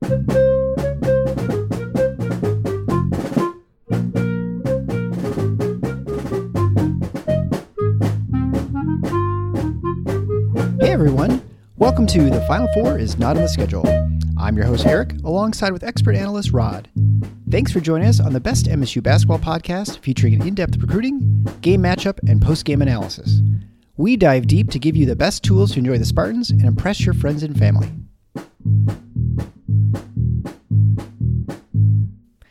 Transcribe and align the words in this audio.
Hey 0.00 0.10
everyone, 10.92 11.42
welcome 11.76 12.06
to 12.06 12.30
The 12.30 12.44
Final 12.46 12.68
Four 12.74 12.98
is 12.98 13.18
Not 13.18 13.36
on 13.36 13.42
the 13.42 13.48
Schedule. 13.48 13.84
I'm 14.38 14.56
your 14.56 14.66
host 14.66 14.86
Eric, 14.86 15.14
alongside 15.24 15.72
with 15.72 15.82
expert 15.82 16.14
analyst 16.14 16.52
Rod. 16.52 16.88
Thanks 17.50 17.72
for 17.72 17.80
joining 17.80 18.06
us 18.06 18.20
on 18.20 18.32
the 18.32 18.40
best 18.40 18.66
MSU 18.66 19.02
basketball 19.02 19.40
podcast 19.40 19.98
featuring 19.98 20.46
in 20.46 20.54
depth 20.54 20.76
recruiting, 20.76 21.44
game 21.60 21.82
matchup, 21.82 22.20
and 22.28 22.40
post 22.40 22.64
game 22.64 22.82
analysis. 22.82 23.40
We 23.96 24.16
dive 24.16 24.46
deep 24.46 24.70
to 24.70 24.78
give 24.78 24.94
you 24.96 25.06
the 25.06 25.16
best 25.16 25.42
tools 25.42 25.72
to 25.72 25.80
enjoy 25.80 25.98
the 25.98 26.04
Spartans 26.04 26.50
and 26.50 26.64
impress 26.64 27.04
your 27.04 27.14
friends 27.14 27.42
and 27.42 27.58
family. 27.58 27.90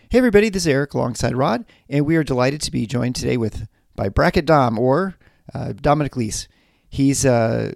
Hey 0.09 0.19
everybody, 0.19 0.47
this 0.47 0.63
is 0.63 0.67
Eric 0.67 0.93
alongside 0.93 1.35
Rod, 1.35 1.65
and 1.89 2.05
we 2.05 2.15
are 2.15 2.23
delighted 2.23 2.61
to 2.61 2.71
be 2.71 2.85
joined 2.85 3.13
today 3.13 3.35
with 3.35 3.67
by 3.93 4.07
Bracket 4.07 4.45
Dom 4.45 4.79
or 4.79 5.17
uh, 5.53 5.73
Dominic 5.73 6.15
Lese. 6.15 6.47
He's 6.87 7.25
uh, 7.25 7.73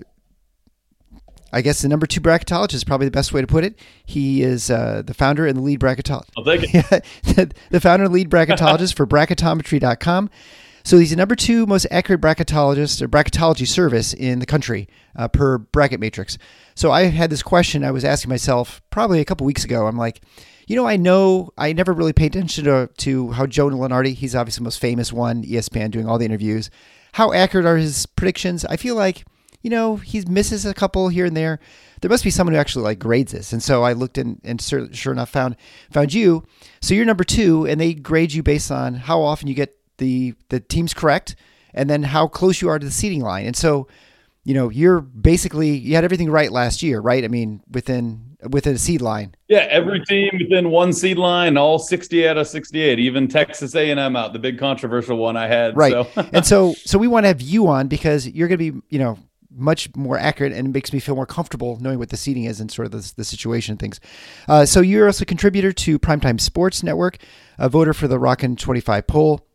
I 1.52 1.62
guess 1.62 1.82
the 1.82 1.90
number 1.90 2.08
two 2.08 2.22
bracketologist 2.22 2.76
is 2.76 2.84
probably 2.86 3.08
the 3.08 3.12
best 3.12 3.34
way 3.34 3.42
to 3.42 3.48
put 3.48 3.66
it. 3.66 3.78
He 4.06 4.44
is 4.44 4.72
uh, 4.72 5.02
the 5.06 5.14
founder 5.14 5.46
and 5.46 5.58
the 5.58 5.62
lead 5.62 5.82
bracketologist. 5.82 6.30
I'll 6.38 6.46
take 6.46 6.62
it. 6.64 7.54
the 7.70 7.82
founder 7.82 8.06
and 8.06 8.14
lead 8.14 8.30
bracketologist 8.30 8.96
for 8.96 9.06
bracketometry.com. 9.06 10.30
So 10.86 11.00
he's 11.00 11.10
the 11.10 11.18
number 11.18 11.36
two 11.36 11.66
most 11.66 11.86
accurate 11.92 12.22
bracketologist 12.22 13.02
or 13.02 13.10
bracketology 13.10 13.68
service 13.68 14.14
in 14.14 14.40
the 14.40 14.46
country 14.46 14.88
uh, 15.18 15.28
per 15.28 15.58
bracket 15.58 16.00
matrix. 16.00 16.38
So 16.76 16.92
I 16.92 17.04
had 17.08 17.30
this 17.30 17.44
question 17.44 17.84
I 17.84 17.92
was 17.92 18.06
asking 18.06 18.30
myself 18.30 18.82
probably 18.90 19.20
a 19.20 19.26
couple 19.26 19.46
weeks 19.46 19.66
ago. 19.66 19.86
I'm 19.86 19.98
like, 19.98 20.22
you 20.72 20.78
know, 20.78 20.88
I 20.88 20.96
know 20.96 21.52
I 21.58 21.74
never 21.74 21.92
really 21.92 22.14
paid 22.14 22.34
attention 22.34 22.64
to, 22.64 22.90
to 23.00 23.32
how 23.32 23.46
Joe 23.46 23.70
Lunardi, 23.70 24.14
he's 24.14 24.36
obviously 24.36 24.62
the 24.62 24.68
most 24.68 24.80
famous 24.80 25.12
one, 25.12 25.44
ESPN 25.44 25.92
doing 25.92 26.08
all 26.08 26.18
the 26.18 26.24
interviews. 26.24 26.70
How 27.12 27.34
accurate 27.34 27.66
are 27.66 27.76
his 27.76 28.06
predictions? 28.06 28.64
I 28.64 28.78
feel 28.78 28.96
like 28.96 29.26
you 29.62 29.70
know, 29.70 29.98
he 29.98 30.24
misses 30.26 30.66
a 30.66 30.74
couple 30.74 31.10
here 31.10 31.26
and 31.26 31.36
there. 31.38 31.60
There 32.00 32.10
must 32.10 32.24
be 32.24 32.32
someone 32.32 32.54
who 32.54 32.60
actually 32.60 32.84
like 32.84 33.00
grades 33.00 33.32
this. 33.32 33.54
And 33.54 33.62
so 33.62 33.84
I 33.84 33.94
looked 33.94 34.18
in 34.18 34.40
and 34.44 34.62
sure 34.62 35.14
enough 35.14 35.30
found 35.30 35.56
found 35.92 36.14
you. 36.14 36.46
So 36.82 36.96
you're 36.96 37.06
number 37.06 37.26
two, 37.26 37.68
and 37.68 37.80
they 37.80 37.94
grade 37.94 38.34
you 38.34 38.42
based 38.42 38.72
on 38.72 38.96
how 38.96 39.22
often 39.22 39.48
you 39.48 39.54
get 39.54 39.78
the 39.98 40.34
the 40.50 40.62
teams 40.62 40.94
correct, 40.94 41.36
and 41.74 41.90
then 41.90 42.04
how 42.04 42.28
close 42.28 42.62
you 42.62 42.70
are 42.70 42.80
to 42.80 42.86
the 42.86 42.92
seeding 42.92 43.22
line. 43.22 43.46
And 43.46 43.56
so, 43.56 43.88
you 44.44 44.56
know, 44.56 44.70
you're 44.70 45.02
basically 45.02 45.78
you 45.78 45.94
had 45.96 46.06
everything 46.06 46.32
right 46.32 46.52
last 46.52 46.82
year, 46.82 47.00
right? 47.00 47.24
I 47.24 47.28
mean, 47.28 47.62
within 47.70 48.31
within 48.50 48.76
a 48.76 48.78
seed 48.78 49.02
line. 49.02 49.36
Yeah, 49.48 49.68
every 49.70 50.04
team 50.06 50.32
within 50.40 50.70
one 50.70 50.94
seed 50.94 51.18
line, 51.18 51.58
all 51.58 51.80
60 51.80 52.28
out 52.28 52.38
of 52.38 52.48
68, 52.48 53.00
even 53.00 53.28
Texas 53.28 53.76
A&M 53.76 54.16
out, 54.16 54.34
the 54.34 54.40
big 54.40 54.58
controversial 54.58 55.18
one 55.18 55.38
I 55.38 55.48
had. 55.48 55.76
Right. 55.78 55.92
So. 55.92 56.08
and 56.34 56.46
so 56.46 56.74
so 56.86 56.98
we 56.98 57.08
want 57.08 57.26
to 57.26 57.28
have 57.28 57.42
you 57.42 57.68
on 57.68 57.88
because 57.88 58.28
you're 58.28 58.48
going 58.48 58.60
to 58.60 58.72
be, 58.72 58.82
you 58.90 59.00
know, 59.00 59.18
much 59.54 59.94
more 59.96 60.18
accurate 60.18 60.54
and 60.54 60.68
it 60.68 60.72
makes 60.72 60.94
me 60.94 61.00
feel 61.00 61.16
more 61.16 61.26
comfortable 61.26 61.78
knowing 61.82 62.00
what 62.00 62.10
the 62.10 62.18
seeding 62.18 62.46
is 62.46 62.62
and 62.62 62.72
sort 62.72 62.86
of 62.86 62.92
the, 62.92 63.14
the 63.18 63.24
situation 63.24 63.74
and 63.74 63.80
things. 63.80 64.00
Uh, 64.48 64.66
so 64.66 64.82
you're 64.82 65.08
also 65.08 65.24
a 65.24 65.26
contributor 65.26 65.74
to 65.74 66.00
Primetime 66.00 66.40
Sports 66.40 66.84
Network, 66.84 67.18
a 67.58 67.68
voter 67.68 67.94
for 67.94 68.08
the 68.08 68.18
Rockin' 68.18 68.56
25 68.56 69.08
poll. 69.08 69.46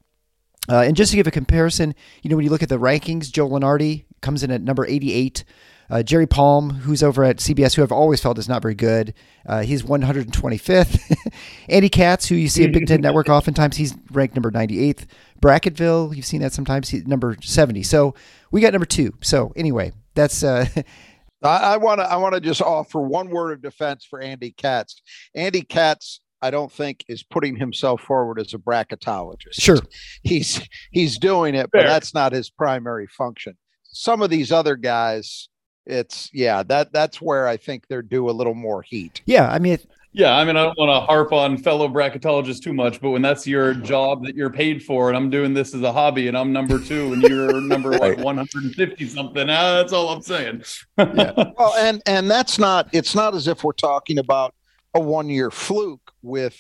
Uh, 0.69 0.81
and 0.81 0.97
just 0.97 1.13
to 1.13 1.17
give 1.17 1.27
a 1.27 1.31
comparison, 1.31 1.95
you 2.23 2.31
know, 2.31 2.37
when 2.37 2.45
you 2.45 2.51
look 2.51 2.63
at 2.63 2.69
the 2.69 2.79
rankings, 2.79 3.31
Joe 3.31 3.49
Lunardi 3.49 4.05
comes 4.21 4.43
in 4.43 4.51
at 4.51 4.61
number 4.61 4.85
88. 4.85 5.45
Uh, 5.89 6.03
Jerry 6.03 6.27
Palm, 6.27 6.71
who's 6.71 7.03
over 7.03 7.25
at 7.25 7.37
CBS, 7.37 7.75
who 7.75 7.83
I've 7.83 7.93
always 7.93 8.21
felt 8.21 8.39
is 8.39 8.49
not 8.49 8.63
very 8.63 8.75
good, 8.75 9.15
uh, 9.47 9.63
he's 9.63 9.83
125th. 9.83 11.17
Andy 11.69 11.89
Katz, 11.89 12.27
who 12.27 12.35
you 12.35 12.49
see 12.49 12.65
at 12.65 12.73
Big 12.73 12.87
Ten 12.87 13.01
Network 13.01 13.29
oftentimes, 13.29 13.77
he's 13.77 13.95
ranked 14.11 14.35
number 14.35 14.51
98th. 14.51 15.07
Bracketville, 15.41 16.15
you've 16.17 16.27
seen 16.27 16.41
that 16.41 16.53
sometimes, 16.53 16.89
he's 16.89 17.07
number 17.07 17.37
70. 17.41 17.83
So 17.83 18.15
we 18.51 18.61
got 18.61 18.73
number 18.73 18.87
two. 18.87 19.13
So 19.23 19.53
anyway, 19.57 19.93
that's. 20.15 20.43
Uh, 20.43 20.67
I 21.43 21.77
want 21.77 22.01
to. 22.01 22.11
I 22.11 22.17
want 22.17 22.35
to 22.35 22.41
just 22.41 22.63
offer 22.63 23.01
one 23.01 23.29
word 23.29 23.53
of 23.53 23.63
defense 23.63 24.05
for 24.05 24.21
Andy 24.21 24.53
Katz. 24.53 25.01
Andy 25.35 25.63
Katz, 25.63 26.21
I 26.43 26.51
don't 26.51 26.73
think 26.73 27.05
is 27.09 27.23
putting 27.23 27.57
himself 27.57 28.01
forward 28.01 28.41
as 28.41 28.55
a 28.55 28.59
bracketologist. 28.59 29.53
Sure, 29.53 29.79
he's 30.23 30.61
he's 30.91 31.19
doing 31.19 31.55
it, 31.55 31.71
Fair. 31.71 31.83
but 31.83 31.87
that's 31.87 32.15
not 32.15 32.33
his 32.33 32.51
primary 32.51 33.07
function. 33.07 33.57
Some 33.85 34.23
of 34.23 34.31
these 34.31 34.51
other 34.51 34.77
guys, 34.77 35.49
it's 35.87 36.31
yeah 36.33 36.63
that 36.65 36.93
that's 36.93 37.21
where 37.21 37.47
I 37.47 37.57
think 37.57 37.87
they're 37.87 38.03
due 38.03 38.29
a 38.29 38.33
little 38.33 38.55
more 38.55 38.83
heat. 38.83 39.23
Yeah, 39.27 39.49
I 39.49 39.59
mean, 39.59 39.79
yeah, 40.17 40.35
I 40.35 40.47
mean, 40.47 40.57
I 40.57 40.65
don't 40.65 40.79
want 40.79 40.89
to 40.89 41.07
harp 41.07 41.31
on 41.35 41.59
fellow 41.59 41.89
bracketologists 41.89 42.63
too 42.63 42.73
much, 42.73 43.03
but 43.03 43.11
when 43.11 43.21
that's 43.21 43.47
your 43.47 43.75
job 43.75 44.25
that 44.25 44.35
you're 44.35 44.49
paid 44.49 44.83
for, 44.83 45.09
and 45.09 45.17
I'm 45.17 45.29
doing 45.29 45.53
this 45.53 45.75
as 45.75 45.83
a 45.83 45.93
hobby, 45.93 46.29
and 46.29 46.39
I'm 46.39 46.55
number 46.55 46.79
two, 46.79 47.13
and 47.13 47.23
you're 47.23 47.61
number 47.61 47.91
right. 47.91 48.19
150 48.19 49.09
something, 49.09 49.51
uh, 49.51 49.75
that's 49.75 49.93
all 49.93 50.09
I'm 50.09 50.23
saying. 50.23 50.65
yeah. 50.97 51.33
Well, 51.59 51.75
and 51.79 52.03
and 52.07 52.31
that's 52.31 52.59
not. 52.59 52.89
It's 52.93 53.15
not 53.15 53.35
as 53.35 53.47
if 53.47 53.63
we're 53.63 53.73
talking 53.73 54.19
about 54.19 54.55
a 54.95 55.01
one 55.01 55.29
year 55.29 55.51
fluke 55.51 56.13
with 56.23 56.59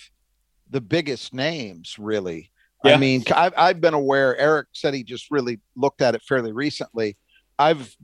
the 0.69 0.83
biggest 0.83 1.33
names, 1.33 1.99
really. 1.99 2.51
Yeah. 2.85 2.95
I 2.95 2.97
mean, 2.99 3.25
I've, 3.35 3.55
I've 3.57 3.81
been 3.81 3.95
aware. 3.95 4.37
Eric 4.37 4.69
said 4.73 4.93
he 4.93 5.03
just 5.03 5.31
really 5.31 5.61
looked 5.75 6.03
at 6.03 6.15
it 6.15 6.23
fairly 6.23 6.53
recently. 6.53 7.17
I've 7.59 7.97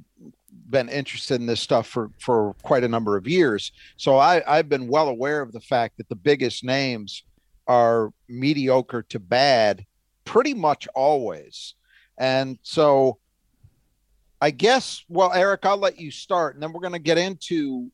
been 0.72 0.88
interested 0.88 1.40
in 1.40 1.46
this 1.46 1.60
stuff 1.60 1.86
for 1.86 2.10
for 2.18 2.54
quite 2.62 2.82
a 2.82 2.88
number 2.88 3.16
of 3.16 3.28
years. 3.28 3.70
So 3.96 4.16
I, 4.16 4.42
I've 4.44 4.68
been 4.68 4.88
well 4.88 5.06
aware 5.06 5.40
of 5.40 5.52
the 5.52 5.60
fact 5.60 5.98
that 5.98 6.08
the 6.08 6.16
biggest 6.16 6.64
names 6.64 7.22
are 7.68 8.12
mediocre 8.28 9.02
to 9.02 9.20
bad 9.20 9.86
pretty 10.24 10.54
much 10.54 10.88
always. 10.96 11.74
And 12.18 12.58
so 12.62 13.18
I 14.40 14.50
guess, 14.50 15.04
well, 15.08 15.32
Eric, 15.32 15.64
I'll 15.64 15.76
let 15.76 16.00
you 16.00 16.10
start 16.10 16.54
and 16.54 16.62
then 16.62 16.72
we're 16.72 16.80
going 16.80 16.92
to 16.94 16.98
get 16.98 17.18
into 17.18 17.90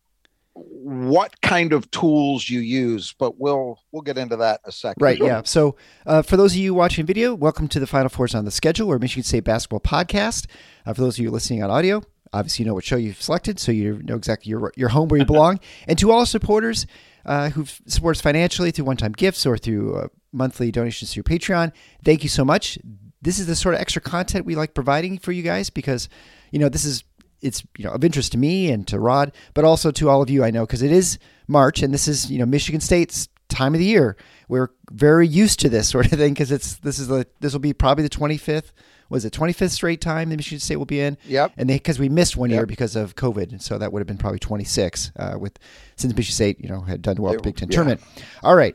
what 0.61 1.41
kind 1.41 1.73
of 1.73 1.91
tools 1.91 2.49
you 2.49 2.61
use, 2.61 3.15
but 3.19 3.39
we'll 3.39 3.79
we'll 3.93 4.03
get 4.03 4.19
into 4.19 4.37
that 4.37 4.61
in 4.65 4.71
a 4.71 4.73
second. 4.73 5.03
Right. 5.03 5.19
Yeah. 5.19 5.43
So 5.45 5.77
uh, 6.07 6.23
for 6.23 6.37
those 6.37 6.53
of 6.53 6.59
you 6.59 6.75
watching 6.75 7.07
video, 7.07 7.35
welcome 7.35 7.69
to 7.69 7.81
the 7.81 7.87
Final 7.87 8.09
Fours 8.09 8.35
on 8.35 8.45
the 8.45 8.51
schedule, 8.51 8.89
or 8.89 8.99
Michigan 8.99 9.23
State 9.23 9.45
basketball 9.45 9.81
podcast. 9.81 10.47
Uh, 10.85 10.93
for 10.93 11.03
those 11.03 11.19
of 11.19 11.23
you 11.23 11.31
listening 11.31 11.63
on 11.63 11.71
audio, 11.71 12.03
obviously 12.33 12.65
you 12.65 12.69
know 12.69 12.75
what 12.75 12.85
show 12.85 12.97
you've 12.97 13.21
selected, 13.21 13.59
so 13.59 13.73
you 13.73 14.01
know 14.05 14.17
exactly 14.17 14.51
your 14.51 14.73
your 14.77 14.89
home 14.89 15.09
where 15.09 15.21
you 15.21 15.27
belong. 15.27 15.61
and 15.89 15.99
to 15.99 16.11
all 16.11 16.27
supporters 16.27 16.87
uh, 17.27 17.51
who 17.51 17.65
support 17.87 18.17
us 18.17 18.21
financially 18.21 18.71
through 18.71 18.85
one-time 18.85 19.13
gifts 19.13 19.45
or 19.45 19.59
through 19.59 19.97
uh, 19.97 20.09
monthly 20.33 20.71
donations 20.71 21.13
through 21.13 21.23
Patreon, 21.23 21.73
thank 22.05 22.23
you 22.23 22.29
so 22.29 22.45
much. 22.45 22.79
This 23.21 23.39
is 23.39 23.47
the 23.47 23.57
sort 23.57 23.75
of 23.75 23.81
extra 23.81 24.01
content 24.01 24.47
we 24.47 24.55
like 24.55 24.75
providing 24.75 25.19
for 25.19 25.33
you 25.33 25.43
guys 25.43 25.71
because 25.71 26.09
you 26.51 26.59
know 26.59 26.69
this 26.69 26.85
is 26.85 27.05
it's 27.41 27.65
you 27.77 27.85
know 27.85 27.93
of 27.93 28.05
interest 28.05 28.33
to 28.33 28.39
me 28.39 28.71
and 28.71 28.87
to 28.89 28.99
Rod, 28.99 29.33
but 29.55 29.65
also 29.65 29.91
to 29.91 30.09
all 30.09 30.23
of 30.23 30.31
you. 30.31 30.45
I 30.45 30.51
know 30.51 30.67
because 30.67 30.83
it 30.83 30.93
is 30.93 31.19
March 31.47 31.83
and 31.83 31.93
this 31.93 32.09
is 32.09 32.31
you 32.31 32.39
know 32.39 32.47
Michigan 32.47 32.81
State's 32.81 33.29
time 33.49 33.75
of 33.75 33.81
the 33.81 33.87
year. 33.87 34.17
We're 34.49 34.71
very 34.91 35.27
used 35.27 35.61
to 35.61 35.69
this 35.69 35.89
sort 35.91 36.13
of 36.13 36.19
thing 36.19 36.35
because 36.35 36.53
it's 36.53 36.77
this 36.77 36.99
is 36.99 37.09
the 37.09 37.27
this 37.41 37.53
will 37.53 37.61
be 37.61 37.73
probably 37.73 38.05
the 38.05 38.11
25th 38.11 38.73
was 39.09 39.25
it 39.25 39.33
25th 39.33 39.71
straight 39.71 40.01
time 40.01 40.29
that 40.31 40.37
Michigan 40.37 40.61
State 40.61 40.77
will 40.77 40.87
be 40.87 41.01
in. 41.01 41.17
Yep. 41.27 41.53
And 41.57 41.69
they 41.69 41.77
because 41.77 41.99
we 41.99 42.09
missed 42.09 42.37
one 42.37 42.51
yep. 42.51 42.59
year 42.59 42.67
because 42.67 42.97
of 42.97 43.17
COVID, 43.17 43.61
so 43.63 43.79
that 43.79 43.93
would 43.93 44.01
have 44.01 44.07
been 44.07 44.19
probably 44.19 44.39
26 44.39 45.13
uh, 45.17 45.37
with 45.39 45.59
since 45.97 46.15
Michigan 46.15 46.35
State 46.35 46.61
you 46.61 46.69
know 46.69 46.81
had 46.81 47.03
done 47.03 47.17
well 47.17 47.33
at 47.33 47.39
the 47.39 47.43
Big 47.43 47.57
Ten 47.57 47.69
yeah. 47.69 47.75
tournament. 47.75 48.03
All 48.43 48.55
right. 48.55 48.75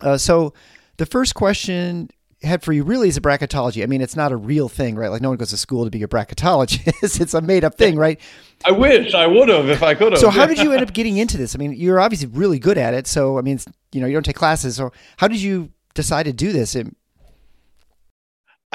Uh, 0.00 0.18
so 0.18 0.54
the 0.96 1.06
first 1.06 1.34
question 1.34 2.10
had 2.44 2.62
for 2.62 2.72
you 2.72 2.84
really 2.84 3.08
is 3.08 3.16
a 3.16 3.20
bracketology. 3.20 3.82
I 3.82 3.86
mean, 3.86 4.00
it's 4.00 4.16
not 4.16 4.32
a 4.32 4.36
real 4.36 4.68
thing, 4.68 4.96
right? 4.96 5.08
Like 5.08 5.22
no 5.22 5.30
one 5.30 5.38
goes 5.38 5.50
to 5.50 5.56
school 5.56 5.84
to 5.84 5.90
be 5.90 6.02
a 6.02 6.08
bracketologist. 6.08 7.20
it's 7.20 7.34
a 7.34 7.40
made 7.40 7.64
up 7.64 7.76
thing, 7.76 7.96
right? 7.96 8.20
I 8.64 8.72
wish 8.72 9.14
I 9.14 9.26
would 9.26 9.48
have 9.48 9.68
if 9.68 9.82
I 9.82 9.94
could 9.94 10.12
have. 10.12 10.20
So 10.20 10.30
how 10.30 10.46
did 10.46 10.58
you 10.58 10.72
end 10.72 10.82
up 10.82 10.92
getting 10.92 11.16
into 11.16 11.36
this? 11.36 11.54
I 11.54 11.58
mean, 11.58 11.72
you're 11.72 12.00
obviously 12.00 12.28
really 12.28 12.58
good 12.58 12.78
at 12.78 12.94
it. 12.94 13.06
So 13.06 13.38
I 13.38 13.42
mean, 13.42 13.58
you 13.92 14.00
know, 14.00 14.06
you 14.06 14.14
don't 14.14 14.24
take 14.24 14.36
classes. 14.36 14.76
So 14.76 14.92
how 15.16 15.28
did 15.28 15.40
you 15.40 15.70
decide 15.94 16.24
to 16.24 16.32
do 16.32 16.52
this? 16.52 16.74
It, 16.74 16.94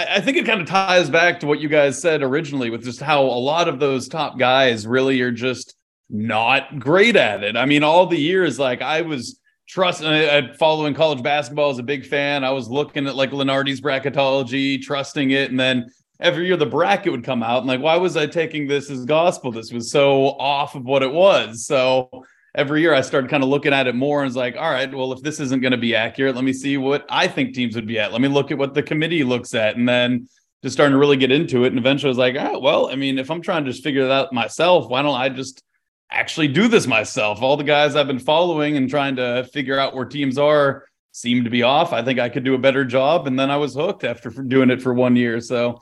I 0.07 0.21
think 0.21 0.37
it 0.37 0.45
kind 0.45 0.61
of 0.61 0.67
ties 0.67 1.09
back 1.09 1.39
to 1.39 1.47
what 1.47 1.59
you 1.59 1.69
guys 1.69 2.01
said 2.01 2.21
originally 2.21 2.69
with 2.69 2.83
just 2.83 3.01
how 3.01 3.23
a 3.23 3.41
lot 3.41 3.67
of 3.67 3.79
those 3.79 4.07
top 4.07 4.37
guys 4.37 4.85
really 4.87 5.19
are 5.21 5.31
just 5.31 5.75
not 6.09 6.79
great 6.79 7.15
at 7.15 7.43
it. 7.43 7.57
I 7.57 7.65
mean, 7.65 7.83
all 7.83 8.05
the 8.05 8.17
years, 8.17 8.59
like 8.59 8.81
I 8.81 9.01
was 9.01 9.39
trusting, 9.67 10.07
I, 10.07 10.53
following 10.53 10.93
college 10.93 11.21
basketball 11.21 11.69
as 11.69 11.79
a 11.79 11.83
big 11.83 12.05
fan. 12.05 12.43
I 12.43 12.51
was 12.51 12.67
looking 12.67 13.07
at 13.07 13.15
like 13.15 13.31
Lunardi's 13.31 13.81
bracketology, 13.81 14.81
trusting 14.81 15.31
it. 15.31 15.51
And 15.51 15.59
then 15.59 15.87
every 16.19 16.47
year 16.47 16.57
the 16.57 16.65
bracket 16.65 17.11
would 17.11 17.23
come 17.23 17.43
out 17.43 17.59
and 17.59 17.67
like, 17.67 17.81
why 17.81 17.97
was 17.97 18.17
I 18.17 18.25
taking 18.25 18.67
this 18.67 18.89
as 18.89 19.05
gospel? 19.05 19.51
This 19.51 19.71
was 19.71 19.91
so 19.91 20.29
off 20.39 20.75
of 20.75 20.83
what 20.85 21.03
it 21.03 21.11
was. 21.11 21.65
So 21.65 22.25
every 22.55 22.81
year 22.81 22.93
I 22.93 23.01
started 23.01 23.29
kind 23.29 23.43
of 23.43 23.49
looking 23.49 23.73
at 23.73 23.87
it 23.87 23.95
more 23.95 24.21
and 24.21 24.27
was 24.27 24.35
like, 24.35 24.55
all 24.55 24.71
right, 24.71 24.93
well, 24.93 25.13
if 25.13 25.21
this 25.21 25.39
isn't 25.39 25.61
going 25.61 25.71
to 25.71 25.77
be 25.77 25.95
accurate, 25.95 26.35
let 26.35 26.43
me 26.43 26.53
see 26.53 26.77
what 26.77 27.05
I 27.09 27.27
think 27.27 27.53
teams 27.53 27.75
would 27.75 27.87
be 27.87 27.99
at. 27.99 28.11
Let 28.11 28.21
me 28.21 28.27
look 28.27 28.51
at 28.51 28.57
what 28.57 28.73
the 28.73 28.83
committee 28.83 29.23
looks 29.23 29.53
at. 29.53 29.75
And 29.75 29.87
then 29.87 30.27
just 30.63 30.73
starting 30.73 30.93
to 30.93 30.99
really 30.99 31.17
get 31.17 31.31
into 31.31 31.63
it. 31.63 31.67
And 31.67 31.77
eventually 31.77 32.09
I 32.09 32.11
was 32.11 32.17
like, 32.17 32.35
oh, 32.37 32.59
well, 32.59 32.89
I 32.89 32.95
mean, 32.95 33.17
if 33.19 33.31
I'm 33.31 33.41
trying 33.41 33.65
to 33.65 33.71
just 33.71 33.83
figure 33.83 34.03
it 34.03 34.11
out 34.11 34.33
myself, 34.33 34.89
why 34.89 35.01
don't 35.01 35.19
I 35.19 35.29
just 35.29 35.63
actually 36.11 36.47
do 36.47 36.67
this 36.67 36.87
myself? 36.87 37.41
All 37.41 37.55
the 37.55 37.63
guys 37.63 37.95
I've 37.95 38.07
been 38.07 38.19
following 38.19 38.77
and 38.77 38.89
trying 38.89 39.15
to 39.17 39.47
figure 39.53 39.79
out 39.79 39.95
where 39.95 40.05
teams 40.05 40.37
are 40.37 40.85
seem 41.11 41.43
to 41.43 41.49
be 41.49 41.63
off. 41.63 41.93
I 41.93 42.03
think 42.03 42.19
I 42.19 42.29
could 42.29 42.43
do 42.43 42.55
a 42.55 42.59
better 42.59 42.83
job. 42.83 43.27
And 43.27 43.39
then 43.39 43.49
I 43.49 43.57
was 43.57 43.75
hooked 43.75 44.03
after 44.03 44.29
doing 44.29 44.69
it 44.69 44.81
for 44.81 44.93
one 44.93 45.15
year. 45.15 45.39
So, 45.39 45.81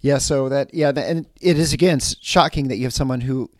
yeah, 0.00 0.18
so 0.18 0.48
that, 0.48 0.72
yeah, 0.72 0.90
and 0.90 1.26
it 1.40 1.58
is 1.58 1.72
again 1.72 1.98
shocking 1.98 2.68
that 2.68 2.76
you 2.76 2.84
have 2.84 2.92
someone 2.92 3.20
who, 3.20 3.50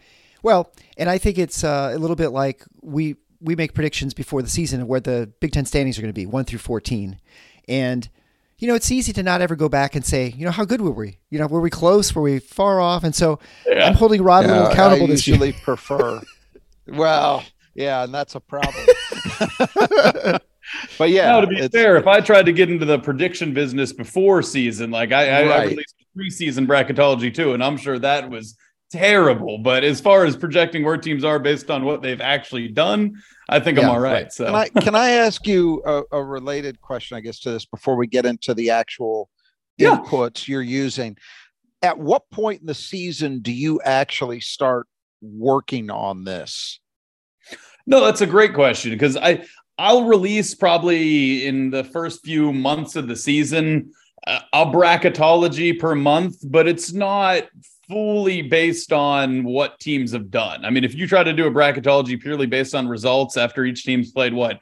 well, 0.43 0.73
and 0.97 1.09
I 1.09 1.19
think 1.19 1.39
it's 1.39 1.65
uh, 1.65 1.93
a 1.95 1.99
little 1.99 2.17
bit 2.17 2.29
like 2.29 2.65
we, 2.81 3.17
we 3.41 3.57
make 3.57 3.75
predictions 3.75 4.15
before 4.15 4.43
the 4.43 4.49
season 4.49 4.81
of 4.81 4.89
where 4.89 5.01
the 5.01 5.33
Big 5.41 5.53
Ten 5.53 5.65
standings 5.65 5.99
are 5.99 6.03
going 6.03 6.13
to 6.13 6.19
be 6.19 6.27
one 6.27 6.45
through 6.45 6.61
14. 6.61 7.21
And 7.69 8.09
you 8.59 8.67
know, 8.67 8.75
it's 8.75 8.91
easy 8.91 9.13
to 9.13 9.23
not 9.23 9.41
ever 9.41 9.55
go 9.55 9.69
back 9.69 9.95
and 9.95 10.05
say, 10.05 10.35
you 10.37 10.45
know, 10.45 10.51
how 10.51 10.65
good 10.65 10.81
were 10.81 10.91
we? 10.91 11.19
You 11.31 11.39
know, 11.39 11.47
were 11.47 11.61
we 11.61 11.71
close? 11.71 12.13
Were 12.15 12.23
we 12.23 12.41
far 12.41 12.81
off? 12.81 13.05
And 13.05 13.15
so 13.15 13.39
yeah. 13.67 13.87
I'm 13.87 13.95
holding 13.95 14.21
Rod 14.23 14.45
yeah, 14.45 14.51
a 14.51 14.53
little 14.53 14.73
accountable 14.73 15.05
I 15.05 15.11
this 15.11 15.27
usually 15.29 15.53
prefer. 15.53 16.21
well, 16.89 17.45
yeah, 17.77 18.03
and 18.03 18.13
that's 18.13 18.35
a 18.35 18.41
problem. 18.41 18.85
but 20.99 21.11
yeah, 21.11 21.27
now, 21.27 21.41
to 21.41 21.47
be 21.47 21.69
fair, 21.69 21.97
if 21.97 22.09
I 22.09 22.21
tried 22.21 22.47
to 22.47 22.53
get 22.53 22.69
into 22.69 22.85
the 22.85 22.99
prediction 22.99 23.55
business 23.55 23.93
before 23.93 24.43
season, 24.43 24.91
like 24.91 25.13
I, 25.13 25.47
right. 25.47 25.61
I 25.61 25.65
released 25.67 25.95
preseason 26.17 26.67
bracketology 26.67 27.33
too, 27.33 27.53
and 27.55 27.63
I'm 27.63 27.77
sure 27.77 28.01
that 28.01 28.29
was 28.29 28.57
terrible. 28.91 29.59
But 29.59 29.85
as 29.85 30.01
far 30.01 30.25
as 30.25 30.37
projecting 30.37 30.85
where 30.85 30.97
teams 30.97 31.25
are 31.25 31.39
based 31.39 31.71
on 31.71 31.85
what 31.85 32.03
they've 32.03 32.21
actually 32.21 32.69
done, 32.69 33.23
I 33.49 33.61
think 33.61 33.79
yeah, 33.79 33.85
I'm 33.85 33.91
all 33.91 34.01
right. 34.01 34.13
right. 34.13 34.33
So 34.33 34.47
can 34.47 34.55
I, 34.55 34.69
can 34.69 34.95
I 34.95 35.11
ask 35.11 35.47
you 35.47 35.83
a, 35.85 36.03
a, 36.13 36.23
related 36.23 36.81
question, 36.81 37.17
I 37.17 37.21
guess, 37.21 37.41
to 37.41 37.51
this 37.51 37.65
before 37.65 37.97
we 37.97 38.07
get 38.07 38.27
into 38.27 38.55
the 38.55 38.71
actual 38.71 39.31
yeah. 39.77 39.97
inputs 39.97 40.49
you're 40.49 40.63
using? 40.63 41.17
At 41.83 41.99
what 41.99 42.29
point 42.31 42.61
in 42.61 42.67
the 42.67 42.75
season 42.75 43.41
do 43.41 43.53
you 43.53 43.81
actually 43.85 44.41
start 44.41 44.87
working 45.23 45.91
on 45.91 46.25
this? 46.25 46.81
No, 47.87 48.05
that's 48.05 48.21
a 48.21 48.27
great 48.27 48.53
question 48.53 48.91
because 48.91 49.17
I 49.17 49.45
I'll 49.79 50.05
release 50.05 50.55
probably 50.55 51.47
in 51.47 51.71
the 51.71 51.85
first 51.85 52.25
few 52.25 52.53
months 52.53 52.97
of 52.97 53.07
the 53.07 53.17
season 53.17 53.93
uh, 54.27 54.41
a 54.53 54.67
bracketology 54.67 55.79
per 55.79 55.95
month, 55.95 56.37
but 56.45 56.67
it's 56.67 56.93
not 56.93 57.45
fully 57.89 58.43
based 58.43 58.93
on 58.93 59.45
what 59.45 59.81
teams 59.81 60.13
have 60.13 60.31
done. 60.31 60.65
I 60.65 60.71
mean, 60.71 60.85
if 60.85 60.95
you 60.95 61.07
try 61.07 61.25
to 61.25 61.33
do 61.33 61.47
a 61.47 61.51
bracketology 61.51 62.21
purely 62.21 62.47
based 62.47 62.75
on 62.75 62.87
results 62.87 63.37
after 63.37 63.65
each 63.65 63.85
team's 63.85 64.13
played 64.13 64.35
what 64.35 64.61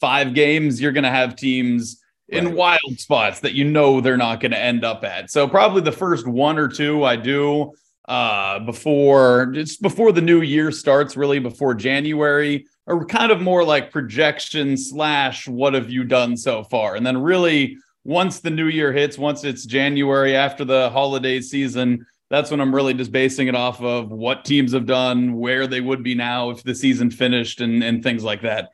five 0.00 0.34
games, 0.34 0.80
you're 0.80 0.92
going 0.92 1.04
to 1.04 1.10
have 1.10 1.36
teams 1.36 2.02
right. 2.30 2.42
in 2.42 2.54
wild 2.54 2.98
spots 2.98 3.40
that 3.40 3.54
you 3.54 3.64
know 3.64 4.00
they're 4.00 4.16
not 4.16 4.40
going 4.40 4.52
to 4.52 4.58
end 4.58 4.84
up 4.84 5.04
at. 5.04 5.30
So 5.30 5.48
probably 5.48 5.80
the 5.82 5.92
first 5.92 6.26
one 6.26 6.58
or 6.58 6.68
two 6.68 7.04
I 7.04 7.16
do 7.16 7.72
uh 8.08 8.60
before 8.60 9.46
just 9.46 9.82
before 9.82 10.12
the 10.12 10.20
new 10.20 10.40
year 10.40 10.70
starts 10.70 11.16
really 11.16 11.40
before 11.40 11.74
january 11.74 12.64
or 12.86 13.04
kind 13.04 13.32
of 13.32 13.40
more 13.40 13.64
like 13.64 13.90
projection 13.90 14.76
slash 14.76 15.48
what 15.48 15.74
have 15.74 15.90
you 15.90 16.04
done 16.04 16.36
so 16.36 16.62
far 16.62 16.94
and 16.94 17.04
then 17.04 17.18
really 17.18 17.76
once 18.04 18.38
the 18.38 18.50
new 18.50 18.68
year 18.68 18.92
hits 18.92 19.18
once 19.18 19.42
it's 19.42 19.64
january 19.64 20.36
after 20.36 20.64
the 20.64 20.88
holiday 20.90 21.40
season 21.40 22.06
that's 22.30 22.50
when 22.50 22.60
I'm 22.60 22.74
really 22.74 22.94
just 22.94 23.12
basing 23.12 23.48
it 23.48 23.54
off 23.54 23.80
of 23.80 24.10
what 24.10 24.44
teams 24.44 24.72
have 24.72 24.86
done, 24.86 25.34
where 25.34 25.66
they 25.66 25.80
would 25.80 26.02
be 26.02 26.14
now 26.14 26.50
if 26.50 26.62
the 26.62 26.74
season 26.74 27.10
finished, 27.10 27.60
and 27.60 27.82
and 27.82 28.02
things 28.02 28.24
like 28.24 28.42
that. 28.42 28.70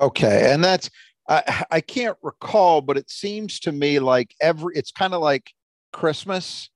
Okay, 0.00 0.52
and 0.52 0.62
that's 0.64 0.90
I 1.28 1.64
I 1.70 1.80
can't 1.80 2.16
recall, 2.22 2.80
but 2.80 2.96
it 2.96 3.10
seems 3.10 3.60
to 3.60 3.72
me 3.72 3.98
like 3.98 4.34
every 4.40 4.74
it's 4.74 4.92
kind 4.92 5.14
of 5.14 5.20
like 5.20 5.52
Christmas 5.92 6.70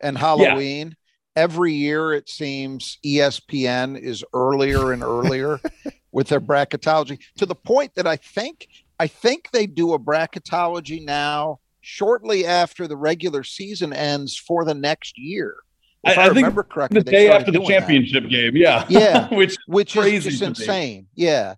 and 0.00 0.16
Halloween. 0.16 0.88
Yeah. 0.88 0.94
Every 1.36 1.72
year, 1.72 2.12
it 2.14 2.28
seems 2.28 2.98
ESPN 3.06 3.96
is 3.96 4.24
earlier 4.34 4.90
and 4.90 5.04
earlier 5.04 5.60
with 6.10 6.28
their 6.28 6.40
bracketology 6.40 7.20
to 7.36 7.46
the 7.46 7.54
point 7.54 7.94
that 7.94 8.08
I 8.08 8.16
think 8.16 8.66
I 8.98 9.06
think 9.06 9.50
they 9.52 9.66
do 9.66 9.94
a 9.94 10.00
bracketology 10.00 11.04
now 11.04 11.60
shortly 11.88 12.44
after 12.44 12.86
the 12.86 12.96
regular 12.96 13.42
season 13.42 13.94
ends 13.94 14.36
for 14.36 14.62
the 14.66 14.74
next 14.74 15.16
year. 15.16 15.56
If 16.04 16.18
I, 16.18 16.22
I, 16.22 16.24
I 16.26 16.28
remember 16.28 16.62
correctly, 16.62 17.00
the 17.00 17.10
day 17.10 17.30
after 17.30 17.50
the 17.50 17.64
championship 17.64 18.24
that. 18.24 18.28
game, 18.28 18.54
yeah, 18.54 18.84
yeah, 18.88 19.34
which 19.34 19.56
which 19.66 19.96
is 19.96 20.24
just 20.24 20.42
insane. 20.42 21.06
Yeah. 21.14 21.54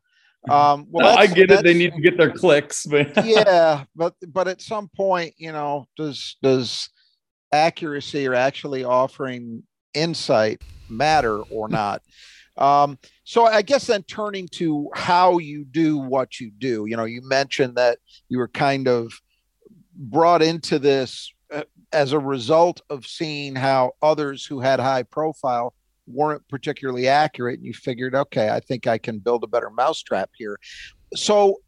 Um, 0.48 0.86
well, 0.88 1.14
no, 1.14 1.20
I 1.20 1.26
get 1.26 1.50
it. 1.50 1.62
They 1.64 1.74
need 1.74 1.92
to 1.92 2.00
get 2.00 2.16
their 2.16 2.30
clicks, 2.30 2.86
but 2.86 3.12
yeah, 3.26 3.84
but 3.94 4.14
but 4.28 4.46
at 4.46 4.62
some 4.62 4.88
point, 4.96 5.34
you 5.36 5.52
know, 5.52 5.88
does 5.96 6.36
does 6.42 6.88
accuracy 7.52 8.26
or 8.26 8.34
actually 8.34 8.84
offering 8.84 9.64
insight 9.94 10.62
matter 10.88 11.40
or 11.40 11.68
not? 11.80 12.02
Um, 12.56 12.98
so 13.24 13.46
I 13.46 13.62
guess 13.62 13.88
then 13.88 14.04
turning 14.04 14.48
to 14.52 14.90
how 14.94 15.38
you 15.38 15.64
do 15.64 15.98
what 15.98 16.38
you 16.40 16.52
do, 16.56 16.86
you 16.86 16.96
know, 16.96 17.04
you 17.04 17.20
mentioned 17.22 17.76
that 17.76 17.98
you 18.28 18.38
were 18.38 18.48
kind 18.48 18.86
of 18.86 19.12
brought 20.00 20.42
into 20.42 20.78
this 20.78 21.32
uh, 21.52 21.62
as 21.92 22.12
a 22.12 22.18
result 22.18 22.80
of 22.90 23.06
seeing 23.06 23.54
how 23.54 23.92
others 24.02 24.46
who 24.46 24.60
had 24.60 24.80
high 24.80 25.02
profile 25.02 25.74
weren't 26.06 26.46
particularly 26.48 27.06
accurate 27.06 27.58
and 27.58 27.66
you 27.66 27.72
figured 27.72 28.14
okay 28.16 28.48
i 28.48 28.58
think 28.58 28.86
i 28.88 28.98
can 28.98 29.18
build 29.18 29.44
a 29.44 29.46
better 29.46 29.70
mousetrap 29.70 30.30
here. 30.36 30.58
So 31.14 31.60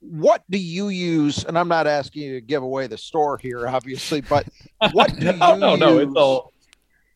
what 0.00 0.42
do 0.48 0.58
you 0.58 0.88
use 0.88 1.44
and 1.44 1.58
i'm 1.58 1.68
not 1.68 1.86
asking 1.86 2.22
you 2.22 2.34
to 2.34 2.40
give 2.40 2.62
away 2.62 2.86
the 2.86 2.96
store 2.96 3.36
here 3.36 3.68
obviously 3.68 4.20
but 4.20 4.46
what 4.92 5.14
do 5.18 5.26
you 5.26 5.32
no, 5.32 5.72
use, 5.72 5.80
no, 5.80 5.98
it's 5.98 6.16
all... 6.16 6.52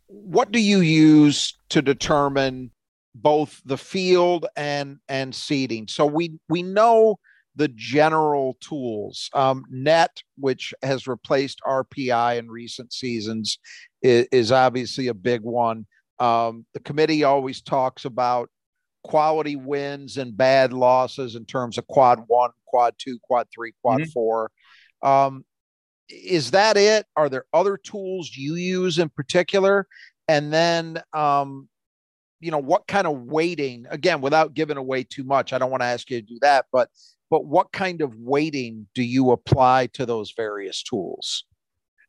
what 0.08 0.52
do 0.52 0.60
you 0.60 0.80
use 0.80 1.56
to 1.70 1.80
determine 1.80 2.70
both 3.22 3.60
the 3.64 3.78
field 3.78 4.46
and 4.56 4.98
and 5.08 5.34
seeding? 5.34 5.88
So 5.88 6.06
we 6.06 6.38
we 6.48 6.62
know 6.62 7.18
the 7.56 7.68
general 7.68 8.56
tools. 8.60 9.30
Um, 9.32 9.64
net, 9.70 10.22
which 10.38 10.72
has 10.82 11.06
replaced 11.06 11.60
RPI 11.66 12.38
in 12.38 12.50
recent 12.50 12.92
seasons, 12.92 13.58
is, 14.02 14.26
is 14.30 14.52
obviously 14.52 15.08
a 15.08 15.14
big 15.14 15.42
one. 15.42 15.86
Um, 16.18 16.66
the 16.74 16.80
committee 16.80 17.24
always 17.24 17.60
talks 17.60 18.04
about 18.04 18.50
quality 19.04 19.56
wins 19.56 20.16
and 20.16 20.36
bad 20.36 20.72
losses 20.72 21.34
in 21.36 21.44
terms 21.44 21.78
of 21.78 21.86
quad 21.86 22.24
one, 22.26 22.50
quad 22.66 22.94
two, 22.98 23.18
quad 23.22 23.46
three, 23.54 23.72
quad 23.82 24.00
mm-hmm. 24.00 24.10
four. 24.10 24.50
Um, 25.02 25.44
is 26.08 26.52
that 26.52 26.76
it? 26.76 27.06
Are 27.16 27.28
there 27.28 27.44
other 27.52 27.76
tools 27.76 28.30
you 28.34 28.54
use 28.54 28.98
in 28.98 29.08
particular? 29.08 29.86
And 30.28 30.52
then, 30.52 31.02
um, 31.12 31.68
you 32.40 32.50
know, 32.50 32.58
what 32.58 32.86
kind 32.86 33.06
of 33.06 33.22
weighting, 33.22 33.86
again, 33.90 34.20
without 34.20 34.54
giving 34.54 34.76
away 34.76 35.04
too 35.04 35.24
much, 35.24 35.52
I 35.52 35.58
don't 35.58 35.70
want 35.70 35.82
to 35.82 35.86
ask 35.86 36.10
you 36.10 36.20
to 36.20 36.26
do 36.26 36.38
that, 36.42 36.66
but 36.72 36.90
but 37.30 37.44
what 37.44 37.72
kind 37.72 38.00
of 38.00 38.14
weighting 38.16 38.86
do 38.94 39.02
you 39.02 39.30
apply 39.32 39.86
to 39.94 40.06
those 40.06 40.32
various 40.36 40.82
tools? 40.82 41.44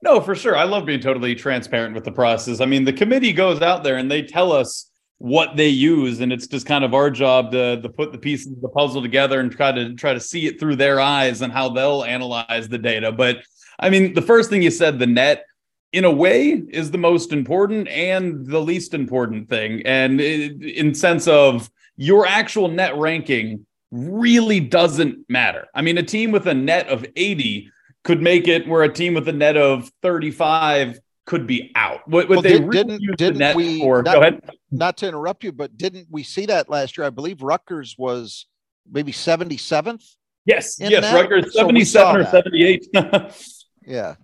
No, 0.03 0.21
for 0.21 0.35
sure. 0.35 0.55
I 0.55 0.63
love 0.63 0.85
being 0.85 0.99
totally 0.99 1.33
transparent 1.33 1.95
with 1.95 2.03
the 2.03 2.11
process. 2.11 2.61
I 2.61 2.65
mean, 2.65 2.85
the 2.85 2.93
committee 2.93 3.33
goes 3.33 3.61
out 3.61 3.83
there 3.83 3.97
and 3.97 4.11
they 4.11 4.21
tell 4.21 4.51
us 4.51 4.91
what 5.19 5.55
they 5.55 5.67
use, 5.67 6.19
and 6.19 6.31
it's 6.31 6.45
just 6.45 6.67
kind 6.67 6.83
of 6.83 6.93
our 6.93 7.09
job 7.09 7.51
to, 7.51 7.81
to 7.81 7.89
put 7.89 8.11
the 8.11 8.19
pieces 8.19 8.51
of 8.53 8.61
the 8.61 8.69
puzzle 8.69 9.01
together 9.01 9.39
and 9.39 9.51
try 9.51 9.71
to 9.71 9.95
try 9.95 10.13
to 10.13 10.19
see 10.19 10.45
it 10.45 10.59
through 10.59 10.75
their 10.75 10.99
eyes 10.99 11.41
and 11.41 11.51
how 11.51 11.69
they'll 11.69 12.03
analyze 12.03 12.69
the 12.69 12.77
data. 12.77 13.11
But 13.11 13.37
I 13.79 13.89
mean, 13.89 14.13
the 14.13 14.21
first 14.21 14.49
thing 14.49 14.61
you 14.61 14.71
said, 14.71 14.99
the 14.99 15.07
net, 15.07 15.43
in 15.91 16.05
a 16.05 16.11
way, 16.11 16.61
is 16.69 16.91
the 16.91 16.97
most 16.97 17.33
important 17.33 17.87
and 17.87 18.45
the 18.45 18.59
least 18.59 18.93
important 18.93 19.49
thing. 19.49 19.81
And 19.85 20.21
in 20.21 20.93
sense 20.93 21.27
of 21.27 21.69
your 21.95 22.27
actual 22.27 22.67
net 22.67 22.95
ranking 22.95 23.65
really 23.91 24.59
doesn't 24.59 25.29
matter. 25.29 25.67
I 25.73 25.81
mean, 25.81 25.97
a 25.97 26.03
team 26.03 26.31
with 26.31 26.47
a 26.47 26.53
net 26.53 26.87
of 26.87 27.05
80 27.15 27.71
could 28.03 28.21
make 28.21 28.47
it 28.47 28.67
where 28.67 28.83
a 28.83 28.93
team 28.93 29.13
with 29.13 29.27
a 29.27 29.33
net 29.33 29.57
of 29.57 29.91
35 30.01 30.99
could 31.25 31.45
be 31.45 31.71
out. 31.75 32.07
What, 32.07 32.29
what 32.29 32.37
well, 32.37 32.41
they 32.41 32.53
did, 32.53 32.67
really 32.67 32.97
didn't, 32.97 33.17
didn't 33.17 33.37
the 33.39 33.53
we, 33.55 33.79
for, 33.79 34.01
not, 34.01 34.13
go 34.13 34.21
ahead. 34.21 34.49
Not 34.71 34.97
to 34.97 35.07
interrupt 35.07 35.43
you, 35.43 35.51
but 35.51 35.77
didn't 35.77 36.07
we 36.09 36.23
see 36.23 36.45
that 36.47 36.69
last 36.69 36.97
year? 36.97 37.05
I 37.05 37.09
believe 37.09 37.41
Rutgers 37.41 37.95
was 37.97 38.45
maybe 38.89 39.11
77th. 39.11 40.03
Yes, 40.45 40.77
yes, 40.79 41.01
that? 41.01 41.13
Rutgers 41.13 41.53
77 41.53 41.85
so 41.85 42.19
or 42.21 42.31
78. 42.31 42.87
yeah. 43.85 44.15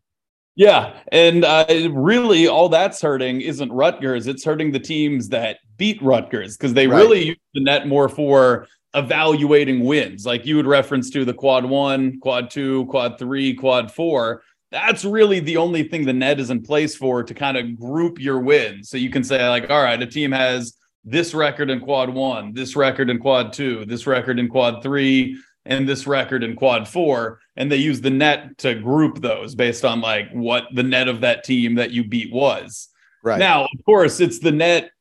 Yeah, 0.56 1.00
and 1.12 1.44
uh, 1.44 1.66
really, 1.92 2.48
all 2.48 2.70
that's 2.70 3.02
hurting 3.02 3.42
isn't 3.42 3.72
Rutgers; 3.72 4.28
it's 4.28 4.46
hurting 4.46 4.72
the 4.72 4.80
teams 4.80 5.30
that 5.30 5.58
beat 5.78 6.00
Rutgers 6.00 6.56
because 6.56 6.76
they 6.76 6.86
right. 6.86 6.98
really 6.98 7.24
use 7.24 7.38
the 7.56 7.62
net 7.62 7.88
more 7.88 8.08
for 8.08 8.68
evaluating 8.94 9.84
wins, 9.84 10.26
like 10.26 10.46
you 10.46 10.56
would 10.56 10.68
reference 10.68 11.10
to 11.12 11.26
the 11.26 11.34
quad 11.34 11.66
one, 11.66 12.20
quad 12.20 12.50
two, 12.50 12.86
quad 12.86 13.18
three, 13.18 13.54
quad 13.54 13.92
four. 13.92 14.44
That's 14.72 15.06
really 15.06 15.40
the 15.40 15.58
only 15.58 15.84
thing 15.84 16.06
the 16.06 16.14
net 16.14 16.40
is 16.40 16.50
in 16.50 16.64
place 16.64 16.96
for 16.96 17.24
to 17.24 17.34
kind 17.34 17.58
of 17.58 17.80
group 17.80 18.20
your 18.20 18.40
wins. 18.40 18.90
So 18.90 18.98
you 18.98 19.10
can 19.10 19.24
say, 19.24 19.48
like, 19.48 19.70
all 19.70 19.84
right, 19.84 20.02
a 20.02 20.08
team 20.08 20.32
has 20.32 20.76
this 21.04 21.34
record 21.34 21.70
in 21.70 21.80
quad 21.80 22.10
one, 22.10 22.54
this 22.54 22.76
record 22.76 23.10
in 23.10 23.20
quad 23.20 23.54
two, 23.54 23.86
this 23.86 24.08
record 24.08 24.40
in 24.40 24.48
quad 24.48 24.82
three, 24.82 25.38
and 25.66 25.88
this 25.88 26.08
record 26.08 26.44
in 26.44 26.56
quad 26.56 26.88
four. 26.88 27.40
And 27.56 27.72
they 27.72 27.78
use 27.78 28.02
the 28.02 28.10
net 28.10 28.58
to 28.60 28.76
group 28.76 29.22
those 29.22 29.54
based 29.54 29.86
on 29.86 30.02
like 30.02 30.30
what 30.32 30.64
the 30.74 30.84
net 30.84 31.08
of 31.08 31.22
that 31.22 31.44
team 31.44 31.76
that 31.76 31.92
you 31.92 32.08
beat 32.08 32.34
was. 32.34 32.90
Right. 33.24 33.40
Now, 33.40 33.64
of 33.66 33.86
course, 33.86 34.20
it's 34.20 34.40
the 34.40 34.52
net 34.52 34.92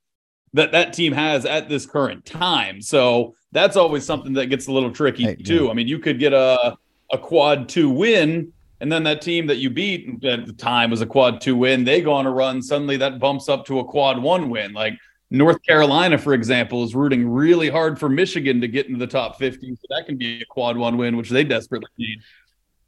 that 0.54 0.72
that 0.72 0.92
team 0.92 1.12
has 1.12 1.44
at 1.44 1.68
this 1.68 1.86
current 1.86 2.24
time. 2.24 2.80
So 2.80 3.34
that's 3.52 3.76
always 3.76 4.04
something 4.04 4.32
that 4.34 4.46
gets 4.46 4.66
a 4.66 4.72
little 4.72 4.90
tricky 4.90 5.24
hey, 5.24 5.36
too. 5.36 5.64
Yeah. 5.64 5.70
I 5.70 5.74
mean, 5.74 5.88
you 5.88 5.98
could 5.98 6.18
get 6.18 6.32
a 6.32 6.76
a 7.12 7.18
quad 7.18 7.68
two 7.68 7.90
win, 7.90 8.52
and 8.80 8.90
then 8.90 9.04
that 9.04 9.20
team 9.22 9.46
that 9.46 9.56
you 9.56 9.70
beat 9.70 10.24
at 10.24 10.46
the 10.46 10.52
time 10.52 10.90
was 10.90 11.02
a 11.02 11.06
quad 11.06 11.40
two 11.40 11.56
win. 11.56 11.84
They 11.84 12.00
go 12.00 12.12
on 12.12 12.26
a 12.26 12.30
run, 12.30 12.62
suddenly 12.62 12.96
that 12.98 13.18
bumps 13.18 13.48
up 13.48 13.66
to 13.66 13.80
a 13.80 13.84
quad 13.84 14.20
one 14.20 14.48
win. 14.48 14.72
Like 14.72 14.94
North 15.30 15.62
Carolina, 15.62 16.18
for 16.18 16.34
example, 16.34 16.84
is 16.84 16.94
rooting 16.94 17.28
really 17.28 17.68
hard 17.68 17.98
for 17.98 18.08
Michigan 18.08 18.60
to 18.60 18.68
get 18.68 18.86
into 18.86 18.98
the 18.98 19.06
top 19.06 19.38
50. 19.38 19.74
So 19.76 19.82
that 19.88 20.06
can 20.06 20.16
be 20.16 20.42
a 20.42 20.44
quad 20.46 20.76
one 20.76 20.98
win, 20.98 21.16
which 21.16 21.30
they 21.30 21.44
desperately 21.44 21.88
need. 21.98 22.20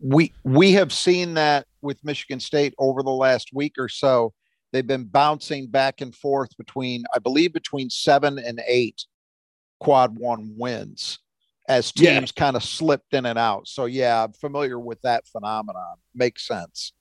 We 0.00 0.32
we 0.42 0.72
have 0.72 0.92
seen 0.92 1.34
that 1.34 1.66
with 1.80 2.02
Michigan 2.04 2.40
State 2.40 2.74
over 2.78 3.02
the 3.02 3.10
last 3.10 3.50
week 3.54 3.74
or 3.78 3.88
so. 3.88 4.32
They've 4.74 4.84
been 4.84 5.04
bouncing 5.04 5.68
back 5.68 6.00
and 6.00 6.12
forth 6.12 6.56
between, 6.56 7.04
I 7.14 7.20
believe, 7.20 7.52
between 7.52 7.90
seven 7.90 8.40
and 8.40 8.60
eight 8.66 9.04
quad 9.78 10.18
one 10.18 10.56
wins 10.58 11.20
as 11.68 11.92
teams 11.92 12.32
yeah. 12.36 12.40
kind 12.40 12.56
of 12.56 12.64
slipped 12.64 13.14
in 13.14 13.24
and 13.24 13.38
out. 13.38 13.68
So 13.68 13.84
yeah, 13.84 14.24
I'm 14.24 14.32
familiar 14.32 14.80
with 14.80 15.00
that 15.02 15.28
phenomenon. 15.28 15.94
Makes 16.12 16.48
sense. 16.48 16.92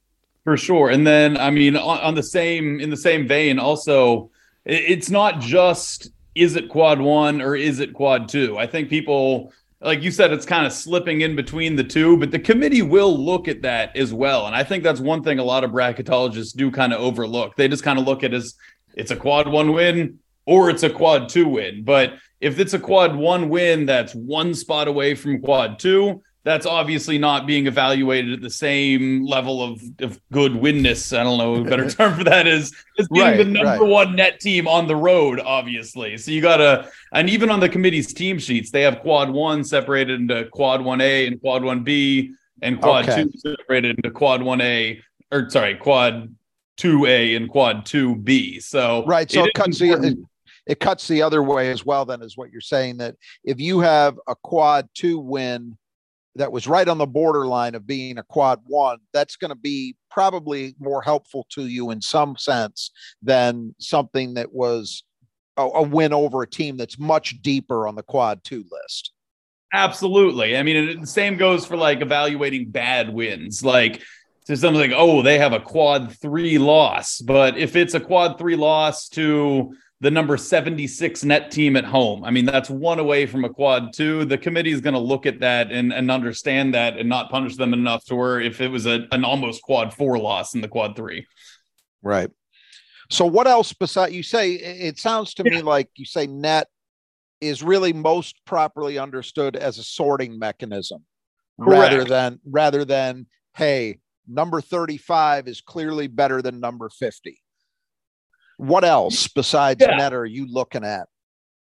For 0.44 0.56
sure. 0.56 0.92
And 0.92 1.08
then 1.08 1.36
I 1.36 1.50
mean 1.50 1.76
on, 1.76 2.00
on 2.02 2.14
the 2.14 2.22
same 2.22 2.80
in 2.80 2.92
the 2.92 2.98
same 2.98 3.28
vein, 3.28 3.58
also 3.58 4.30
it's 4.66 5.10
not 5.10 5.40
just 5.42 6.12
is 6.36 6.56
it 6.56 6.70
quad 6.70 7.02
one 7.02 7.42
or 7.42 7.56
is 7.56 7.80
it 7.80 7.96
quad 7.96 8.30
two? 8.30 8.56
I 8.56 8.68
think 8.68 8.88
people 8.88 9.52
like 9.84 10.02
you 10.02 10.12
said, 10.12 10.32
it's 10.32 10.46
kind 10.46 10.66
of 10.66 10.72
slipping 10.72 11.22
in 11.22 11.36
between 11.36 11.76
the 11.76 11.84
two, 11.84 12.18
but 12.18 12.32
the 12.32 12.40
committee 12.40 12.82
will 12.82 13.18
look 13.18 13.48
at 13.48 13.62
that 13.64 13.96
as 13.96 14.14
well. 14.14 14.48
And 14.48 14.56
I 14.56 14.64
think 14.64 14.84
that's 14.84 15.00
one 15.00 15.24
thing 15.24 15.40
a 15.40 15.44
lot 15.44 15.64
of 15.64 15.72
bracketologists 15.72 16.56
do 16.56 16.72
kind 16.72 16.94
of 16.94 17.02
overlook. 17.02 17.56
They 17.56 17.68
just 17.68 17.84
kind 17.84 18.00
of 18.00 18.06
look 18.06 18.24
at 18.24 18.34
as 18.34 18.56
it's 18.96 19.12
a 19.12 19.16
quad 19.16 19.48
one 19.48 19.74
win 19.74 20.20
or 20.46 20.70
it's 20.70 20.84
a 20.84 20.90
quad 20.90 21.30
two 21.30 21.48
win. 21.48 21.84
But 21.84 22.14
if 22.40 22.60
it's 22.60 22.74
a 22.74 22.80
quad 22.80 23.16
one 23.16 23.50
win 23.50 23.86
that's 23.86 24.16
one 24.16 24.54
spot 24.54 24.88
away 24.88 25.16
from 25.16 25.42
quad 25.42 25.80
two, 25.80 26.24
that's 26.44 26.66
obviously 26.66 27.18
not 27.18 27.48
being 27.48 27.68
evaluated 27.68 28.34
at 28.34 28.42
the 28.42 28.50
same 28.50 29.26
level 29.26 29.64
of, 29.64 29.82
of 30.02 30.20
good 30.32 30.56
winness. 30.56 31.14
I 31.14 31.24
don't 31.24 31.38
know 31.38 31.56
a 31.56 31.64
better 31.64 31.90
term 31.90 32.18
for 32.18 32.24
that 32.26 32.48
is 32.48 32.74
is 32.98 33.08
being 33.08 33.26
right, 33.26 33.38
the 33.38 33.46
number 33.46 33.70
right. 33.70 33.82
one 33.82 34.16
net 34.16 34.40
team 34.40 34.68
on 34.68 34.88
the 34.88 34.96
road, 34.96 35.40
obviously. 35.40 36.18
So 36.18 36.32
you 36.32 36.42
gotta 36.42 36.90
and 37.14 37.30
even 37.30 37.50
on 37.50 37.60
the 37.60 37.70
committee's 37.70 38.14
team 38.14 38.40
sheets, 38.40 38.72
they 38.72 38.82
have 38.82 39.00
quad 39.00 39.30
one 39.30 39.64
separated 39.64 40.20
into 40.20 40.46
quad 40.46 40.84
one 40.84 41.02
A 41.02 41.28
and 41.28 41.40
quad 41.40 41.64
one 41.64 41.84
B 41.84 42.34
and 42.62 42.82
quad 42.82 43.08
okay. 43.08 43.24
two 43.24 43.32
separated 43.38 43.98
into 43.98 44.12
quad 44.12 44.42
one 44.42 44.62
A 44.62 45.02
or 45.32 45.50
sorry, 45.50 45.76
quad 45.76 46.34
two 46.76 47.06
A 47.06 47.36
and 47.36 47.50
quad 47.50 47.86
two 47.86 48.16
B. 48.18 48.60
So 48.60 49.06
right, 49.06 49.32
so 49.32 49.44
it, 49.44 49.48
it 49.48 49.54
cuts 49.54 49.80
the 49.80 50.26
it 50.66 50.80
cuts 50.80 51.08
the 51.08 51.22
other 51.22 51.42
way 51.42 51.72
as 51.72 51.86
well. 51.86 52.04
Then 52.04 52.22
is 52.22 52.38
what 52.38 52.52
you're 52.52 52.62
saying 52.62 52.98
that 52.98 53.16
if 53.46 53.62
you 53.62 53.80
have 53.80 54.20
a 54.28 54.36
quad 54.36 54.90
two 54.94 55.20
win 55.20 55.78
that 56.36 56.52
was 56.52 56.68
right 56.68 56.88
on 56.88 56.98
the 56.98 57.06
borderline 57.06 57.76
of 57.76 57.86
being 57.86 58.18
a 58.18 58.24
quad 58.24 58.60
one, 58.66 58.98
that's 59.14 59.36
going 59.36 59.50
to 59.50 59.56
be 59.56 59.96
probably 60.10 60.76
more 60.80 61.02
helpful 61.02 61.46
to 61.52 61.68
you 61.68 61.92
in 61.92 62.02
some 62.02 62.36
sense 62.38 62.92
than 63.22 63.76
something 63.80 64.34
that 64.34 64.52
was 64.52 65.04
a, 65.58 65.64
a, 65.64 65.82
win 65.84 66.14
over 66.14 66.42
a 66.42 66.50
team 66.50 66.78
that's 66.78 66.98
much 66.98 67.42
deeper 67.42 67.88
on 67.88 67.96
the 67.96 68.04
quad 68.04 68.44
two 68.44 68.66
list. 68.72 69.12
Absolutely. 69.74 70.58
I 70.58 70.64
mean, 70.64 71.02
the 71.02 71.08
same 71.08 71.38
goes 71.38 71.66
for 71.66 71.78
like 71.78 72.02
evaluating 72.02 72.70
bad 72.70 73.10
wins. 73.10 73.64
Like, 73.64 74.02
to 74.46 74.58
something 74.58 74.82
like, 74.82 74.92
oh, 74.94 75.22
they 75.22 75.40
have 75.40 75.54
a 75.54 75.60
quad 75.60 76.18
three 76.20 76.58
loss. 76.58 77.20
But 77.20 77.58
if 77.58 77.76
it's 77.76 77.94
a 77.94 78.00
quad 78.00 78.38
three 78.38 78.56
loss 78.56 79.08
to 79.10 79.74
the 80.04 80.12
number 80.12 80.36
76 80.36 81.24
net 81.24 81.50
team 81.50 81.78
at 81.78 81.86
home. 81.86 82.26
I 82.26 82.30
mean, 82.30 82.44
that's 82.44 82.70
one 82.70 83.00
away 83.00 83.26
from 83.26 83.46
a 83.46 83.50
quad 83.50 83.94
two. 83.94 84.26
The 84.26 84.38
committee 84.38 84.72
is 84.72 84.82
going 84.82 84.96
to 84.96 85.00
look 85.00 85.26
at 85.26 85.40
that 85.40 85.72
and, 85.72 85.94
and 85.94 86.12
understand 86.12 86.74
that 86.74 86.98
and 86.98 87.08
not 87.08 87.32
punish 87.32 87.56
them 87.56 87.74
enough 87.74 88.04
to 88.06 88.16
where 88.16 88.42
if 88.42 88.60
it 88.60 88.68
was 88.68 88.86
a, 88.86 89.08
an 89.14 89.24
almost 89.24 89.62
quad 89.62 89.94
four 89.94 90.20
loss 90.20 90.56
in 90.56 90.62
the 90.62 90.68
quad 90.68 90.98
three. 90.98 91.26
Right. 92.02 92.30
So 93.10 93.26
what 93.26 93.48
else 93.48 93.72
besides 93.72 94.14
you 94.14 94.24
say 94.24 94.52
it 94.56 95.00
sounds 95.00 95.36
to 95.36 95.44
yeah. 95.46 95.52
me 95.52 95.62
like 95.62 95.90
you 95.96 96.06
say 96.06 96.28
net 96.28 96.68
is 97.40 97.64
really 97.64 97.94
most 97.94 98.36
properly 98.46 98.98
understood 98.98 99.56
as 99.56 99.78
a 99.78 99.84
sorting 99.84 100.38
mechanism 100.38 101.06
Correct. 101.62 101.94
rather 101.94 102.04
than 102.04 102.40
rather 102.46 102.84
than 102.84 103.28
hey 103.56 104.00
number 104.28 104.60
35 104.60 105.48
is 105.48 105.62
clearly 105.62 106.08
better 106.08 106.42
than 106.42 106.60
number 106.60 106.90
50 106.90 107.43
what 108.58 108.84
else 108.84 109.28
besides 109.28 109.82
yeah. 109.82 109.96
net 109.96 110.14
are 110.14 110.26
you 110.26 110.48
looking 110.48 110.84
at? 110.84 111.08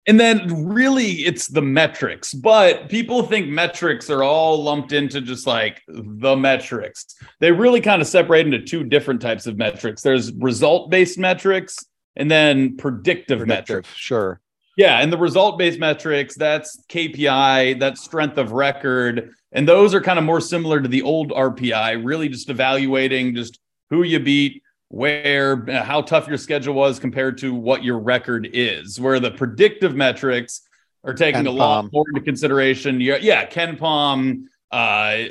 And 0.07 0.17
then 0.17 0.65
really 0.65 1.25
it's 1.25 1.47
the 1.47 1.61
metrics, 1.61 2.33
but 2.33 2.87
people 2.87 3.23
think 3.23 3.49
metrics 3.49 4.09
are 4.09 4.23
all 4.23 4.63
lumped 4.63 4.93
into 4.93 5.19
just 5.19 5.45
like 5.45 5.81
the 5.89 6.35
metrics. 6.35 7.05
They 7.41 7.51
really 7.51 7.81
kind 7.81 8.01
of 8.01 8.07
separate 8.07 8.45
into 8.45 8.61
two 8.61 8.85
different 8.85 9.21
types 9.21 9.47
of 9.47 9.57
metrics. 9.57 10.01
There's 10.01 10.31
result 10.35 10.89
based 10.89 11.17
metrics 11.17 11.77
and 12.15 12.31
then 12.31 12.77
predictive, 12.77 13.39
predictive 13.39 13.47
metrics. 13.47 13.89
Sure. 13.95 14.39
Yeah. 14.77 15.01
And 15.01 15.11
the 15.11 15.17
result 15.17 15.57
based 15.59 15.79
metrics, 15.79 16.35
that's 16.35 16.81
KPI, 16.87 17.77
that's 17.77 18.01
strength 18.01 18.37
of 18.37 18.53
record. 18.53 19.33
And 19.51 19.67
those 19.67 19.93
are 19.93 20.01
kind 20.01 20.19
of 20.19 20.23
more 20.23 20.39
similar 20.39 20.79
to 20.79 20.87
the 20.87 21.01
old 21.01 21.31
RPI, 21.31 22.05
really 22.05 22.29
just 22.29 22.49
evaluating 22.49 23.35
just 23.35 23.59
who 23.89 24.03
you 24.03 24.19
beat, 24.19 24.61
where 24.89 25.69
uh, 25.69 25.83
how 25.83 26.01
tough 26.01 26.27
your 26.27 26.37
schedule 26.37 26.73
was 26.73 26.99
compared 26.99 27.37
to 27.39 27.53
what 27.53 27.83
your 27.83 27.99
record 27.99 28.49
is, 28.53 28.99
where 28.99 29.19
the 29.19 29.31
predictive 29.31 29.95
metrics 29.95 30.61
are 31.03 31.13
taking 31.13 31.43
Ken 31.43 31.47
a 31.47 31.51
lot 31.51 31.91
more 31.91 32.05
into 32.09 32.21
consideration. 32.21 33.01
Yeah, 33.01 33.17
yeah 33.17 33.45
KenPom, 33.45 34.43
uh, 34.71 35.27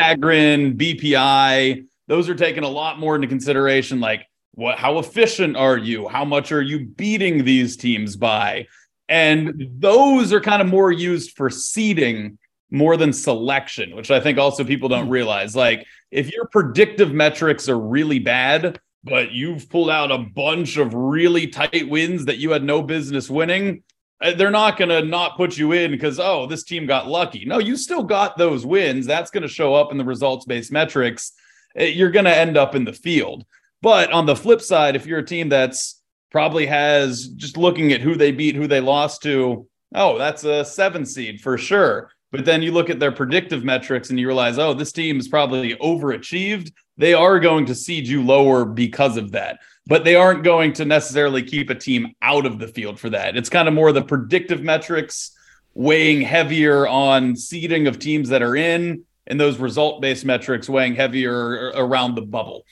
Sagarin, 0.00 0.76
BPI, 0.76 1.86
those 2.06 2.28
are 2.28 2.34
taking 2.34 2.64
a 2.64 2.68
lot 2.68 2.98
more 2.98 3.14
into 3.14 3.28
consideration. 3.28 4.00
Like, 4.00 4.26
what? 4.52 4.78
How 4.78 4.98
efficient 4.98 5.56
are 5.56 5.76
you? 5.76 6.08
How 6.08 6.24
much 6.24 6.52
are 6.52 6.62
you 6.62 6.86
beating 6.86 7.44
these 7.44 7.76
teams 7.76 8.16
by? 8.16 8.66
And 9.08 9.68
those 9.78 10.32
are 10.32 10.40
kind 10.40 10.60
of 10.60 10.68
more 10.68 10.92
used 10.92 11.36
for 11.36 11.48
seeding 11.48 12.38
more 12.70 12.96
than 12.96 13.12
selection, 13.12 13.96
which 13.96 14.10
I 14.10 14.20
think 14.20 14.38
also 14.38 14.64
people 14.64 14.88
don't 14.88 15.06
hmm. 15.06 15.12
realize. 15.12 15.56
Like, 15.56 15.86
if 16.10 16.32
your 16.32 16.46
predictive 16.46 17.12
metrics 17.12 17.68
are 17.68 17.78
really 17.78 18.18
bad, 18.18 18.80
but 19.04 19.32
you've 19.32 19.70
pulled 19.70 19.90
out 19.90 20.10
a 20.10 20.18
bunch 20.18 20.76
of 20.76 20.92
really 20.94 21.46
tight 21.46 21.88
wins 21.88 22.24
that 22.26 22.38
you 22.38 22.50
had 22.50 22.64
no 22.64 22.82
business 22.82 23.30
winning, 23.30 23.82
uh, 24.20 24.34
they're 24.34 24.50
not 24.50 24.76
going 24.76 24.88
to 24.88 25.02
not 25.02 25.36
put 25.36 25.56
you 25.56 25.72
in 25.72 25.90
because, 25.90 26.18
oh, 26.18 26.46
this 26.46 26.64
team 26.64 26.86
got 26.86 27.06
lucky. 27.06 27.44
No, 27.44 27.58
you 27.58 27.76
still 27.76 28.02
got 28.02 28.36
those 28.36 28.66
wins. 28.66 29.06
That's 29.06 29.30
going 29.30 29.42
to 29.42 29.48
show 29.48 29.74
up 29.74 29.92
in 29.92 29.98
the 29.98 30.04
results 30.04 30.44
based 30.44 30.72
metrics. 30.72 31.32
Uh, 31.78 31.84
you're 31.84 32.10
going 32.10 32.24
to 32.24 32.36
end 32.36 32.56
up 32.56 32.74
in 32.74 32.84
the 32.84 32.92
field. 32.92 33.44
But 33.80 34.10
on 34.12 34.26
the 34.26 34.34
flip 34.34 34.60
side, 34.60 34.96
if 34.96 35.06
you're 35.06 35.20
a 35.20 35.24
team 35.24 35.48
that's 35.48 36.02
probably 36.30 36.66
has 36.66 37.28
just 37.28 37.56
looking 37.56 37.92
at 37.92 38.00
who 38.00 38.16
they 38.16 38.32
beat, 38.32 38.56
who 38.56 38.66
they 38.66 38.80
lost 38.80 39.22
to, 39.22 39.68
oh, 39.94 40.18
that's 40.18 40.44
a 40.44 40.64
seven 40.64 41.06
seed 41.06 41.40
for 41.40 41.56
sure. 41.56 42.10
But 42.30 42.44
then 42.44 42.62
you 42.62 42.72
look 42.72 42.90
at 42.90 43.00
their 43.00 43.12
predictive 43.12 43.64
metrics 43.64 44.10
and 44.10 44.20
you 44.20 44.26
realize, 44.26 44.58
oh, 44.58 44.74
this 44.74 44.92
team 44.92 45.18
is 45.18 45.28
probably 45.28 45.74
overachieved. 45.76 46.72
They 46.98 47.14
are 47.14 47.40
going 47.40 47.66
to 47.66 47.74
seed 47.74 48.06
you 48.06 48.22
lower 48.22 48.64
because 48.64 49.16
of 49.16 49.32
that, 49.32 49.60
but 49.86 50.04
they 50.04 50.14
aren't 50.14 50.44
going 50.44 50.72
to 50.74 50.84
necessarily 50.84 51.42
keep 51.42 51.70
a 51.70 51.74
team 51.74 52.12
out 52.20 52.44
of 52.44 52.58
the 52.58 52.68
field 52.68 53.00
for 53.00 53.08
that. 53.10 53.36
It's 53.36 53.48
kind 53.48 53.68
of 53.68 53.74
more 53.74 53.92
the 53.92 54.02
predictive 54.02 54.62
metrics 54.62 55.34
weighing 55.74 56.20
heavier 56.20 56.86
on 56.86 57.36
seeding 57.36 57.86
of 57.86 57.98
teams 57.98 58.28
that 58.28 58.42
are 58.42 58.56
in, 58.56 59.04
and 59.26 59.40
those 59.40 59.58
result 59.58 60.02
based 60.02 60.24
metrics 60.24 60.68
weighing 60.68 60.96
heavier 60.96 61.70
around 61.76 62.14
the 62.14 62.22
bubble. 62.22 62.64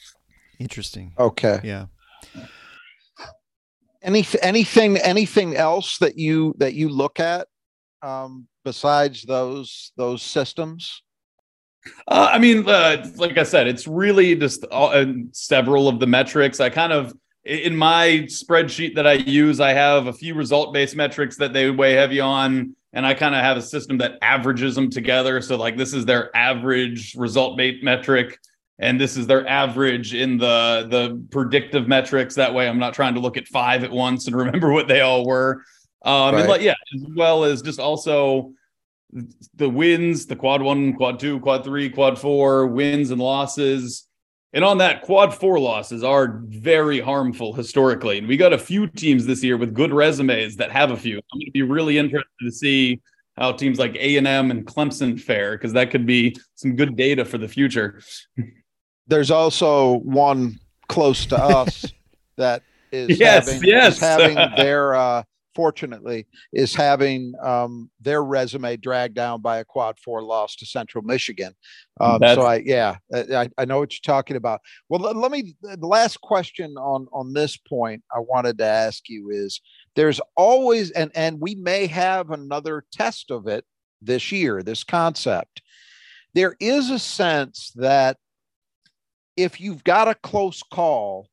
Interesting. 0.58 1.14
Okay. 1.18 1.60
Yeah. 1.62 1.86
Any, 4.02 4.26
anything 4.42 4.98
anything 4.98 5.56
else 5.56 5.98
that 5.98 6.16
you 6.16 6.54
that 6.58 6.74
you 6.74 6.88
look 6.88 7.18
at 7.20 7.48
um, 8.06 8.46
besides 8.64 9.22
those 9.22 9.92
those 9.96 10.22
systems? 10.22 11.02
Uh, 12.08 12.30
I 12.32 12.38
mean, 12.38 12.68
uh, 12.68 13.06
like 13.16 13.38
I 13.38 13.44
said, 13.44 13.68
it's 13.68 13.86
really 13.86 14.34
just 14.34 14.64
all, 14.66 14.90
uh, 14.90 15.06
several 15.32 15.88
of 15.88 16.00
the 16.00 16.06
metrics. 16.06 16.60
I 16.60 16.70
kind 16.70 16.92
of 16.92 17.14
in 17.44 17.76
my 17.76 18.26
spreadsheet 18.26 18.96
that 18.96 19.06
I 19.06 19.12
use, 19.12 19.60
I 19.60 19.72
have 19.72 20.08
a 20.08 20.12
few 20.12 20.34
result 20.34 20.74
based 20.74 20.96
metrics 20.96 21.36
that 21.36 21.52
they 21.52 21.70
weigh 21.70 21.92
heavy 21.92 22.20
on. 22.20 22.74
And 22.92 23.06
I 23.06 23.14
kind 23.14 23.34
of 23.34 23.42
have 23.42 23.56
a 23.56 23.62
system 23.62 23.98
that 23.98 24.12
averages 24.22 24.74
them 24.74 24.88
together. 24.88 25.40
So, 25.42 25.56
like, 25.56 25.76
this 25.76 25.92
is 25.92 26.06
their 26.06 26.34
average 26.34 27.14
result 27.14 27.58
based 27.58 27.84
metric, 27.84 28.38
and 28.78 28.98
this 28.98 29.18
is 29.18 29.26
their 29.26 29.46
average 29.46 30.14
in 30.14 30.38
the 30.38 30.86
the 30.88 31.22
predictive 31.30 31.88
metrics. 31.88 32.34
That 32.36 32.54
way, 32.54 32.66
I'm 32.66 32.78
not 32.78 32.94
trying 32.94 33.14
to 33.14 33.20
look 33.20 33.36
at 33.36 33.48
five 33.48 33.84
at 33.84 33.90
once 33.90 34.26
and 34.26 34.36
remember 34.44 34.72
what 34.72 34.88
they 34.88 35.02
all 35.02 35.26
were. 35.26 35.62
Um, 36.06 36.34
right. 36.34 36.40
And 36.40 36.48
like, 36.48 36.62
yeah, 36.62 36.74
as 36.94 37.04
well 37.14 37.44
as 37.44 37.60
just 37.60 37.78
also 37.78 38.52
the 39.54 39.68
wins, 39.68 40.26
the 40.26 40.36
quad 40.36 40.62
one, 40.62 40.94
quad 40.94 41.18
two, 41.20 41.40
quad 41.40 41.64
three, 41.64 41.90
quad 41.90 42.18
four, 42.18 42.66
wins 42.66 43.10
and 43.10 43.20
losses 43.20 44.06
and 44.56 44.64
on 44.64 44.78
that, 44.78 45.02
quad 45.02 45.34
four 45.34 45.60
losses 45.60 46.02
are 46.02 46.40
very 46.46 46.98
harmful 46.98 47.52
historically. 47.52 48.16
And 48.16 48.26
we 48.26 48.38
got 48.38 48.54
a 48.54 48.58
few 48.58 48.86
teams 48.86 49.26
this 49.26 49.44
year 49.44 49.58
with 49.58 49.74
good 49.74 49.92
resumes 49.92 50.56
that 50.56 50.70
have 50.70 50.92
a 50.92 50.96
few. 50.96 51.18
I'm 51.18 51.38
going 51.38 51.44
to 51.44 51.52
be 51.52 51.60
really 51.60 51.98
interested 51.98 52.30
to 52.40 52.50
see 52.50 53.02
how 53.36 53.52
teams 53.52 53.78
like 53.78 53.94
A&M 53.96 54.50
and 54.50 54.66
Clemson 54.66 55.20
fare 55.20 55.58
because 55.58 55.74
that 55.74 55.90
could 55.90 56.06
be 56.06 56.34
some 56.54 56.74
good 56.74 56.96
data 56.96 57.22
for 57.26 57.36
the 57.36 57.46
future. 57.46 58.00
There's 59.08 59.30
also 59.30 59.98
one 59.98 60.58
close 60.88 61.26
to 61.26 61.36
us 61.36 61.84
that 62.36 62.62
is 62.90 63.20
yes, 63.20 63.52
having, 63.52 63.68
yes. 63.68 63.96
is 63.96 64.00
having 64.00 64.36
their 64.56 64.94
uh, 64.94 65.22
fortunately, 65.56 66.26
is 66.52 66.74
having 66.74 67.32
um, 67.42 67.90
their 68.00 68.22
resume 68.22 68.76
dragged 68.76 69.14
down 69.14 69.40
by 69.40 69.58
a 69.58 69.64
quad 69.64 69.98
four 69.98 70.22
loss 70.22 70.54
to 70.56 70.66
Central 70.66 71.02
Michigan. 71.02 71.54
Um, 71.98 72.20
so 72.22 72.42
I, 72.42 72.56
yeah, 72.56 72.96
I, 73.12 73.48
I 73.56 73.64
know 73.64 73.78
what 73.78 73.94
you're 73.94 74.14
talking 74.14 74.36
about. 74.36 74.60
Well, 74.90 75.00
let 75.00 75.32
me. 75.32 75.56
The 75.62 75.86
last 75.86 76.20
question 76.20 76.76
on 76.76 77.06
on 77.12 77.32
this 77.32 77.56
point 77.56 78.04
I 78.14 78.20
wanted 78.20 78.58
to 78.58 78.66
ask 78.66 79.08
you 79.08 79.30
is: 79.30 79.60
there's 79.96 80.20
always, 80.36 80.90
and 80.90 81.10
and 81.14 81.40
we 81.40 81.54
may 81.54 81.86
have 81.86 82.30
another 82.30 82.84
test 82.92 83.30
of 83.30 83.48
it 83.48 83.64
this 84.02 84.30
year. 84.30 84.62
This 84.62 84.84
concept. 84.84 85.62
There 86.34 86.54
is 86.60 86.90
a 86.90 86.98
sense 86.98 87.72
that 87.76 88.18
if 89.38 89.58
you've 89.58 89.84
got 89.84 90.08
a 90.08 90.14
close 90.14 90.62
call 90.62 91.28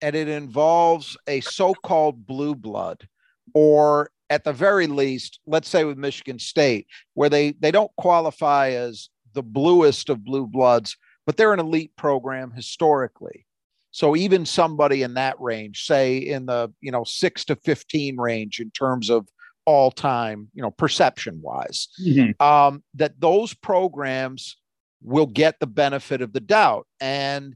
and 0.00 0.14
it 0.14 0.28
involves 0.28 1.16
a 1.26 1.40
so-called 1.40 2.26
blue 2.26 2.54
blood 2.54 3.06
or 3.54 4.10
at 4.30 4.44
the 4.44 4.52
very 4.52 4.86
least, 4.86 5.40
let's 5.46 5.68
say 5.68 5.84
with 5.84 5.98
Michigan 5.98 6.38
State, 6.38 6.86
where 7.14 7.28
they 7.28 7.52
they 7.52 7.70
don't 7.70 7.94
qualify 7.96 8.70
as 8.70 9.08
the 9.34 9.42
bluest 9.42 10.08
of 10.08 10.24
blue 10.24 10.46
bloods, 10.46 10.96
but 11.26 11.36
they're 11.36 11.52
an 11.52 11.60
elite 11.60 11.92
program 11.96 12.50
historically. 12.50 13.46
So 13.90 14.14
even 14.14 14.44
somebody 14.44 15.02
in 15.02 15.14
that 15.14 15.40
range, 15.40 15.84
say 15.84 16.18
in 16.18 16.46
the 16.46 16.72
you 16.80 16.92
know 16.92 17.04
six 17.04 17.44
to 17.46 17.56
fifteen 17.56 18.16
range 18.16 18.60
in 18.60 18.70
terms 18.70 19.10
of 19.10 19.28
all 19.68 19.90
time, 19.90 20.48
you 20.54 20.62
know, 20.62 20.70
perception 20.70 21.40
wise, 21.42 21.88
mm-hmm. 22.02 22.42
um, 22.42 22.82
that 22.94 23.20
those 23.20 23.52
programs 23.52 24.56
will 25.02 25.26
get 25.26 25.60
the 25.60 25.66
benefit 25.66 26.22
of 26.22 26.32
the 26.32 26.40
doubt. 26.40 26.86
And 27.00 27.54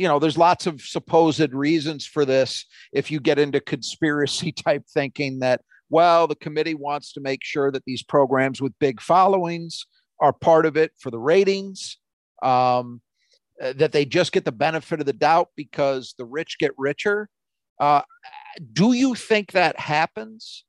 you 0.00 0.08
know, 0.08 0.18
there's 0.18 0.38
lots 0.38 0.66
of 0.66 0.80
supposed 0.80 1.52
reasons 1.52 2.06
for 2.06 2.24
this. 2.24 2.64
If 2.90 3.10
you 3.10 3.20
get 3.20 3.38
into 3.38 3.60
conspiracy 3.60 4.50
type 4.66 4.84
thinking 4.88 5.40
that, 5.40 5.60
well, 5.90 6.26
the 6.26 6.36
committee 6.36 6.74
wants 6.74 7.12
to 7.12 7.20
make 7.20 7.44
sure 7.44 7.70
that 7.70 7.84
these 7.84 8.02
programs 8.02 8.62
with 8.62 8.72
big 8.78 9.02
followings 9.02 9.84
are 10.18 10.32
part 10.32 10.64
of 10.64 10.78
it 10.78 10.92
for 10.98 11.10
the 11.10 11.18
ratings, 11.18 11.98
um, 12.42 13.02
uh, 13.62 13.74
that 13.74 13.92
they 13.92 14.06
just 14.06 14.32
get 14.32 14.46
the 14.46 14.52
benefit 14.52 15.00
of 15.00 15.06
the 15.06 15.12
doubt 15.12 15.48
because 15.54 16.14
the 16.16 16.24
rich 16.24 16.56
get 16.58 16.72
richer. 16.78 17.28
Uh, 17.78 18.00
do 18.72 18.94
you 18.94 19.14
think 19.14 19.52
that 19.52 19.78
happens? 19.78 20.64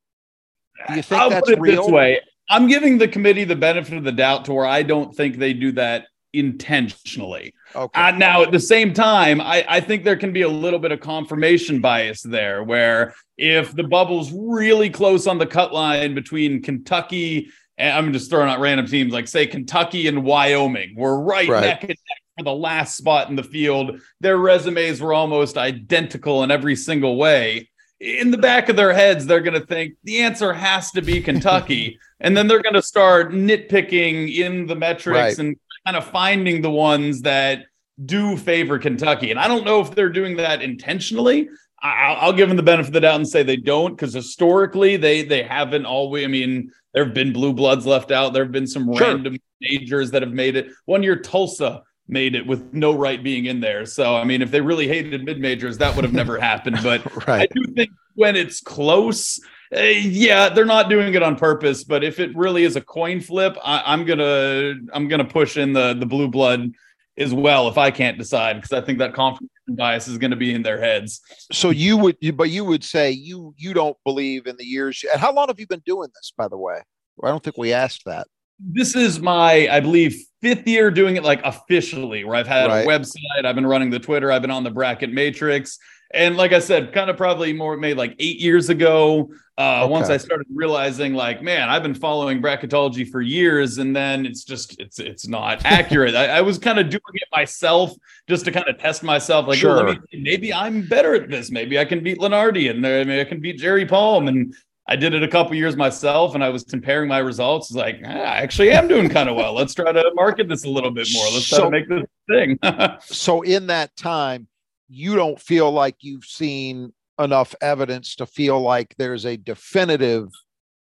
Do 0.90 0.96
you 0.96 1.04
think 1.04 1.22
I'll 1.22 1.30
that's 1.30 1.48
put 1.48 1.58
it 1.58 1.62
real? 1.62 1.84
This 1.84 1.92
way. 1.92 2.20
I'm 2.50 2.68
giving 2.68 2.98
the 2.98 3.08
committee 3.08 3.46
the 3.46 3.56
benefit 3.56 3.98
of 3.98 4.04
the 4.04 4.12
doubt 4.12 4.44
to 4.46 4.54
where 4.54 4.66
I 4.66 4.84
don't 4.84 5.16
think 5.16 5.38
they 5.38 5.54
do 5.54 5.72
that 5.74 6.08
intentionally. 6.34 7.54
Okay. 7.76 8.02
Uh, 8.02 8.12
now, 8.12 8.44
at 8.44 8.52
the 8.52 8.60
same 8.60 8.94
time, 8.94 9.42
I, 9.42 9.66
I 9.68 9.80
think 9.80 10.04
there 10.04 10.18
can 10.18 10.34
be 10.34 10.42
a 10.42 10.50
little 10.50 10.80
bit 10.80 10.92
of 10.92 11.00
confirmation 11.00 11.82
bias 11.82 12.22
there, 12.22 12.64
where 12.64 13.14
if 13.38 13.74
the 13.74 13.84
bubble's 13.84 14.32
really 14.34 14.90
close 14.90 15.28
on 15.28 15.38
the 15.38 15.46
cut 15.46 15.74
line 15.74 16.16
between 16.16 16.62
Kentucky 16.62 17.50
and 17.78 17.98
I'm 17.98 18.14
just 18.14 18.30
throwing 18.30 18.50
out 18.50 18.60
random 18.60 18.86
teams 18.86 19.12
like, 19.12 19.28
say, 19.28 19.48
Kentucky 19.48 20.08
and 20.08 20.24
Wyoming, 20.24 20.94
we're 20.96 21.20
right, 21.20 21.50
right. 21.50 21.62
neck 21.62 21.82
and 21.82 21.90
neck 21.90 22.22
for 22.38 22.44
the 22.44 22.54
last 22.54 22.96
spot 22.96 23.30
in 23.30 23.36
the 23.36 23.44
field. 23.44 24.00
Their 24.20 24.38
resumes 24.38 25.02
were 25.02 25.14
almost 25.14 25.58
identical 25.58 26.44
in 26.44 26.52
every 26.52 26.76
single 26.76 27.18
way 27.18 27.70
in 28.02 28.32
the 28.32 28.38
back 28.38 28.68
of 28.68 28.76
their 28.76 28.94
heads, 28.94 29.26
they're 29.26 29.42
going 29.42 29.60
to 29.60 29.66
think 29.66 29.94
the 30.04 30.22
answer 30.22 30.52
has 30.52 30.92
to 30.92 31.02
be 31.02 31.22
Kentucky. 31.22 32.00
and 32.20 32.36
then 32.36 32.48
they're 32.48 32.62
going 32.62 32.74
to 32.74 32.82
start 32.82 33.32
nitpicking 33.32 34.36
in 34.36 34.66
the 34.66 34.76
metrics 34.76 35.16
right. 35.16 35.38
and 35.38 35.56
kind 35.86 35.98
of 35.98 36.06
finding 36.06 36.62
the 36.62 36.72
ones 36.72 37.22
that 37.22 37.66
do 38.04 38.38
favor 38.38 38.80
Kentucky. 38.80 39.32
And 39.32 39.40
I 39.40 39.48
don't 39.48 39.66
know 39.66 39.82
if 39.82 39.94
they're 39.94 40.10
doing 40.10 40.38
that 40.38 40.62
intentionally. 40.62 41.50
I, 41.84 42.26
will 42.26 42.34
give 42.34 42.48
them 42.48 42.58
the 42.58 42.64
benefit 42.64 42.90
of 42.90 42.94
the 42.94 43.00
doubt 43.00 43.16
and 43.16 43.28
say 43.28 43.42
they 43.42 43.58
don't, 43.58 43.96
because 43.96 44.14
historically 44.14 44.98
they 44.98 45.24
they 45.24 45.42
haven't 45.42 45.86
always. 45.86 46.24
I 46.26 46.28
mean, 46.28 46.72
there 46.94 47.04
have 47.04 47.14
been 47.14 47.34
blue 47.34 47.54
bloods 47.54 47.86
left 47.88 48.12
out. 48.12 48.34
There 48.34 48.44
have 48.44 48.52
been 48.52 48.68
some 48.68 48.86
sure. 48.94 49.08
random 49.08 49.38
majors 49.62 50.12
that 50.12 50.22
have 50.22 50.32
made 50.32 50.56
it. 50.56 50.68
One 50.86 51.02
year, 51.02 51.16
Tulsa 51.16 51.82
made 52.08 52.36
it 52.36 52.46
with 52.46 52.74
no 52.74 52.94
right 52.94 53.24
being 53.24 53.46
in 53.46 53.62
there. 53.62 53.86
So, 53.86 54.16
I 54.16 54.26
mean, 54.26 54.42
if 54.42 54.52
they 54.52 54.62
really 54.62 54.88
hated 54.88 55.24
mid 55.24 55.40
majors, 55.40 55.78
that 55.80 55.96
would 55.96 56.04
have 56.04 56.14
never 56.14 56.40
happened. 56.40 56.80
But 56.84 57.04
right. 57.28 57.50
I 57.50 57.54
do 57.54 57.74
think 57.74 57.90
when 58.16 58.36
it's 58.36 58.62
close, 58.62 59.40
uh, 59.76 59.82
yeah, 59.82 60.50
they're 60.50 60.66
not 60.66 60.90
doing 60.90 61.14
it 61.14 61.24
on 61.24 61.36
purpose. 61.36 61.84
But 61.84 62.04
if 62.04 62.20
it 62.20 62.36
really 62.36 62.64
is 62.64 62.76
a 62.76 62.82
coin 62.82 63.22
flip, 63.22 63.58
I, 63.64 63.94
am 63.94 64.06
gonna 64.06 64.76
I'm 64.94 65.08
gonna 65.08 65.26
push 65.26 65.58
in 65.58 65.74
the 65.74 65.94
the 65.94 66.06
blue 66.06 66.28
blood 66.28 66.74
as 67.18 67.34
well 67.34 67.68
if 67.68 67.78
I 67.78 67.92
can't 67.92 68.18
decide 68.18 68.56
because 68.56 68.72
I 68.72 68.82
think 68.82 69.00
that 69.00 69.14
confirmation 69.14 69.50
bias 69.70 70.08
is 70.08 70.18
going 70.18 70.32
to 70.32 70.38
be 70.38 70.54
in 70.54 70.64
their 70.64 70.80
heads. 70.80 71.22
So 71.52 71.70
you 71.70 71.98
would, 71.98 72.18
but 72.36 72.50
you 72.50 72.66
would 72.66 72.84
say 72.84 73.12
you 73.12 73.54
you 73.58 73.74
don't 73.74 73.98
believe 74.04 74.48
in 74.48 74.56
the 74.58 74.66
years. 74.66 75.04
And 75.12 75.22
how 75.22 75.34
long 75.34 75.48
have 75.48 75.60
you 75.60 75.68
been 75.68 75.84
doing 75.86 76.10
this, 76.16 76.34
by 76.36 76.48
the 76.48 76.58
way? 76.58 76.82
I 77.24 77.28
don't 77.28 77.44
think 77.44 77.58
we 77.58 77.74
asked 77.74 78.06
that. 78.06 78.28
This 78.60 78.96
is 78.96 79.20
my, 79.20 79.68
I 79.70 79.80
believe, 79.80 80.16
fifth 80.42 80.68
year 80.68 80.92
doing 80.92 81.16
it 81.16 81.24
like 81.24 81.42
officially, 81.44 82.24
where 82.24 82.36
I've 82.36 82.48
had 82.48 82.68
right. 82.68 82.86
a 82.86 82.88
website, 82.88 83.46
I've 83.46 83.56
been 83.56 83.66
running 83.66 83.90
the 83.90 84.00
Twitter, 84.00 84.32
I've 84.32 84.42
been 84.42 84.52
on 84.52 84.64
the 84.64 84.72
bracket 84.72 85.12
matrix. 85.12 85.80
And 86.14 86.36
like 86.36 86.52
I 86.52 86.60
said, 86.60 86.94
kind 86.94 87.10
of 87.10 87.18
probably 87.18 87.54
more 87.54 87.78
made 87.78 87.98
like 87.98 88.16
eight 88.20 88.40
years 88.40 88.70
ago. 88.70 89.32
Uh, 89.58 89.84
okay. 89.84 89.92
Once 89.92 90.10
I 90.10 90.18
started 90.18 90.48
realizing, 90.54 91.14
like, 91.14 91.42
man, 91.42 91.70
I've 91.70 91.84
been 91.84 91.94
following 91.94 92.42
bracketology 92.42 93.08
for 93.10 93.22
years, 93.22 93.78
and 93.78 93.96
then 93.96 94.26
it's 94.26 94.44
just 94.44 94.80
it's 94.80 95.00
it's 95.00 95.28
not 95.28 95.62
accurate. 95.66 96.16
I, 96.16 96.28
I, 96.38 96.42
was 96.42 96.58
kind 96.58 96.80
of 96.80 96.90
doing 96.90 97.02
it 97.14 97.28
myself 97.32 97.94
just 98.28 98.46
to 98.46 98.52
kind 98.52 98.68
of 98.68 98.80
test 98.80 99.04
myself. 99.04 99.48
Like, 99.48 99.60
sure. 99.60 99.90
oh, 99.90 99.94
me, 99.94 100.00
maybe 100.14 100.54
I'm 100.54 100.88
better 100.88 101.14
at 101.14 101.30
this. 101.30 101.52
Maybe 101.52 101.78
I 101.78 101.86
can 101.86 102.04
beat 102.04 102.18
Lunardi, 102.18 102.72
and 102.72 102.82
maybe 102.82 103.20
I 103.20 103.24
can 103.24 103.40
beat 103.40 103.58
Jerry 103.58 103.86
Palm. 103.86 104.28
And 104.28 104.56
I 104.88 104.96
did 104.96 105.14
it 105.14 105.22
a 105.22 105.28
couple 105.28 105.56
years 105.56 105.76
myself, 105.76 106.34
and 106.34 106.44
I 106.44 106.50
was 106.50 106.64
comparing 106.64 107.08
my 107.08 107.20
results. 107.20 107.72
Like 107.72 108.02
ah, 108.04 108.10
I 108.10 108.38
actually 108.42 108.72
am 108.72 108.88
doing 108.88 109.10
kind 109.10 109.30
of 109.30 109.36
well. 109.36 109.54
Let's 109.54 109.74
try 109.74 109.92
to 109.92 110.12
market 110.16 110.50
this 110.50 110.66
a 110.66 110.70
little 110.70 110.92
bit 110.92 111.08
more. 111.14 111.26
Let's 111.32 111.48
try 111.48 111.60
to 111.60 111.70
make 111.70 111.88
this 111.88 112.04
thing. 112.28 112.58
so 113.02 113.42
in 113.42 113.68
that 113.68 113.96
time 113.96 114.48
you 114.92 115.16
don't 115.16 115.40
feel 115.40 115.72
like 115.72 115.96
you've 116.02 116.26
seen 116.26 116.92
enough 117.18 117.56
evidence 117.62 118.16
to 118.16 118.26
feel 118.26 118.60
like 118.60 118.94
there's 118.98 119.26
a 119.26 119.38
definitive 119.38 120.28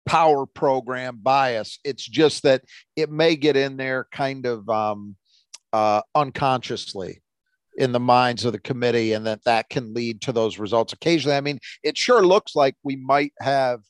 power 0.06 0.46
program 0.46 1.18
bias. 1.22 1.78
It's 1.84 2.06
just 2.06 2.42
that 2.44 2.62
it 2.96 3.10
may 3.10 3.36
get 3.36 3.56
in 3.56 3.76
there 3.76 4.06
kind 4.10 4.46
of 4.46 4.66
um, 4.70 5.16
uh, 5.74 6.00
unconsciously 6.14 7.20
in 7.76 7.92
the 7.92 8.00
minds 8.00 8.44
of 8.44 8.52
the 8.52 8.60
committee, 8.60 9.12
and 9.12 9.26
that 9.26 9.44
that 9.44 9.68
can 9.68 9.92
lead 9.92 10.22
to 10.22 10.32
those 10.32 10.58
results 10.58 10.94
occasionally. 10.94 11.36
I 11.36 11.42
mean, 11.42 11.58
it 11.82 11.98
sure 11.98 12.24
looks 12.24 12.54
like 12.54 12.74
we 12.82 12.96
might 12.96 13.32
have 13.40 13.80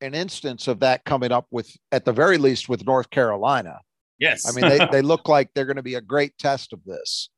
an 0.00 0.14
instance 0.14 0.66
of 0.66 0.80
that 0.80 1.04
coming 1.04 1.32
up 1.32 1.46
with, 1.50 1.70
at 1.92 2.04
the 2.04 2.12
very 2.12 2.38
least, 2.38 2.68
with 2.68 2.86
North 2.86 3.10
Carolina. 3.10 3.78
Yes. 4.18 4.48
I 4.48 4.52
mean, 4.52 4.68
they, 4.68 4.86
they 4.92 5.02
look 5.02 5.28
like 5.28 5.50
they're 5.54 5.64
going 5.64 5.76
to 5.76 5.82
be 5.82 5.94
a 5.94 6.00
great 6.00 6.36
test 6.38 6.72
of 6.72 6.80
this. 6.84 7.28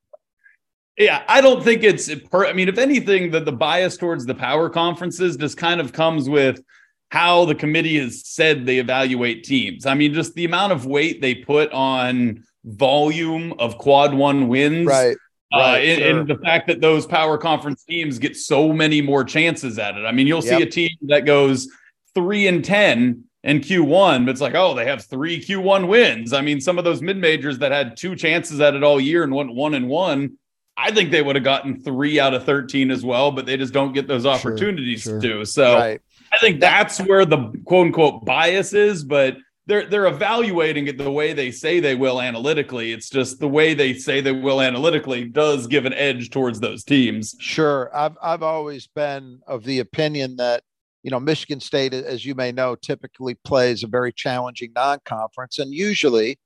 Yeah, 0.98 1.22
I 1.28 1.40
don't 1.40 1.62
think 1.62 1.82
it's. 1.82 2.12
Per, 2.14 2.46
I 2.46 2.52
mean, 2.52 2.68
if 2.68 2.78
anything, 2.78 3.30
the, 3.30 3.40
the 3.40 3.52
bias 3.52 3.96
towards 3.96 4.24
the 4.24 4.34
power 4.34 4.70
conferences 4.70 5.36
just 5.36 5.56
kind 5.56 5.80
of 5.80 5.92
comes 5.92 6.28
with 6.28 6.62
how 7.10 7.44
the 7.44 7.54
committee 7.54 7.98
has 7.98 8.26
said 8.26 8.66
they 8.66 8.78
evaluate 8.78 9.44
teams. 9.44 9.86
I 9.86 9.94
mean, 9.94 10.14
just 10.14 10.34
the 10.34 10.44
amount 10.44 10.72
of 10.72 10.86
weight 10.86 11.20
they 11.20 11.34
put 11.34 11.70
on 11.72 12.44
volume 12.64 13.54
of 13.58 13.78
quad 13.78 14.14
one 14.14 14.48
wins. 14.48 14.86
Right. 14.86 15.16
Uh, 15.52 15.58
right, 15.58 15.78
and, 15.78 15.98
sure. 15.98 16.20
and, 16.20 16.28
the 16.28 16.38
fact 16.38 16.66
that 16.66 16.80
those 16.80 17.06
power 17.06 17.38
conference 17.38 17.84
teams 17.84 18.18
get 18.18 18.36
so 18.36 18.72
many 18.72 19.00
more 19.00 19.22
chances 19.22 19.78
at 19.78 19.96
it. 19.96 20.04
I 20.04 20.10
mean, 20.10 20.26
you'll 20.26 20.44
yep. 20.44 20.58
see 20.58 20.62
a 20.62 20.68
team 20.68 20.90
that 21.02 21.24
goes 21.24 21.68
three 22.14 22.48
and 22.48 22.64
10 22.64 23.22
in 23.44 23.60
Q1, 23.60 24.24
but 24.26 24.32
it's 24.32 24.40
like, 24.40 24.56
oh, 24.56 24.74
they 24.74 24.86
have 24.86 25.04
three 25.04 25.40
Q1 25.40 25.86
wins. 25.86 26.32
I 26.32 26.40
mean, 26.40 26.60
some 26.60 26.78
of 26.78 26.84
those 26.84 27.00
mid 27.00 27.16
majors 27.16 27.58
that 27.58 27.70
had 27.70 27.96
two 27.96 28.16
chances 28.16 28.60
at 28.60 28.74
it 28.74 28.82
all 28.82 29.00
year 29.00 29.22
and 29.22 29.32
went 29.32 29.54
one 29.54 29.74
and 29.74 29.88
one, 29.88 30.36
I 30.76 30.90
think 30.92 31.10
they 31.10 31.22
would 31.22 31.36
have 31.36 31.44
gotten 31.44 31.80
three 31.80 32.20
out 32.20 32.34
of 32.34 32.44
13 32.44 32.90
as 32.90 33.04
well, 33.04 33.32
but 33.32 33.46
they 33.46 33.56
just 33.56 33.72
don't 33.72 33.92
get 33.92 34.06
those 34.06 34.26
opportunities 34.26 35.02
sure, 35.02 35.20
sure. 35.20 35.38
to. 35.38 35.44
So 35.44 35.74
right. 35.74 36.00
I 36.32 36.38
think 36.38 36.60
that's 36.60 36.98
where 37.00 37.24
the 37.24 37.52
quote 37.64 37.86
unquote 37.86 38.24
bias 38.24 38.72
is, 38.72 39.02
but 39.02 39.36
they're 39.66 39.86
they're 39.86 40.06
evaluating 40.06 40.86
it 40.86 40.98
the 40.98 41.10
way 41.10 41.32
they 41.32 41.50
say 41.50 41.80
they 41.80 41.94
will 41.94 42.20
analytically. 42.20 42.92
It's 42.92 43.08
just 43.08 43.40
the 43.40 43.48
way 43.48 43.74
they 43.74 43.94
say 43.94 44.20
they 44.20 44.32
will 44.32 44.60
analytically 44.60 45.24
does 45.24 45.66
give 45.66 45.86
an 45.86 45.94
edge 45.94 46.30
towards 46.30 46.60
those 46.60 46.84
teams. 46.84 47.34
Sure. 47.40 47.90
I've 47.94 48.16
I've 48.22 48.42
always 48.42 48.86
been 48.86 49.40
of 49.46 49.64
the 49.64 49.80
opinion 49.80 50.36
that 50.36 50.62
you 51.06 51.10
know, 51.10 51.20
Michigan 51.20 51.60
State, 51.60 51.94
as 51.94 52.24
you 52.24 52.34
may 52.34 52.50
know, 52.50 52.74
typically 52.74 53.36
plays 53.44 53.84
a 53.84 53.86
very 53.86 54.12
challenging 54.12 54.72
non 54.74 54.98
conference, 55.04 55.60
and 55.60 55.72
usually 55.72 56.36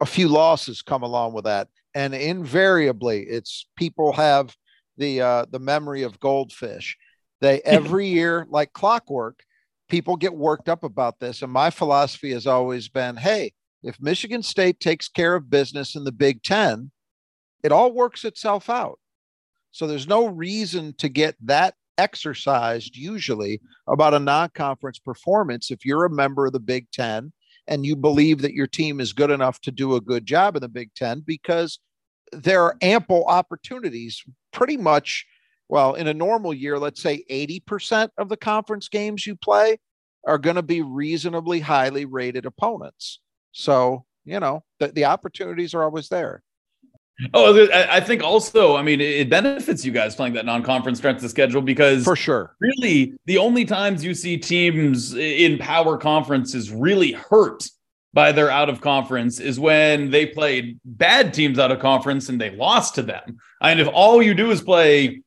a 0.00 0.06
few 0.06 0.28
losses 0.28 0.80
come 0.80 1.02
along 1.02 1.32
with 1.32 1.44
that. 1.44 1.66
And 1.96 2.14
invariably, 2.14 3.22
it's 3.22 3.64
people 3.74 4.12
have 4.12 4.54
the 4.98 5.22
uh, 5.22 5.46
the 5.50 5.58
memory 5.58 6.02
of 6.02 6.20
goldfish. 6.20 6.94
They 7.40 7.62
every 7.64 8.08
year, 8.08 8.46
like 8.50 8.74
clockwork, 8.74 9.40
people 9.88 10.16
get 10.16 10.34
worked 10.34 10.68
up 10.68 10.84
about 10.84 11.18
this. 11.20 11.40
And 11.40 11.50
my 11.50 11.70
philosophy 11.70 12.32
has 12.32 12.46
always 12.46 12.90
been, 12.90 13.16
hey, 13.16 13.54
if 13.82 13.98
Michigan 13.98 14.42
State 14.42 14.78
takes 14.78 15.08
care 15.08 15.34
of 15.34 15.48
business 15.48 15.96
in 15.96 16.04
the 16.04 16.12
Big 16.12 16.42
Ten, 16.42 16.90
it 17.64 17.72
all 17.72 17.90
works 17.92 18.26
itself 18.26 18.68
out. 18.68 18.98
So 19.70 19.86
there's 19.86 20.06
no 20.06 20.26
reason 20.26 20.92
to 20.98 21.08
get 21.08 21.34
that 21.46 21.76
exercised 21.96 22.94
usually 22.94 23.62
about 23.86 24.12
a 24.12 24.18
non-conference 24.18 24.98
performance 24.98 25.70
if 25.70 25.86
you're 25.86 26.04
a 26.04 26.10
member 26.10 26.44
of 26.44 26.52
the 26.52 26.60
Big 26.60 26.90
10 26.92 27.32
and 27.68 27.86
you 27.86 27.96
believe 27.96 28.42
that 28.42 28.52
your 28.52 28.66
team 28.66 29.00
is 29.00 29.14
good 29.14 29.30
enough 29.30 29.60
to 29.62 29.70
do 29.70 29.94
a 29.94 30.00
good 30.00 30.26
job 30.26 30.56
in 30.56 30.60
the 30.60 30.68
Big 30.68 30.92
10 30.94 31.20
because 31.26 31.78
there 32.32 32.62
are 32.62 32.76
ample 32.82 33.24
opportunities 33.24 34.22
pretty 34.52 34.76
much 34.76 35.26
well 35.68 35.94
in 35.94 36.06
a 36.06 36.14
normal 36.14 36.54
year 36.54 36.78
let's 36.78 37.02
say 37.02 37.24
80% 37.30 38.10
of 38.18 38.28
the 38.28 38.36
conference 38.36 38.88
games 38.88 39.26
you 39.26 39.36
play 39.36 39.78
are 40.26 40.38
going 40.38 40.56
to 40.56 40.62
be 40.62 40.82
reasonably 40.82 41.60
highly 41.60 42.04
rated 42.04 42.46
opponents. 42.46 43.20
So 43.52 44.04
you 44.24 44.40
know 44.40 44.64
the, 44.80 44.88
the 44.88 45.04
opportunities 45.04 45.74
are 45.74 45.84
always 45.84 46.08
there. 46.08 46.42
Oh, 47.32 47.66
I 47.72 48.00
think 48.00 48.22
also, 48.22 48.76
I 48.76 48.82
mean, 48.82 49.00
it 49.00 49.30
benefits 49.30 49.86
you 49.86 49.92
guys 49.92 50.14
playing 50.14 50.34
that 50.34 50.44
non-conference 50.44 50.98
strength 50.98 51.24
of 51.24 51.30
schedule 51.30 51.62
because 51.62 52.04
for 52.04 52.14
sure, 52.14 52.54
really, 52.60 53.14
the 53.24 53.38
only 53.38 53.64
times 53.64 54.04
you 54.04 54.12
see 54.12 54.36
teams 54.36 55.14
in 55.14 55.56
power 55.56 55.96
conferences 55.96 56.70
really 56.70 57.12
hurt 57.12 57.70
by 58.16 58.32
their 58.32 58.50
out 58.50 58.70
of 58.70 58.80
conference 58.80 59.38
is 59.40 59.60
when 59.60 60.10
they 60.10 60.24
played 60.24 60.80
bad 60.86 61.34
teams 61.34 61.58
out 61.58 61.70
of 61.70 61.80
conference 61.80 62.30
and 62.30 62.40
they 62.40 62.48
lost 62.48 62.94
to 62.94 63.02
them. 63.02 63.36
And 63.60 63.78
if 63.78 63.88
all 63.88 64.22
you 64.22 64.32
do 64.32 64.50
is 64.50 64.62
play 64.62 65.20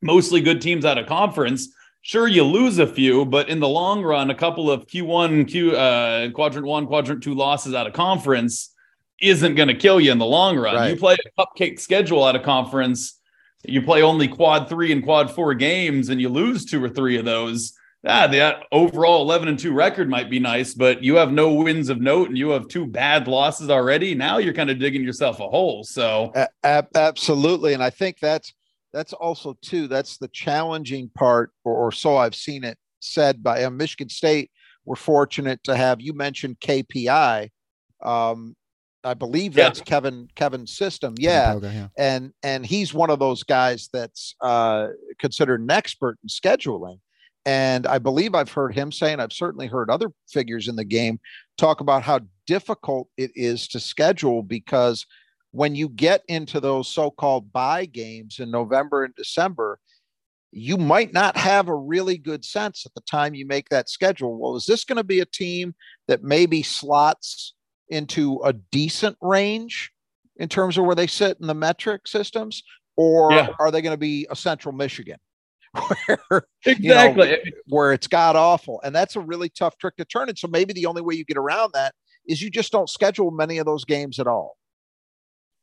mostly 0.00 0.40
good 0.40 0.62
teams 0.62 0.84
out 0.84 0.98
of 0.98 1.08
conference, 1.08 1.68
sure 2.00 2.28
you 2.28 2.44
lose 2.44 2.78
a 2.78 2.86
few, 2.86 3.24
but 3.24 3.48
in 3.48 3.58
the 3.58 3.68
long 3.68 4.04
run, 4.04 4.30
a 4.30 4.36
couple 4.36 4.70
of 4.70 4.86
Q1, 4.86 5.48
Q 5.48 5.72
uh, 5.72 6.30
quadrant 6.30 6.64
one, 6.64 6.86
quadrant 6.86 7.24
two 7.24 7.34
losses 7.34 7.74
out 7.74 7.88
of 7.88 7.92
conference 7.92 8.72
isn't 9.20 9.56
going 9.56 9.66
to 9.66 9.74
kill 9.74 10.00
you 10.00 10.12
in 10.12 10.18
the 10.18 10.24
long 10.24 10.56
run. 10.56 10.76
Right. 10.76 10.90
You 10.90 10.96
play 10.96 11.16
a 11.16 11.42
cupcake 11.42 11.80
schedule 11.80 12.24
at 12.28 12.36
a 12.36 12.40
conference, 12.40 13.18
you 13.64 13.82
play 13.82 14.02
only 14.02 14.28
quad 14.28 14.68
three 14.68 14.92
and 14.92 15.02
quad 15.02 15.32
four 15.32 15.54
games, 15.54 16.08
and 16.08 16.20
you 16.20 16.28
lose 16.28 16.64
two 16.64 16.82
or 16.84 16.88
three 16.88 17.18
of 17.18 17.24
those. 17.24 17.72
Ah, 18.06 18.28
that 18.28 18.62
overall 18.70 19.22
11 19.22 19.48
and 19.48 19.58
2 19.58 19.72
record 19.72 20.08
might 20.08 20.30
be 20.30 20.38
nice, 20.38 20.72
but 20.72 21.02
you 21.02 21.16
have 21.16 21.32
no 21.32 21.52
wins 21.52 21.88
of 21.88 22.00
note 22.00 22.28
and 22.28 22.38
you 22.38 22.50
have 22.50 22.68
two 22.68 22.86
bad 22.86 23.26
losses 23.26 23.70
already. 23.70 24.14
Now 24.14 24.38
you're 24.38 24.54
kind 24.54 24.70
of 24.70 24.78
digging 24.78 25.02
yourself 25.02 25.40
a 25.40 25.48
hole. 25.48 25.82
So, 25.82 26.32
a- 26.62 26.86
absolutely. 26.94 27.74
And 27.74 27.82
I 27.82 27.90
think 27.90 28.18
that's 28.20 28.52
that's 28.92 29.12
also 29.12 29.56
too 29.62 29.88
that's 29.88 30.16
the 30.16 30.28
challenging 30.28 31.10
part 31.14 31.50
or, 31.64 31.74
or 31.74 31.92
so 31.92 32.16
I've 32.16 32.34
seen 32.34 32.64
it 32.64 32.78
said 33.00 33.42
by 33.42 33.64
uh, 33.64 33.70
Michigan 33.70 34.08
State. 34.08 34.50
We're 34.84 34.96
fortunate 34.96 35.62
to 35.64 35.76
have 35.76 36.00
you 36.00 36.14
mentioned 36.14 36.60
KPI. 36.60 37.50
Um, 38.02 38.56
I 39.04 39.14
believe 39.14 39.54
that's 39.54 39.80
yeah. 39.80 39.84
Kevin 39.84 40.28
Kevin's 40.34 40.76
system. 40.76 41.14
Yeah. 41.18 41.54
Pauga, 41.54 41.72
yeah. 41.72 41.88
And 41.98 42.32
and 42.42 42.64
he's 42.64 42.94
one 42.94 43.10
of 43.10 43.18
those 43.18 43.42
guys 43.42 43.88
that's 43.92 44.34
uh, 44.40 44.88
considered 45.18 45.60
an 45.60 45.70
expert 45.70 46.18
in 46.22 46.28
scheduling. 46.28 47.00
And 47.46 47.86
I 47.86 47.98
believe 47.98 48.34
I've 48.34 48.52
heard 48.52 48.74
him 48.74 48.92
say, 48.92 49.12
and 49.12 49.22
I've 49.22 49.32
certainly 49.32 49.66
heard 49.66 49.90
other 49.90 50.12
figures 50.28 50.68
in 50.68 50.76
the 50.76 50.84
game 50.84 51.18
talk 51.56 51.80
about 51.80 52.02
how 52.02 52.20
difficult 52.46 53.08
it 53.16 53.30
is 53.34 53.68
to 53.68 53.80
schedule 53.80 54.42
because 54.42 55.06
when 55.52 55.74
you 55.74 55.88
get 55.88 56.22
into 56.28 56.60
those 56.60 56.88
so-called 56.88 57.52
buy 57.52 57.86
games 57.86 58.38
in 58.38 58.50
November 58.50 59.04
and 59.04 59.14
December, 59.14 59.78
you 60.50 60.76
might 60.76 61.12
not 61.12 61.36
have 61.36 61.68
a 61.68 61.74
really 61.74 62.18
good 62.18 62.44
sense 62.44 62.84
at 62.86 62.94
the 62.94 63.00
time 63.02 63.34
you 63.34 63.46
make 63.46 63.68
that 63.68 63.88
schedule. 63.88 64.38
Well, 64.38 64.56
is 64.56 64.66
this 64.66 64.84
going 64.84 64.96
to 64.96 65.04
be 65.04 65.20
a 65.20 65.26
team 65.26 65.74
that 66.06 66.22
maybe 66.22 66.62
slots 66.62 67.54
into 67.88 68.40
a 68.44 68.52
decent 68.52 69.16
range 69.20 69.90
in 70.36 70.48
terms 70.48 70.78
of 70.78 70.84
where 70.84 70.94
they 70.94 71.06
sit 71.06 71.38
in 71.40 71.46
the 71.46 71.54
metric 71.54 72.06
systems, 72.06 72.62
or 72.96 73.32
yeah. 73.32 73.48
are 73.58 73.70
they 73.70 73.82
going 73.82 73.94
to 73.94 73.98
be 73.98 74.26
a 74.30 74.36
Central 74.36 74.74
Michigan? 74.74 75.18
where 76.28 76.46
exactly 76.64 77.28
you 77.28 77.36
know, 77.36 77.50
where 77.66 77.92
it's 77.92 78.06
god 78.06 78.36
awful 78.36 78.80
and 78.84 78.94
that's 78.94 79.16
a 79.16 79.20
really 79.20 79.48
tough 79.48 79.76
trick 79.78 79.94
to 79.96 80.04
turn 80.04 80.28
and 80.28 80.38
so 80.38 80.48
maybe 80.48 80.72
the 80.72 80.86
only 80.86 81.02
way 81.02 81.14
you 81.14 81.24
get 81.24 81.36
around 81.36 81.70
that 81.74 81.94
is 82.26 82.40
you 82.40 82.50
just 82.50 82.72
don't 82.72 82.88
schedule 82.88 83.30
many 83.30 83.58
of 83.58 83.66
those 83.66 83.84
games 83.84 84.18
at 84.18 84.26
all 84.26 84.56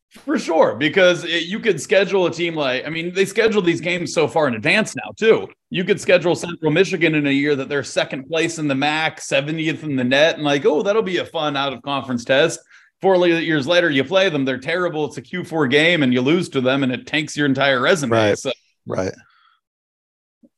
for 0.10 0.40
sure, 0.40 0.76
because 0.76 1.26
it, 1.26 1.44
you 1.44 1.60
could 1.60 1.82
schedule 1.82 2.26
a 2.26 2.32
team 2.32 2.56
like, 2.56 2.86
I 2.86 2.90
mean, 2.90 3.14
they 3.14 3.26
schedule 3.26 3.62
these 3.62 3.82
games 3.82 4.14
so 4.14 4.28
far 4.28 4.48
in 4.48 4.56
advance 4.56 4.96
now, 4.96 5.12
too. 5.18 5.50
You 5.70 5.84
could 5.84 6.00
schedule 6.00 6.36
Central 6.36 6.72
Michigan 6.72 7.16
in 7.16 7.28
a 7.28 7.32
year 7.32 7.56
that 7.56 7.68
they're 7.68 7.84
second 7.84 8.28
place 8.28 8.58
in 8.58 8.68
the 8.68 8.76
MAC, 8.76 9.20
70th 9.20 9.84
in 9.84 9.96
the 9.96 10.04
net, 10.04 10.36
and 10.36 10.44
like, 10.44 10.66
oh, 10.66 10.84
that'll 10.84 11.02
be 11.02 11.18
a 11.18 11.26
fun 11.26 11.58
out 11.58 11.74
of 11.74 11.82
conference 11.82 12.24
test. 12.24 12.60
Four 13.02 13.28
years 13.28 13.68
later, 13.68 13.90
you 13.90 14.04
play 14.04 14.30
them, 14.30 14.46
they're 14.46 14.58
terrible. 14.58 15.06
It's 15.06 15.18
a 15.18 15.22
Q4 15.22 15.70
game, 15.70 16.02
and 16.02 16.14
you 16.14 16.22
lose 16.22 16.50
to 16.50 16.62
them, 16.62 16.84
and 16.84 16.92
it 16.92 17.06
tanks 17.06 17.36
your 17.36 17.46
entire 17.46 17.82
resume. 17.82 18.12
Right. 18.12 18.38
So, 18.38 18.52
right. 18.86 19.14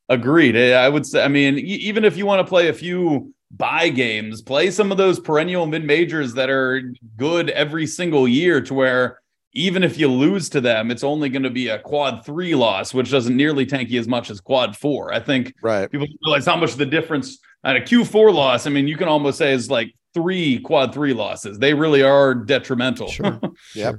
Agreed. 0.09 0.55
Eh, 0.55 0.73
I 0.73 0.89
would 0.89 1.05
say, 1.05 1.23
I 1.23 1.27
mean, 1.27 1.57
even 1.59 2.05
if 2.05 2.17
you 2.17 2.25
want 2.25 2.45
to 2.45 2.49
play 2.49 2.69
a 2.69 2.73
few 2.73 3.33
buy 3.51 3.89
games, 3.89 4.41
play 4.41 4.71
some 4.71 4.91
of 4.91 4.97
those 4.97 5.19
perennial 5.19 5.65
mid 5.65 5.83
majors 5.83 6.33
that 6.33 6.49
are 6.49 6.93
good 7.17 7.49
every 7.51 7.85
single 7.85 8.27
year 8.27 8.61
to 8.61 8.73
where 8.73 9.19
even 9.53 9.83
if 9.83 9.97
you 9.97 10.07
lose 10.07 10.49
to 10.49 10.61
them, 10.61 10.91
it's 10.91 11.03
only 11.03 11.29
going 11.29 11.43
to 11.43 11.49
be 11.49 11.69
a 11.69 11.79
quad 11.79 12.23
three 12.25 12.53
loss, 12.53 12.93
which 12.93 13.09
doesn't 13.09 13.35
nearly 13.35 13.65
tank 13.65 13.89
you 13.89 13.99
as 13.99 14.07
much 14.07 14.29
as 14.29 14.39
quad 14.39 14.77
four. 14.77 15.13
I 15.13 15.19
think 15.19 15.53
right. 15.61 15.89
people 15.89 16.07
realize 16.23 16.45
how 16.45 16.55
much 16.55 16.75
the 16.75 16.85
difference 16.85 17.39
at 17.63 17.75
a 17.75 17.79
Q4 17.79 18.33
loss. 18.33 18.67
I 18.67 18.69
mean, 18.69 18.87
you 18.87 18.95
can 18.95 19.07
almost 19.07 19.37
say 19.37 19.53
is 19.53 19.71
like 19.71 19.93
three 20.13 20.59
quad 20.59 20.93
three 20.93 21.13
losses. 21.13 21.57
They 21.57 21.73
really 21.73 22.03
are 22.03 22.35
detrimental. 22.35 23.07
Sure. 23.07 23.39
yeah. 23.75 23.93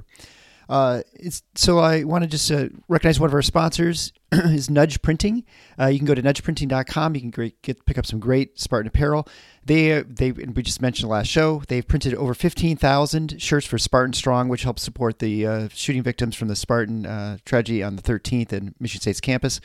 Uh, 0.69 1.01
it's 1.13 1.41
so 1.55 1.79
I 1.79 2.03
want 2.03 2.23
to 2.23 2.29
just 2.29 2.51
uh, 2.51 2.69
recognize 2.87 3.19
one 3.19 3.27
of 3.27 3.33
our 3.33 3.41
sponsors 3.41 4.13
is 4.31 4.69
Nudge 4.69 5.01
Printing. 5.01 5.43
Uh, 5.79 5.87
you 5.87 5.97
can 5.97 6.05
go 6.05 6.13
to 6.13 6.21
nudgeprinting.com. 6.21 7.15
You 7.15 7.21
can 7.21 7.31
great, 7.31 7.59
get 7.63 7.83
pick 7.87 7.97
up 7.97 8.05
some 8.05 8.19
great 8.19 8.59
Spartan 8.59 8.87
apparel. 8.87 9.27
They 9.65 10.03
they 10.03 10.31
we 10.31 10.61
just 10.61 10.79
mentioned 10.79 11.09
the 11.09 11.11
last 11.11 11.27
show. 11.27 11.63
They've 11.67 11.85
printed 11.87 12.13
over 12.13 12.35
fifteen 12.35 12.77
thousand 12.77 13.41
shirts 13.41 13.65
for 13.65 13.79
Spartan 13.79 14.13
Strong, 14.13 14.47
which 14.49 14.61
helps 14.61 14.83
support 14.83 15.17
the 15.17 15.47
uh, 15.47 15.67
shooting 15.73 16.03
victims 16.03 16.35
from 16.35 16.49
the 16.49 16.55
Spartan 16.55 17.07
uh, 17.07 17.39
tragedy 17.45 17.81
on 17.81 17.95
the 17.95 18.03
13th 18.03 18.53
in 18.53 18.75
Michigan 18.79 19.01
State's 19.01 19.21
campus. 19.21 19.59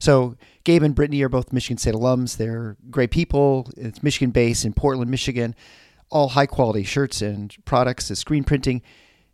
So 0.00 0.36
Gabe 0.64 0.82
and 0.82 0.94
Brittany 0.94 1.22
are 1.22 1.30
both 1.30 1.52
Michigan 1.52 1.78
State 1.78 1.94
alums. 1.94 2.36
They're 2.36 2.76
great 2.90 3.10
people. 3.10 3.70
It's 3.78 4.02
Michigan 4.02 4.32
based 4.32 4.66
in 4.66 4.74
Portland, 4.74 5.10
Michigan. 5.10 5.54
All 6.10 6.28
high 6.28 6.46
quality 6.46 6.82
shirts 6.82 7.22
and 7.22 7.56
products, 7.64 8.08
the 8.08 8.16
screen 8.16 8.44
printing. 8.44 8.82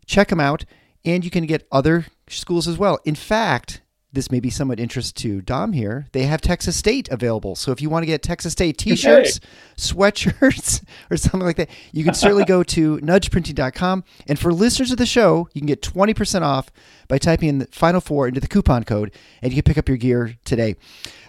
Check 0.05 0.29
them 0.29 0.39
out 0.39 0.63
and 1.05 1.23
you 1.23 1.31
can 1.31 1.45
get 1.45 1.67
other 1.71 2.05
schools 2.27 2.67
as 2.67 2.77
well. 2.77 2.99
In 3.05 3.15
fact, 3.15 3.81
this 4.11 4.31
may 4.31 4.39
be 4.39 4.49
somewhat 4.49 4.79
interest 4.79 5.15
to 5.17 5.41
Dom 5.41 5.73
here. 5.73 6.07
They 6.13 6.23
have 6.23 6.41
Texas 6.41 6.75
State 6.75 7.07
available. 7.09 7.55
So 7.55 7.71
if 7.71 7.79
you 7.79 7.89
want 7.89 8.01
to 8.03 8.07
get 8.07 8.23
Texas 8.23 8.53
State 8.53 8.77
t-shirts, 8.77 9.37
hey. 9.37 9.47
sweatshirts, 9.77 10.83
or 11.11 11.17
something 11.17 11.41
like 11.41 11.57
that, 11.57 11.69
you 11.91 12.03
can 12.03 12.15
certainly 12.15 12.43
go 12.43 12.63
to 12.63 12.97
nudgeprinting.com. 12.97 14.03
And 14.27 14.39
for 14.39 14.51
listeners 14.51 14.91
of 14.91 14.97
the 14.97 15.05
show, 15.05 15.47
you 15.53 15.61
can 15.61 15.67
get 15.67 15.81
20% 15.83 16.41
off 16.41 16.71
by 17.07 17.19
typing 17.19 17.49
in 17.49 17.57
the 17.59 17.67
final 17.67 18.01
four 18.01 18.27
into 18.27 18.39
the 18.39 18.47
coupon 18.47 18.83
code, 18.83 19.11
and 19.43 19.53
you 19.53 19.61
can 19.61 19.69
pick 19.69 19.77
up 19.77 19.87
your 19.87 19.97
gear 19.97 20.35
today. 20.43 20.75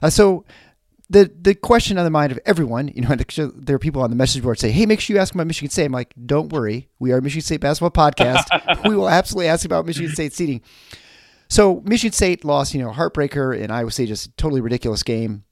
Uh, 0.03 0.09
so 0.09 0.47
the 1.11 1.31
the 1.41 1.55
question 1.57 1.99
on 1.99 2.05
the 2.05 2.11
mind 2.11 2.33
of 2.33 2.39
everyone, 2.47 2.89
you 2.89 3.03
know, 3.03 3.15
there 3.55 3.77
are 3.77 3.81
people 3.81 4.01
on 4.01 4.11
the 4.11 4.17
message 4.17 4.43
board 4.43 4.59
say, 4.59 4.71
"Hey, 4.71 4.87
make 4.87 5.01
sure 5.01 5.15
you 5.15 5.21
ask 5.21 5.35
about 5.35 5.47
Michigan 5.47 5.71
State." 5.71 5.87
I'm 5.87 5.93
like, 5.93 6.15
"Don't 6.25 6.51
worry, 6.53 6.89
we 6.99 7.13
are 7.13 7.21
Michigan 7.21 7.43
State 7.43 7.61
basketball 7.61 7.91
podcast. 7.91 8.45
we 8.89 8.97
will 8.97 9.09
absolutely 9.09 9.49
ask 9.49 9.67
about 9.67 9.85
Michigan 9.85 10.13
State 10.13 10.33
seeding." 10.33 10.63
So 11.49 11.83
Michigan 11.85 12.13
State 12.13 12.45
lost, 12.45 12.75
you 12.75 12.81
know, 12.81 12.93
heartbreaker, 12.93 13.61
and 13.61 13.73
Iowa 13.73 13.91
State 13.91 14.07
just 14.07 14.37
totally 14.37 14.61
ridiculous 14.61 15.03
game. 15.03 15.43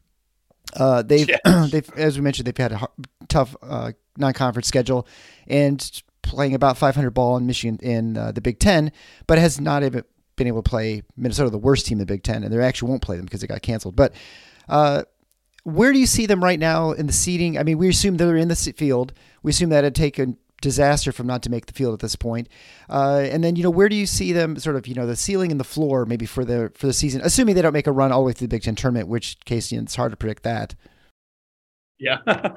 Uh, 0.77 1.03
they've, 1.03 1.29
they've, 1.71 1.91
as 1.97 2.17
we 2.17 2.23
mentioned, 2.23 2.47
they've 2.47 2.57
had 2.57 2.73
a 2.73 2.89
tough 3.27 3.57
uh, 3.63 3.93
non-conference 4.17 4.69
schedule 4.69 5.09
and 5.49 6.03
playing 6.23 6.55
about 6.55 6.79
500 6.79 7.11
ball 7.11 7.37
in 7.37 7.47
Michigan 7.47 7.79
in 7.83 8.17
uh, 8.17 8.31
the 8.31 8.41
Big 8.41 8.61
Ten, 8.61 8.93
but 9.27 9.39
has 9.39 9.61
not 9.61 9.83
even 9.83 10.05
been 10.37 10.47
able 10.47 10.63
to 10.63 10.71
play 10.71 11.03
Minnesota, 11.17 11.51
the 11.51 11.59
worst 11.59 11.87
team 11.87 11.97
in 11.97 12.01
the 12.01 12.07
Big 12.07 12.23
Ten, 12.23 12.45
and 12.45 12.53
they 12.53 12.63
actually 12.63 12.91
won't 12.91 13.03
play 13.03 13.17
them 13.17 13.25
because 13.25 13.43
it 13.43 13.49
got 13.49 13.63
canceled. 13.63 13.97
But 13.97 14.13
uh, 14.69 15.03
where 15.65 15.93
do 15.93 15.99
you 15.99 16.07
see 16.07 16.27
them 16.27 16.43
right 16.43 16.59
now 16.59 16.93
in 16.93 17.07
the 17.07 17.13
seeding? 17.13 17.59
I 17.59 17.63
mean, 17.63 17.79
we 17.79 17.89
assume 17.89 18.17
they're 18.17 18.37
in 18.37 18.49
the 18.49 18.75
field. 18.77 19.13
We 19.43 19.51
assume 19.51 19.71
that 19.71 19.85
it'd 19.85 19.95
take 19.95 20.19
a 20.19 20.35
disaster 20.61 21.13
from 21.13 21.27
not 21.27 21.43
to 21.43 21.51
make 21.51 21.67
the 21.67 21.73
field 21.73 21.95
at 21.95 22.01
this 22.01 22.17
point. 22.17 22.49
Uh, 22.89 23.27
and 23.31 23.45
then, 23.45 23.57
you 23.57 23.63
know, 23.63 23.71
where 23.71 23.89
do 23.89 23.97
you 23.97 24.07
see 24.07 24.33
them 24.33 24.59
sort 24.59 24.77
of, 24.77 24.87
you 24.87 24.95
know, 24.95 25.07
the 25.07 25.17
ceiling 25.17 25.51
and 25.51 25.61
the 25.61 25.65
floor 25.65 26.05
maybe 26.05 26.27
for 26.27 26.45
the 26.45 26.73
for 26.75 26.87
the 26.87 26.93
season, 26.93 27.21
assuming 27.23 27.55
they 27.55 27.63
don't 27.63 27.73
make 27.73 27.87
a 27.87 27.93
run 27.93 28.13
all 28.13 28.21
the 28.21 28.27
way 28.27 28.33
through 28.33 28.49
the 28.49 28.57
Big 28.57 28.63
Ten 28.63 28.75
tournament, 28.75 29.09
which 29.09 29.39
case 29.45 29.71
you 29.71 29.79
know, 29.79 29.85
it's 29.85 29.95
hard 29.97 30.13
to 30.13 30.17
predict 30.17 30.43
that. 30.43 30.75
Yeah. 31.99 32.19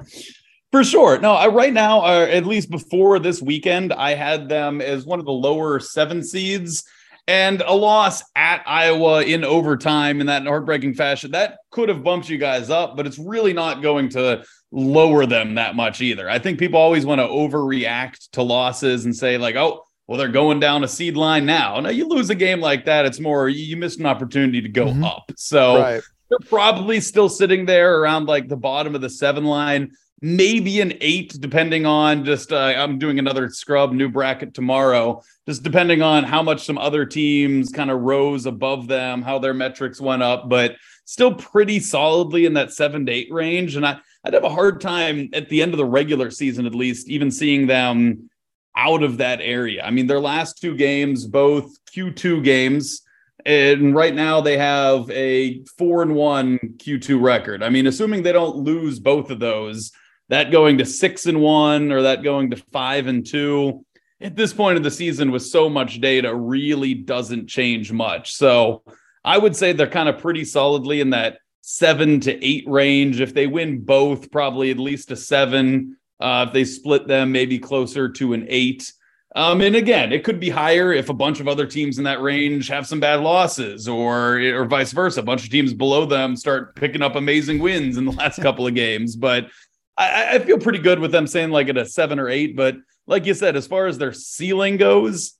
For 0.72 0.82
sure. 0.82 1.18
No, 1.18 1.32
I, 1.32 1.48
right 1.48 1.72
now, 1.72 2.00
uh, 2.00 2.26
at 2.30 2.46
least 2.46 2.70
before 2.70 3.18
this 3.18 3.42
weekend, 3.42 3.92
I 3.92 4.14
had 4.14 4.48
them 4.48 4.80
as 4.80 5.04
one 5.04 5.18
of 5.18 5.26
the 5.26 5.32
lower 5.32 5.78
seven 5.78 6.24
seeds 6.24 6.82
and 7.28 7.60
a 7.60 7.72
loss 7.72 8.22
at 8.34 8.62
Iowa 8.66 9.22
in 9.22 9.44
overtime 9.44 10.20
in 10.20 10.26
that 10.26 10.44
heartbreaking 10.44 10.94
fashion. 10.94 11.30
That 11.30 11.58
could 11.70 11.88
have 11.88 12.02
bumped 12.02 12.28
you 12.28 12.38
guys 12.38 12.70
up, 12.70 12.96
but 12.96 13.06
it's 13.06 13.18
really 13.18 13.52
not 13.52 13.82
going 13.82 14.08
to 14.10 14.44
lower 14.72 15.26
them 15.26 15.54
that 15.54 15.76
much 15.76 16.00
either. 16.00 16.28
I 16.28 16.38
think 16.38 16.58
people 16.58 16.80
always 16.80 17.06
want 17.06 17.20
to 17.20 17.26
overreact 17.26 18.30
to 18.32 18.42
losses 18.42 19.04
and 19.04 19.14
say, 19.14 19.38
like, 19.38 19.56
oh, 19.56 19.84
well, 20.06 20.18
they're 20.18 20.28
going 20.28 20.60
down 20.60 20.82
a 20.82 20.88
seed 20.88 21.16
line 21.16 21.46
now. 21.46 21.78
Now, 21.78 21.90
you 21.90 22.08
lose 22.08 22.28
a 22.30 22.34
game 22.34 22.60
like 22.60 22.86
that, 22.86 23.06
it's 23.06 23.20
more 23.20 23.48
you 23.48 23.76
missed 23.76 24.00
an 24.00 24.06
opportunity 24.06 24.60
to 24.60 24.68
go 24.68 24.86
mm-hmm. 24.86 25.04
up. 25.04 25.30
So 25.36 25.78
right. 25.78 26.02
they're 26.28 26.48
probably 26.48 27.00
still 27.00 27.28
sitting 27.28 27.66
there 27.66 28.00
around 28.00 28.26
like 28.26 28.48
the 28.48 28.56
bottom 28.56 28.94
of 28.94 29.00
the 29.00 29.10
seven 29.10 29.44
line 29.44 29.92
maybe 30.22 30.80
an 30.80 30.94
eight, 31.00 31.36
depending 31.40 31.84
on 31.84 32.24
just 32.24 32.52
uh, 32.52 32.56
I'm 32.56 32.98
doing 32.98 33.18
another 33.18 33.50
scrub 33.50 33.92
new 33.92 34.08
bracket 34.08 34.54
tomorrow, 34.54 35.20
just 35.46 35.64
depending 35.64 36.00
on 36.00 36.22
how 36.22 36.42
much 36.42 36.64
some 36.64 36.78
other 36.78 37.04
teams 37.04 37.72
kind 37.72 37.90
of 37.90 38.00
rose 38.00 38.46
above 38.46 38.86
them, 38.86 39.20
how 39.20 39.40
their 39.40 39.52
metrics 39.52 40.00
went 40.00 40.22
up, 40.22 40.48
but 40.48 40.76
still 41.04 41.34
pretty 41.34 41.80
solidly 41.80 42.46
in 42.46 42.54
that 42.54 42.72
seven 42.72 43.04
to 43.06 43.12
eight 43.12 43.32
range. 43.32 43.74
And 43.74 43.84
I, 43.84 43.98
I'd 44.24 44.34
have 44.34 44.44
a 44.44 44.48
hard 44.48 44.80
time 44.80 45.28
at 45.32 45.48
the 45.48 45.60
end 45.60 45.74
of 45.74 45.78
the 45.78 45.84
regular 45.84 46.30
season, 46.30 46.66
at 46.66 46.74
least, 46.74 47.08
even 47.08 47.32
seeing 47.32 47.66
them 47.66 48.30
out 48.76 49.02
of 49.02 49.18
that 49.18 49.40
area. 49.42 49.82
I 49.84 49.90
mean, 49.90 50.06
their 50.06 50.20
last 50.20 50.60
two 50.60 50.76
games, 50.76 51.26
both 51.26 51.68
Q2 51.94 52.44
games, 52.44 53.02
and 53.44 53.92
right 53.92 54.14
now 54.14 54.40
they 54.40 54.56
have 54.56 55.10
a 55.10 55.64
four 55.76 56.02
and 56.02 56.14
one 56.14 56.60
Q2 56.76 57.20
record. 57.20 57.64
I 57.64 57.70
mean, 57.70 57.88
assuming 57.88 58.22
they 58.22 58.30
don't 58.30 58.56
lose 58.56 59.00
both 59.00 59.30
of 59.30 59.40
those, 59.40 59.90
that 60.32 60.50
going 60.50 60.78
to 60.78 60.86
six 60.86 61.26
and 61.26 61.42
one 61.42 61.92
or 61.92 62.02
that 62.02 62.22
going 62.22 62.48
to 62.48 62.56
five 62.56 63.06
and 63.06 63.26
two 63.26 63.84
at 64.18 64.34
this 64.34 64.54
point 64.54 64.78
of 64.78 64.82
the 64.82 64.90
season 64.90 65.30
with 65.30 65.42
so 65.42 65.68
much 65.68 66.00
data 66.00 66.34
really 66.34 66.94
doesn't 66.94 67.48
change 67.48 67.92
much. 67.92 68.32
So 68.32 68.82
I 69.22 69.36
would 69.36 69.54
say 69.54 69.72
they're 69.74 69.86
kind 69.86 70.08
of 70.08 70.16
pretty 70.16 70.46
solidly 70.46 71.02
in 71.02 71.10
that 71.10 71.36
seven 71.60 72.18
to 72.20 72.42
eight 72.42 72.64
range. 72.66 73.20
If 73.20 73.34
they 73.34 73.46
win 73.46 73.80
both, 73.80 74.30
probably 74.30 74.70
at 74.70 74.78
least 74.78 75.10
a 75.10 75.16
seven. 75.16 75.98
Uh, 76.18 76.46
if 76.48 76.54
they 76.54 76.64
split 76.64 77.06
them, 77.06 77.30
maybe 77.30 77.58
closer 77.58 78.08
to 78.08 78.32
an 78.32 78.46
eight. 78.48 78.90
Um, 79.36 79.60
and 79.60 79.76
again, 79.76 80.14
it 80.14 80.24
could 80.24 80.40
be 80.40 80.48
higher 80.48 80.94
if 80.94 81.10
a 81.10 81.14
bunch 81.14 81.40
of 81.40 81.48
other 81.48 81.66
teams 81.66 81.98
in 81.98 82.04
that 82.04 82.22
range 82.22 82.68
have 82.68 82.86
some 82.86 83.00
bad 83.00 83.20
losses, 83.20 83.86
or 83.86 84.38
or 84.38 84.64
vice 84.64 84.92
versa. 84.92 85.20
A 85.20 85.24
bunch 85.24 85.44
of 85.44 85.50
teams 85.50 85.74
below 85.74 86.06
them 86.06 86.36
start 86.36 86.74
picking 86.74 87.02
up 87.02 87.16
amazing 87.16 87.58
wins 87.58 87.98
in 87.98 88.06
the 88.06 88.12
last 88.12 88.40
couple 88.42 88.66
of 88.66 88.74
games. 88.74 89.14
But 89.14 89.48
I, 89.96 90.34
I 90.34 90.38
feel 90.38 90.58
pretty 90.58 90.78
good 90.78 90.98
with 90.98 91.12
them 91.12 91.26
saying 91.26 91.50
like 91.50 91.68
at 91.68 91.76
a 91.76 91.86
seven 91.86 92.18
or 92.18 92.28
eight. 92.28 92.56
But 92.56 92.76
like 93.06 93.26
you 93.26 93.34
said, 93.34 93.56
as 93.56 93.66
far 93.66 93.86
as 93.86 93.98
their 93.98 94.12
ceiling 94.12 94.76
goes, 94.76 95.34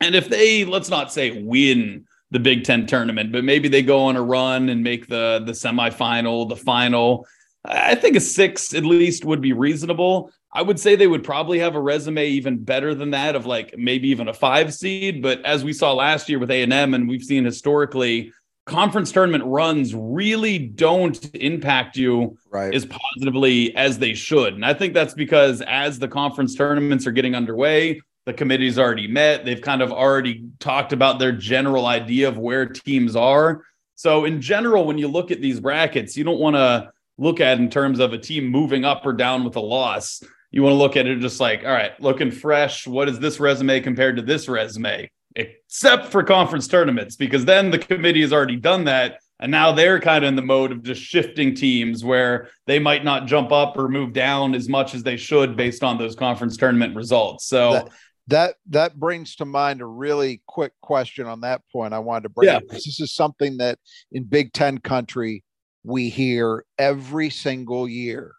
and 0.00 0.14
if 0.14 0.28
they 0.28 0.64
let's 0.64 0.90
not 0.90 1.12
say 1.12 1.42
win 1.42 2.06
the 2.30 2.40
Big 2.40 2.64
Ten 2.64 2.86
tournament, 2.86 3.32
but 3.32 3.44
maybe 3.44 3.68
they 3.68 3.82
go 3.82 4.04
on 4.04 4.16
a 4.16 4.22
run 4.22 4.68
and 4.68 4.82
make 4.82 5.06
the 5.06 5.42
the 5.44 5.52
semifinal, 5.52 6.48
the 6.48 6.56
final. 6.56 7.26
I 7.64 7.94
think 7.94 8.16
a 8.16 8.20
six 8.20 8.74
at 8.74 8.84
least 8.84 9.24
would 9.24 9.40
be 9.40 9.52
reasonable. 9.52 10.30
I 10.52 10.62
would 10.62 10.78
say 10.78 10.94
they 10.94 11.06
would 11.06 11.24
probably 11.24 11.58
have 11.60 11.74
a 11.74 11.80
resume 11.80 12.28
even 12.28 12.62
better 12.62 12.94
than 12.94 13.10
that 13.10 13.34
of 13.34 13.46
like 13.46 13.74
maybe 13.76 14.08
even 14.08 14.28
a 14.28 14.34
five 14.34 14.72
seed. 14.72 15.22
But 15.22 15.44
as 15.44 15.64
we 15.64 15.72
saw 15.72 15.92
last 15.92 16.28
year 16.28 16.38
with 16.38 16.50
A 16.50 16.62
and 16.62 16.72
M, 16.72 16.94
and 16.94 17.08
we've 17.08 17.24
seen 17.24 17.44
historically, 17.44 18.32
conference 18.66 19.12
tournament 19.12 19.44
runs 19.44 19.94
really 19.94 20.58
don't 20.58 21.34
impact 21.34 21.96
you 21.96 22.38
right. 22.50 22.74
as 22.74 22.86
positively 22.86 23.74
as 23.76 23.98
they 23.98 24.14
should. 24.14 24.54
And 24.54 24.64
I 24.64 24.74
think 24.74 24.94
that's 24.94 25.14
because 25.14 25.62
as 25.62 25.98
the 25.98 26.08
conference 26.08 26.54
tournaments 26.54 27.06
are 27.06 27.12
getting 27.12 27.34
underway, 27.34 28.00
the 28.24 28.32
committee's 28.32 28.78
already 28.78 29.06
met. 29.06 29.44
They've 29.44 29.60
kind 29.60 29.82
of 29.82 29.92
already 29.92 30.46
talked 30.58 30.92
about 30.92 31.18
their 31.18 31.32
general 31.32 31.86
idea 31.86 32.28
of 32.28 32.38
where 32.38 32.66
teams 32.66 33.16
are. 33.16 33.62
So, 33.96 34.24
in 34.24 34.40
general, 34.40 34.86
when 34.86 34.98
you 34.98 35.08
look 35.08 35.30
at 35.30 35.40
these 35.40 35.60
brackets, 35.60 36.16
you 36.16 36.24
don't 36.24 36.40
want 36.40 36.56
to 36.56 36.90
look 37.18 37.40
at 37.40 37.58
in 37.58 37.70
terms 37.70 38.00
of 38.00 38.12
a 38.12 38.18
team 38.18 38.46
moving 38.46 38.84
up 38.84 39.04
or 39.06 39.12
down 39.12 39.44
with 39.44 39.56
a 39.56 39.60
loss. 39.60 40.22
You 40.50 40.62
want 40.62 40.72
to 40.72 40.78
look 40.78 40.96
at 40.96 41.06
it 41.06 41.20
just 41.20 41.38
like, 41.38 41.64
all 41.64 41.72
right, 41.72 42.00
looking 42.00 42.30
fresh. 42.30 42.86
What 42.86 43.08
is 43.08 43.18
this 43.18 43.38
resume 43.38 43.80
compared 43.80 44.16
to 44.16 44.22
this 44.22 44.48
resume? 44.48 45.10
Except 45.36 46.06
for 46.06 46.22
conference 46.22 46.68
tournaments, 46.68 47.16
because 47.16 47.44
then 47.44 47.70
the 47.70 47.78
committee 47.78 48.20
has 48.20 48.32
already 48.32 48.56
done 48.56 48.84
that. 48.84 49.18
And 49.40 49.50
now 49.50 49.72
they're 49.72 50.00
kind 50.00 50.24
of 50.24 50.28
in 50.28 50.36
the 50.36 50.42
mode 50.42 50.70
of 50.70 50.82
just 50.82 51.02
shifting 51.02 51.54
teams 51.54 52.04
where 52.04 52.48
they 52.66 52.78
might 52.78 53.04
not 53.04 53.26
jump 53.26 53.50
up 53.50 53.76
or 53.76 53.88
move 53.88 54.12
down 54.12 54.54
as 54.54 54.68
much 54.68 54.94
as 54.94 55.02
they 55.02 55.16
should 55.16 55.56
based 55.56 55.82
on 55.82 55.98
those 55.98 56.14
conference 56.14 56.56
tournament 56.56 56.94
results. 56.94 57.46
So 57.46 57.72
that 57.72 57.88
that, 58.28 58.54
that 58.70 58.94
brings 58.98 59.36
to 59.36 59.44
mind 59.44 59.80
a 59.80 59.86
really 59.86 60.40
quick 60.46 60.72
question 60.80 61.26
on 61.26 61.40
that 61.40 61.62
point. 61.72 61.92
I 61.92 61.98
wanted 61.98 62.22
to 62.22 62.28
bring 62.28 62.48
yeah. 62.48 62.56
up 62.56 62.68
this 62.68 63.00
is 63.00 63.12
something 63.12 63.56
that 63.58 63.78
in 64.12 64.22
Big 64.24 64.52
Ten 64.52 64.78
country 64.78 65.42
we 65.82 66.08
hear 66.08 66.64
every 66.78 67.28
single 67.28 67.88
year. 67.88 68.34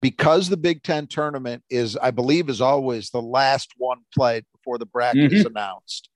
Because 0.00 0.48
the 0.48 0.56
Big 0.56 0.82
Ten 0.82 1.08
tournament 1.08 1.62
is, 1.68 1.96
I 1.96 2.12
believe, 2.12 2.48
is 2.48 2.62
always 2.62 3.10
the 3.10 3.20
last 3.20 3.74
one 3.76 3.98
played 4.14 4.44
before 4.52 4.78
the 4.78 4.86
bracket 4.86 5.24
mm-hmm. 5.24 5.36
is 5.36 5.44
announced 5.44 6.09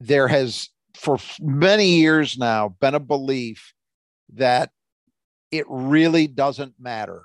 there 0.00 0.28
has 0.28 0.68
for 0.94 1.18
many 1.40 1.98
years 1.98 2.36
now 2.38 2.74
been 2.80 2.94
a 2.94 3.00
belief 3.00 3.72
that 4.34 4.70
it 5.50 5.64
really 5.68 6.26
doesn't 6.26 6.74
matter 6.78 7.22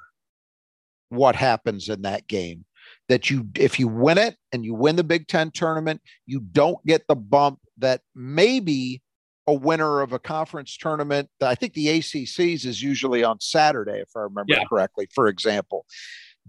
what 1.09 1.35
happens 1.35 1.89
in 1.89 2.03
that 2.03 2.27
game 2.27 2.65
that 3.09 3.29
you 3.29 3.47
if 3.55 3.79
you 3.79 3.87
win 3.87 4.17
it 4.17 4.35
and 4.51 4.65
you 4.65 4.73
win 4.73 4.95
the 4.95 5.03
Big 5.03 5.27
10 5.27 5.51
tournament 5.51 6.01
you 6.25 6.39
don't 6.39 6.83
get 6.85 7.05
the 7.07 7.15
bump 7.15 7.59
that 7.77 8.01
maybe 8.15 9.01
a 9.45 9.53
winner 9.53 10.01
of 10.01 10.13
a 10.13 10.19
conference 10.19 10.77
tournament 10.77 11.29
that 11.39 11.49
I 11.49 11.55
think 11.55 11.73
the 11.73 11.87
ACCs 11.87 12.65
is 12.65 12.81
usually 12.81 13.23
on 13.23 13.39
Saturday 13.41 13.99
if 13.99 14.09
I 14.15 14.21
remember 14.21 14.53
yeah. 14.53 14.63
correctly 14.69 15.07
for 15.13 15.27
example 15.27 15.85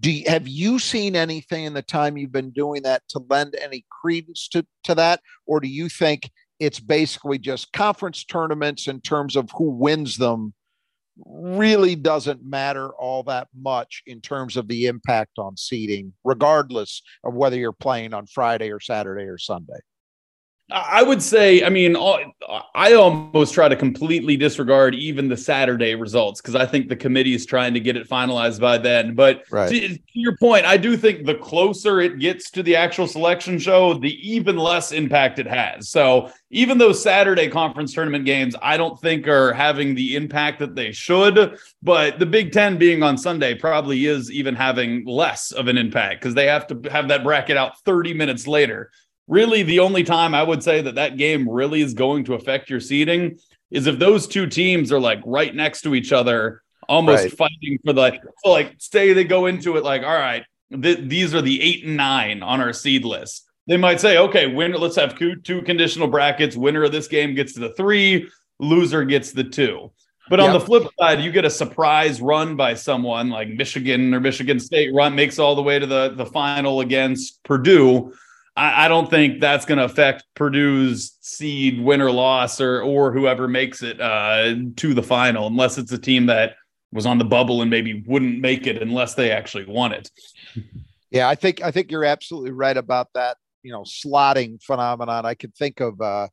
do 0.00 0.10
you, 0.10 0.24
have 0.28 0.48
you 0.48 0.78
seen 0.78 1.14
anything 1.16 1.64
in 1.64 1.74
the 1.74 1.82
time 1.82 2.16
you've 2.16 2.32
been 2.32 2.50
doing 2.50 2.82
that 2.82 3.02
to 3.10 3.24
lend 3.30 3.56
any 3.60 3.84
credence 3.90 4.48
to, 4.48 4.66
to 4.84 4.94
that? 4.96 5.20
Or 5.46 5.60
do 5.60 5.68
you 5.68 5.88
think 5.88 6.30
it's 6.58 6.80
basically 6.80 7.38
just 7.38 7.72
conference 7.72 8.24
tournaments 8.24 8.88
in 8.88 9.00
terms 9.00 9.36
of 9.36 9.50
who 9.56 9.70
wins 9.70 10.16
them 10.16 10.54
really 11.24 11.94
doesn't 11.94 12.44
matter 12.44 12.90
all 12.94 13.22
that 13.22 13.48
much 13.54 14.02
in 14.06 14.20
terms 14.20 14.56
of 14.56 14.66
the 14.66 14.86
impact 14.86 15.38
on 15.38 15.56
seeding 15.56 16.12
regardless 16.24 17.02
of 17.22 17.34
whether 17.34 17.56
you're 17.56 17.72
playing 17.72 18.12
on 18.12 18.26
friday 18.26 18.72
or 18.72 18.80
saturday 18.80 19.22
or 19.22 19.38
sunday 19.38 19.78
I 20.70 21.02
would 21.02 21.22
say, 21.22 21.62
I 21.62 21.68
mean, 21.68 21.94
I 21.94 22.94
almost 22.94 23.52
try 23.52 23.68
to 23.68 23.76
completely 23.76 24.38
disregard 24.38 24.94
even 24.94 25.28
the 25.28 25.36
Saturday 25.36 25.94
results 25.94 26.40
because 26.40 26.54
I 26.54 26.64
think 26.64 26.88
the 26.88 26.96
committee 26.96 27.34
is 27.34 27.44
trying 27.44 27.74
to 27.74 27.80
get 27.80 27.98
it 27.98 28.08
finalized 28.08 28.60
by 28.60 28.78
then. 28.78 29.14
But 29.14 29.44
right. 29.50 29.68
to, 29.68 29.88
to, 29.88 30.00
your 30.14 30.38
point, 30.38 30.64
I 30.64 30.78
do 30.78 30.96
think 30.96 31.26
the 31.26 31.34
closer 31.34 32.00
it 32.00 32.18
gets 32.18 32.50
to 32.52 32.62
the 32.62 32.76
actual 32.76 33.06
selection 33.06 33.58
show, 33.58 33.92
the 33.92 34.16
even 34.26 34.56
less 34.56 34.90
impact 34.92 35.38
it 35.38 35.46
has. 35.46 35.90
So 35.90 36.32
even 36.48 36.78
those 36.78 37.02
Saturday 37.02 37.48
conference 37.48 37.92
tournament 37.92 38.24
games, 38.24 38.56
I 38.62 38.78
don't 38.78 38.98
think 38.98 39.28
are 39.28 39.52
having 39.52 39.94
the 39.94 40.16
impact 40.16 40.60
that 40.60 40.74
they 40.74 40.92
should. 40.92 41.58
But 41.82 42.18
the 42.18 42.26
Big 42.26 42.52
Ten 42.52 42.78
being 42.78 43.02
on 43.02 43.18
Sunday 43.18 43.54
probably 43.54 44.06
is 44.06 44.30
even 44.32 44.54
having 44.54 45.04
less 45.04 45.52
of 45.52 45.68
an 45.68 45.76
impact 45.76 46.22
because 46.22 46.34
they 46.34 46.46
have 46.46 46.66
to 46.68 46.90
have 46.90 47.08
that 47.08 47.22
bracket 47.22 47.58
out 47.58 47.78
30 47.80 48.14
minutes 48.14 48.46
later 48.46 48.90
really 49.26 49.62
the 49.62 49.80
only 49.80 50.04
time 50.04 50.34
I 50.34 50.42
would 50.42 50.62
say 50.62 50.82
that 50.82 50.96
that 50.96 51.16
game 51.16 51.48
really 51.48 51.82
is 51.82 51.94
going 51.94 52.24
to 52.24 52.34
affect 52.34 52.70
your 52.70 52.80
seeding 52.80 53.38
is 53.70 53.86
if 53.86 53.98
those 53.98 54.26
two 54.26 54.46
teams 54.46 54.92
are 54.92 55.00
like 55.00 55.20
right 55.24 55.54
next 55.54 55.82
to 55.82 55.94
each 55.94 56.12
other, 56.12 56.62
almost 56.88 57.24
right. 57.24 57.32
fighting 57.32 57.78
for 57.84 57.92
the 57.92 58.18
so 58.44 58.50
like 58.50 58.74
say 58.78 59.12
they 59.12 59.24
go 59.24 59.46
into 59.46 59.76
it 59.76 59.84
like, 59.84 60.02
all 60.02 60.14
right, 60.14 60.44
th- 60.70 61.00
these 61.08 61.34
are 61.34 61.42
the 61.42 61.60
eight 61.62 61.84
and 61.84 61.96
nine 61.96 62.42
on 62.42 62.60
our 62.60 62.72
seed 62.72 63.04
list. 63.04 63.48
They 63.66 63.78
might 63.78 64.00
say, 64.00 64.18
okay, 64.18 64.46
winner, 64.46 64.76
let's 64.76 64.96
have 64.96 65.18
two, 65.18 65.36
two 65.36 65.62
conditional 65.62 66.08
brackets. 66.08 66.54
Winner 66.54 66.84
of 66.84 66.92
this 66.92 67.08
game 67.08 67.34
gets 67.34 67.54
to 67.54 67.60
the 67.60 67.72
three, 67.74 68.28
loser 68.58 69.04
gets 69.04 69.32
the 69.32 69.44
two. 69.44 69.90
But 70.30 70.40
on 70.40 70.52
the 70.52 70.60
flip 70.60 70.84
side, 70.98 71.20
you 71.20 71.30
get 71.30 71.44
a 71.44 71.50
surprise 71.50 72.20
run 72.20 72.56
by 72.56 72.74
someone 72.74 73.28
like 73.28 73.48
Michigan 73.48 74.14
or 74.14 74.20
Michigan 74.20 74.58
State 74.58 74.94
run 74.94 75.14
makes 75.14 75.38
all 75.38 75.54
the 75.54 75.62
way 75.62 75.78
to 75.78 75.86
the, 75.86 76.14
the 76.16 76.24
final 76.24 76.80
against 76.80 77.42
Purdue. 77.44 78.14
I, 78.56 78.84
I 78.84 78.88
don't 78.88 79.10
think 79.10 79.40
that's 79.40 79.64
going 79.64 79.78
to 79.78 79.84
affect 79.84 80.24
Purdue's 80.34 81.16
seed 81.20 81.80
win 81.80 82.00
or 82.00 82.10
loss 82.10 82.60
or 82.60 82.82
or 82.82 83.12
whoever 83.12 83.48
makes 83.48 83.82
it 83.82 84.00
uh, 84.00 84.54
to 84.76 84.94
the 84.94 85.02
final, 85.02 85.46
unless 85.46 85.78
it's 85.78 85.92
a 85.92 85.98
team 85.98 86.26
that 86.26 86.56
was 86.92 87.06
on 87.06 87.18
the 87.18 87.24
bubble 87.24 87.60
and 87.60 87.70
maybe 87.70 88.04
wouldn't 88.06 88.40
make 88.40 88.66
it 88.66 88.80
unless 88.80 89.14
they 89.14 89.30
actually 89.30 89.64
won 89.66 89.92
it. 89.92 90.10
Yeah, 91.10 91.28
I 91.28 91.34
think 91.34 91.62
I 91.62 91.70
think 91.70 91.90
you're 91.90 92.04
absolutely 92.04 92.52
right 92.52 92.76
about 92.76 93.08
that. 93.14 93.36
You 93.62 93.72
know, 93.72 93.82
slotting 93.82 94.62
phenomenon. 94.62 95.26
I 95.26 95.34
could 95.34 95.54
think 95.54 95.80
of 95.80 96.00
uh, 96.00 96.28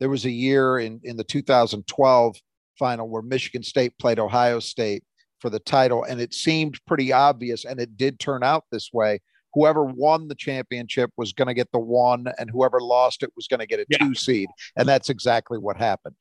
there 0.00 0.08
was 0.08 0.24
a 0.24 0.30
year 0.30 0.78
in 0.78 1.00
in 1.04 1.16
the 1.16 1.24
2012 1.24 2.36
final 2.78 3.08
where 3.08 3.22
Michigan 3.22 3.62
State 3.62 3.96
played 3.98 4.18
Ohio 4.18 4.60
State 4.60 5.04
for 5.40 5.50
the 5.50 5.60
title, 5.60 6.04
and 6.04 6.20
it 6.20 6.34
seemed 6.34 6.78
pretty 6.86 7.12
obvious, 7.12 7.64
and 7.64 7.80
it 7.80 7.96
did 7.96 8.18
turn 8.18 8.42
out 8.42 8.64
this 8.70 8.90
way. 8.92 9.20
Whoever 9.54 9.84
won 9.84 10.28
the 10.28 10.34
championship 10.34 11.10
was 11.16 11.32
going 11.32 11.48
to 11.48 11.54
get 11.54 11.72
the 11.72 11.78
one, 11.78 12.26
and 12.38 12.50
whoever 12.50 12.80
lost 12.80 13.22
it 13.22 13.30
was 13.36 13.48
going 13.48 13.60
to 13.60 13.66
get 13.66 13.80
a 13.80 13.86
yeah. 13.88 13.98
two 13.98 14.14
seed, 14.14 14.48
and 14.76 14.88
that's 14.88 15.10
exactly 15.10 15.58
what 15.58 15.76
happened. 15.76 16.16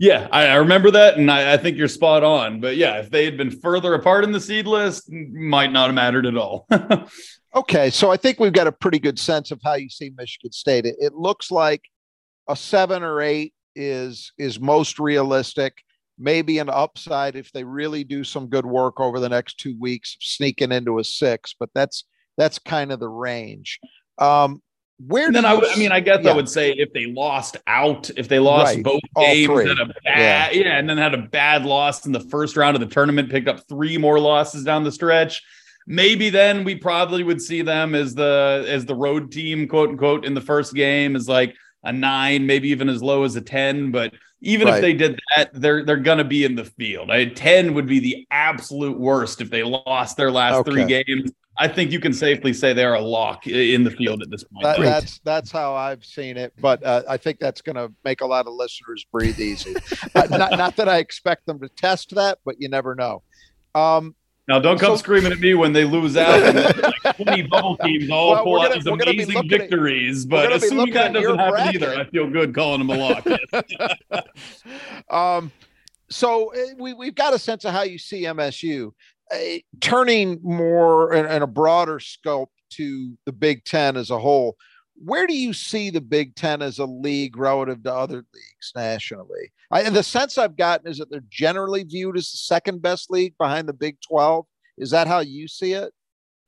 Yeah, 0.00 0.28
I, 0.32 0.46
I 0.46 0.54
remember 0.54 0.90
that, 0.92 1.18
and 1.18 1.30
I, 1.30 1.52
I, 1.52 1.56
think 1.58 1.76
you're 1.76 1.86
spot 1.86 2.24
on. 2.24 2.58
But 2.58 2.78
yeah, 2.78 3.00
if 3.00 3.10
they 3.10 3.26
had 3.26 3.36
been 3.36 3.50
further 3.50 3.92
apart 3.92 4.24
in 4.24 4.32
the 4.32 4.40
seed 4.40 4.66
list, 4.66 5.12
might 5.12 5.72
not 5.72 5.88
have 5.88 5.94
mattered 5.94 6.24
at 6.24 6.38
all. 6.38 6.66
okay, 7.54 7.90
so 7.90 8.10
I 8.10 8.16
think 8.16 8.40
we've 8.40 8.54
got 8.54 8.66
a 8.66 8.72
pretty 8.72 8.98
good 8.98 9.18
sense 9.18 9.50
of 9.50 9.60
how 9.62 9.74
you 9.74 9.90
see 9.90 10.10
Michigan 10.16 10.52
State. 10.52 10.86
It, 10.86 10.96
it 10.98 11.12
looks 11.12 11.50
like 11.50 11.82
a 12.48 12.56
seven 12.56 13.02
or 13.02 13.20
eight 13.20 13.52
is 13.76 14.32
is 14.38 14.58
most 14.58 14.98
realistic. 14.98 15.82
Maybe 16.18 16.58
an 16.60 16.70
upside 16.70 17.36
if 17.36 17.52
they 17.52 17.64
really 17.64 18.02
do 18.02 18.24
some 18.24 18.48
good 18.48 18.64
work 18.64 19.00
over 19.00 19.20
the 19.20 19.28
next 19.28 19.58
two 19.58 19.76
weeks, 19.78 20.16
sneaking 20.20 20.72
into 20.72 20.98
a 20.98 21.04
six. 21.04 21.54
But 21.60 21.68
that's 21.74 22.04
that's 22.40 22.58
kind 22.58 22.90
of 22.90 22.98
the 22.98 23.08
range. 23.08 23.78
Um, 24.18 24.62
where 25.06 25.26
and 25.26 25.34
then 25.34 25.44
I, 25.44 25.54
I 25.54 25.76
mean, 25.76 25.92
I 25.92 26.00
guess 26.00 26.20
yeah. 26.22 26.30
I 26.30 26.34
would 26.34 26.48
say 26.48 26.72
if 26.72 26.92
they 26.92 27.06
lost 27.06 27.56
out, 27.66 28.10
if 28.16 28.28
they 28.28 28.38
lost 28.38 28.74
right. 28.74 28.84
both 28.84 29.00
All 29.14 29.24
games, 29.24 29.68
had 29.68 29.78
a 29.78 29.86
bad, 29.86 29.94
yeah. 30.04 30.50
yeah, 30.50 30.78
and 30.78 30.88
then 30.88 30.98
had 30.98 31.14
a 31.14 31.22
bad 31.22 31.64
loss 31.64 32.04
in 32.06 32.12
the 32.12 32.20
first 32.20 32.56
round 32.56 32.76
of 32.76 32.80
the 32.80 32.86
tournament, 32.86 33.30
picked 33.30 33.48
up 33.48 33.66
three 33.68 33.96
more 33.96 34.18
losses 34.18 34.64
down 34.64 34.84
the 34.84 34.92
stretch. 34.92 35.42
Maybe 35.86 36.28
then 36.28 36.64
we 36.64 36.76
probably 36.76 37.22
would 37.22 37.40
see 37.40 37.62
them 37.62 37.94
as 37.94 38.14
the 38.14 38.64
as 38.68 38.84
the 38.84 38.94
road 38.94 39.32
team, 39.32 39.68
quote 39.68 39.90
unquote, 39.90 40.24
in 40.24 40.34
the 40.34 40.40
first 40.40 40.74
game 40.74 41.16
is 41.16 41.28
like 41.28 41.54
a 41.82 41.92
nine, 41.92 42.46
maybe 42.46 42.68
even 42.68 42.88
as 42.88 43.02
low 43.02 43.24
as 43.24 43.36
a 43.36 43.40
ten. 43.40 43.90
But 43.90 44.12
even 44.42 44.68
right. 44.68 44.76
if 44.76 44.80
they 44.82 44.92
did 44.92 45.18
that, 45.34 45.50
they're 45.54 45.84
they're 45.84 45.96
gonna 45.96 46.24
be 46.24 46.44
in 46.44 46.56
the 46.56 46.64
field. 46.64 47.10
I, 47.10 47.26
ten 47.26 47.72
would 47.74 47.86
be 47.86 48.00
the 48.00 48.26
absolute 48.30 48.98
worst 48.98 49.40
if 49.40 49.50
they 49.50 49.62
lost 49.62 50.18
their 50.18 50.30
last 50.30 50.56
okay. 50.56 50.70
three 50.70 50.84
games. 50.84 51.32
I 51.58 51.68
think 51.68 51.90
you 51.90 52.00
can 52.00 52.12
safely 52.12 52.52
say 52.52 52.72
they're 52.72 52.94
a 52.94 53.00
lock 53.00 53.46
in 53.46 53.84
the 53.84 53.90
field 53.90 54.22
at 54.22 54.30
this 54.30 54.44
point. 54.44 54.62
That, 54.62 54.78
that's 54.78 55.18
that's 55.24 55.50
how 55.50 55.74
I've 55.74 56.04
seen 56.04 56.36
it, 56.36 56.54
but 56.60 56.82
uh, 56.84 57.02
I 57.08 57.16
think 57.16 57.38
that's 57.38 57.60
going 57.60 57.76
to 57.76 57.92
make 58.04 58.20
a 58.20 58.26
lot 58.26 58.46
of 58.46 58.54
listeners 58.54 59.04
breathe 59.12 59.38
easy. 59.38 59.74
uh, 60.14 60.26
not, 60.30 60.52
not, 60.52 60.76
that 60.76 60.88
I 60.88 60.98
expect 60.98 61.46
them 61.46 61.60
to 61.60 61.68
test 61.68 62.14
that, 62.14 62.38
but 62.44 62.60
you 62.60 62.68
never 62.68 62.94
know. 62.94 63.22
Um, 63.74 64.14
now, 64.50 64.58
don't 64.58 64.80
come 64.80 64.94
so, 64.94 64.96
screaming 64.96 65.30
at 65.30 65.38
me 65.38 65.54
when 65.54 65.72
they 65.72 65.84
lose 65.84 66.16
out 66.16 66.42
and 66.42 66.82
like 67.04 67.16
20 67.24 67.42
bubble 67.42 67.76
teams 67.76 68.10
all 68.10 68.32
well, 68.32 68.42
pull 68.42 68.60
out 68.62 68.74
these 68.74 68.86
amazing 68.86 69.48
victories. 69.48 70.24
At, 70.24 70.30
but 70.30 70.52
assuming 70.52 70.92
that 70.94 71.12
doesn't 71.12 71.38
happen 71.38 71.52
bracket. 71.52 71.82
either, 71.82 71.94
I 71.94 72.04
feel 72.06 72.28
good 72.28 72.52
calling 72.52 72.84
them 72.84 72.90
a 72.90 72.96
lock. 72.96 74.24
um, 75.10 75.52
so 76.08 76.48
eh, 76.48 76.74
we, 76.78 76.94
we've 76.94 77.14
got 77.14 77.32
a 77.32 77.38
sense 77.38 77.64
of 77.64 77.72
how 77.72 77.82
you 77.82 77.96
see 77.96 78.22
MSU 78.22 78.92
Uh, 79.32 79.58
turning 79.80 80.40
more 80.42 81.12
in, 81.12 81.26
in 81.26 81.42
a 81.42 81.46
broader 81.46 82.00
scope 82.00 82.50
to 82.70 83.16
the 83.26 83.32
Big 83.32 83.64
Ten 83.64 83.96
as 83.96 84.10
a 84.10 84.18
whole, 84.18 84.56
where 85.02 85.26
do 85.26 85.34
you 85.34 85.52
see 85.52 85.90
the 85.90 86.00
Big 86.00 86.34
Ten 86.34 86.62
as 86.62 86.78
a 86.78 86.84
league 86.84 87.36
relative 87.36 87.82
to 87.84 87.94
other 87.94 88.16
leagues 88.16 88.72
nationally? 88.74 89.52
I, 89.70 89.82
and 89.82 89.96
the 89.96 90.02
sense 90.02 90.36
I've 90.36 90.56
gotten 90.56 90.88
is 90.90 90.98
that 90.98 91.10
they're 91.10 91.22
generally 91.30 91.84
viewed 91.84 92.16
as 92.16 92.30
the 92.30 92.38
second 92.38 92.82
best 92.82 93.10
league 93.10 93.34
behind 93.38 93.68
the 93.68 93.72
Big 93.72 93.98
12. 94.06 94.46
Is 94.78 94.90
that 94.90 95.06
how 95.06 95.20
you 95.20 95.48
see 95.48 95.72
it? 95.72 95.92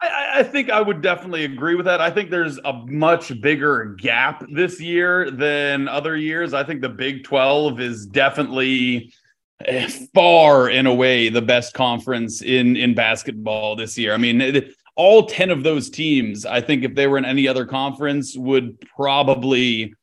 I, 0.01 0.41
I, 0.41 0.43
think 0.43 0.69
I 0.69 0.81
would 0.81 1.01
definitely 1.01 1.45
agree 1.45 1.77
with 1.77 1.87
that. 1.87 2.01
I 2.01 2.11
think 2.11 2.31
there's 2.31 2.59
a 2.59 2.73
much 2.87 3.41
bigger 3.41 3.97
gap 4.01 4.45
this 4.51 4.81
year 4.81 5.31
than 5.31 5.89
other 5.89 6.17
years. 6.17 6.55
I 6.55 6.65
think 6.65 6.83
the 6.83 6.89
Big 6.89 7.25
12 7.25 7.81
is 7.81 8.07
definitely 8.07 9.13
far 10.15 10.69
and 10.69 10.89
away 10.89 11.29
the 11.29 11.43
best 11.43 11.75
conference 11.75 12.43
in 12.43 12.77
in 12.77 12.95
basketball 12.95 13.77
this 13.77 13.97
year. 13.97 14.15
I 14.15 14.17
mean, 14.17 14.41
it, 14.41 14.75
all 14.97 15.27
10 15.27 15.51
of 15.51 15.63
those 15.63 15.89
teams, 15.89 16.45
I 16.45 16.61
think 16.61 16.85
if 16.85 16.95
they 16.95 17.07
were 17.07 17.19
in 17.19 17.25
any 17.25 17.49
other 17.49 17.65
conference 17.65 18.37
would 18.37 18.81
probably 18.81 19.95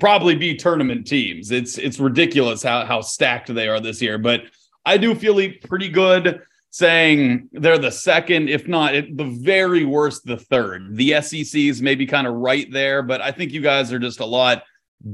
probably 0.00 0.34
be 0.34 0.56
tournament 0.56 1.06
teams. 1.06 1.50
It's 1.50 1.78
it's 1.78 2.00
ridiculous 2.00 2.62
how 2.62 2.84
how 2.84 3.00
stacked 3.00 3.54
they 3.54 3.68
are 3.68 3.80
this 3.80 4.02
year, 4.02 4.18
but 4.18 4.42
I 4.84 4.96
do 4.96 5.14
feel 5.14 5.40
pretty 5.64 5.88
good 5.88 6.42
saying 6.70 7.48
they're 7.52 7.78
the 7.78 7.92
second, 7.92 8.48
if 8.48 8.66
not 8.66 8.96
at 8.96 9.16
the 9.16 9.38
very 9.40 9.84
worst, 9.84 10.24
the 10.24 10.36
third. 10.36 10.96
The 10.96 11.22
SEC 11.22 11.54
is 11.54 11.80
maybe 11.80 12.04
kind 12.04 12.26
of 12.26 12.34
right 12.34 12.70
there, 12.72 13.00
but 13.00 13.20
I 13.20 13.30
think 13.30 13.52
you 13.52 13.60
guys 13.60 13.92
are 13.92 13.98
just 14.00 14.18
a 14.18 14.26
lot 14.26 14.64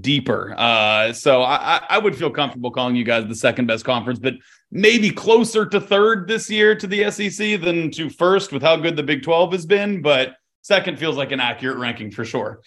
deeper. 0.01 0.55
Uh, 0.57 1.13
so 1.13 1.43
I, 1.43 1.85
I 1.89 1.99
would 1.99 2.17
feel 2.17 2.31
comfortable 2.31 2.71
calling 2.71 2.95
you 2.95 3.05
guys 3.05 3.27
the 3.27 3.35
second 3.35 3.67
best 3.67 3.85
conference, 3.85 4.19
but 4.19 4.35
maybe 4.71 5.11
closer 5.11 5.67
to 5.67 5.81
third 5.81 6.29
this 6.29 6.49
year 6.51 6.75
to 6.77 6.87
the 6.87 7.11
SEC 7.11 7.61
than 7.61 7.91
to 7.93 8.09
first 8.09 8.53
with 8.53 8.63
how 8.63 8.77
good 8.77 8.97
the 8.97 9.03
Big 9.03 9.23
12 9.23 9.53
has 9.53 9.67
been. 9.67 10.01
But 10.03 10.37
second 10.63 10.99
feels 10.99 11.17
like 11.17 11.33
an 11.33 11.41
accurate 11.41 11.79
ranking 11.79 12.11
for 12.11 12.25
sure. 12.25 12.61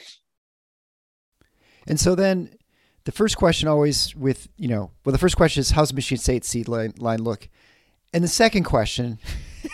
And 1.88 2.00
so 2.00 2.16
then 2.16 2.56
the 3.06 3.12
first 3.12 3.38
question 3.38 3.68
always 3.68 4.16
with, 4.16 4.48
you 4.58 4.68
know, 4.68 4.92
well, 5.06 5.12
the 5.12 5.20
first 5.20 5.38
question 5.38 5.62
is 5.62 5.72
how's 5.72 5.90
the 5.90 5.96
Michigan 5.96 6.22
State 6.22 6.46
seed 6.46 6.68
line, 6.68 6.94
line 6.98 7.24
look? 7.24 7.50
And 8.14 8.24
the 8.24 8.30
second 8.30 8.64
question 8.64 9.20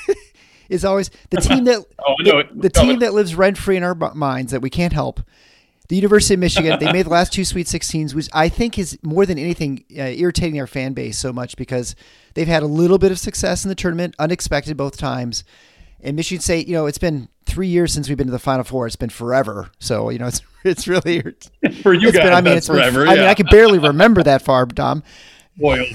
is 0.70 0.86
always 0.86 1.10
the 1.30 1.38
team 1.38 1.66
that 1.66 1.84
oh, 2.08 2.16
the, 2.24 2.48
the 2.54 2.70
team 2.70 3.00
that 3.00 3.14
lives 3.14 3.36
rent 3.36 3.58
free 3.58 3.78
in 3.78 3.84
our 3.84 3.96
minds 3.96 4.52
that 4.52 4.62
we 4.62 4.70
can't 4.70 4.94
help 4.94 5.22
the 5.90 5.96
University 5.96 6.36
of 6.36 6.40
Michigan, 6.40 6.80
they 6.80 6.92
made 6.92 7.08
the 7.08 7.10
last 7.10 7.34
two 7.34 7.44
Sweet 7.44 7.66
16s, 7.66 8.14
which 8.14 8.30
I 8.32 8.48
think 8.48 8.78
is 8.78 8.98
more 9.02 9.26
than 9.26 9.40
anything 9.40 9.84
uh, 9.98 10.04
irritating 10.04 10.60
our 10.60 10.68
fan 10.68 10.94
base 10.94 11.18
so 11.18 11.34
much 11.34 11.58
because 11.58 11.96
they've 12.36 12.48
had 12.48 12.62
a 12.62 12.68
little 12.68 13.00
bit 13.00 13.12
of 13.12 13.18
success 13.18 13.66
in 13.66 13.70
the 13.70 13.76
tournament, 13.76 14.16
unexpected 14.20 14.78
both 14.78 14.98
times. 14.98 15.44
And 16.02 16.16
Michigan 16.16 16.42
State, 16.42 16.68
you 16.68 16.74
know, 16.74 16.86
it's 16.86 17.00
been 17.00 17.28
three 17.46 17.68
years 17.68 17.92
since 17.92 18.08
we've 18.08 18.18
been 18.18 18.28
to 18.28 18.32
the 18.32 18.40
Final 18.40 18.64
Four. 18.64 18.86
It's 18.86 18.96
been 18.96 19.10
forever. 19.10 19.72
So, 19.80 20.12
you 20.12 20.20
know, 20.20 20.28
it's 20.28 20.42
it's 20.64 20.88
really 20.88 21.22
for 21.82 21.94
you 21.94 22.12
guys. 22.12 22.24
Been, 22.24 22.34
I 22.34 22.42
mean, 22.42 22.58
it's 22.58 22.68
forever. 22.68 23.00
Been, 23.00 23.08
yeah. 23.08 23.14
I 23.14 23.16
mean, 23.16 23.26
I 23.26 23.34
can 23.34 23.48
barely 23.48 23.80
remember 23.80 24.22
that 24.24 24.44
far, 24.44 24.68
Dom 24.68 25.04
spoiled. 25.60 25.88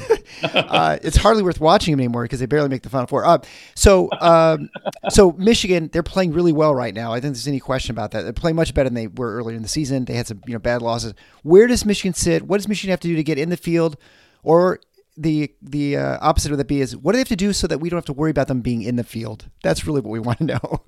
uh, 0.54 0.98
it's 1.02 1.16
hardly 1.16 1.42
worth 1.42 1.60
watching 1.60 1.92
them 1.92 2.00
anymore 2.00 2.22
because 2.22 2.40
they 2.40 2.46
barely 2.46 2.68
make 2.68 2.82
the 2.82 2.90
final 2.90 3.06
four. 3.06 3.24
Uh, 3.24 3.38
so, 3.74 4.08
um, 4.20 4.68
so 5.08 5.32
Michigan, 5.32 5.90
they're 5.92 6.02
playing 6.02 6.32
really 6.32 6.52
well 6.52 6.74
right 6.74 6.94
now. 6.94 7.12
I 7.12 7.20
think 7.20 7.34
there's 7.34 7.48
any 7.48 7.60
question 7.60 7.92
about 7.92 8.12
that. 8.12 8.22
They're 8.22 8.32
playing 8.32 8.56
much 8.56 8.74
better 8.74 8.88
than 8.88 8.94
they 8.94 9.08
were 9.08 9.34
earlier 9.36 9.56
in 9.56 9.62
the 9.62 9.68
season. 9.68 10.04
They 10.04 10.14
had 10.14 10.26
some, 10.26 10.40
you 10.46 10.52
know, 10.52 10.58
bad 10.58 10.82
losses. 10.82 11.14
Where 11.42 11.66
does 11.66 11.84
Michigan 11.84 12.14
sit? 12.14 12.42
What 12.42 12.58
does 12.58 12.68
Michigan 12.68 12.90
have 12.90 13.00
to 13.00 13.08
do 13.08 13.16
to 13.16 13.24
get 13.24 13.38
in 13.38 13.50
the 13.50 13.56
field? 13.56 13.96
Or 14.42 14.80
the 15.16 15.52
the 15.62 15.96
uh, 15.96 16.18
opposite 16.20 16.50
of 16.52 16.58
that 16.58 16.66
be 16.66 16.80
is 16.80 16.96
what 16.96 17.12
do 17.12 17.16
they 17.16 17.20
have 17.20 17.28
to 17.28 17.36
do 17.36 17.52
so 17.52 17.66
that 17.66 17.78
we 17.78 17.88
don't 17.88 17.98
have 17.98 18.04
to 18.04 18.12
worry 18.12 18.30
about 18.30 18.48
them 18.48 18.60
being 18.60 18.82
in 18.82 18.96
the 18.96 19.04
field? 19.04 19.48
That's 19.62 19.86
really 19.86 20.00
what 20.00 20.10
we 20.10 20.18
want 20.20 20.38
to 20.38 20.44
know. 20.44 20.84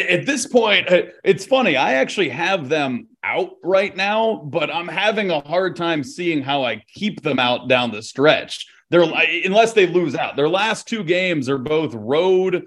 At, 0.00 0.26
this 0.26 0.46
point, 0.46 0.90
uh, 0.90 1.02
it's 1.24 1.46
funny. 1.46 1.76
I 1.76 1.94
actually 1.94 2.28
have 2.30 2.68
them 2.68 3.08
out 3.22 3.52
right 3.62 3.94
now, 3.96 4.36
but 4.44 4.70
I'm 4.70 4.88
having 4.88 5.30
a 5.30 5.40
hard 5.40 5.76
time 5.76 6.04
seeing 6.04 6.42
how 6.42 6.64
I 6.64 6.82
keep 6.92 7.22
them 7.22 7.38
out 7.38 7.68
down 7.68 7.90
the 7.90 8.02
stretch. 8.02 8.66
They're 8.90 9.02
unless 9.44 9.72
they 9.72 9.86
lose 9.86 10.14
out. 10.14 10.36
Their 10.36 10.48
last 10.48 10.86
two 10.86 11.02
games 11.02 11.48
are 11.48 11.58
both 11.58 11.92
road 11.94 12.66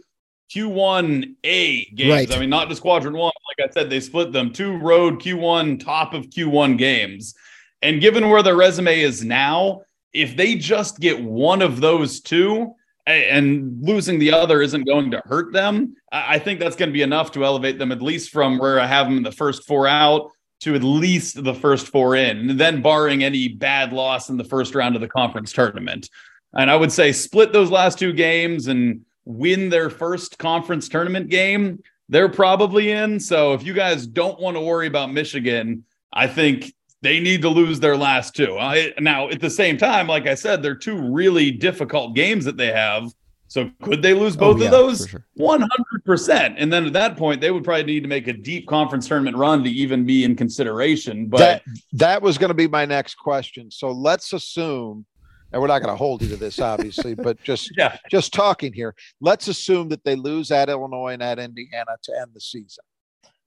Q1A 0.53 1.95
games. 1.95 2.11
Right. 2.11 2.35
I 2.35 2.39
mean, 2.39 2.49
not 2.49 2.69
just 2.69 2.81
quadrant 2.81 3.15
one. 3.15 3.31
Like 3.57 3.69
I 3.69 3.73
said, 3.73 3.89
they 3.89 3.99
split 3.99 4.31
them 4.31 4.51
two 4.51 4.77
road 4.77 5.21
Q1, 5.21 5.83
top 5.83 6.13
of 6.13 6.25
Q1 6.25 6.77
games. 6.77 7.35
And 7.81 8.01
given 8.01 8.29
where 8.29 8.43
their 8.43 8.55
resume 8.55 8.99
is 8.99 9.23
now, 9.23 9.81
if 10.11 10.35
they 10.35 10.55
just 10.55 10.99
get 10.99 11.23
one 11.23 11.61
of 11.61 11.79
those 11.81 12.19
two, 12.19 12.73
and 13.05 13.77
losing 13.81 14.19
the 14.19 14.31
other 14.31 14.61
isn't 14.61 14.83
going 14.83 15.11
to 15.11 15.21
hurt 15.25 15.51
them. 15.53 15.95
I 16.11 16.39
think 16.39 16.59
that's 16.59 16.75
going 16.75 16.89
to 16.89 16.93
be 16.93 17.01
enough 17.01 17.31
to 17.31 17.43
elevate 17.43 17.79
them 17.79 17.91
at 17.91 18.01
least 18.01 18.29
from 18.29 18.57
where 18.57 18.79
I 18.79 18.85
have 18.85 19.07
them 19.07 19.17
in 19.17 19.23
the 19.23 19.31
first 19.31 19.65
four 19.65 19.87
out 19.87 20.31
to 20.61 20.75
at 20.75 20.83
least 20.83 21.43
the 21.43 21.53
first 21.53 21.87
four 21.87 22.15
in, 22.15 22.49
and 22.49 22.59
then 22.59 22.81
barring 22.81 23.23
any 23.23 23.47
bad 23.47 23.93
loss 23.93 24.29
in 24.29 24.37
the 24.37 24.43
first 24.43 24.75
round 24.75 24.95
of 24.95 25.01
the 25.01 25.07
conference 25.07 25.53
tournament. 25.53 26.09
And 26.53 26.69
I 26.69 26.75
would 26.75 26.91
say 26.91 27.11
split 27.11 27.53
those 27.53 27.71
last 27.71 27.97
two 27.97 28.11
games 28.11 28.67
and 28.67 29.05
win 29.25 29.69
their 29.69 29.89
first 29.89 30.37
conference 30.37 30.89
tournament 30.89 31.29
game. 31.29 31.81
They're 32.09 32.29
probably 32.29 32.91
in. 32.91 33.19
So 33.19 33.53
if 33.53 33.63
you 33.63 33.73
guys 33.73 34.05
don't 34.07 34.39
want 34.39 34.57
to 34.57 34.61
worry 34.61 34.87
about 34.87 35.13
Michigan, 35.13 35.85
I 36.11 36.27
think 36.27 36.73
they 37.01 37.19
need 37.19 37.41
to 37.41 37.49
lose 37.49 37.79
their 37.79 37.95
last 37.95 38.35
two. 38.35 38.57
I, 38.57 38.93
now, 38.99 39.29
at 39.29 39.39
the 39.39 39.49
same 39.49 39.77
time, 39.77 40.07
like 40.07 40.27
I 40.27 40.35
said, 40.35 40.61
they're 40.61 40.75
two 40.75 40.97
really 40.97 41.51
difficult 41.51 42.15
games 42.15 42.45
that 42.45 42.57
they 42.57 42.71
have. 42.71 43.13
So 43.47 43.71
could 43.81 44.01
they 44.01 44.13
lose 44.13 44.35
oh, 44.35 44.39
both 44.39 44.57
oh, 44.57 44.59
yeah, 44.59 44.65
of 44.65 44.71
those? 44.71 45.15
One 45.35 45.61
hundred 45.61 46.05
percent. 46.05 46.55
And 46.57 46.71
then 46.71 46.85
at 46.85 46.93
that 46.93 47.17
point, 47.17 47.41
they 47.41 47.49
would 47.49 47.63
probably 47.63 47.83
need 47.83 48.03
to 48.03 48.09
make 48.09 48.27
a 48.27 48.33
deep 48.33 48.67
conference 48.67 49.07
tournament 49.07 49.37
run 49.37 49.63
to 49.63 49.69
even 49.69 50.05
be 50.05 50.23
in 50.23 50.35
consideration. 50.35 51.27
But 51.27 51.39
that, 51.39 51.63
that 51.93 52.21
was 52.21 52.37
going 52.37 52.49
to 52.49 52.55
be 52.55 52.67
my 52.67 52.85
next 52.85 53.15
question. 53.15 53.71
So 53.71 53.91
let's 53.91 54.33
assume, 54.33 55.05
and 55.51 55.59
we're 55.59 55.67
not 55.67 55.79
going 55.79 55.91
to 55.91 55.97
hold 55.97 56.21
you 56.21 56.29
to 56.29 56.35
this, 56.35 56.59
obviously, 56.59 57.15
but 57.15 57.41
just 57.43 57.71
yeah, 57.75 57.97
just 58.11 58.33
talking 58.33 58.71
here. 58.71 58.93
Let's 59.19 59.47
assume 59.47 59.89
that 59.89 60.03
they 60.03 60.15
lose 60.15 60.51
at 60.51 60.69
Illinois 60.69 61.13
and 61.13 61.23
at 61.23 61.39
Indiana 61.39 61.97
to 62.03 62.19
end 62.19 62.31
the 62.35 62.41
season. 62.41 62.83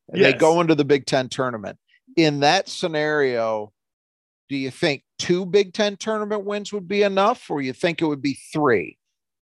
And 0.09 0.21
Yes. 0.21 0.33
They 0.33 0.39
go 0.39 0.61
into 0.61 0.75
the 0.75 0.85
Big 0.85 1.07
Ten 1.07 1.29
tournament. 1.29 1.79
In 2.17 2.41
that 2.41 2.69
scenario, 2.69 3.73
do 4.49 4.57
you 4.57 4.71
think 4.71 5.03
two 5.19 5.47
Big 5.47 5.73
Ten 5.73 5.97
tournament 5.97 6.45
wins 6.45 6.73
would 6.73 6.89
be 6.89 7.03
enough, 7.03 7.51
or 7.51 7.63
you 7.63 7.73
think 7.73 8.03
it 8.03 8.07
would 8.07 8.23
be 8.23 8.39
three? 8.53 8.99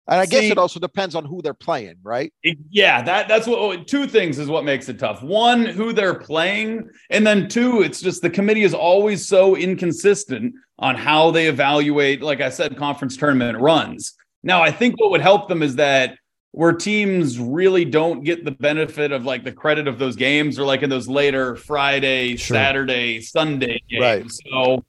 And 0.08 0.22
I 0.22 0.28
guess 0.28 0.43
it 0.43 0.60
also 0.60 0.80
depends 0.80 1.16
on 1.16 1.26
who 1.26 1.41
they're 1.41 1.56
playing, 1.56 1.95
right? 2.03 2.32
It- 2.43 2.60
yeah, 2.70 3.01
that 3.01 3.28
that's 3.28 3.47
what 3.47 3.58
oh, 3.58 3.84
two 3.84 4.06
things 4.06 4.38
is 4.38 4.47
what 4.47 4.64
makes 4.64 4.88
it 4.88 4.99
tough. 4.99 5.24
One, 5.24 5.66
who 5.66 5.93
they're 5.93 6.20
playing, 6.20 6.88
and 7.10 7.26
then 7.26 7.49
two, 7.49 7.82
it's 7.82 8.01
just 8.01 8.22
the 8.22 8.30
committee 8.30 8.64
is 8.64 8.74
always 8.76 9.28
so 9.28 9.56
inconsistent 9.56 10.53
on 10.78 10.95
how 10.95 11.32
they 11.32 11.47
evaluate, 11.47 12.22
like 12.22 12.41
I 12.41 12.49
said, 12.49 12.78
conference 12.78 13.18
tournament 13.18 13.60
runs. 13.60 14.14
Now, 14.43 14.62
I 14.62 14.70
think 14.70 14.99
what 14.99 15.10
would 15.10 15.22
help 15.22 15.49
them 15.49 15.64
is 15.64 15.78
that 15.78 16.18
where 16.56 16.72
teams 16.72 17.38
really 17.38 17.84
don't 17.84 18.24
get 18.24 18.45
the 18.45 18.51
benefit 18.51 19.12
of 19.12 19.26
like 19.26 19.43
the 19.43 19.51
credit 19.51 19.89
of 19.89 19.99
those 19.99 20.16
games 20.16 20.58
or 20.58 20.64
like 20.64 20.84
in 20.84 20.89
those 20.89 21.06
later 21.06 21.58
Friday, 21.58 22.38
Sure. 22.38 22.56
Saturday, 22.56 23.20
Sunday 23.20 23.82
games. 23.89 24.01
Right. 24.01 24.26
So 24.53 24.86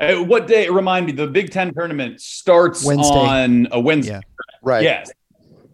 uh, 0.00 0.24
what 0.24 0.46
day 0.46 0.70
remind 0.70 1.04
me 1.04 1.12
the 1.12 1.26
Big 1.26 1.50
Ten 1.50 1.74
tournament 1.74 2.22
starts 2.22 2.82
Wednesday. 2.86 3.14
on 3.14 3.68
a 3.70 3.78
Wednesday. 3.78 4.12
Yeah. 4.14 4.20
Right. 4.62 4.82
Yes. 4.82 5.10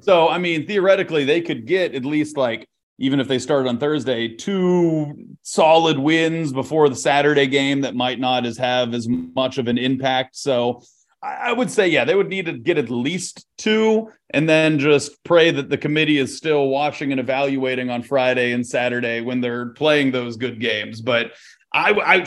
So, 0.00 0.28
I 0.28 0.38
mean, 0.38 0.66
theoretically, 0.66 1.24
they 1.24 1.40
could 1.40 1.64
get 1.64 1.94
at 1.94 2.04
least 2.04 2.36
like, 2.36 2.68
even 2.98 3.20
if 3.20 3.28
they 3.28 3.38
started 3.38 3.68
on 3.68 3.78
Thursday, 3.78 4.26
two 4.26 5.28
solid 5.42 5.96
wins 5.96 6.52
before 6.52 6.88
the 6.88 6.96
Saturday 6.96 7.46
game 7.46 7.82
that 7.82 7.94
might 7.94 8.18
not 8.18 8.46
as 8.46 8.58
have 8.58 8.94
as 8.94 9.06
much 9.08 9.58
of 9.58 9.68
an 9.68 9.78
impact. 9.78 10.34
So, 10.34 10.82
I 11.26 11.52
would 11.52 11.70
say, 11.70 11.88
yeah, 11.88 12.04
they 12.04 12.14
would 12.14 12.28
need 12.28 12.46
to 12.46 12.52
get 12.52 12.78
at 12.78 12.90
least 12.90 13.46
two, 13.58 14.10
and 14.30 14.48
then 14.48 14.78
just 14.78 15.22
pray 15.24 15.50
that 15.50 15.68
the 15.68 15.78
committee 15.78 16.18
is 16.18 16.36
still 16.36 16.68
watching 16.68 17.10
and 17.10 17.20
evaluating 17.20 17.90
on 17.90 18.02
Friday 18.02 18.52
and 18.52 18.66
Saturday 18.66 19.20
when 19.20 19.40
they're 19.40 19.70
playing 19.70 20.12
those 20.12 20.36
good 20.36 20.60
games. 20.60 21.00
But 21.00 21.32
I, 21.72 21.92
I, 21.92 22.26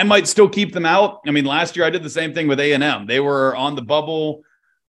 I 0.00 0.02
might 0.04 0.26
still 0.26 0.48
keep 0.48 0.72
them 0.72 0.86
out. 0.86 1.20
I 1.26 1.30
mean, 1.30 1.44
last 1.44 1.76
year 1.76 1.86
I 1.86 1.90
did 1.90 2.02
the 2.02 2.10
same 2.10 2.34
thing 2.34 2.48
with 2.48 2.60
A 2.60 2.72
and 2.72 2.82
M. 2.82 3.06
They 3.06 3.20
were 3.20 3.56
on 3.56 3.76
the 3.76 3.82
bubble 3.82 4.42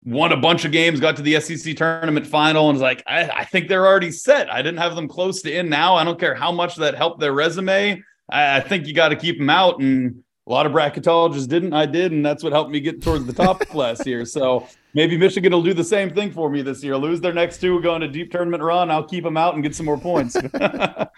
won 0.08 0.32
a 0.32 0.38
bunch 0.38 0.64
of 0.64 0.72
games, 0.72 1.02
got 1.02 1.18
to 1.18 1.22
the 1.22 1.40
SEC 1.40 1.76
tournament 1.76 2.26
final, 2.26 2.70
and 2.70 2.76
was 2.76 2.82
like, 2.82 3.04
I, 3.08 3.30
I 3.30 3.44
think 3.44 3.68
they're 3.68 3.86
already 3.86 4.12
set. 4.12 4.52
I 4.52 4.62
didn't 4.62 4.80
have 4.80 4.96
them 4.96 5.08
close 5.08 5.42
to 5.42 5.54
in 5.54 5.70
now. 5.70 5.96
I 5.96 6.06
don't 6.06 6.20
care 6.20 6.34
how 6.34 6.52
much 6.52 6.78
that 6.78 6.96
helped 6.96 7.20
their 7.20 7.34
resume. 7.34 8.02
I, 8.30 8.58
I 8.58 8.60
think 8.62 8.88
you 8.88 8.94
got 8.94 9.10
to 9.10 9.18
keep 9.18 9.38
them 9.38 9.50
out. 9.50 9.82
And 9.82 10.24
a 10.48 10.50
lot 10.50 10.66
of 10.66 10.72
bracketologists 10.72 11.48
didn't. 11.48 11.74
I 11.74 11.86
did. 11.86 12.14
And 12.14 12.26
that's 12.26 12.42
what 12.42 12.54
helped 12.54 12.72
me 12.72 12.80
get 12.80 13.02
towards 13.02 13.26
the 13.26 13.34
top 13.34 13.62
last 13.76 14.06
year. 14.08 14.24
So 14.24 14.66
maybe 14.94 15.18
Michigan 15.18 15.52
will 15.52 15.62
do 15.62 15.74
the 15.74 15.84
same 15.84 16.10
thing 16.14 16.32
for 16.32 16.50
me 16.50 16.62
this 16.62 16.82
year. 16.84 16.96
Lose 16.98 17.20
their 17.20 17.34
next 17.34 17.60
two, 17.60 17.82
go 17.82 17.94
on 17.94 18.04
a 18.04 18.08
deep 18.08 18.32
tournament 18.32 18.64
run. 18.64 18.90
I'll 18.90 19.04
keep 19.04 19.26
them 19.26 19.36
out 19.36 19.56
and 19.56 19.64
get 19.64 19.76
some 19.76 19.86
more 19.86 20.00
points. 20.00 20.36
All 20.62 21.10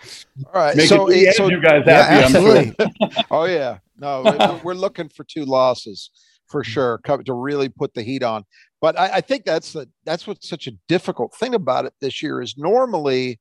right. 0.53 0.75
Make 0.75 0.89
so, 0.89 1.07
it 1.11 1.35
so 1.35 1.49
you 1.49 1.61
guys 1.61 1.83
Yeah, 1.85 2.03
happy. 2.03 2.25
I'm 2.25 2.41
sure. 2.41 2.57
absolutely. 2.57 3.25
oh 3.29 3.45
yeah, 3.45 3.77
no, 3.97 4.23
we're- 4.23 4.59
we're 4.63 4.73
looking 4.73 5.09
for 5.09 5.23
two 5.23 5.45
losses 5.45 6.09
for 6.47 6.63
mm-hmm. 6.63 6.71
sure 6.71 7.01
to 7.25 7.33
really 7.33 7.69
put 7.69 7.93
the 7.93 8.01
heat 8.01 8.23
on. 8.23 8.43
But 8.81 8.97
I, 8.97 9.17
I 9.17 9.21
think 9.21 9.45
that's 9.45 9.73
the 9.73 9.87
that's 10.05 10.25
what's 10.25 10.49
such 10.49 10.67
a 10.67 10.71
difficult 10.87 11.35
thing 11.35 11.53
about 11.53 11.85
it 11.85 11.93
this 12.01 12.23
year 12.23 12.41
is 12.41 12.57
normally 12.57 13.39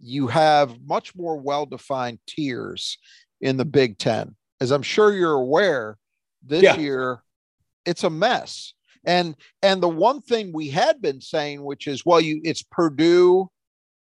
you 0.00 0.28
have 0.28 0.80
much 0.84 1.14
more 1.14 1.36
well-defined 1.36 2.18
tiers 2.26 2.96
in 3.40 3.56
the 3.56 3.64
Big 3.64 3.98
Ten. 3.98 4.36
As 4.62 4.70
I'm 4.70 4.82
sure 4.82 5.12
you're 5.12 5.32
aware, 5.32 5.98
this 6.40 6.62
Yeah. 6.62 6.78
year 6.78 7.24
it's 7.84 8.04
a 8.04 8.10
mess. 8.10 8.74
And 9.04 9.34
and 9.60 9.82
the 9.82 9.88
one 9.88 10.22
thing 10.22 10.52
we 10.52 10.68
had 10.70 11.02
been 11.02 11.20
saying, 11.20 11.64
which 11.64 11.88
is, 11.88 12.06
well, 12.06 12.20
you 12.20 12.40
it's 12.44 12.62
Purdue, 12.62 13.50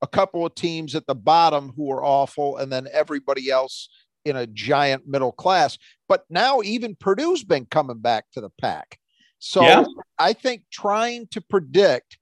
a 0.03 0.09
couple 0.09 0.45
of 0.45 0.57
teams 0.57 0.97
at 0.97 1.07
the 1.07 1.15
bottom 1.15 1.73
who 1.77 1.93
are 1.93 2.03
awful, 2.05 2.57
and 2.57 2.73
then 2.73 2.89
everybody 2.93 3.51
else 3.51 3.89
in 4.25 4.35
a 4.35 4.49
giant 4.49 5.07
middle 5.07 5.31
class. 5.31 5.79
But 6.09 6.25
now 6.29 6.61
even 6.63 6.97
Purdue's 6.97 7.45
been 7.45 7.67
coming 7.67 7.99
back 8.01 8.25
to 8.33 8.41
the 8.41 8.51
pack. 8.61 8.99
So 9.39 9.65
Yeah. 9.65 9.85
I 10.19 10.33
think 10.33 10.65
trying 10.73 11.29
to 11.29 11.41
predict 11.41 12.19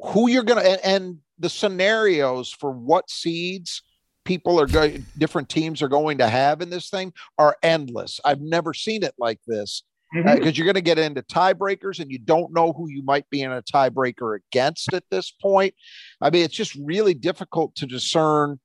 who 0.00 0.28
you're 0.28 0.42
going 0.42 0.60
to 0.64 0.70
and, 0.72 0.80
and 0.84 1.18
the 1.38 1.48
scenarios 1.48 2.50
for 2.50 2.72
what 2.72 3.08
seeds 3.08 3.80
people 4.24 4.60
are 4.60 4.66
going 4.66 5.04
different 5.18 5.48
teams 5.48 5.82
are 5.82 5.88
going 5.88 6.18
to 6.18 6.28
have 6.28 6.60
in 6.60 6.70
this 6.70 6.90
thing 6.90 7.12
are 7.38 7.56
endless. 7.62 8.20
I've 8.24 8.40
never 8.40 8.74
seen 8.74 9.02
it 9.02 9.14
like 9.18 9.40
this 9.46 9.82
uh, 10.14 10.18
mm-hmm. 10.18 10.34
because 10.34 10.56
you're 10.56 10.66
going 10.66 10.74
to 10.74 10.80
get 10.80 10.98
into 10.98 11.22
tiebreakers 11.22 12.00
and 12.00 12.10
you 12.10 12.18
don't 12.18 12.52
know 12.52 12.72
who 12.72 12.88
you 12.88 13.02
might 13.02 13.28
be 13.30 13.42
in 13.42 13.52
a 13.52 13.62
tiebreaker 13.62 14.38
against 14.48 14.92
at 14.92 15.04
this 15.10 15.30
point. 15.30 15.74
I 16.20 16.30
mean, 16.30 16.44
it's 16.44 16.54
just 16.54 16.74
really 16.76 17.14
difficult 17.14 17.74
to 17.76 17.86
discern 17.86 18.60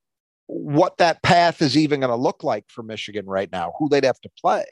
what 0.46 0.98
that 0.98 1.22
path 1.22 1.62
is 1.62 1.76
even 1.76 2.00
going 2.00 2.10
to 2.10 2.16
look 2.16 2.42
like 2.42 2.64
for 2.68 2.82
Michigan 2.82 3.26
right 3.26 3.50
now, 3.52 3.72
who 3.78 3.88
they'd 3.88 4.04
have 4.04 4.20
to 4.20 4.30
play. 4.40 4.64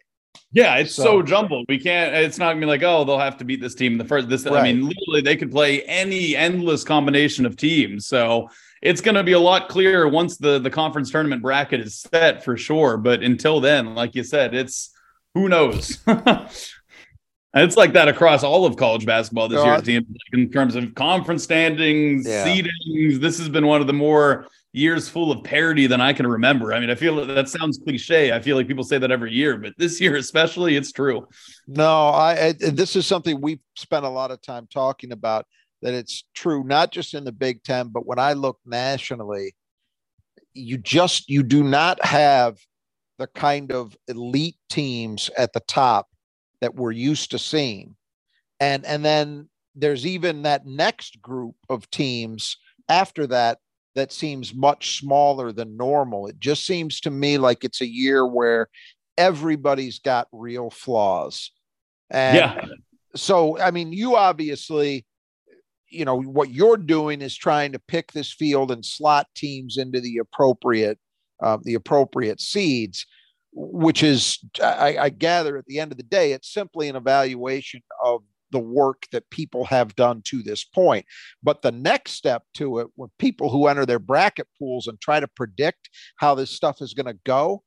Yeah, 0.52 0.76
it's 0.76 0.94
so, 0.94 1.02
So- 1.04 1.22
jumbled. 1.22 1.66
We 1.68 1.78
can't. 1.78 2.14
It's 2.14 2.38
not 2.38 2.48
gonna 2.50 2.60
be 2.60 2.66
like, 2.66 2.82
oh, 2.82 3.04
they'll 3.04 3.18
have 3.18 3.36
to 3.38 3.44
beat 3.44 3.60
this 3.60 3.74
team 3.74 3.92
in 3.92 3.98
the 3.98 4.04
first. 4.04 4.28
This, 4.28 4.46
I 4.46 4.62
mean, 4.62 4.86
literally, 4.86 5.20
they 5.20 5.36
could 5.36 5.50
play 5.50 5.82
any 5.82 6.34
endless 6.36 6.84
combination 6.84 7.44
of 7.44 7.56
teams. 7.56 8.06
So 8.06 8.48
it's 8.80 9.00
to 9.00 9.22
be 9.24 9.32
a 9.32 9.38
lot 9.40 9.68
clearer 9.68 10.08
once 10.08 10.36
the 10.38 10.58
the 10.58 10.70
conference 10.70 11.10
tournament 11.10 11.42
bracket 11.42 11.80
is 11.80 12.00
set 12.00 12.44
for 12.44 12.56
sure. 12.56 12.96
But 12.96 13.22
until 13.22 13.60
then, 13.60 13.94
like 13.94 14.14
you 14.14 14.22
said, 14.22 14.54
it's 14.54 14.90
who 15.34 15.48
knows. 15.48 15.98
it's 17.54 17.76
like 17.76 17.92
that 17.92 18.08
across 18.08 18.42
all 18.42 18.64
of 18.64 18.76
college 18.76 19.04
basketball 19.04 19.48
this 19.48 19.62
year. 19.64 19.80
Team 19.80 20.06
in 20.32 20.50
terms 20.50 20.76
of 20.76 20.94
conference 20.94 21.42
standings, 21.44 22.26
Yeah. 22.26 22.46
seedings. 22.46 23.20
This 23.20 23.38
has 23.38 23.48
been 23.48 23.66
one 23.66 23.80
of 23.80 23.86
the 23.86 23.92
more 23.92 24.46
years 24.78 25.08
full 25.08 25.32
of 25.32 25.42
parity 25.44 25.86
than 25.86 26.00
I 26.00 26.12
can 26.12 26.26
remember. 26.26 26.72
I 26.72 26.80
mean, 26.80 26.90
I 26.90 26.94
feel 26.94 27.24
that 27.26 27.48
sounds 27.48 27.78
cliche. 27.78 28.32
I 28.32 28.40
feel 28.40 28.56
like 28.56 28.68
people 28.68 28.84
say 28.84 28.98
that 28.98 29.10
every 29.10 29.32
year, 29.32 29.56
but 29.56 29.74
this 29.76 30.00
year 30.00 30.16
especially, 30.16 30.76
it's 30.76 30.92
true. 30.92 31.26
No, 31.66 32.08
I, 32.08 32.48
I 32.48 32.52
this 32.52 32.96
is 32.96 33.06
something 33.06 33.40
we've 33.40 33.60
spent 33.76 34.04
a 34.04 34.10
lot 34.10 34.30
of 34.30 34.40
time 34.42 34.68
talking 34.72 35.12
about 35.12 35.46
that 35.82 35.94
it's 35.94 36.24
true 36.34 36.64
not 36.64 36.90
just 36.90 37.14
in 37.14 37.24
the 37.24 37.30
Big 37.30 37.62
10 37.62 37.90
but 37.90 38.04
when 38.04 38.18
I 38.18 38.32
look 38.32 38.58
nationally 38.66 39.54
you 40.58 40.76
just 40.76 41.28
you 41.28 41.42
do 41.42 41.62
not 41.62 42.04
have 42.04 42.58
the 43.18 43.26
kind 43.26 43.72
of 43.72 43.96
elite 44.06 44.56
teams 44.68 45.30
at 45.36 45.52
the 45.52 45.60
top 45.60 46.08
that 46.60 46.74
we're 46.74 46.92
used 46.92 47.30
to 47.32 47.38
seeing. 47.38 47.96
And 48.60 48.84
and 48.84 49.04
then 49.04 49.48
there's 49.74 50.06
even 50.06 50.42
that 50.42 50.66
next 50.66 51.20
group 51.22 51.54
of 51.68 51.88
teams 51.90 52.56
after 52.88 53.26
that 53.28 53.58
that 53.98 54.12
seems 54.12 54.54
much 54.54 54.98
smaller 54.98 55.52
than 55.52 55.76
normal. 55.76 56.28
It 56.28 56.38
just 56.38 56.64
seems 56.64 57.00
to 57.00 57.10
me 57.10 57.36
like 57.36 57.64
it's 57.64 57.80
a 57.80 57.86
year 57.86 58.26
where 58.26 58.68
everybody's 59.16 59.98
got 59.98 60.28
real 60.32 60.70
flaws. 60.70 61.50
And 62.08 62.36
yeah. 62.36 62.64
so, 63.16 63.58
I 63.58 63.72
mean, 63.72 63.92
you 63.92 64.16
obviously, 64.16 65.04
you 65.88 66.04
know, 66.04 66.20
what 66.20 66.50
you're 66.50 66.76
doing 66.76 67.20
is 67.22 67.36
trying 67.36 67.72
to 67.72 67.78
pick 67.78 68.12
this 68.12 68.32
field 68.32 68.70
and 68.70 68.84
slot 68.84 69.26
teams 69.34 69.76
into 69.76 70.00
the 70.00 70.18
appropriate, 70.18 70.98
uh, 71.42 71.58
the 71.62 71.74
appropriate 71.74 72.40
seeds, 72.40 73.04
which 73.52 74.02
is, 74.02 74.38
I, 74.62 74.96
I 74.98 75.08
gather, 75.08 75.56
at 75.56 75.66
the 75.66 75.80
end 75.80 75.90
of 75.90 75.98
the 75.98 76.04
day, 76.04 76.32
it's 76.32 76.52
simply 76.52 76.88
an 76.88 76.96
evaluation 76.96 77.80
of 78.04 78.22
the 78.50 78.58
work 78.58 79.04
that 79.12 79.30
people 79.30 79.64
have 79.64 79.94
done 79.96 80.22
to 80.26 80.42
this 80.42 80.64
point. 80.64 81.06
But 81.42 81.62
the 81.62 81.72
next 81.72 82.12
step 82.12 82.42
to 82.54 82.78
it, 82.80 82.88
when 82.96 83.10
people 83.18 83.50
who 83.50 83.66
enter 83.66 83.86
their 83.86 83.98
bracket 83.98 84.48
pools 84.58 84.86
and 84.86 85.00
try 85.00 85.20
to 85.20 85.28
predict 85.28 85.90
how 86.16 86.34
this 86.34 86.50
stuff 86.50 86.80
is 86.80 86.94
going 86.94 87.06
to 87.06 87.18
go, 87.24 87.62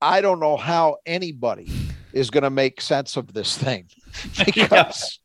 I 0.00 0.20
don't 0.20 0.40
know 0.40 0.56
how 0.56 0.96
anybody 1.06 1.70
is 2.12 2.30
going 2.30 2.44
to 2.44 2.50
make 2.50 2.80
sense 2.80 3.16
of 3.16 3.32
this 3.32 3.56
thing 3.56 3.88
because 4.44 5.19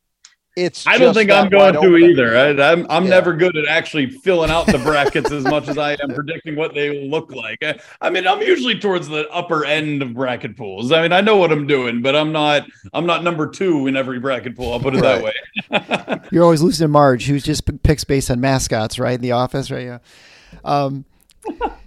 it's. 0.56 0.88
I 0.88 0.97
don't 0.97 1.14
think 1.14 1.30
I'm 1.32 1.49
going 1.49 1.74
to 1.74 1.80
open. 1.80 2.03
either. 2.03 2.38
I, 2.38 2.72
I'm 2.72 2.86
I'm 2.89 3.03
Yeah. 3.03 3.10
never 3.10 3.34
good 3.34 3.56
at 3.58 3.66
actually 3.68 4.10
filling 4.10 4.49
out 4.49 4.66
the 4.68 4.78
brackets 4.80 5.32
as 5.32 5.43
much 5.43 5.68
as 5.68 5.78
I 5.78 5.93
am 6.01 6.14
predicting 6.16 6.56
what 6.56 6.74
they 6.74 6.89
will 6.91 7.08
look 7.10 7.32
like. 7.34 7.58
I, 7.62 7.80
I 8.01 8.10
mean, 8.10 8.28
I'm 8.28 8.41
usually 8.41 8.80
towards 8.80 9.08
the 9.08 9.30
upper 9.30 9.66
end 9.66 10.01
of 10.01 10.14
bracket 10.14 10.56
pools. 10.56 10.91
I 10.91 11.01
mean, 11.01 11.12
I 11.12 11.22
know 11.22 11.36
what 11.38 11.51
I'm 11.51 11.68
doing, 11.68 12.01
but 12.01 12.16
I'm 12.16 12.32
not 12.32 12.66
I'm 12.93 13.06
not 13.06 13.24
number 13.24 13.47
two 13.49 13.88
in 13.88 13.95
every 13.97 14.20
bracket 14.20 14.56
pool. 14.56 14.72
I'll 14.74 14.80
put 14.80 14.95
it 14.95 15.01
that 15.01 15.24
way. 15.24 16.22
You're 16.32 16.43
always 16.43 16.62
losing 16.62 16.86
to 16.86 16.88
Marge, 16.89 17.26
who 17.28 17.39
just 17.39 17.66
p- 17.66 17.78
picks 17.84 18.03
based 18.03 18.32
on 18.32 18.39
mascots, 18.39 18.97
right? 18.97 19.16
In 19.16 19.22
the 19.22 19.34
office, 19.34 19.70
right? 19.72 19.86
Yeah. 19.86 19.97
Um, 20.64 21.06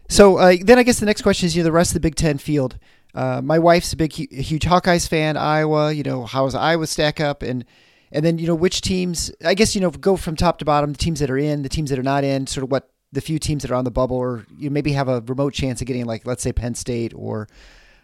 so 0.08 0.36
uh, 0.38 0.54
then 0.62 0.78
I 0.78 0.82
guess 0.82 1.00
the 1.00 1.06
next 1.06 1.22
question 1.22 1.46
is, 1.46 1.56
you 1.56 1.62
know, 1.62 1.64
the 1.64 1.72
rest 1.72 1.90
of 1.90 1.94
the 1.94 2.00
Big 2.00 2.14
Ten 2.16 2.38
field. 2.38 2.78
uh, 3.14 3.40
my 3.42 3.58
wife's 3.58 3.92
a 3.92 3.96
big, 3.96 4.12
huge 4.12 4.64
Hawkeyes 4.64 5.08
fan. 5.08 5.36
Iowa, 5.36 5.92
you 5.92 6.02
know, 6.02 6.24
how 6.24 6.44
does 6.44 6.54
Iowa 6.54 6.86
stack 6.86 7.20
up? 7.20 7.42
And 7.42 7.64
and 8.12 8.24
then 8.24 8.38
you 8.38 8.46
know 8.46 8.54
which 8.54 8.80
teams? 8.80 9.30
I 9.44 9.54
guess 9.54 9.74
you 9.74 9.80
know 9.80 9.90
go 9.90 10.16
from 10.16 10.36
top 10.36 10.58
to 10.58 10.64
bottom. 10.64 10.92
The 10.92 10.98
teams 10.98 11.20
that 11.20 11.30
are 11.30 11.38
in, 11.38 11.62
the 11.62 11.68
teams 11.68 11.90
that 11.90 11.98
are 11.98 12.04
not 12.04 12.24
in, 12.24 12.46
sort 12.46 12.64
of 12.64 12.70
what 12.70 12.90
the 13.12 13.20
few 13.20 13.38
teams 13.38 13.62
that 13.62 13.70
are 13.70 13.74
on 13.74 13.84
the 13.84 13.90
bubble, 13.90 14.16
or 14.16 14.46
you 14.58 14.70
maybe 14.70 14.92
have 14.92 15.08
a 15.08 15.22
remote 15.26 15.52
chance 15.54 15.80
of 15.80 15.86
getting 15.86 16.04
like 16.04 16.26
let's 16.26 16.42
say 16.42 16.52
Penn 16.52 16.74
State 16.74 17.12
or 17.14 17.48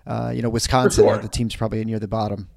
uh, 0.07 0.33
you 0.35 0.43
know 0.43 0.51
Wisconsin. 0.51 1.05
Sure. 1.05 1.19
The 1.19 1.29
teams 1.29 1.55
probably 1.55 1.85
near 1.85 1.99
the 1.99 2.09
bottom. 2.09 2.49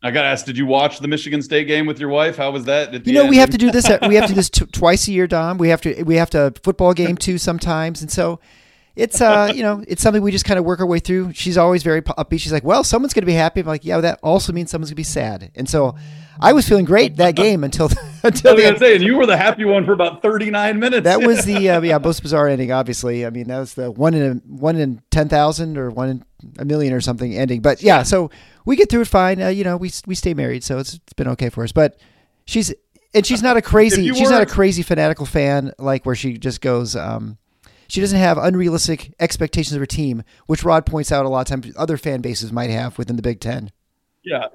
I 0.00 0.12
got 0.12 0.24
asked, 0.24 0.46
did 0.46 0.56
you 0.56 0.64
watch 0.64 1.00
the 1.00 1.08
Michigan 1.08 1.42
State 1.42 1.66
game 1.66 1.84
with 1.84 1.98
your 1.98 2.08
wife? 2.08 2.36
How 2.36 2.52
was 2.52 2.66
that? 2.66 3.04
You 3.04 3.14
know, 3.14 3.22
end? 3.22 3.30
we 3.30 3.36
have 3.38 3.50
to 3.50 3.58
do 3.58 3.72
this. 3.72 3.88
we 4.06 4.14
have 4.14 4.26
to 4.26 4.28
do 4.28 4.34
this 4.36 4.48
t- 4.48 4.64
twice 4.66 5.08
a 5.08 5.12
year, 5.12 5.26
Dom. 5.26 5.58
We 5.58 5.70
have 5.70 5.80
to 5.82 6.02
we 6.04 6.16
have 6.16 6.30
to 6.30 6.52
football 6.62 6.94
game 6.94 7.16
too 7.16 7.38
sometimes, 7.38 8.00
and 8.00 8.10
so 8.10 8.38
it's 8.98 9.20
uh 9.20 9.52
you 9.54 9.62
know 9.62 9.82
it's 9.86 10.02
something 10.02 10.22
we 10.22 10.32
just 10.32 10.44
kind 10.44 10.58
of 10.58 10.64
work 10.64 10.80
our 10.80 10.86
way 10.86 10.98
through. 10.98 11.32
She's 11.32 11.56
always 11.56 11.82
very 11.82 12.02
upbeat. 12.02 12.40
She's 12.40 12.52
like, 12.52 12.64
well, 12.64 12.82
someone's 12.82 13.14
going 13.14 13.22
to 13.22 13.26
be 13.26 13.32
happy. 13.32 13.60
I'm 13.60 13.66
like, 13.66 13.84
yeah, 13.84 14.00
that 14.00 14.18
also 14.22 14.52
means 14.52 14.70
someone's 14.70 14.90
going 14.90 14.94
to 14.94 14.96
be 14.96 15.04
sad. 15.04 15.52
And 15.54 15.68
so 15.68 15.94
I 16.40 16.52
was 16.52 16.68
feeling 16.68 16.84
great 16.84 17.16
that 17.16 17.36
game 17.36 17.62
until 17.62 17.86
until. 18.24 18.50
I 18.50 18.54
was 18.54 18.62
going 18.62 18.74
to 18.74 18.80
say, 18.80 18.96
and 18.96 19.04
you 19.04 19.16
were 19.16 19.26
the 19.26 19.36
happy 19.36 19.64
one 19.64 19.84
for 19.84 19.92
about 19.92 20.20
39 20.20 20.78
minutes. 20.80 21.04
That 21.04 21.22
was 21.22 21.44
the 21.44 21.70
uh, 21.70 21.80
yeah 21.80 21.98
most 21.98 22.22
bizarre 22.22 22.48
ending. 22.48 22.72
Obviously, 22.72 23.24
I 23.24 23.30
mean 23.30 23.46
that 23.48 23.60
was 23.60 23.74
the 23.74 23.90
one 23.90 24.14
in 24.14 24.32
a, 24.32 24.34
one 24.52 24.76
in 24.76 25.00
ten 25.10 25.28
thousand 25.28 25.78
or 25.78 25.90
one 25.90 26.08
in 26.08 26.24
a 26.58 26.64
million 26.64 26.92
or 26.92 27.00
something 27.00 27.34
ending. 27.36 27.60
But 27.60 27.82
yeah, 27.82 28.02
so 28.02 28.30
we 28.64 28.74
get 28.74 28.90
through 28.90 29.02
it 29.02 29.08
fine. 29.08 29.40
Uh, 29.40 29.48
you 29.48 29.62
know, 29.62 29.76
we 29.76 29.92
we 30.06 30.16
stay 30.16 30.34
married, 30.34 30.64
so 30.64 30.78
it's 30.78 30.94
it's 30.94 31.12
been 31.12 31.28
okay 31.28 31.50
for 31.50 31.62
us. 31.62 31.70
But 31.70 32.00
she's 32.46 32.74
and 33.14 33.24
she's 33.24 33.42
not 33.42 33.56
a 33.56 33.62
crazy 33.72 34.12
she's 34.12 34.30
not 34.30 34.42
a 34.42 34.46
crazy 34.46 34.82
fanatical 34.82 35.26
fan 35.26 35.72
like 35.78 36.04
where 36.04 36.16
she 36.16 36.36
just 36.36 36.60
goes. 36.60 36.96
Um, 36.96 37.38
she 37.88 38.00
doesn't 38.00 38.18
have 38.18 38.38
unrealistic 38.38 39.14
expectations 39.18 39.74
of 39.74 39.80
her 39.80 39.86
team, 39.86 40.22
which 40.46 40.62
Rod 40.62 40.86
points 40.86 41.10
out 41.10 41.24
a 41.24 41.28
lot 41.28 41.40
of 41.40 41.62
times 41.62 41.74
other 41.76 41.96
fan 41.96 42.20
bases 42.20 42.52
might 42.52 42.70
have 42.70 42.98
within 42.98 43.16
the 43.16 43.22
Big 43.22 43.40
Ten. 43.40 43.72
Yeah. 44.22 44.48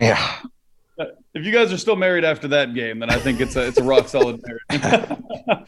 Yeah. 0.00 0.36
Uh, 0.98 1.04
if 1.34 1.44
you 1.44 1.52
guys 1.52 1.72
are 1.72 1.78
still 1.78 1.96
married 1.96 2.24
after 2.24 2.48
that 2.48 2.74
game, 2.74 2.98
then 2.98 3.10
I 3.10 3.18
think 3.18 3.40
it's 3.40 3.56
a 3.56 3.66
it's 3.66 3.78
a 3.78 3.84
rock 3.84 4.08
solid 4.08 4.40
marriage. 4.42 4.82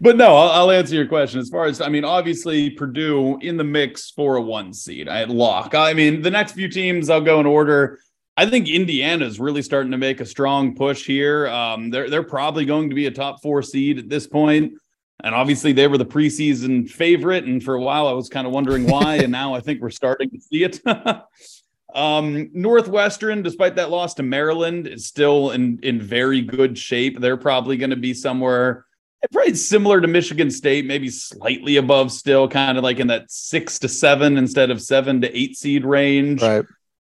but 0.00 0.16
no, 0.16 0.36
I'll, 0.36 0.50
I'll, 0.50 0.70
answer 0.70 0.94
your 0.94 1.06
question. 1.06 1.40
As 1.40 1.48
far 1.48 1.66
as 1.66 1.80
I 1.80 1.88
mean, 1.88 2.04
obviously 2.04 2.70
Purdue 2.70 3.38
in 3.40 3.56
the 3.56 3.64
mix 3.64 4.10
for 4.10 4.36
a 4.36 4.42
one 4.42 4.72
seed. 4.72 5.08
I 5.08 5.24
lock. 5.24 5.74
I 5.74 5.94
mean, 5.94 6.22
the 6.22 6.30
next 6.30 6.52
few 6.52 6.68
teams 6.68 7.10
I'll 7.10 7.20
go 7.20 7.40
in 7.40 7.46
order. 7.46 8.00
I 8.36 8.48
think 8.48 8.68
Indiana 8.68 9.26
is 9.26 9.38
really 9.38 9.62
starting 9.62 9.92
to 9.92 9.98
make 9.98 10.20
a 10.20 10.26
strong 10.26 10.74
push 10.74 11.06
here. 11.06 11.46
Um, 11.48 11.90
they're 11.90 12.10
they're 12.10 12.22
probably 12.22 12.64
going 12.64 12.88
to 12.88 12.94
be 12.94 13.06
a 13.06 13.10
top 13.10 13.40
four 13.42 13.62
seed 13.62 13.98
at 13.98 14.08
this 14.08 14.26
point. 14.26 14.74
And 15.22 15.34
obviously, 15.34 15.72
they 15.72 15.86
were 15.86 15.98
the 15.98 16.06
preseason 16.06 16.88
favorite. 16.88 17.44
And 17.44 17.62
for 17.62 17.74
a 17.74 17.80
while, 17.80 18.08
I 18.08 18.12
was 18.12 18.28
kind 18.28 18.46
of 18.46 18.52
wondering 18.52 18.86
why. 18.86 19.16
and 19.16 19.32
now 19.32 19.54
I 19.54 19.60
think 19.60 19.80
we're 19.80 19.90
starting 19.90 20.30
to 20.30 20.40
see 20.40 20.64
it. 20.64 20.80
um, 21.94 22.50
Northwestern, 22.52 23.42
despite 23.42 23.76
that 23.76 23.90
loss 23.90 24.14
to 24.14 24.22
Maryland, 24.22 24.86
is 24.86 25.06
still 25.06 25.52
in, 25.52 25.78
in 25.82 26.00
very 26.00 26.40
good 26.40 26.76
shape. 26.76 27.20
They're 27.20 27.36
probably 27.36 27.76
going 27.76 27.90
to 27.90 27.96
be 27.96 28.14
somewhere 28.14 28.86
probably 29.30 29.54
similar 29.54 30.00
to 30.00 30.08
Michigan 30.08 30.50
State, 30.50 30.86
maybe 30.86 31.08
slightly 31.08 31.76
above 31.76 32.10
still, 32.10 32.48
kind 32.48 32.76
of 32.76 32.84
like 32.84 32.98
in 32.98 33.06
that 33.08 33.30
six 33.30 33.78
to 33.80 33.88
seven 33.88 34.36
instead 34.36 34.70
of 34.70 34.82
seven 34.82 35.20
to 35.20 35.38
eight 35.38 35.56
seed 35.56 35.84
range. 35.84 36.42
Right. 36.42 36.64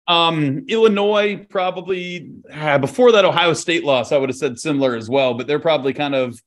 Um, 0.07 0.65
Illinois 0.67 1.45
probably 1.49 2.31
uh, 2.51 2.79
before 2.79 3.13
that 3.13 3.23
Ohio 3.23 3.53
State 3.53 3.83
loss, 3.83 4.11
I 4.11 4.17
would 4.17 4.29
have 4.29 4.37
said 4.37 4.59
similar 4.59 4.95
as 4.95 5.09
well, 5.09 5.35
but 5.35 5.47
they're 5.47 5.59
probably 5.59 5.93
kind 5.93 6.15
of 6.15 6.41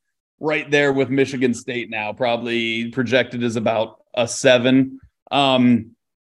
right 0.44 0.70
there 0.70 0.92
with 0.92 1.08
Michigan 1.08 1.54
State 1.54 1.90
now, 1.90 2.12
probably 2.12 2.90
projected 2.90 3.42
as 3.42 3.56
about 3.56 4.02
a 4.14 4.28
seven. 4.28 5.00
Um, 5.30 5.92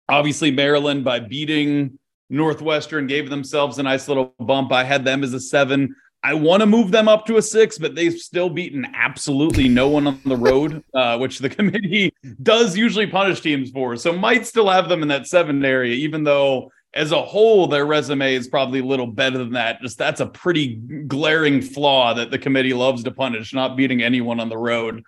obviously, 0.08 0.50
Maryland 0.50 1.04
by 1.04 1.20
beating 1.20 1.98
Northwestern 2.30 3.06
gave 3.06 3.30
themselves 3.30 3.78
a 3.78 3.82
nice 3.82 4.08
little 4.08 4.34
bump. 4.40 4.72
I 4.72 4.84
had 4.84 5.04
them 5.04 5.22
as 5.22 5.34
a 5.34 5.40
seven. 5.40 5.94
I 6.22 6.34
want 6.34 6.60
to 6.60 6.66
move 6.66 6.90
them 6.90 7.06
up 7.06 7.26
to 7.26 7.36
a 7.36 7.42
six, 7.42 7.78
but 7.78 7.94
they've 7.94 8.18
still 8.18 8.50
beaten 8.50 8.86
absolutely 8.94 9.68
no 9.68 9.88
one 9.88 10.06
on 10.06 10.20
the 10.24 10.36
road, 10.36 10.82
uh, 10.94 11.16
which 11.18 11.38
the 11.38 11.48
committee 11.48 12.12
does 12.42 12.76
usually 12.76 13.06
punish 13.06 13.40
teams 13.40 13.70
for. 13.70 13.94
So 13.96 14.12
might 14.12 14.46
still 14.46 14.68
have 14.68 14.88
them 14.88 15.02
in 15.02 15.08
that 15.08 15.26
seven 15.26 15.64
area, 15.64 15.94
even 15.94 16.24
though 16.24 16.72
as 16.94 17.12
a 17.12 17.22
whole, 17.22 17.66
their 17.66 17.84
resume 17.84 18.34
is 18.34 18.48
probably 18.48 18.80
a 18.80 18.84
little 18.84 19.06
better 19.06 19.38
than 19.38 19.52
that. 19.52 19.80
Just 19.82 19.98
that's 19.98 20.20
a 20.20 20.26
pretty 20.26 20.76
glaring 21.06 21.60
flaw 21.60 22.14
that 22.14 22.30
the 22.30 22.38
committee 22.38 22.74
loves 22.74 23.04
to 23.04 23.10
punish, 23.10 23.52
not 23.52 23.76
beating 23.76 24.02
anyone 24.02 24.40
on 24.40 24.48
the 24.48 24.56
road. 24.56 25.02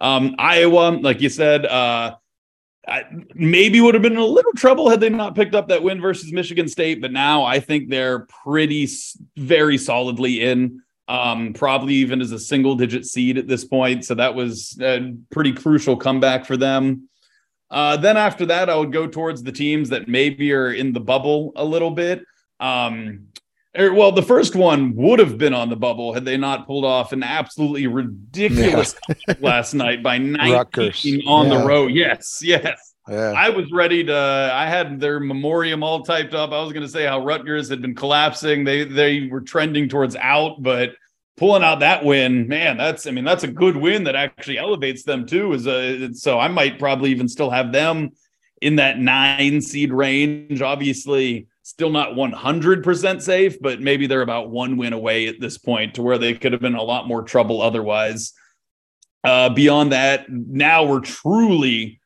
Um, 0.00 0.34
Iowa, 0.38 0.98
like 1.00 1.20
you 1.20 1.28
said, 1.28 1.66
uh, 1.66 2.16
I, 2.88 3.04
maybe 3.34 3.80
would 3.80 3.94
have 3.94 4.02
been 4.02 4.12
in 4.12 4.18
a 4.18 4.24
little 4.24 4.52
trouble 4.52 4.88
had 4.88 5.00
they 5.00 5.08
not 5.08 5.34
picked 5.34 5.54
up 5.54 5.68
that 5.68 5.82
win 5.82 6.00
versus 6.00 6.32
Michigan 6.32 6.68
State. 6.68 7.00
But 7.00 7.12
now 7.12 7.44
I 7.44 7.60
think 7.60 7.88
they're 7.88 8.20
pretty, 8.44 8.88
very 9.36 9.76
solidly 9.76 10.42
in, 10.42 10.82
um, 11.08 11.52
probably 11.52 11.94
even 11.94 12.20
as 12.20 12.32
a 12.32 12.38
single 12.38 12.76
digit 12.76 13.04
seed 13.04 13.38
at 13.38 13.48
this 13.48 13.64
point. 13.64 14.04
So 14.04 14.14
that 14.14 14.34
was 14.34 14.78
a 14.80 15.14
pretty 15.30 15.52
crucial 15.52 15.96
comeback 15.96 16.46
for 16.46 16.56
them. 16.56 17.08
Uh, 17.70 17.96
then 17.96 18.16
after 18.16 18.46
that, 18.46 18.70
I 18.70 18.76
would 18.76 18.92
go 18.92 19.06
towards 19.06 19.42
the 19.42 19.52
teams 19.52 19.88
that 19.90 20.08
maybe 20.08 20.52
are 20.52 20.72
in 20.72 20.92
the 20.92 21.00
bubble 21.00 21.52
a 21.56 21.64
little 21.64 21.90
bit. 21.90 22.22
Um, 22.60 23.28
or, 23.76 23.86
er, 23.86 23.92
well, 23.92 24.12
the 24.12 24.22
first 24.22 24.54
one 24.54 24.94
would 24.94 25.18
have 25.18 25.36
been 25.36 25.52
on 25.52 25.68
the 25.68 25.76
bubble 25.76 26.14
had 26.14 26.24
they 26.24 26.36
not 26.36 26.66
pulled 26.66 26.84
off 26.84 27.12
an 27.12 27.22
absolutely 27.22 27.86
ridiculous 27.86 28.94
yeah. 29.08 29.34
last 29.40 29.74
night 29.74 30.02
by 30.02 30.18
19 30.18 30.52
Rutgers. 30.52 31.06
on 31.26 31.48
yeah. 31.48 31.58
the 31.58 31.66
road. 31.66 31.92
Yes, 31.92 32.40
yes. 32.42 32.94
Yeah. 33.08 33.34
I 33.36 33.50
was 33.50 33.70
ready 33.70 34.02
to. 34.04 34.50
I 34.52 34.66
had 34.66 34.98
their 34.98 35.20
memoriam 35.20 35.84
all 35.84 36.02
typed 36.02 36.34
up. 36.34 36.50
I 36.50 36.60
was 36.60 36.72
going 36.72 36.84
to 36.84 36.90
say 36.90 37.04
how 37.04 37.24
Rutgers 37.24 37.68
had 37.68 37.80
been 37.80 37.94
collapsing. 37.94 38.64
They 38.64 38.82
they 38.82 39.28
were 39.28 39.42
trending 39.42 39.88
towards 39.88 40.16
out, 40.16 40.60
but 40.60 40.90
pulling 41.36 41.62
out 41.62 41.80
that 41.80 42.04
win, 42.04 42.48
man, 42.48 42.76
that's 42.76 43.06
I 43.06 43.10
mean 43.10 43.24
that's 43.24 43.44
a 43.44 43.48
good 43.48 43.76
win 43.76 44.04
that 44.04 44.16
actually 44.16 44.58
elevates 44.58 45.02
them 45.02 45.26
too. 45.26 45.52
Is 45.52 45.66
a 45.66 46.12
so 46.14 46.38
I 46.38 46.48
might 46.48 46.78
probably 46.78 47.10
even 47.10 47.28
still 47.28 47.50
have 47.50 47.72
them 47.72 48.10
in 48.62 48.76
that 48.76 48.98
nine 48.98 49.60
seed 49.60 49.92
range. 49.92 50.62
Obviously, 50.62 51.48
still 51.62 51.90
not 51.90 52.10
100% 52.10 53.22
safe, 53.22 53.60
but 53.60 53.80
maybe 53.80 54.06
they're 54.06 54.22
about 54.22 54.50
one 54.50 54.76
win 54.76 54.92
away 54.92 55.26
at 55.26 55.40
this 55.40 55.58
point 55.58 55.94
to 55.94 56.02
where 56.02 56.18
they 56.18 56.32
could 56.32 56.52
have 56.52 56.62
been 56.62 56.74
a 56.74 56.82
lot 56.82 57.08
more 57.08 57.22
trouble 57.22 57.60
otherwise. 57.60 58.32
Uh, 59.24 59.48
beyond 59.48 59.92
that, 59.92 60.30
now 60.30 60.84
we're 60.84 61.00
truly 61.00 62.00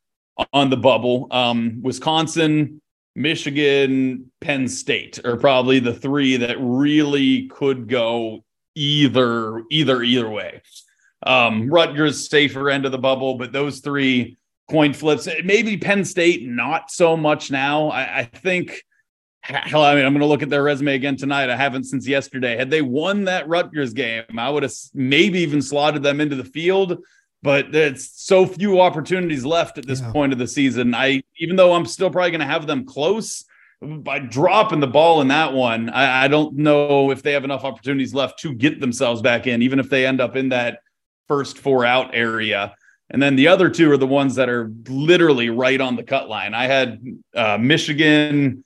on 0.53 0.71
the 0.71 0.77
bubble. 0.77 1.29
Um, 1.31 1.81
Wisconsin, 1.83 2.81
Michigan, 3.15 4.31
Penn 4.41 4.67
State 4.69 5.25
are 5.25 5.37
probably 5.37 5.79
the 5.79 5.93
three 5.93 6.39
that 6.39 6.57
really 6.59 7.49
could 7.49 7.89
go 7.89 8.45
either 8.75 9.63
either 9.71 10.03
either 10.03 10.29
way. 10.29 10.63
Um, 11.27 11.69
Rutgers 11.69 12.29
safer 12.29 12.71
end 12.71 12.87
of 12.87 12.93
the 12.93 12.99
bubble, 12.99 13.35
but 13.35 13.53
those 13.53 13.81
three 13.81 14.39
coin 14.71 14.93
flips. 14.93 15.29
Maybe 15.45 15.77
Penn 15.77 16.05
State 16.05 16.47
not 16.47 16.91
so 16.91 17.17
much 17.17 17.51
now. 17.51 17.89
I, 17.89 18.19
I 18.19 18.25
think. 18.25 18.83
Hell, 19.43 19.83
I 19.83 19.95
mean, 19.95 20.05
I'm 20.05 20.13
going 20.13 20.21
to 20.21 20.27
look 20.27 20.43
at 20.43 20.51
their 20.51 20.63
resume 20.63 20.95
again 20.95 21.17
tonight. 21.17 21.49
I 21.49 21.57
haven't 21.57 21.85
since 21.85 22.07
yesterday. 22.07 22.59
Had 22.59 22.71
they 22.71 22.83
won 22.83 23.25
that 23.25 23.49
Rutgers 23.49 23.95
game, 23.95 24.25
I 24.37 24.51
would 24.51 24.63
have 24.63 24.75
maybe 24.93 25.39
even 25.41 25.63
slotted 25.63 26.03
them 26.03 26.21
into 26.21 26.37
the 26.37 26.45
field. 26.45 26.99
But 27.43 27.75
it's 27.75 28.23
so 28.23 28.45
few 28.45 28.83
opportunities 28.83 29.47
left 29.47 29.79
at 29.79 29.87
this 29.87 30.03
yeah. 30.03 30.13
point 30.13 30.35
of 30.35 30.39
the 30.39 30.47
season. 30.47 30.95
I, 30.95 31.23
even 31.39 31.57
though 31.57 31.73
I'm 31.73 31.87
still 31.87 32.11
probably 32.11 32.33
going 32.33 32.41
to 32.41 32.47
have 32.47 32.67
them 32.67 32.85
close, 32.85 33.47
by 33.81 34.19
dropping 34.19 34.81
the 34.81 34.87
ball 34.87 35.21
in 35.21 35.29
that 35.29 35.53
one, 35.55 35.89
I, 35.89 36.25
I, 36.25 36.29
don't 36.29 36.55
know 36.57 37.11
if 37.11 37.23
they 37.23 37.33
have 37.33 37.45
enough 37.45 37.65
opportunities 37.65 38.13
left 38.13 38.39
to 38.41 38.53
get 38.53 38.79
themselves 38.79 39.23
back 39.23 39.47
in, 39.47 39.63
even 39.63 39.79
if 39.79 39.89
they 39.89 40.07
end 40.07 40.21
up 40.21 40.37
in 40.37 40.51
that 40.51 40.81
first 41.29 41.59
four 41.59 41.87
out 41.87 42.15
area. 42.15 42.75
And 43.09 43.23
then 43.23 43.37
the 43.37 43.49
other 43.49 43.71
two 43.71 43.91
are 43.91 43.97
the 43.97 44.07
ones 44.07 44.35
that 44.35 44.49
are 44.49 44.71
literally 44.89 45.49
right 45.49 45.81
on 45.81 45.97
the 45.97 46.03
cut 46.03 46.29
line. 46.29 46.53
I 46.53 46.67
had 46.67 47.01
uh, 47.35 47.59
Michigan 47.59 48.65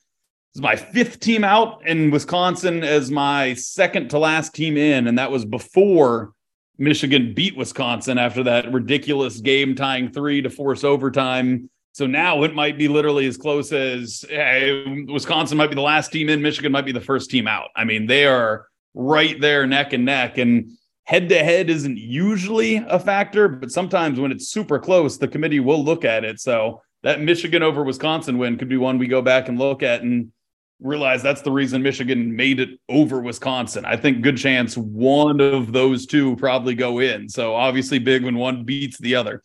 as 0.55 0.61
my 0.61 0.77
fifth 0.77 1.21
team 1.21 1.45
out 1.45 1.83
and 1.87 2.13
Wisconsin 2.13 2.83
as 2.83 3.11
my 3.11 3.55
second 3.55 4.11
to 4.11 4.19
last 4.19 4.55
team 4.55 4.77
in. 4.77 5.07
And 5.07 5.19
that 5.19 5.31
was 5.31 5.45
before 5.45 6.33
Michigan 6.77 7.35
beat 7.35 7.57
Wisconsin 7.57 8.19
after 8.19 8.43
that 8.43 8.73
ridiculous 8.73 9.41
game 9.41 9.75
tying 9.75 10.11
three 10.11 10.43
to 10.43 10.51
force 10.51 10.85
overtime 10.85 11.71
so 11.95 12.09
now 12.09 12.43
it 12.43 12.57
might 12.57 12.77
be 12.77 12.89
literally 12.89 13.25
as 13.27 13.37
close 13.37 13.71
as 13.71 14.25
hey, 14.29 15.05
Wisconsin 15.09 15.57
might 15.57 15.69
be 15.69 15.77
the 15.77 15.81
last 15.81 16.11
team 16.11 16.29
in, 16.29 16.43
Michigan 16.43 16.73
might 16.73 16.85
be 16.85 16.91
the 16.91 17.01
first 17.01 17.31
team 17.31 17.47
out. 17.47 17.69
I 17.77 17.85
mean, 17.85 18.09
they 18.09 18.27
are 18.27 18.67
right 18.95 19.41
there 19.41 19.65
neck 19.65 19.93
and 19.93 20.05
neck. 20.05 20.37
And 20.37 20.73
head 21.05 21.29
to 21.29 21.39
head 21.39 21.71
isn't 21.71 21.97
usually 21.97 22.79
a 22.79 22.99
factor, 22.99 23.47
but 23.47 23.71
sometimes 23.71 24.19
when 24.19 24.33
it's 24.33 24.49
super 24.49 24.81
close, 24.81 25.19
the 25.19 25.29
committee 25.29 25.61
will 25.61 25.85
look 25.85 26.05
at 26.05 26.25
it. 26.25 26.41
So 26.41 26.83
that 27.05 27.21
Michigan 27.21 27.63
over 27.63 27.85
Wisconsin 27.85 28.39
win 28.39 28.59
could 28.59 28.69
be 28.69 28.77
one 28.77 28.99
we 28.99 29.07
go 29.07 29.23
back 29.23 29.49
and 29.49 29.57
look 29.57 29.85
at 29.85 30.03
and 30.03 30.33
realize 30.81 31.23
that's 31.23 31.43
the 31.43 31.53
reason 31.53 31.81
Michigan 31.81 32.35
made 32.35 32.59
it 32.59 32.71
over 32.89 33.21
Wisconsin. 33.21 33.85
I 33.85 33.97
think 33.97 34.23
good 34.23 34.37
chance 34.37 34.77
one 34.77 35.41
of 35.41 35.71
those 35.71 36.07
two 36.07 36.35
probably 36.35 36.75
go 36.75 36.99
in. 36.99 37.29
So 37.29 37.55
obviously 37.55 38.01
big 38.01 38.25
when 38.25 38.35
one 38.35 38.65
beats 38.65 38.99
the 38.99 39.15
other. 39.15 39.45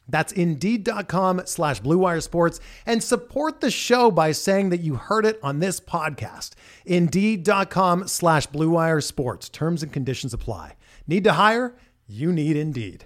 That's 0.11 0.31
Indeed.com 0.33 1.43
slash 1.45 1.81
BlueWire 1.81 2.21
Sports 2.21 2.59
and 2.85 3.03
support 3.03 3.61
the 3.61 3.71
show 3.71 4.11
by 4.11 4.33
saying 4.33 4.69
that 4.69 4.81
you 4.81 4.95
heard 4.95 5.25
it 5.25 5.39
on 5.41 5.59
this 5.59 5.79
podcast. 5.79 6.51
Indeed.com 6.85 8.07
slash 8.07 8.47
BlueWire 8.47 9.03
Sports. 9.03 9.49
Terms 9.49 9.81
and 9.81 9.91
conditions 9.91 10.33
apply. 10.33 10.75
Need 11.07 11.23
to 11.23 11.33
hire? 11.33 11.75
You 12.07 12.31
need 12.31 12.55
Indeed. 12.57 13.05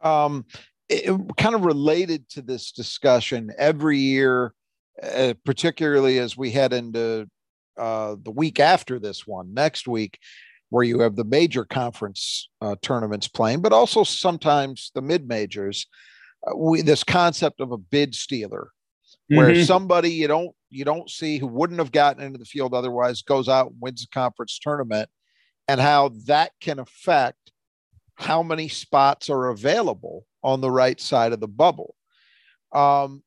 Um, 0.00 0.46
it, 0.88 1.36
kind 1.36 1.54
of 1.54 1.64
related 1.64 2.28
to 2.30 2.42
this 2.42 2.72
discussion 2.72 3.50
every 3.56 3.98
year, 3.98 4.52
uh, 5.02 5.34
particularly 5.44 6.18
as 6.18 6.36
we 6.36 6.50
head 6.50 6.72
into 6.72 7.28
uh, 7.78 8.16
the 8.22 8.30
week 8.30 8.60
after 8.60 8.98
this 8.98 9.26
one, 9.26 9.54
next 9.54 9.86
week, 9.86 10.18
where 10.70 10.84
you 10.84 11.00
have 11.00 11.16
the 11.16 11.24
major 11.24 11.64
conference 11.64 12.48
uh, 12.60 12.76
tournaments 12.82 13.28
playing, 13.28 13.60
but 13.60 13.72
also 13.72 14.04
sometimes 14.04 14.90
the 14.94 15.02
mid 15.02 15.28
majors. 15.28 15.86
Uh, 16.46 16.56
we 16.56 16.82
this 16.82 17.04
concept 17.04 17.60
of 17.60 17.72
a 17.72 17.78
bid 17.78 18.14
stealer, 18.14 18.70
where 19.28 19.50
mm-hmm. 19.50 19.62
somebody 19.62 20.10
you 20.10 20.28
don't 20.28 20.54
you 20.70 20.84
don't 20.84 21.10
see 21.10 21.38
who 21.38 21.46
wouldn't 21.46 21.78
have 21.78 21.92
gotten 21.92 22.22
into 22.22 22.38
the 22.38 22.44
field 22.44 22.74
otherwise 22.74 23.22
goes 23.22 23.48
out 23.48 23.70
and 23.70 23.80
wins 23.80 24.04
a 24.04 24.08
conference 24.08 24.58
tournament, 24.58 25.08
and 25.68 25.80
how 25.80 26.10
that 26.26 26.52
can 26.60 26.78
affect 26.78 27.52
how 28.20 28.42
many 28.42 28.68
spots 28.68 29.30
are 29.30 29.48
available 29.48 30.26
on 30.42 30.60
the 30.60 30.70
right 30.70 31.00
side 31.00 31.32
of 31.32 31.40
the 31.40 31.48
bubble. 31.48 31.94
Um, 32.72 33.22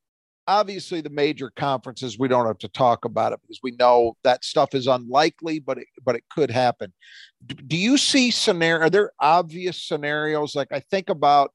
obviously, 0.47 1.01
the 1.01 1.09
major 1.09 1.51
conferences 1.55 2.19
we 2.19 2.27
don't 2.27 2.45
have 2.45 2.59
to 2.59 2.67
talk 2.67 3.03
about 3.03 3.33
it 3.33 3.39
because 3.41 3.59
we 3.63 3.71
know 3.71 4.15
that 4.23 4.45
stuff 4.45 4.75
is 4.75 4.85
unlikely, 4.85 5.59
but 5.59 5.79
it, 5.79 5.87
but 6.05 6.15
it 6.15 6.23
could 6.29 6.51
happen. 6.51 6.93
Do, 7.45 7.55
do 7.55 7.75
you 7.75 7.97
see 7.97 8.29
scenario? 8.29 8.85
Are 8.85 8.89
there 8.89 9.11
obvious 9.19 9.81
scenarios? 9.81 10.55
Like 10.55 10.71
I 10.71 10.79
think 10.79 11.09
about 11.09 11.51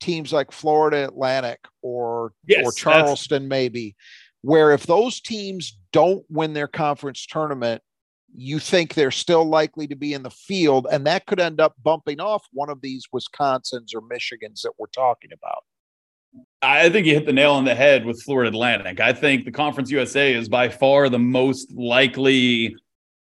teams 0.00 0.32
like 0.32 0.50
Florida 0.50 1.04
Atlantic 1.04 1.60
or 1.82 2.32
yes, 2.46 2.64
or 2.64 2.72
Charleston, 2.72 3.48
maybe, 3.48 3.96
where 4.40 4.72
if 4.72 4.86
those 4.86 5.20
teams 5.20 5.78
don't 5.92 6.24
win 6.30 6.54
their 6.54 6.68
conference 6.68 7.26
tournament, 7.26 7.82
you 8.34 8.58
think 8.58 8.94
they're 8.94 9.10
still 9.10 9.44
likely 9.44 9.86
to 9.86 9.96
be 9.96 10.12
in 10.12 10.22
the 10.22 10.30
field, 10.30 10.86
and 10.90 11.06
that 11.06 11.26
could 11.26 11.40
end 11.40 11.60
up 11.60 11.74
bumping 11.82 12.20
off 12.20 12.46
one 12.52 12.70
of 12.70 12.80
these 12.80 13.04
Wisconsins 13.12 13.94
or 13.94 14.02
Michigans 14.02 14.62
that 14.62 14.72
we're 14.78 14.86
talking 14.86 15.30
about. 15.32 15.64
I 16.60 16.88
think 16.90 17.06
you 17.06 17.14
hit 17.14 17.26
the 17.26 17.32
nail 17.32 17.52
on 17.52 17.64
the 17.64 17.74
head 17.74 18.04
with 18.04 18.22
Florida 18.22 18.50
Atlantic. 18.50 19.00
I 19.00 19.12
think 19.12 19.44
the 19.44 19.50
Conference 19.50 19.90
USA 19.90 20.34
is 20.34 20.48
by 20.48 20.68
far 20.68 21.08
the 21.08 21.18
most 21.18 21.72
likely 21.72 22.76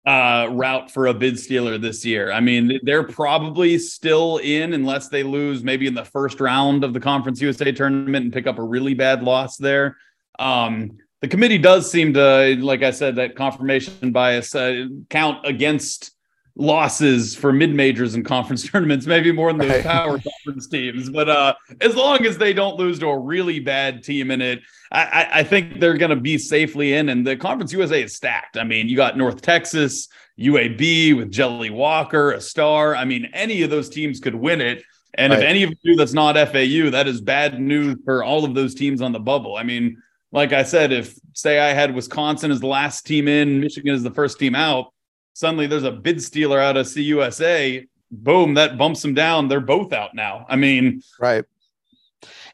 uh, 0.06 0.48
route 0.50 0.90
for 0.90 1.06
a 1.06 1.14
bid 1.14 1.38
stealer 1.38 1.78
this 1.78 2.04
year. 2.04 2.32
I 2.32 2.40
mean, 2.40 2.78
they're 2.82 3.02
probably 3.02 3.78
still 3.78 4.38
in 4.38 4.72
unless 4.72 5.08
they 5.08 5.22
lose 5.22 5.64
maybe 5.64 5.86
in 5.86 5.94
the 5.94 6.04
first 6.04 6.40
round 6.40 6.84
of 6.84 6.92
the 6.92 7.00
Conference 7.00 7.40
USA 7.40 7.72
tournament 7.72 8.24
and 8.24 8.32
pick 8.32 8.46
up 8.46 8.58
a 8.58 8.62
really 8.62 8.94
bad 8.94 9.22
loss 9.22 9.56
there. 9.56 9.96
Um, 10.38 10.98
the 11.22 11.28
committee 11.28 11.58
does 11.58 11.90
seem 11.90 12.12
to, 12.14 12.56
like 12.60 12.82
I 12.82 12.90
said, 12.90 13.16
that 13.16 13.36
confirmation 13.36 14.12
bias 14.12 14.54
uh, 14.54 14.86
count 15.08 15.46
against 15.46 16.12
losses 16.58 17.34
for 17.34 17.52
mid 17.52 17.74
majors 17.74 18.14
and 18.14 18.24
conference 18.24 18.68
tournaments, 18.70 19.06
maybe 19.06 19.30
more 19.30 19.52
than 19.52 19.66
the 19.66 19.74
right. 19.74 19.82
power 19.84 20.18
conference 20.46 20.66
teams. 20.66 21.08
But 21.10 21.28
uh, 21.28 21.54
as 21.80 21.94
long 21.94 22.24
as 22.26 22.38
they 22.38 22.52
don't 22.52 22.76
lose 22.76 22.98
to 23.00 23.08
a 23.08 23.18
really 23.18 23.60
bad 23.60 24.02
team 24.02 24.30
in 24.30 24.40
it, 24.40 24.60
I, 24.90 25.28
I 25.34 25.42
think 25.42 25.80
they're 25.80 25.96
going 25.96 26.10
to 26.10 26.16
be 26.16 26.38
safely 26.38 26.94
in. 26.94 27.08
And 27.08 27.26
the 27.26 27.36
Conference 27.36 27.72
USA 27.72 28.02
is 28.02 28.14
stacked. 28.14 28.56
I 28.56 28.64
mean, 28.64 28.88
you 28.88 28.96
got 28.96 29.16
North 29.16 29.42
Texas, 29.42 30.08
UAB 30.38 31.16
with 31.16 31.30
Jelly 31.30 31.70
Walker, 31.70 32.32
a 32.32 32.40
star. 32.40 32.94
I 32.96 33.04
mean, 33.04 33.28
any 33.32 33.62
of 33.62 33.70
those 33.70 33.88
teams 33.88 34.20
could 34.20 34.34
win 34.34 34.60
it. 34.60 34.82
And 35.14 35.32
right. 35.32 35.38
if 35.38 35.44
any 35.44 35.62
of 35.62 35.72
you 35.82 35.96
that's 35.96 36.12
not 36.12 36.36
FAU, 36.36 36.90
that 36.90 37.06
is 37.06 37.20
bad 37.22 37.58
news 37.58 37.96
for 38.04 38.22
all 38.22 38.44
of 38.44 38.54
those 38.54 38.74
teams 38.74 39.00
on 39.00 39.12
the 39.12 39.18
bubble. 39.18 39.56
I 39.56 39.62
mean, 39.62 39.96
like 40.36 40.52
I 40.52 40.64
said, 40.64 40.92
if 40.92 41.18
say 41.32 41.58
I 41.58 41.72
had 41.72 41.94
Wisconsin 41.94 42.50
as 42.50 42.60
the 42.60 42.66
last 42.66 43.06
team 43.06 43.26
in, 43.26 43.58
Michigan 43.58 43.94
as 43.94 44.02
the 44.02 44.10
first 44.10 44.38
team 44.38 44.54
out, 44.54 44.92
suddenly 45.32 45.66
there's 45.66 45.82
a 45.82 45.90
bid 45.90 46.22
stealer 46.22 46.60
out 46.60 46.76
of 46.76 46.86
CUSA. 46.86 47.88
Boom, 48.10 48.54
that 48.54 48.76
bumps 48.76 49.00
them 49.00 49.14
down. 49.14 49.48
They're 49.48 49.60
both 49.60 49.94
out 49.94 50.14
now. 50.14 50.44
I 50.46 50.56
mean, 50.56 51.02
right. 51.18 51.42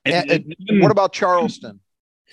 And, 0.05 0.31
and, 0.31 0.57
and 0.69 0.81
what 0.81 0.93
about 0.93 1.13
Charleston? 1.13 1.81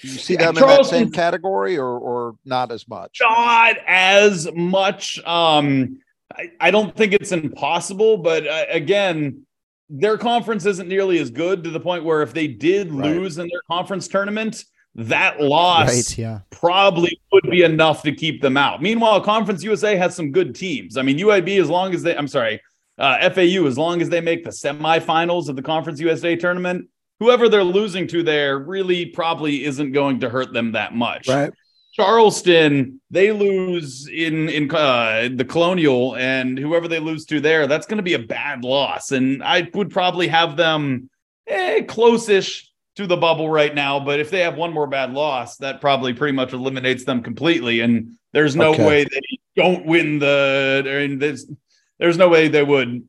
Do 0.02 0.08
you 0.08 0.20
see 0.20 0.36
them 0.36 0.56
in 0.56 0.64
that 0.64 0.86
same 0.86 1.12
category 1.12 1.78
or 1.78 1.98
or 1.98 2.36
not 2.46 2.72
as 2.72 2.88
much? 2.88 3.18
Not 3.20 3.78
as 3.88 4.48
much. 4.54 5.20
Um, 5.26 6.00
I, 6.32 6.52
I 6.60 6.72
don't 6.72 6.96
think 6.96 7.14
it's 7.14 7.32
impossible, 7.32 8.18
but 8.18 8.48
uh, 8.48 8.66
again, 8.70 9.48
their 9.90 10.18
conference 10.18 10.68
isn't 10.68 10.88
nearly 10.88 11.18
as 11.18 11.32
good 11.32 11.64
to 11.64 11.72
the 11.72 11.80
point 11.80 12.04
where 12.04 12.22
if 12.22 12.34
they 12.34 12.48
did 12.48 12.94
right. 12.94 13.16
lose 13.16 13.40
in 13.40 13.50
their 13.52 13.62
conference 13.68 14.08
tournament, 14.08 14.64
that 15.08 15.40
loss 15.40 15.88
right, 15.88 16.18
yeah. 16.18 16.40
probably 16.50 17.20
would 17.32 17.50
be 17.50 17.64
enough 17.64 18.04
to 18.04 18.12
keep 18.12 18.42
them 18.42 18.58
out. 18.58 18.82
Meanwhile, 18.82 19.22
Conference 19.22 19.64
USA 19.64 19.96
has 19.96 20.16
some 20.16 20.32
good 20.32 20.56
teams. 20.56 20.98
I 20.98 21.02
mean, 21.02 21.18
UAB, 21.18 21.60
as 21.60 21.70
long 21.70 21.94
as 21.94 22.04
they, 22.04 22.16
I'm 22.16 22.28
sorry, 22.28 22.62
uh, 22.98 23.30
FAU, 23.30 23.66
as 23.66 23.78
long 23.78 24.02
as 24.02 24.10
they 24.10 24.22
make 24.22 24.44
the 24.44 24.50
semifinals 24.50 25.48
of 25.48 25.56
the 25.56 25.62
Conference 25.62 26.00
USA 26.00 26.36
tournament, 26.36 26.90
whoever 27.20 27.48
they're 27.48 27.64
losing 27.64 28.08
to 28.08 28.24
there 28.24 28.60
really 28.60 29.06
probably 29.06 29.64
isn't 29.66 29.92
going 29.94 30.20
to 30.20 30.30
hurt 30.30 30.54
them 30.54 30.74
that 30.74 30.94
much. 30.94 31.28
Right. 31.28 31.52
Charleston, 31.94 33.02
they 33.10 33.32
lose 33.32 34.08
in 34.08 34.48
in 34.48 34.74
uh, 34.74 35.30
the 35.34 35.44
Colonial, 35.44 36.16
and 36.16 36.58
whoever 36.58 36.88
they 36.88 37.00
lose 37.00 37.26
to 37.26 37.42
there, 37.42 37.68
that's 37.68 37.88
going 37.88 37.98
to 37.98 38.04
be 38.04 38.14
a 38.14 38.20
bad 38.20 38.64
loss. 38.64 39.12
And 39.12 39.44
I 39.44 39.70
would 39.74 39.90
probably 39.90 40.28
have 40.28 40.56
them 40.56 41.10
eh, 41.48 41.82
close-ish 41.84 42.69
to 43.00 43.08
the 43.08 43.16
bubble 43.16 43.50
right 43.50 43.74
now, 43.74 43.98
but 43.98 44.20
if 44.20 44.30
they 44.30 44.42
have 44.42 44.56
one 44.56 44.74
more 44.74 44.86
bad 44.86 45.14
loss, 45.14 45.56
that 45.58 45.80
probably 45.80 46.14
pretty 46.14 46.34
much 46.34 46.52
eliminates 46.52 47.06
them 47.06 47.24
completely. 47.24 47.80
And 47.80 48.18
there's 48.34 48.58
no 48.58 48.74
okay. 48.74 48.86
way 48.86 49.04
they 49.06 49.22
don't 49.56 49.86
win 49.86 50.20
the. 50.20 50.84
And 50.86 51.22
there's 51.22 51.50
there's 51.98 52.18
no 52.18 52.28
way 52.28 52.50
they 52.50 52.64
would 52.64 53.08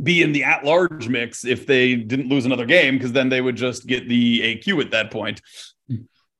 be 0.00 0.22
in 0.22 0.32
the 0.32 0.44
at 0.44 0.64
large 0.64 1.08
mix 1.08 1.44
if 1.44 1.66
they 1.66 1.96
didn't 1.96 2.28
lose 2.28 2.46
another 2.46 2.66
game, 2.66 2.96
because 2.96 3.12
then 3.12 3.28
they 3.28 3.40
would 3.40 3.56
just 3.56 3.86
get 3.88 4.08
the 4.08 4.40
AQ 4.40 4.80
at 4.80 4.92
that 4.92 5.10
point. 5.10 5.42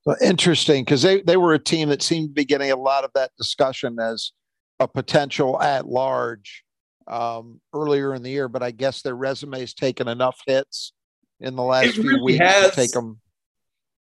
Well, 0.04 0.16
interesting, 0.22 0.84
because 0.84 1.02
they 1.02 1.22
they 1.22 1.36
were 1.36 1.54
a 1.54 1.58
team 1.58 1.88
that 1.88 2.02
seemed 2.02 2.28
to 2.28 2.34
be 2.34 2.44
getting 2.44 2.70
a 2.70 2.76
lot 2.76 3.02
of 3.02 3.10
that 3.16 3.32
discussion 3.36 3.98
as 3.98 4.30
a 4.78 4.86
potential 4.86 5.60
at 5.60 5.88
large 5.88 6.62
um, 7.08 7.60
earlier 7.74 8.14
in 8.14 8.22
the 8.22 8.30
year, 8.30 8.48
but 8.48 8.62
I 8.62 8.70
guess 8.70 9.02
their 9.02 9.16
resume's 9.16 9.74
taken 9.74 10.06
enough 10.06 10.40
hits 10.46 10.92
in 11.40 11.56
the 11.56 11.62
last 11.62 11.94
few 11.94 12.02
really 12.02 12.22
weeks 12.22 12.44
has, 12.44 12.70
to 12.70 12.76
take 12.76 12.92
them. 12.92 13.20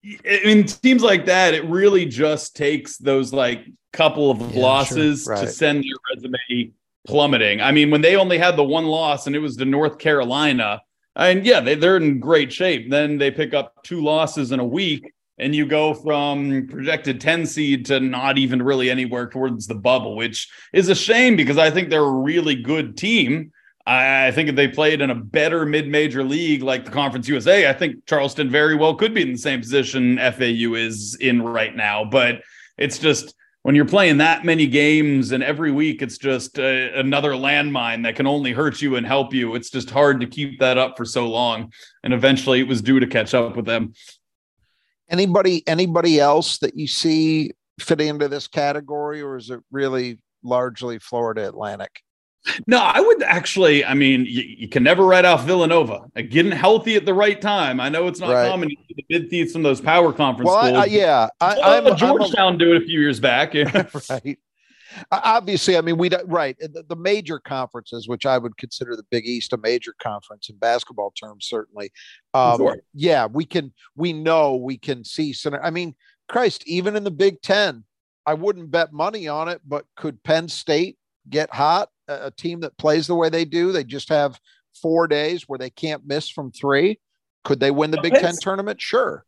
I 0.05 0.41
mean, 0.45 0.65
teams 0.65 1.03
like 1.03 1.27
that, 1.27 1.55
it 1.55 1.65
really 1.65 2.07
just 2.07 2.57
takes 2.57 2.99
those 2.99 3.33
like 3.33 3.67
couple 3.93 4.31
of 4.31 4.41
Yeah, 4.55 4.61
losses 4.61 5.25
sure. 5.25 5.37
to 5.37 5.47
send 5.49 5.83
their 5.85 6.15
resume 6.15 6.73
plummeting. 7.07 7.61
I 7.61 7.73
mean, 7.73 7.91
when 7.91 8.01
they 8.01 8.17
only 8.17 8.39
had 8.39 8.57
the 8.57 8.65
one 8.65 8.87
loss 8.87 9.27
and 9.27 9.35
it 9.35 9.41
was 9.41 9.57
to 9.57 9.65
North 9.65 9.99
Carolina, 9.99 10.83
and 11.17 11.45
yeah, 11.45 11.61
they, 11.61 11.75
they're 11.75 11.97
in 11.97 12.21
great 12.21 12.53
shape. 12.53 12.91
Then 12.91 13.19
they 13.19 13.31
pick 13.31 13.55
up 13.55 13.83
two 13.83 14.01
losses 14.03 14.53
in 14.53 14.61
a 14.61 14.65
week, 14.65 15.13
and 15.39 15.55
you 15.55 15.67
go 15.67 15.95
from 15.95 16.69
projected 16.69 17.21
10 17.21 17.47
seed 17.47 17.87
to 17.87 17.99
not 17.99 18.39
even 18.39 18.63
really 18.63 18.91
anywhere 18.91 19.27
towards 19.29 19.67
the 19.67 19.75
bubble, 19.75 20.17
which 20.17 20.49
is 20.73 20.89
a 20.89 20.95
shame 20.95 21.35
because 21.35 21.59
I 21.59 21.71
think 21.71 21.89
they're 21.89 22.05
a 22.05 22.11
really 22.11 22.55
good 22.55 22.97
team. 22.97 23.53
I 23.91 24.31
think 24.33 24.51
if 24.51 24.55
they 24.55 24.69
played 24.69 25.01
in 25.01 25.09
a 25.09 25.15
better 25.15 25.65
mid-major 25.65 26.23
league 26.23 26.63
like 26.63 26.85
the 26.85 26.91
Conference 26.91 27.27
USA, 27.27 27.71
I 27.71 27.73
think 27.73 28.05
Charleston 28.05 28.51
very 28.51 28.77
well 28.77 28.95
could 28.95 29.15
be 29.15 29.23
in 29.23 29.33
the 29.33 29.39
same 29.39 29.61
position 29.61 30.19
FAU 30.19 30.75
is 30.75 31.17
in 31.21 31.41
right 31.41 31.75
now. 31.75 32.05
But 32.05 32.43
it's 32.77 32.99
just 32.99 33.35
when 33.63 33.75
you're 33.75 33.87
playing 33.87 34.19
that 34.19 34.45
many 34.45 34.67
games 34.67 35.33
and 35.33 35.43
every 35.43 35.73
week 35.73 36.03
it's 36.03 36.19
just 36.19 36.59
uh, 36.59 36.63
another 36.63 37.33
landmine 37.33 38.03
that 38.03 38.15
can 38.15 38.27
only 38.27 38.53
hurt 38.53 38.83
you 38.83 38.97
and 38.97 39.07
help 39.07 39.33
you. 39.33 39.55
It's 39.55 39.71
just 39.71 39.89
hard 39.89 40.21
to 40.21 40.27
keep 40.27 40.61
that 40.61 40.77
up 40.77 40.99
for 40.99 41.07
so 41.07 41.27
long. 41.27 41.73
And 42.05 42.13
eventually 42.13 42.61
it 42.61 42.69
was 42.69 42.83
due 42.83 43.01
to 43.01 43.07
catch 43.07 43.33
up 43.33 43.57
with 43.57 43.65
them. 43.65 43.95
Anybody 45.09 45.67
anybody 45.67 46.21
else 46.21 46.59
that 46.59 46.77
you 46.77 46.87
see 46.87 47.53
fitting 47.81 48.09
into 48.09 48.29
this 48.29 48.49
category, 48.49 49.23
or 49.23 49.39
is 49.39 49.49
it 49.49 49.61
really 49.71 50.19
largely 50.43 50.99
Florida 50.99 51.49
Atlantic? 51.49 52.03
No, 52.67 52.79
I 52.79 53.01
would 53.01 53.23
actually. 53.23 53.85
I 53.85 53.95
mean, 53.95 54.25
you, 54.25 54.43
you 54.43 54.69
can 54.69 54.83
never 54.83 55.05
write 55.05 55.25
off 55.25 55.45
Villanova. 55.45 56.11
Getting 56.29 56.53
healthy 56.53 56.97
at 56.97 57.05
the 57.05 57.15
right 57.15 57.41
time. 57.41 57.81
I 57.81 57.89
know 57.89 58.07
it's 58.09 58.21
not 58.21 58.31
Right. 58.31 58.49
common 58.51 58.69
to 58.69 58.77
see 58.89 58.95
the 58.97 59.05
bid 59.09 59.31
thieves 59.31 59.53
from 59.53 59.63
those 59.63 59.81
power 59.81 60.13
conference 60.13 60.49
Well, 60.49 60.65
schools. 60.65 60.85
I, 60.85 60.87
yeah, 60.87 61.29
I, 61.41 61.55
Well, 61.57 61.65
I'm, 61.81 61.87
I'm 61.87 61.93
a- 61.93 61.97
Georgetown 61.97 62.59
do 62.59 62.75
it 62.75 62.83
a 62.83 62.85
few 62.87 63.01
years 63.01 63.21
back. 63.21 63.55
Yeah. 63.55 63.87
right. 64.11 64.39
Obviously, 65.13 65.77
I 65.77 65.83
mean, 65.83 65.99
we 65.99 66.09
don't, 66.09 66.27
right. 66.29 66.57
The, 66.59 66.83
the 66.89 66.97
major 66.97 67.39
conferences, 67.39 68.09
which 68.09 68.25
I 68.27 68.39
would 68.39 68.57
consider 68.57 68.97
the 68.97 69.05
Big 69.11 69.27
East 69.27 69.53
a 69.53 69.59
major 69.59 69.95
conference 70.03 70.49
in 70.49 70.57
basketball 70.57 71.11
terms, 71.13 71.47
certainly. 71.47 71.91
Um, 72.35 72.57
Sure. 72.57 72.79
Yeah, 72.95 73.27
we 73.27 73.45
can, 73.45 73.73
we 73.97 74.13
know 74.13 74.57
we 74.57 74.79
can 74.79 75.05
see. 75.05 75.35
I 75.63 75.71
mean, 75.71 75.95
Christ, 76.29 76.65
even 76.67 76.97
in 76.97 77.05
the 77.05 77.11
Big 77.11 77.43
Ten, 77.43 77.85
I 78.27 78.35
wouldn't 78.35 78.71
bet 78.71 78.93
money 78.93 79.29
on 79.29 79.49
it, 79.49 79.61
but 79.67 79.85
could 79.97 80.23
Penn 80.23 80.49
State 80.49 80.97
get 81.29 81.53
hot? 81.53 81.91
A, 82.09 82.31
team 82.31 82.61
that 82.61 82.77
plays 82.79 83.07
the 83.07 83.15
way 83.15 83.29
they 83.29 83.45
do, 83.45 83.73
they 83.73 83.85
just 83.85 84.09
have 84.09 84.41
four 84.81 85.07
days 85.07 85.49
where 85.49 85.59
they 85.59 85.71
can't 85.71 86.07
miss 86.07 86.29
from 86.29 86.51
three. 86.51 86.99
Could 87.45 87.61
they 87.61 87.71
win 87.71 87.91
the 87.91 88.01
Big 88.01 88.15
Ten 88.15 88.35
tournament? 88.41 88.81
Sure. 88.81 89.25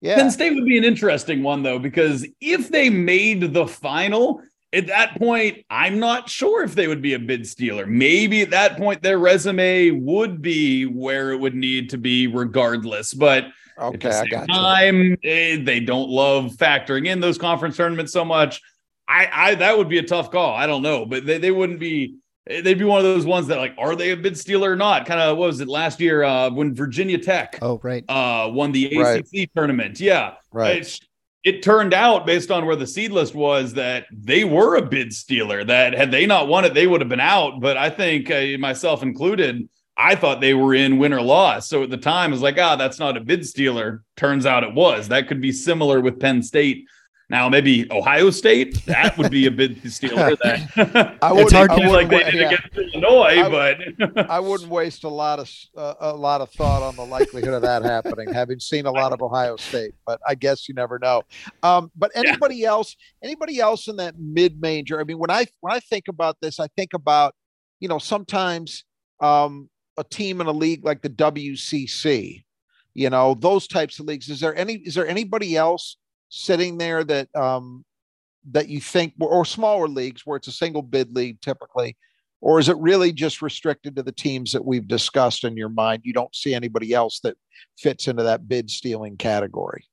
Yeah. 0.00 0.16
Penn 0.16 0.30
State 0.30 0.54
would 0.54 0.66
be 0.66 0.78
an 0.78 0.84
interesting 0.84 1.42
one 1.42 1.62
though, 1.62 1.78
because 1.78 2.26
if 2.40 2.68
they 2.68 2.90
made 2.90 3.54
the 3.54 3.66
final, 3.66 4.42
at 4.72 4.88
that 4.88 5.18
point, 5.18 5.64
I'm 5.70 5.98
not 5.98 6.28
sure 6.28 6.62
if 6.62 6.74
they 6.74 6.86
would 6.86 7.00
be 7.00 7.14
a 7.14 7.18
bid 7.18 7.46
stealer. 7.46 7.86
Maybe 7.86 8.42
at 8.42 8.50
that 8.50 8.76
point, 8.76 9.02
their 9.02 9.18
resume 9.18 9.90
would 9.90 10.42
be 10.42 10.84
where 10.84 11.32
it 11.32 11.38
would 11.38 11.54
need 11.54 11.90
to 11.90 11.98
be, 11.98 12.26
regardless. 12.26 13.14
But 13.14 13.44
at 13.78 13.84
okay, 13.84 14.08
the 14.08 14.08
I 14.08 14.20
same 14.20 14.28
got 14.30 14.48
you. 14.48 14.54
time, 14.54 15.16
eh, 15.24 15.62
they 15.62 15.80
don't 15.80 16.10
love 16.10 16.52
factoring 16.52 17.06
in 17.06 17.20
those 17.20 17.38
conference 17.38 17.76
tournaments 17.76 18.12
so 18.12 18.24
much. 18.24 18.60
I, 19.08 19.28
I 19.32 19.54
that 19.56 19.78
would 19.78 19.88
be 19.88 19.98
a 19.98 20.02
tough 20.02 20.30
call. 20.30 20.54
I 20.54 20.66
don't 20.66 20.82
know, 20.82 21.06
but 21.06 21.24
they, 21.26 21.38
they 21.38 21.50
wouldn't 21.50 21.78
be. 21.80 22.16
They'd 22.48 22.78
be 22.78 22.84
one 22.84 22.98
of 22.98 23.04
those 23.04 23.26
ones 23.26 23.48
that 23.48 23.58
like, 23.58 23.74
are 23.76 23.96
they 23.96 24.10
a 24.12 24.16
bid 24.16 24.38
stealer 24.38 24.70
or 24.70 24.76
not? 24.76 25.04
Kind 25.04 25.20
of 25.20 25.36
what 25.36 25.46
was 25.48 25.60
it 25.60 25.66
last 25.66 25.98
year 26.00 26.22
uh, 26.22 26.48
when 26.48 26.74
Virginia 26.76 27.18
Tech 27.18 27.58
Oh, 27.60 27.80
right. 27.82 28.04
uh, 28.08 28.48
won 28.52 28.70
the 28.70 28.86
ACC 28.86 29.00
Right. 29.34 29.50
tournament? 29.56 29.98
Yeah, 29.98 30.34
Right. 30.52 30.76
It's, 30.78 31.00
it 31.42 31.64
turned 31.64 31.92
out 31.92 32.24
based 32.24 32.52
on 32.52 32.64
where 32.64 32.76
the 32.76 32.86
seed 32.86 33.10
list 33.10 33.34
was 33.34 33.74
that 33.74 34.06
they 34.12 34.44
were 34.44 34.76
a 34.76 34.82
bid 34.82 35.12
stealer. 35.12 35.64
That 35.64 35.92
had 35.94 36.12
they 36.12 36.24
not 36.24 36.46
won 36.46 36.64
it, 36.64 36.72
they 36.74 36.86
would 36.86 37.00
have 37.00 37.08
been 37.10 37.18
out. 37.18 37.60
But 37.60 37.76
I 37.76 37.90
think 37.90 38.30
uh, 38.30 38.58
myself 38.60 39.02
included, 39.02 39.68
I 39.96 40.14
thought 40.14 40.40
they 40.40 40.54
were 40.54 40.74
in 40.74 40.98
win 40.98 41.12
or 41.12 41.22
loss. 41.22 41.68
So 41.68 41.82
at 41.82 41.90
the 41.90 41.96
time, 41.96 42.30
it 42.30 42.34
was 42.34 42.42
like, 42.42 42.58
ah, 42.58 42.76
that's 42.76 43.00
not 43.00 43.16
a 43.16 43.20
bid 43.20 43.44
stealer. 43.44 44.04
Turns 44.16 44.46
out 44.46 44.62
it 44.62 44.72
was. 44.74 45.08
That 45.08 45.26
could 45.26 45.40
be 45.40 45.50
similar 45.50 46.00
with 46.00 46.20
Penn 46.20 46.42
State. 46.44 46.84
Now 47.28 47.48
maybe 47.48 47.90
Ohio 47.90 48.30
State, 48.30 48.86
that 48.86 49.18
would 49.18 49.32
be 49.32 49.46
a 49.46 49.50
bid 49.50 49.80
stealer. 49.92 50.36
That 50.36 51.18
I 51.20 51.32
It's 51.32 51.34
wouldn't- 51.34 51.52
hard 51.52 51.70
to- 51.70 51.76
seems 51.76 51.90
like 51.90 52.08
wouldn't 52.08 52.10
they 52.10 52.16
wa- 52.18 52.30
did 52.30 52.34
yeah. 52.34 52.46
against 52.52 52.94
Illinois, 52.94 53.42
I- 53.42 53.48
but 54.04 54.30
I 54.30 54.38
wouldn't 54.38 54.70
waste 54.70 55.02
a 55.02 55.08
lot 55.08 55.40
of 55.40 55.50
uh, 55.76 55.94
a 56.00 56.12
lot 56.14 56.40
of 56.40 56.50
thought 56.52 56.82
on 56.84 56.94
the 56.94 57.04
likelihood 57.04 57.52
of 57.54 57.62
that 57.62 57.82
happening, 57.82 58.32
having 58.32 58.60
seen 58.60 58.86
a 58.86 58.92
lot 58.92 59.12
of 59.12 59.20
Ohio 59.22 59.56
State. 59.56 59.92
But 60.06 60.20
I 60.26 60.36
guess 60.36 60.68
you 60.68 60.74
never 60.74 61.00
know. 61.00 61.22
Um, 61.64 61.90
but 61.96 62.12
anybody 62.14 62.64
else, 62.64 62.94
anybody 63.24 63.58
else 63.58 63.88
in 63.88 63.96
that 63.96 64.14
mid 64.20 64.60
major? 64.60 65.00
I 65.00 65.04
mean, 65.04 65.18
when 65.18 65.30
I 65.30 65.46
when 65.62 65.74
I 65.74 65.80
think 65.80 66.04
about 66.08 66.36
this, 66.40 66.60
I 66.60 66.68
think 66.76 66.94
about 66.94 67.34
you 67.80 67.88
know 67.88 67.98
sometimes 67.98 68.84
um, 69.20 69.68
a 69.98 70.04
team 70.04 70.40
in 70.40 70.46
a 70.46 70.52
league 70.52 70.84
like 70.84 71.02
the 71.02 71.10
WCC, 71.10 72.44
you 72.94 73.10
know 73.10 73.34
those 73.34 73.66
types 73.66 73.98
of 73.98 74.06
leagues. 74.06 74.28
Is 74.28 74.38
there 74.38 74.54
any 74.56 74.74
is 74.74 74.94
there 74.94 75.08
anybody 75.08 75.56
else 75.56 75.96
sitting 76.28 76.78
there 76.78 77.04
that 77.04 77.34
um, 77.34 77.84
that 78.50 78.68
you 78.68 78.80
think 78.80 79.14
or 79.20 79.44
smaller 79.44 79.88
leagues 79.88 80.24
where 80.24 80.36
it's 80.36 80.48
a 80.48 80.52
single 80.52 80.82
bid 80.82 81.14
league 81.14 81.40
typically? 81.40 81.96
or 82.40 82.58
is 82.58 82.68
it 82.68 82.76
really 82.78 83.12
just 83.12 83.42
restricted 83.42 83.96
to 83.96 84.02
the 84.02 84.12
teams 84.12 84.52
that 84.52 84.64
we've 84.64 84.86
discussed 84.86 85.44
in 85.44 85.56
your 85.56 85.68
mind? 85.68 86.02
You 86.04 86.12
don't 86.12 86.34
see 86.34 86.54
anybody 86.54 86.92
else 86.92 87.20
that 87.20 87.36
fits 87.78 88.08
into 88.08 88.22
that 88.24 88.48
bid 88.48 88.70
stealing 88.70 89.16
category. 89.16 89.84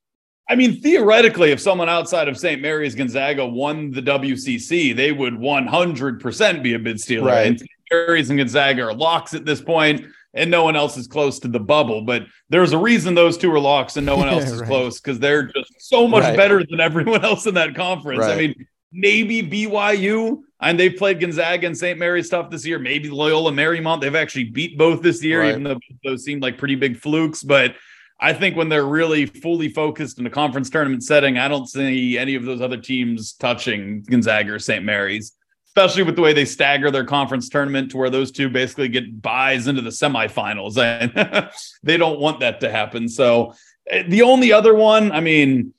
I 0.50 0.56
mean, 0.56 0.82
theoretically, 0.82 1.52
if 1.52 1.62
someone 1.62 1.88
outside 1.88 2.28
of 2.28 2.38
St. 2.38 2.62
Mary's 2.62 2.96
Gonzaga 2.96 3.46
won 3.46 3.92
the 3.92 4.02
WCC, 4.02 4.96
they 4.96 5.12
would 5.14 5.34
100% 5.34 6.64
be 6.64 6.74
a 6.74 6.80
bid 6.80 7.00
stealer. 7.00 7.28
Right. 7.28 7.48
And 7.48 7.60
St. 7.60 7.72
Mary's 7.92 8.30
and 8.30 8.38
Gonzaga 8.38 8.84
are 8.84 8.94
locks 8.94 9.34
at 9.34 9.46
this 9.46 9.62
point, 9.62 10.06
and 10.34 10.50
no 10.50 10.64
one 10.64 10.76
else 10.76 10.98
is 10.98 11.08
close 11.08 11.40
to 11.40 11.48
the 11.48 11.60
bubble. 11.60 12.02
But 12.02 12.24
there's 12.50 12.74
a 12.74 12.78
reason 12.78 13.14
those 13.16 13.38
two 13.38 13.52
are 13.52 13.60
locks 13.60 13.98
and 13.98 14.06
no 14.06 14.18
one 14.18 14.28
else 14.34 14.46
is 14.46 14.60
Right. 14.60 14.68
close 14.68 15.00
because 15.00 15.20
they're 15.20 15.44
just 15.44 15.72
so 15.80 16.08
much 16.08 16.24
Right. 16.24 16.38
better 16.38 16.64
than 16.70 16.80
everyone 16.80 17.24
else 17.26 17.46
in 17.46 17.54
that 17.56 17.76
conference. 17.76 18.24
I 18.24 18.36
mean, 18.38 18.66
maybe 18.92 19.42
BYU, 19.42 20.40
and 20.62 20.80
they've 20.80 20.96
played 20.96 21.20
Gonzaga 21.20 21.68
and 21.68 21.78
St. 21.78 21.98
Mary's 22.00 22.28
stuff 22.28 22.50
this 22.50 22.66
year. 22.66 22.80
Maybe 22.80 23.10
Loyola 23.10 23.52
Marymount. 23.52 24.02
They've 24.02 24.16
actually 24.16 24.46
beat 24.46 24.78
both 24.78 25.02
this 25.02 25.24
year, 25.24 25.42
Right. 25.42 25.50
even 25.50 25.64
though 25.64 25.80
those 26.04 26.24
seemed 26.24 26.42
like 26.42 26.58
pretty 26.58 26.76
big 26.76 26.98
flukes. 26.98 27.44
But 27.44 27.76
I 28.20 28.32
think 28.34 28.56
when 28.56 28.70
they're 28.70 28.86
really 28.86 29.26
fully 29.26 29.68
focused 29.68 30.20
in 30.20 30.26
a 30.26 30.30
conference 30.30 30.70
tournament 30.70 31.04
setting, 31.04 31.38
I 31.38 31.48
don't 31.48 31.68
see 31.68 32.18
any 32.18 32.36
of 32.36 32.46
those 32.46 32.62
other 32.62 32.78
teams 32.78 33.34
touching 33.34 34.04
Gonzaga 34.04 34.54
or 34.54 34.60
St. 34.60 34.86
Mary's, 34.86 35.34
especially 35.76 36.04
with 36.04 36.16
the 36.16 36.22
way 36.22 36.34
they 36.34 36.46
stagger 36.46 36.92
their 36.92 37.04
conference 37.04 37.50
tournament 37.50 37.90
to 37.90 37.98
where 37.98 38.12
those 38.12 38.32
two 38.32 38.48
basically 38.48 38.88
get 38.88 39.20
byes 39.24 39.66
into 39.66 39.82
the 39.82 39.90
semifinals. 39.90 40.78
And 40.78 41.50
they 41.84 41.98
don't 41.98 42.20
want 42.20 42.42
that 42.42 42.60
to 42.60 42.70
happen. 42.70 43.10
So 43.10 43.56
eh, 43.88 44.04
the 44.08 44.22
only 44.22 44.52
other 44.52 44.76
one, 44.76 45.12
I 45.12 45.20
mean, 45.20 45.74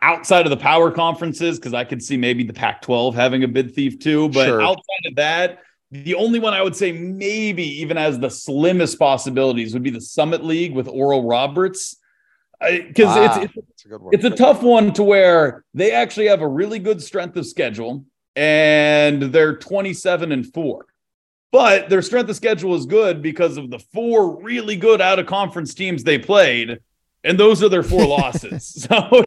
outside 0.00 0.46
of 0.46 0.50
the 0.50 0.56
power 0.56 0.90
conferences, 0.90 1.58
because 1.58 1.74
I 1.74 1.84
could 1.84 2.02
see 2.02 2.16
maybe 2.16 2.44
the 2.44 2.54
Pac 2.54 2.80
12 2.80 3.14
having 3.14 3.44
a 3.44 3.48
bid 3.48 3.74
thief 3.74 3.98
too, 3.98 4.30
but 4.30 4.46
Sure. 4.46 4.62
outside 4.62 5.04
of 5.06 5.16
that, 5.16 5.58
the 5.90 6.14
only 6.14 6.38
one 6.38 6.54
I 6.54 6.62
would 6.62 6.74
say 6.74 6.92
maybe 6.92 7.82
even 7.82 7.98
as 7.98 8.18
the 8.18 8.30
slimmest 8.30 8.98
possibilities 8.98 9.74
would 9.74 9.82
be 9.82 9.90
the 9.90 10.00
Summit 10.00 10.42
League 10.42 10.72
with 10.72 10.88
Oral 10.88 11.24
Roberts. 11.26 11.96
Because 12.58 13.14
Ah, 13.14 13.24
it's, 13.26 13.36
it's 13.36 13.54
that's 13.84 14.02
a 14.02 14.08
it's 14.12 14.24
a 14.24 14.30
tough 14.30 14.62
one 14.62 14.94
to 14.94 15.02
where 15.02 15.62
they 15.74 15.92
actually 15.92 16.28
have 16.28 16.40
a 16.40 16.48
really 16.48 16.78
good 16.78 17.02
strength 17.02 17.36
of 17.36 17.46
schedule 17.46 18.06
and 18.36 19.22
they're 19.22 19.56
27 19.56 20.30
and 20.30 20.52
4 20.52 20.86
but 21.52 21.88
their 21.88 22.02
strength 22.02 22.28
of 22.28 22.36
schedule 22.36 22.74
is 22.74 22.86
good 22.86 23.22
because 23.22 23.56
of 23.56 23.70
the 23.70 23.78
four 23.78 24.42
really 24.42 24.76
good 24.76 25.00
out 25.00 25.18
of 25.18 25.26
conference 25.26 25.74
teams 25.74 26.04
they 26.04 26.18
played 26.18 26.78
and 27.24 27.38
those 27.38 27.62
are 27.62 27.68
their 27.68 27.82
four 27.82 28.06
losses. 28.18 28.86
So 28.90 29.24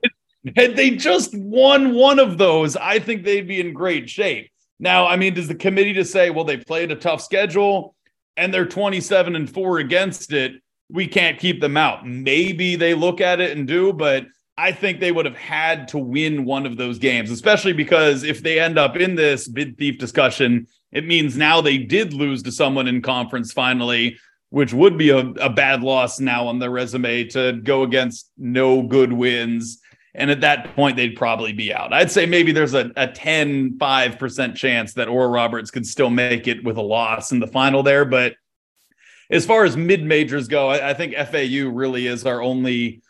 had 0.55 0.77
they 0.77 0.91
just 0.91 1.35
won 1.35 1.93
one 1.93 2.17
of 2.17 2.37
those. 2.37 2.77
I 2.77 2.99
think 2.99 3.23
they'd 3.23 3.47
be 3.47 3.59
in 3.59 3.73
great 3.73 4.09
shape. 4.09 4.49
Now 4.79 5.07
i 5.07 5.17
mean 5.17 5.33
does 5.33 5.47
the 5.47 5.55
committee 5.55 5.93
just 5.93 6.11
say 6.11 6.29
well 6.29 6.45
they 6.45 6.57
played 6.57 6.91
a 6.91 6.95
tough 6.95 7.21
schedule 7.21 7.95
and 8.37 8.53
they're 8.53 8.65
27 8.65 9.35
and 9.35 9.53
4 9.53 9.79
against 9.79 10.31
it? 10.31 10.53
We 10.89 11.07
can't 11.07 11.37
keep 11.37 11.59
them 11.59 11.77
out. 11.77 12.07
Maybe 12.07 12.75
they 12.75 12.93
look 12.93 13.21
at 13.21 13.41
it 13.41 13.57
and 13.57 13.67
do, 13.67 13.91
but 13.91 14.25
I 14.59 14.73
think 14.73 14.99
they 14.99 15.13
would 15.13 15.25
have 15.25 15.37
had 15.37 15.87
to 15.89 15.97
win 15.97 16.43
one 16.43 16.65
of 16.65 16.75
those 16.75 16.99
games, 16.99 17.31
especially 17.31 17.71
because 17.71 18.23
if 18.23 18.43
they 18.43 18.59
end 18.59 18.77
up 18.77 18.97
in 18.97 19.15
this 19.15 19.47
bid 19.47 19.77
thief 19.77 19.97
discussion, 19.97 20.67
it 20.91 21.07
means 21.07 21.37
now 21.37 21.61
they 21.61 21.77
did 21.77 22.11
lose 22.11 22.43
to 22.43 22.51
someone 22.51 22.85
in 22.85 23.01
conference 23.01 23.53
finally, 23.53 24.17
which 24.49 24.73
would 24.73 24.97
be 24.97 25.11
a, 25.11 25.19
a 25.19 25.49
bad 25.49 25.81
loss 25.81 26.19
now 26.19 26.45
on 26.45 26.59
their 26.59 26.71
resume 26.71 27.23
to 27.29 27.53
go 27.53 27.83
against 27.83 28.31
no 28.37 28.81
good 28.81 29.13
wins. 29.13 29.79
And 30.13 30.29
at 30.29 30.41
that 30.41 30.75
point, 30.75 30.97
they'd 30.97 31.15
probably 31.15 31.53
be 31.53 31.73
out. 31.73 31.93
I'd 31.93 32.11
say 32.11 32.25
maybe 32.25 32.51
there's 32.51 32.73
a, 32.73 32.91
a 32.97 33.07
10, 33.07 33.77
5% 33.77 34.55
chance 34.55 34.93
that 34.95 35.07
Oral 35.07 35.31
Roberts 35.31 35.71
could 35.71 35.87
still 35.87 36.09
make 36.09 36.49
it 36.49 36.65
with 36.65 36.75
a 36.75 36.81
loss 36.81 37.31
in 37.31 37.39
the 37.39 37.47
final 37.47 37.81
there. 37.81 38.03
But 38.03 38.33
as 39.31 39.45
far 39.45 39.63
as 39.63 39.77
mid 39.77 40.03
majors 40.03 40.49
go, 40.49 40.67
I, 40.67 40.89
I 40.89 40.93
think 40.93 41.15
FAU 41.15 41.69
really 41.69 42.07
is 42.07 42.25
our 42.25 42.41
only 42.41 43.01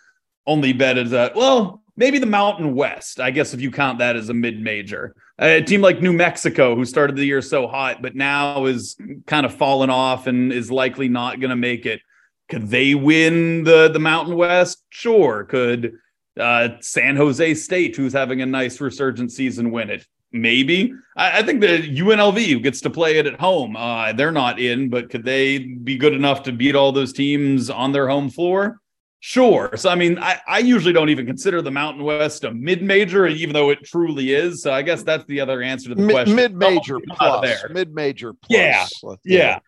only 0.50 0.74
bet 0.74 0.98
is 0.98 1.12
that 1.12 1.36
well, 1.36 1.84
maybe 1.96 2.18
the 2.18 2.26
Mountain 2.26 2.74
West. 2.74 3.20
I 3.20 3.30
guess 3.30 3.54
if 3.54 3.62
you 3.62 3.70
count 3.70 4.00
that 4.00 4.16
as 4.16 4.30
a 4.30 4.34
mid 4.34 4.60
major, 4.60 5.16
a 5.38 5.62
team 5.62 5.82
like 5.82 6.02
New 6.02 6.14
Mexico, 6.14 6.76
who 6.76 6.86
started 6.86 7.16
the 7.16 7.26
year 7.26 7.42
so 7.42 7.68
hot, 7.68 8.02
but 8.02 8.16
now 8.16 8.66
is 8.66 8.98
kind 9.28 9.46
of 9.46 9.54
fallen 9.54 9.90
off 9.90 10.26
and 10.26 10.52
is 10.52 10.72
likely 10.72 11.08
not 11.08 11.40
going 11.40 11.52
to 11.52 11.56
make 11.56 11.86
it. 11.86 12.02
Could 12.50 12.70
they 12.70 12.96
win 12.96 13.64
the 13.64 13.90
the 13.90 14.00
Mountain 14.00 14.36
West? 14.36 14.84
Sure. 14.90 15.44
Could 15.44 15.94
uh, 16.40 16.70
San 16.80 17.16
Jose 17.16 17.54
State, 17.54 17.96
who's 17.96 18.14
having 18.14 18.42
a 18.42 18.46
nice 18.46 18.82
resurgent 18.82 19.32
season, 19.32 19.70
win 19.70 19.92
it? 19.92 20.08
Maybe. 20.32 20.94
I, 21.16 21.40
I 21.40 21.44
think 21.44 21.62
the 21.62 21.68
UNLV 21.68 22.46
who 22.48 22.60
gets 22.60 22.82
to 22.82 22.90
play 22.90 23.18
it 23.18 23.28
at 23.28 23.40
home, 23.40 23.76
uh, 23.76 24.14
they're 24.14 24.32
not 24.32 24.60
in, 24.60 24.90
but 24.90 25.10
could 25.10 25.24
they 25.24 25.60
be 25.60 25.98
good 25.98 26.14
enough 26.14 26.44
to 26.44 26.52
beat 26.52 26.76
all 26.76 26.92
those 26.92 27.14
teams 27.14 27.70
on 27.70 27.92
their 27.92 28.08
home 28.08 28.30
floor? 28.30 28.80
Sure. 29.22 29.72
So, 29.76 29.90
I 29.90 29.96
mean, 29.96 30.18
I, 30.18 30.40
I 30.48 30.60
usually 30.60 30.94
don't 30.94 31.10
even 31.10 31.26
consider 31.26 31.62
the 31.62 31.72
Mountain 31.72 32.04
West 32.04 32.46
a 32.46 32.54
mid 32.54 32.82
major, 32.82 33.28
even 33.28 33.54
though 33.54 33.70
it 33.70 33.84
truly 33.84 34.34
is. 34.34 34.64
So, 34.64 34.72
I 34.72 34.82
guess 34.82 35.04
that's 35.04 35.26
the 35.26 35.42
other 35.42 35.62
answer 35.62 35.90
to 35.90 35.96
the 35.96 36.08
question. 36.08 36.36
Mid 36.36 36.56
major 36.56 37.00
plus. 37.00 37.64
Mid 37.70 37.94
major 37.94 38.34
plus. 38.34 38.50
Yeah. 38.50 38.88
yeah. 39.26 39.60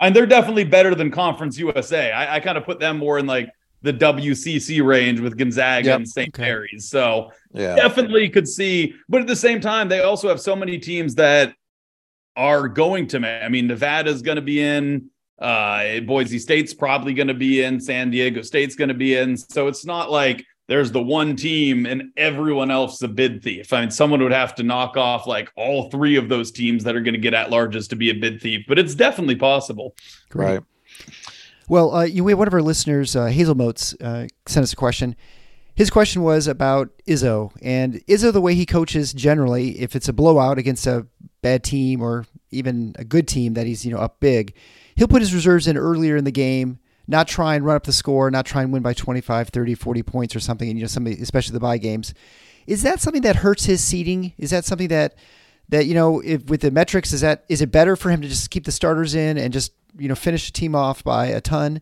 And 0.00 0.14
they're 0.14 0.26
definitely 0.26 0.64
better 0.64 0.94
than 0.94 1.10
Conference 1.10 1.58
USA. 1.58 2.12
I, 2.12 2.36
I 2.36 2.40
kind 2.40 2.58
of 2.58 2.64
put 2.64 2.80
them 2.80 2.98
more 2.98 3.18
in 3.18 3.26
like 3.26 3.50
the 3.82 3.92
WCC 3.92 4.84
range 4.84 5.20
with 5.20 5.36
Gonzaga 5.36 5.86
yep. 5.86 5.96
and 5.96 6.08
St. 6.08 6.28
Okay. 6.28 6.42
Mary's. 6.42 6.88
So 6.90 7.30
yeah. 7.52 7.76
definitely 7.76 8.28
could 8.28 8.48
see, 8.48 8.94
but 9.08 9.20
at 9.20 9.26
the 9.26 9.36
same 9.36 9.60
time, 9.60 9.88
they 9.88 10.02
also 10.02 10.28
have 10.28 10.40
so 10.40 10.54
many 10.54 10.78
teams 10.78 11.14
that 11.16 11.54
are 12.36 12.68
going 12.68 13.06
to. 13.08 13.26
I 13.26 13.48
mean, 13.48 13.66
Nevada's 13.66 14.22
going 14.22 14.36
to 14.36 14.42
be 14.42 14.62
in. 14.62 15.10
Uh, 15.38 16.00
Boise 16.00 16.38
State's 16.38 16.74
probably 16.74 17.14
going 17.14 17.28
to 17.28 17.34
be 17.34 17.62
in. 17.62 17.80
San 17.80 18.10
Diego 18.10 18.42
State's 18.42 18.74
going 18.74 18.88
to 18.88 18.94
be 18.94 19.14
in. 19.14 19.36
So 19.36 19.68
it's 19.68 19.84
not 19.84 20.10
like 20.10 20.44
there's 20.66 20.92
the 20.92 21.02
one 21.02 21.34
team 21.34 21.86
and 21.86 22.10
everyone 22.16 22.70
else 22.70 23.00
a 23.02 23.08
bid 23.08 23.42
thief. 23.42 23.72
I 23.72 23.82
mean, 23.82 23.90
someone 23.90 24.22
would 24.22 24.32
have 24.32 24.54
to 24.56 24.62
knock 24.62 24.96
off 24.96 25.26
like 25.26 25.50
all 25.56 25.90
three 25.90 26.16
of 26.16 26.28
those 26.28 26.50
teams 26.50 26.84
that 26.84 26.94
are 26.94 27.00
going 27.00 27.14
to 27.14 27.20
get 27.20 27.34
at 27.34 27.50
larges 27.50 27.88
to 27.90 27.96
be 27.96 28.10
a 28.10 28.14
bid 28.14 28.40
thief, 28.40 28.64
but 28.68 28.78
it's 28.78 28.94
definitely 28.94 29.36
possible. 29.36 29.94
Right. 30.34 30.62
Well, 31.68 31.94
uh, 31.94 32.04
you, 32.04 32.24
we 32.24 32.32
have 32.32 32.38
one 32.38 32.48
of 32.48 32.54
our 32.54 32.62
listeners, 32.62 33.14
uh, 33.14 33.26
Hazel 33.26 33.54
Moats, 33.54 33.94
uh, 34.00 34.26
sent 34.46 34.64
us 34.64 34.72
a 34.72 34.76
question. 34.76 35.16
His 35.74 35.90
question 35.90 36.22
was 36.22 36.48
about 36.48 36.90
Izzo 37.06 37.52
and 37.62 38.04
Izzo, 38.06 38.32
the 38.32 38.40
way 38.40 38.54
he 38.54 38.66
coaches 38.66 39.12
generally, 39.12 39.78
if 39.78 39.94
it's 39.94 40.08
a 40.08 40.12
blowout 40.12 40.58
against 40.58 40.86
a 40.86 41.06
bad 41.40 41.62
team 41.62 42.02
or 42.02 42.26
even 42.50 42.94
a 42.98 43.04
good 43.04 43.28
team 43.28 43.54
that 43.54 43.66
he's 43.66 43.86
you 43.86 43.92
know 43.92 43.98
up 43.98 44.18
big, 44.18 44.54
he'll 44.98 45.08
put 45.08 45.22
his 45.22 45.32
reserves 45.32 45.68
in 45.68 45.76
earlier 45.76 46.16
in 46.16 46.24
the 46.24 46.32
game, 46.32 46.80
not 47.06 47.28
try 47.28 47.54
and 47.54 47.64
run 47.64 47.76
up 47.76 47.84
the 47.84 47.92
score, 47.92 48.30
not 48.30 48.44
try 48.44 48.62
and 48.62 48.72
win 48.72 48.82
by 48.82 48.92
25, 48.92 49.48
30, 49.48 49.74
40 49.74 50.02
points 50.02 50.36
or 50.36 50.40
something, 50.40 50.68
and 50.68 50.76
you 50.76 50.82
know 50.82 50.88
somebody, 50.88 51.16
especially 51.22 51.54
the 51.54 51.60
bye 51.60 51.78
games. 51.78 52.12
Is 52.66 52.82
that 52.82 53.00
something 53.00 53.22
that 53.22 53.36
hurts 53.36 53.64
his 53.64 53.82
seeding? 53.82 54.34
Is 54.36 54.50
that 54.50 54.64
something 54.64 54.88
that 54.88 55.14
that 55.68 55.86
you 55.86 55.94
know 55.94 56.20
if 56.20 56.44
with 56.46 56.60
the 56.62 56.70
metrics 56.70 57.12
is 57.12 57.20
that 57.20 57.44
is 57.48 57.62
it 57.62 57.70
better 57.70 57.94
for 57.94 58.10
him 58.10 58.20
to 58.20 58.28
just 58.28 58.50
keep 58.50 58.64
the 58.64 58.72
starters 58.72 59.14
in 59.14 59.38
and 59.38 59.52
just 59.52 59.72
you 59.96 60.08
know 60.08 60.14
finish 60.14 60.46
the 60.46 60.52
team 60.52 60.74
off 60.74 61.02
by 61.04 61.26
a 61.26 61.40
ton? 61.40 61.80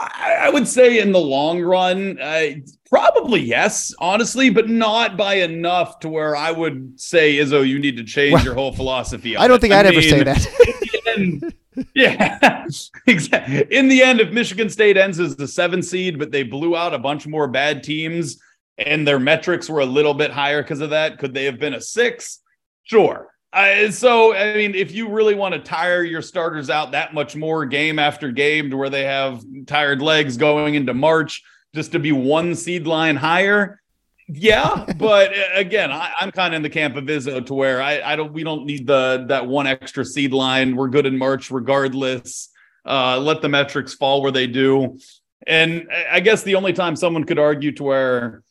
I, 0.00 0.48
would 0.50 0.68
say 0.68 1.00
in 1.00 1.10
the 1.10 1.18
long 1.18 1.60
run, 1.60 2.20
uh, 2.20 2.50
probably 2.88 3.40
yes, 3.40 3.92
honestly, 3.98 4.48
but 4.48 4.68
not 4.68 5.16
by 5.16 5.34
enough 5.34 5.98
to 6.00 6.08
where 6.08 6.36
I 6.36 6.52
would 6.52 7.00
say, 7.00 7.34
Izzo, 7.38 7.66
you 7.66 7.80
need 7.80 7.96
to 7.96 8.04
change 8.04 8.34
well, 8.34 8.44
your 8.44 8.54
whole 8.54 8.72
philosophy. 8.72 9.36
I 9.36 9.48
don't 9.48 9.60
think 9.60 9.74
I 9.74 9.78
would 9.78 9.86
ever 9.86 10.00
say 10.00 10.22
that. 10.22 10.84
yeah, 11.94 12.64
exactly. 13.06 13.66
In 13.70 13.88
the 13.88 14.02
end, 14.02 14.20
if 14.20 14.30
Michigan 14.30 14.68
State 14.70 14.96
ends 14.96 15.20
as 15.20 15.36
the 15.36 15.48
seven 15.48 15.82
seed, 15.82 16.18
but 16.18 16.30
they 16.30 16.42
blew 16.42 16.76
out 16.76 16.94
a 16.94 16.98
bunch 16.98 17.26
more 17.26 17.48
bad 17.48 17.82
teams 17.82 18.38
and 18.78 19.06
their 19.06 19.18
metrics 19.18 19.68
were 19.68 19.80
a 19.80 19.86
little 19.86 20.14
bit 20.14 20.30
higher 20.30 20.62
because 20.62 20.80
of 20.80 20.90
that, 20.90 21.18
could 21.18 21.34
they 21.34 21.44
have 21.44 21.58
been 21.58 21.74
a 21.74 21.80
six? 21.80 22.40
Sure. 22.84 23.28
Uh, 23.52 23.90
so, 23.90 24.34
I 24.34 24.54
mean, 24.54 24.74
if 24.74 24.92
you 24.92 25.08
really 25.08 25.34
want 25.34 25.54
to 25.54 25.60
tire 25.60 26.04
your 26.04 26.22
starters 26.22 26.70
out 26.70 26.92
that 26.92 27.14
much 27.14 27.34
more 27.34 27.64
game 27.64 27.98
after 27.98 28.30
game 28.30 28.70
to 28.70 28.76
where 28.76 28.90
they 28.90 29.04
have 29.04 29.42
tired 29.66 30.02
legs 30.02 30.36
going 30.36 30.74
into 30.74 30.94
March 30.94 31.42
just 31.74 31.92
to 31.92 31.98
be 31.98 32.12
one 32.12 32.54
seed 32.54 32.86
line 32.86 33.16
higher, 33.16 33.80
yeah. 34.28 34.84
but 34.96 35.36
uh, 35.36 35.42
again, 35.54 35.90
I, 35.90 36.12
am 36.20 36.30
kind 36.30 36.54
of 36.54 36.56
in 36.56 36.62
the 36.62 36.70
camp 36.70 36.96
of 36.96 37.04
Izzo 37.04 37.44
to 37.46 37.54
where 37.54 37.82
I, 37.82 38.00
I 38.00 38.16
don't, 38.16 38.32
we 38.32 38.44
don't 38.44 38.66
need 38.66 38.86
the 38.86 39.24
that 39.28 39.46
one 39.46 39.66
extra 39.66 40.04
seed 40.04 40.32
line. 40.32 40.76
We're 40.76 40.88
good 40.88 41.06
in 41.06 41.16
March 41.18 41.50
regardless. 41.50 42.50
Uh, 42.84 43.18
let 43.18 43.42
the 43.42 43.48
metrics 43.48 43.94
fall 43.94 44.22
where 44.22 44.32
they 44.32 44.46
do. 44.46 44.98
And 45.46 45.88
I 46.10 46.20
guess 46.20 46.42
the 46.42 46.54
only 46.54 46.72
time 46.72 46.96
someone 46.96 47.24
could 47.24 47.38
argue 47.38 47.72
to 47.72 47.84
where 47.84 48.42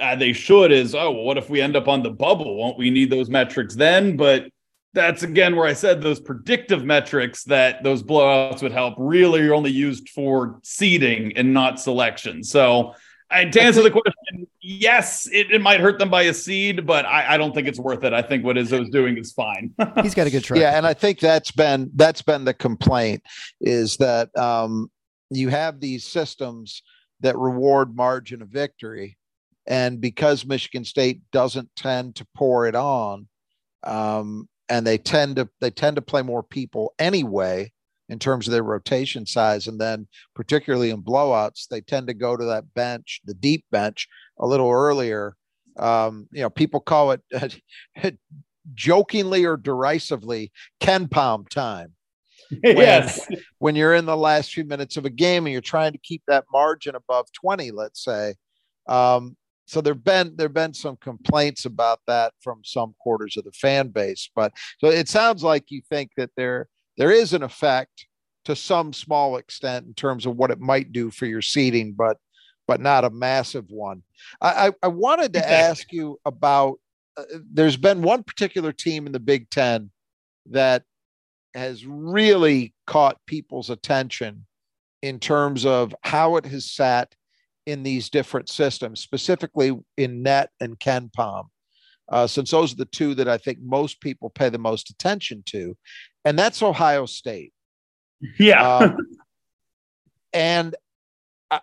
uh, 0.00 0.16
they 0.16 0.32
should 0.32 0.72
is 0.72 0.94
oh 0.94 1.10
well, 1.10 1.24
what 1.24 1.38
if 1.38 1.48
we 1.48 1.60
end 1.60 1.76
up 1.76 1.88
on 1.88 2.02
the 2.02 2.10
bubble 2.10 2.56
won't 2.56 2.78
we 2.78 2.90
need 2.90 3.10
those 3.10 3.28
metrics 3.28 3.74
then 3.74 4.16
but 4.16 4.48
that's 4.94 5.22
again 5.22 5.54
where 5.54 5.66
i 5.66 5.72
said 5.72 6.00
those 6.00 6.18
predictive 6.18 6.84
metrics 6.84 7.44
that 7.44 7.82
those 7.82 8.02
blowouts 8.02 8.62
would 8.62 8.72
help 8.72 8.94
really 8.96 9.40
are 9.40 9.54
only 9.54 9.70
used 9.70 10.08
for 10.08 10.58
seeding 10.62 11.36
and 11.36 11.52
not 11.52 11.78
selection 11.78 12.42
so 12.42 12.94
and 13.32 13.52
to 13.52 13.62
answer 13.62 13.82
the 13.82 13.90
question, 13.90 14.46
yes, 14.62 15.28
it, 15.32 15.50
it 15.50 15.60
might 15.60 15.80
hurt 15.80 15.98
them 15.98 16.08
by 16.08 16.22
a 16.22 16.34
seed, 16.34 16.86
but 16.86 17.04
I, 17.04 17.34
I 17.34 17.36
don't 17.36 17.54
think 17.54 17.66
it's 17.66 17.78
worth 17.78 18.04
it. 18.04 18.12
I 18.12 18.22
think 18.22 18.44
what 18.44 18.56
Izzo's 18.56 18.88
doing 18.90 19.18
is 19.18 19.32
fine. 19.32 19.74
He's 20.02 20.14
got 20.14 20.26
a 20.26 20.30
good 20.30 20.44
track. 20.44 20.60
Yeah, 20.60 20.76
and 20.76 20.86
I 20.86 20.94
think 20.94 21.18
that's 21.18 21.50
been 21.50 21.90
that's 21.94 22.22
been 22.22 22.44
the 22.44 22.54
complaint 22.54 23.22
is 23.60 23.96
that 23.98 24.36
um, 24.38 24.90
you 25.30 25.48
have 25.48 25.80
these 25.80 26.06
systems 26.06 26.82
that 27.20 27.36
reward 27.36 27.94
margin 27.94 28.40
of 28.40 28.48
victory, 28.48 29.18
and 29.66 30.00
because 30.00 30.46
Michigan 30.46 30.84
State 30.84 31.20
doesn't 31.32 31.68
tend 31.76 32.16
to 32.16 32.26
pour 32.34 32.66
it 32.66 32.74
on, 32.74 33.28
um, 33.82 34.48
and 34.68 34.86
they 34.86 34.98
tend 34.98 35.36
to 35.36 35.48
they 35.60 35.70
tend 35.70 35.96
to 35.96 36.02
play 36.02 36.22
more 36.22 36.42
people 36.42 36.94
anyway 36.98 37.72
in 38.08 38.18
terms 38.18 38.46
of 38.46 38.52
their 38.52 38.62
rotation 38.62 39.24
size, 39.24 39.66
and 39.66 39.80
then 39.80 40.06
particularly 40.34 40.90
in 40.90 41.02
blowouts, 41.02 41.66
they 41.68 41.80
tend 41.80 42.06
to 42.06 42.14
go 42.14 42.36
to 42.36 42.44
that 42.44 42.74
bench, 42.74 43.22
the 43.24 43.32
deep 43.32 43.64
bench, 43.70 44.06
a 44.38 44.46
little 44.46 44.70
earlier. 44.70 45.34
Um, 45.76 46.28
you 46.32 46.42
know, 46.42 46.50
people 46.50 46.80
call 46.80 47.12
it 47.12 47.22
jokingly 48.74 49.44
or 49.44 49.56
derisively 49.56 50.52
KenPom 50.80 51.48
time. 51.48 51.94
When, 52.60 52.76
yes. 52.76 53.26
When 53.60 53.76
you're 53.76 53.94
in 53.94 54.04
the 54.04 54.16
last 54.16 54.52
few 54.52 54.64
minutes 54.64 54.98
of 54.98 55.06
a 55.06 55.10
game 55.10 55.46
and 55.46 55.52
you're 55.54 55.62
trying 55.62 55.92
to 55.92 55.98
keep 55.98 56.22
that 56.28 56.44
margin 56.52 56.94
above 56.94 57.24
20, 57.32 57.70
let's 57.70 58.04
say, 58.04 58.34
um, 58.88 59.38
so 59.72 59.80
there've 59.80 60.04
been 60.04 60.34
there've 60.36 60.52
been 60.52 60.74
some 60.74 60.96
complaints 60.96 61.64
about 61.64 62.00
that 62.06 62.34
from 62.40 62.60
some 62.62 62.94
quarters 63.00 63.36
of 63.36 63.44
the 63.44 63.52
fan 63.52 63.88
base 63.88 64.30
but 64.34 64.52
so 64.78 64.88
it 64.88 65.08
sounds 65.08 65.42
like 65.42 65.70
you 65.70 65.80
think 65.88 66.10
that 66.16 66.30
there 66.36 66.68
there 66.98 67.10
is 67.10 67.32
an 67.32 67.42
effect 67.42 68.06
to 68.44 68.54
some 68.54 68.92
small 68.92 69.36
extent 69.36 69.86
in 69.86 69.94
terms 69.94 70.26
of 70.26 70.36
what 70.36 70.50
it 70.50 70.60
might 70.60 70.92
do 70.92 71.10
for 71.10 71.26
your 71.26 71.42
seeding 71.42 71.92
but 71.92 72.18
but 72.66 72.80
not 72.80 73.04
a 73.04 73.10
massive 73.10 73.66
one 73.70 74.02
i 74.40 74.68
i, 74.68 74.72
I 74.84 74.88
wanted 74.88 75.32
to 75.34 75.50
ask 75.50 75.92
you 75.92 76.18
about 76.24 76.78
uh, 77.16 77.24
there's 77.52 77.76
been 77.76 78.02
one 78.02 78.22
particular 78.22 78.72
team 78.72 79.06
in 79.06 79.12
the 79.12 79.20
big 79.20 79.50
10 79.50 79.90
that 80.50 80.84
has 81.54 81.84
really 81.86 82.74
caught 82.86 83.18
people's 83.26 83.70
attention 83.70 84.46
in 85.02 85.18
terms 85.18 85.66
of 85.66 85.94
how 86.02 86.36
it 86.36 86.46
has 86.46 86.70
sat 86.70 87.14
in 87.66 87.82
these 87.82 88.08
different 88.08 88.48
systems, 88.48 89.00
specifically 89.00 89.78
in 89.96 90.22
NET 90.22 90.50
and 90.60 90.78
KenPom, 90.78 91.44
uh, 92.08 92.26
since 92.26 92.50
those 92.50 92.72
are 92.72 92.76
the 92.76 92.84
two 92.86 93.14
that 93.14 93.28
I 93.28 93.38
think 93.38 93.58
most 93.60 94.00
people 94.00 94.30
pay 94.30 94.48
the 94.48 94.58
most 94.58 94.90
attention 94.90 95.42
to, 95.46 95.76
and 96.24 96.38
that's 96.38 96.62
Ohio 96.62 97.06
State. 97.06 97.52
Yeah. 98.38 98.76
Um, 98.76 98.96
and 100.32 100.74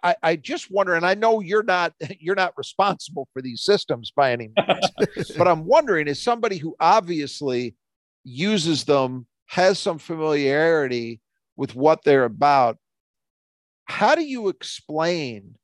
I, 0.04 0.16
I 0.22 0.36
just 0.36 0.70
wonder, 0.70 0.94
and 0.94 1.06
I 1.06 1.16
know 1.16 1.40
you're 1.40 1.64
not 1.64 1.94
you're 2.20 2.36
not 2.36 2.58
responsible 2.58 3.28
for 3.34 3.42
these 3.42 3.64
systems 3.64 4.12
by 4.12 4.32
any 4.32 4.52
means, 4.56 5.32
but 5.38 5.48
I'm 5.48 5.66
wondering, 5.66 6.08
as 6.08 6.22
somebody 6.22 6.58
who 6.58 6.76
obviously 6.80 7.76
uses 8.24 8.84
them, 8.84 9.26
has 9.48 9.80
some 9.80 9.98
familiarity 9.98 11.22
with 11.56 11.76
what 11.76 12.04
they're 12.04 12.26
about, 12.26 12.78
how 13.86 14.16
do 14.16 14.24
you 14.24 14.48
explain 14.48 15.56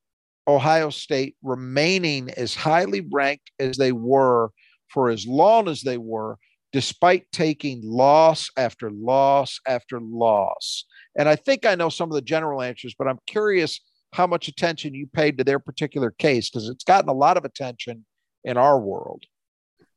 Ohio 0.48 0.90
State 0.90 1.36
remaining 1.42 2.30
as 2.32 2.54
highly 2.54 3.06
ranked 3.12 3.52
as 3.60 3.78
they 3.78 3.92
were 3.92 4.50
for 4.88 5.10
as 5.10 5.26
long 5.26 5.68
as 5.68 5.82
they 5.82 5.98
were, 5.98 6.38
despite 6.72 7.32
taking 7.32 7.82
loss 7.84 8.50
after 8.58 8.92
loss 8.92 9.60
after 9.68 10.00
loss. 10.02 10.86
And 11.18 11.28
I 11.28 11.36
think 11.36 11.66
I 11.66 11.76
know 11.76 11.90
some 11.90 12.10
of 12.10 12.16
the 12.16 12.22
general 12.22 12.62
answers, 12.62 12.96
but 12.98 13.08
I'm 13.08 13.20
curious 13.26 13.80
how 14.16 14.26
much 14.26 14.48
attention 14.48 14.94
you 14.94 15.08
paid 15.08 15.38
to 15.38 15.44
their 15.44 15.60
particular 15.60 16.12
case 16.12 16.50
because 16.50 16.70
it's 16.70 16.84
gotten 16.84 17.10
a 17.10 17.14
lot 17.14 17.38
of 17.38 17.46
attention 17.46 18.06
in 18.44 18.58
our 18.58 18.80
world. 18.80 19.24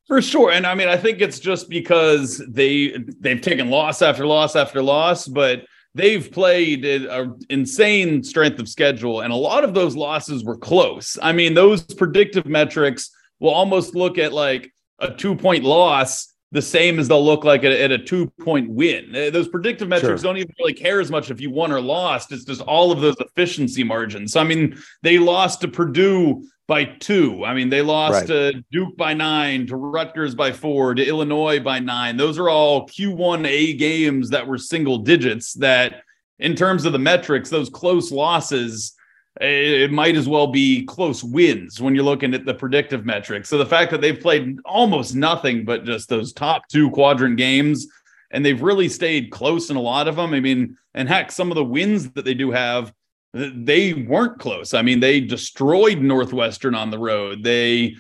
For 0.06 0.20
sure. 0.22 0.50
And 0.50 0.66
I 0.66 0.74
mean, 0.74 0.88
I 0.88 0.96
think 0.96 1.20
it's 1.20 1.38
just 1.38 1.68
because 1.68 2.42
they 2.48 2.96
they've 3.20 3.40
taken 3.40 3.70
loss 3.70 4.02
after 4.02 4.26
loss 4.26 4.56
after 4.56 4.82
loss, 4.82 5.28
but 5.28 5.66
they've 5.94 6.30
played 6.32 6.84
an 6.84 7.38
insane 7.50 8.24
strength 8.24 8.58
of 8.58 8.68
schedule, 8.68 9.20
and 9.20 9.32
a 9.32 9.36
lot 9.36 9.64
of 9.64 9.74
those 9.74 9.96
losses 9.96 10.44
were 10.44 10.56
close. 10.56 11.18
I 11.20 11.32
mean, 11.32 11.54
those 11.54 11.82
predictive 11.82 12.46
metrics 12.46 13.10
will 13.38 13.50
almost 13.50 13.94
look 13.94 14.16
at 14.16 14.32
like 14.32 14.72
a 14.98 15.12
two 15.12 15.36
point 15.36 15.64
loss 15.64 16.32
the 16.50 16.62
same 16.62 16.98
as 16.98 17.08
they'll 17.08 17.24
look 17.24 17.44
like 17.44 17.64
at, 17.64 17.72
at 17.72 17.90
a 17.90 17.98
two 17.98 18.26
point 18.40 18.70
win. 18.70 19.14
Uh, 19.14 19.30
those 19.30 19.48
predictive 19.48 19.88
metrics 19.88 20.22
sure. 20.22 20.30
don't 20.30 20.38
even 20.38 20.54
really 20.58 20.72
care 20.72 21.00
as 21.00 21.10
much 21.10 21.30
if 21.30 21.40
you 21.40 21.50
won 21.50 21.72
or 21.72 21.80
lost. 21.80 22.32
It's 22.32 22.44
just 22.44 22.62
all 22.62 22.90
of 22.90 23.00
those 23.00 23.16
efficiency 23.20 23.84
margins. 23.84 24.32
So, 24.32 24.40
I 24.40 24.44
mean, 24.44 24.78
they 25.02 25.18
lost 25.18 25.60
to 25.60 25.68
Purdue 25.68 26.44
by 26.66 26.84
two. 26.84 27.44
I 27.44 27.54
mean, 27.54 27.68
they 27.68 27.82
lost 27.82 28.14
right. 28.14 28.26
to 28.28 28.64
Duke 28.70 28.96
by 28.96 29.14
nine, 29.14 29.66
to 29.66 29.76
Rutgers 29.76 30.34
by 30.34 30.52
four, 30.52 30.94
to 30.94 31.04
Illinois 31.04 31.60
by 31.60 31.80
nine. 31.80 32.16
Those 32.16 32.38
are 32.38 32.48
all 32.48 32.86
Q1A 32.88 33.78
games 33.78 34.30
that 34.30 34.46
were 34.46 34.58
single 34.58 34.98
digits 34.98 35.54
that, 35.54 36.02
in 36.38 36.54
terms 36.54 36.84
of 36.84 36.92
the 36.92 36.98
metrics, 36.98 37.50
those 37.50 37.68
close 37.68 38.12
losses 38.12 38.94
it 39.40 39.92
might 39.92 40.16
as 40.16 40.28
well 40.28 40.48
be 40.48 40.84
close 40.84 41.22
wins 41.22 41.80
when 41.80 41.94
you're 41.94 42.04
looking 42.04 42.34
at 42.34 42.44
the 42.44 42.54
predictive 42.54 43.06
metrics. 43.06 43.48
So 43.48 43.58
the 43.58 43.66
fact 43.66 43.90
that 43.92 44.00
they've 44.00 44.18
played 44.18 44.58
almost 44.64 45.14
nothing 45.14 45.64
but 45.64 45.84
just 45.84 46.08
those 46.08 46.32
top 46.32 46.66
two 46.68 46.90
quadrant 46.90 47.36
games, 47.36 47.86
and 48.30 48.44
they've 48.44 48.60
really 48.60 48.88
stayed 48.88 49.30
close 49.30 49.70
in 49.70 49.76
a 49.76 49.80
lot 49.80 50.08
of 50.08 50.16
them. 50.16 50.34
I 50.34 50.40
mean, 50.40 50.76
and 50.94 51.08
heck, 51.08 51.30
some 51.30 51.50
of 51.50 51.54
the 51.54 51.64
wins 51.64 52.10
that 52.10 52.24
they 52.24 52.34
do 52.34 52.50
have, 52.50 52.92
they 53.32 53.92
weren't 53.92 54.38
close. 54.38 54.74
I 54.74 54.82
mean, 54.82 55.00
they 55.00 55.20
destroyed 55.20 56.00
Northwestern 56.00 56.74
on 56.74 56.90
the 56.90 56.98
road. 56.98 57.42
They 57.42 57.94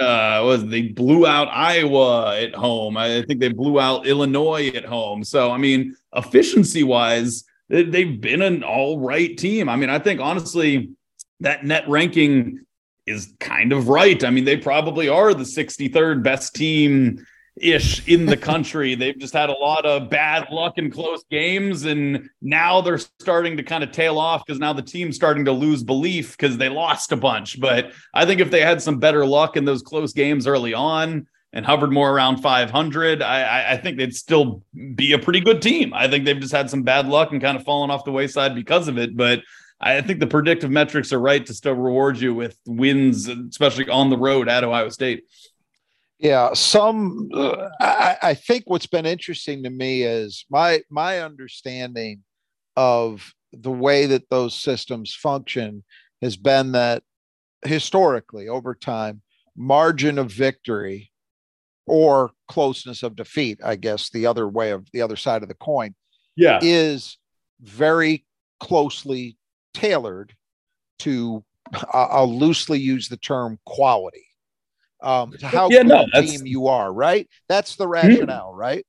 uh 0.00 0.40
was 0.44 0.66
they 0.66 0.82
blew 0.82 1.26
out 1.26 1.48
Iowa 1.48 2.38
at 2.40 2.54
home. 2.54 2.96
I 2.96 3.22
think 3.22 3.40
they 3.40 3.48
blew 3.48 3.78
out 3.78 4.06
Illinois 4.06 4.68
at 4.74 4.84
home. 4.84 5.22
So 5.22 5.50
I 5.50 5.58
mean, 5.58 5.96
efficiency 6.14 6.82
wise 6.82 7.44
they've 7.72 8.20
been 8.20 8.42
an 8.42 8.62
all 8.62 9.00
right 9.00 9.36
team. 9.36 9.68
I 9.68 9.76
mean, 9.76 9.88
I 9.88 9.98
think 9.98 10.20
honestly, 10.20 10.90
that 11.40 11.64
NET 11.64 11.88
ranking 11.88 12.60
is 13.06 13.32
kind 13.40 13.72
of 13.72 13.88
right. 13.88 14.22
I 14.22 14.30
mean, 14.30 14.44
they 14.44 14.58
probably 14.58 15.08
are 15.08 15.32
the 15.34 15.44
63rd 15.44 16.22
best 16.22 16.54
team 16.54 17.24
ish 17.56 18.06
in 18.06 18.26
the 18.26 18.36
country. 18.52 18.94
They've 18.94 19.18
just 19.18 19.32
had 19.32 19.48
a 19.48 19.54
lot 19.54 19.86
of 19.86 20.10
bad 20.10 20.48
luck 20.50 20.74
in 20.76 20.90
close 20.90 21.24
games, 21.30 21.84
and 21.84 22.28
now 22.42 22.82
they're 22.82 22.98
starting 22.98 23.56
to 23.56 23.62
kind 23.62 23.82
of 23.82 23.90
tail 23.90 24.18
off 24.18 24.44
because 24.46 24.60
now 24.60 24.74
the 24.74 24.82
team's 24.82 25.16
starting 25.16 25.46
to 25.46 25.52
lose 25.52 25.82
belief 25.82 26.36
because 26.36 26.58
they 26.58 26.68
lost 26.68 27.10
a 27.10 27.16
bunch. 27.16 27.58
But 27.58 27.92
I 28.12 28.26
think 28.26 28.40
if 28.40 28.50
they 28.50 28.60
had 28.60 28.82
some 28.82 28.98
better 28.98 29.24
luck 29.24 29.56
in 29.56 29.64
those 29.64 29.82
close 29.82 30.12
games 30.12 30.46
early 30.46 30.74
on, 30.74 31.26
and 31.52 31.66
hovered 31.66 31.92
more 31.92 32.10
around 32.10 32.38
500, 32.38 33.22
I, 33.22 33.72
I 33.72 33.76
think 33.76 33.98
they'd 33.98 34.14
still 34.14 34.62
be 34.94 35.12
a 35.12 35.18
pretty 35.18 35.40
good 35.40 35.60
team. 35.60 35.92
I 35.92 36.08
think 36.08 36.24
they've 36.24 36.40
just 36.40 36.54
had 36.54 36.70
some 36.70 36.82
bad 36.82 37.08
luck 37.08 37.32
and 37.32 37.42
kind 37.42 37.56
of 37.56 37.64
fallen 37.64 37.90
off 37.90 38.04
the 38.04 38.12
wayside 38.12 38.54
because 38.54 38.88
of 38.88 38.96
it. 38.98 39.16
But 39.16 39.42
I 39.80 40.00
think 40.00 40.20
the 40.20 40.26
predictive 40.26 40.70
metrics 40.70 41.12
are 41.12 41.20
right 41.20 41.44
to 41.44 41.52
still 41.52 41.74
reward 41.74 42.18
you 42.18 42.34
with 42.34 42.58
wins, 42.66 43.28
especially 43.28 43.88
on 43.88 44.10
the 44.10 44.16
road 44.16 44.48
at 44.48 44.64
Ohio 44.64 44.88
State. 44.88 45.24
Yeah, 46.18 46.54
some. 46.54 47.30
Uh, 47.34 47.68
I, 47.80 48.16
I 48.22 48.34
think 48.34 48.62
what's 48.66 48.86
been 48.86 49.06
interesting 49.06 49.64
to 49.64 49.70
me 49.70 50.04
is 50.04 50.46
my 50.48 50.82
my 50.88 51.18
understanding 51.18 52.22
of 52.76 53.34
the 53.52 53.72
way 53.72 54.06
that 54.06 54.30
those 54.30 54.54
systems 54.54 55.12
function 55.12 55.82
has 56.22 56.36
been 56.36 56.72
that 56.72 57.02
historically 57.64 58.48
over 58.48 58.74
time 58.74 59.20
margin 59.56 60.18
of 60.18 60.30
victory 60.30 61.11
or 61.86 62.30
closeness 62.48 63.02
of 63.02 63.16
defeat, 63.16 63.60
I 63.64 63.76
guess 63.76 64.10
the 64.10 64.26
other 64.26 64.48
way 64.48 64.70
of 64.70 64.86
the 64.92 65.02
other 65.02 65.16
side 65.16 65.42
of 65.42 65.48
the 65.48 65.54
coin, 65.54 65.94
yeah, 66.36 66.58
is 66.62 67.18
very 67.60 68.24
closely 68.60 69.36
tailored 69.74 70.34
to. 71.00 71.44
I'll 71.92 72.32
loosely 72.32 72.78
use 72.78 73.08
the 73.08 73.16
term 73.16 73.58
quality. 73.64 74.26
Um, 75.02 75.32
to 75.32 75.46
how 75.46 75.68
yeah, 75.70 75.82
good 75.82 75.88
no, 75.88 76.22
team 76.22 76.46
you 76.46 76.68
are, 76.68 76.92
right? 76.92 77.28
That's 77.48 77.76
the 77.76 77.84
mm-hmm. 77.84 78.08
rationale, 78.08 78.50
mm-hmm. 78.50 78.58
right? 78.58 78.86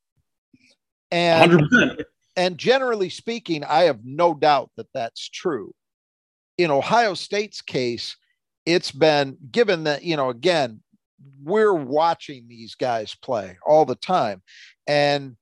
And 1.12 1.52
100%. 1.54 2.04
and 2.36 2.58
generally 2.58 3.10
speaking, 3.10 3.64
I 3.64 3.84
have 3.84 4.02
no 4.04 4.34
doubt 4.34 4.70
that 4.78 4.88
that's 4.94 5.30
true. 5.30 5.74
In 6.58 6.70
Ohio 6.70 7.16
State's 7.16 7.62
case, 7.62 8.16
it's 8.66 8.92
been 8.92 9.38
given 9.52 9.86
that 9.86 10.04
you 10.04 10.16
know 10.16 10.30
again 10.30 10.83
we're 11.44 11.74
watching 11.74 12.48
these 12.48 12.76
guys 12.76 13.16
play 13.16 13.58
all 13.66 13.86
the 13.86 13.96
time. 13.96 14.42
And 14.88 15.36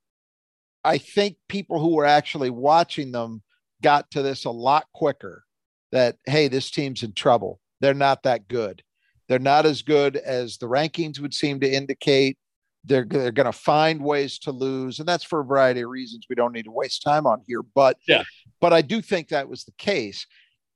I 0.84 0.97
think 0.97 1.38
people 1.47 1.79
who 1.79 1.95
were 1.95 2.05
actually 2.05 2.49
watching 2.49 3.11
them 3.11 3.43
got 3.82 4.09
to 4.11 4.21
this 4.21 4.45
a 4.45 4.51
lot 4.51 4.86
quicker 4.93 5.43
that, 5.91 6.17
hey, 6.25 6.47
this 6.47 6.71
team's 6.71 7.03
in 7.03 7.13
trouble. 7.13 7.59
They're 7.79 7.93
not 7.93 8.23
that 8.23 8.47
good. 8.47 8.82
They're 9.27 9.39
not 9.39 9.65
as 9.65 9.82
good 9.82 10.17
as 10.17 10.57
the 10.57 10.67
rankings 10.67 11.19
would 11.19 11.34
seem 11.34 11.59
to 11.61 11.71
indicate. 11.71 12.38
They're, 12.84 13.05
they're 13.05 13.32
going 13.32 13.45
to 13.45 13.51
find 13.51 14.03
ways 14.03 14.39
to 14.39 14.51
lose. 14.51 14.99
And 14.99 15.07
that's 15.07 15.23
for 15.23 15.41
a 15.41 15.45
variety 15.45 15.82
of 15.82 15.89
reasons 15.89 16.25
we 16.29 16.36
don't 16.36 16.53
need 16.53 16.65
to 16.65 16.71
waste 16.71 17.03
time 17.03 17.27
on 17.27 17.41
here. 17.47 17.61
But, 17.75 17.97
yeah. 18.07 18.23
but 18.59 18.73
I 18.73 18.82
do 18.82 19.01
think 19.01 19.29
that 19.29 19.49
was 19.49 19.63
the 19.63 19.73
case. 19.77 20.25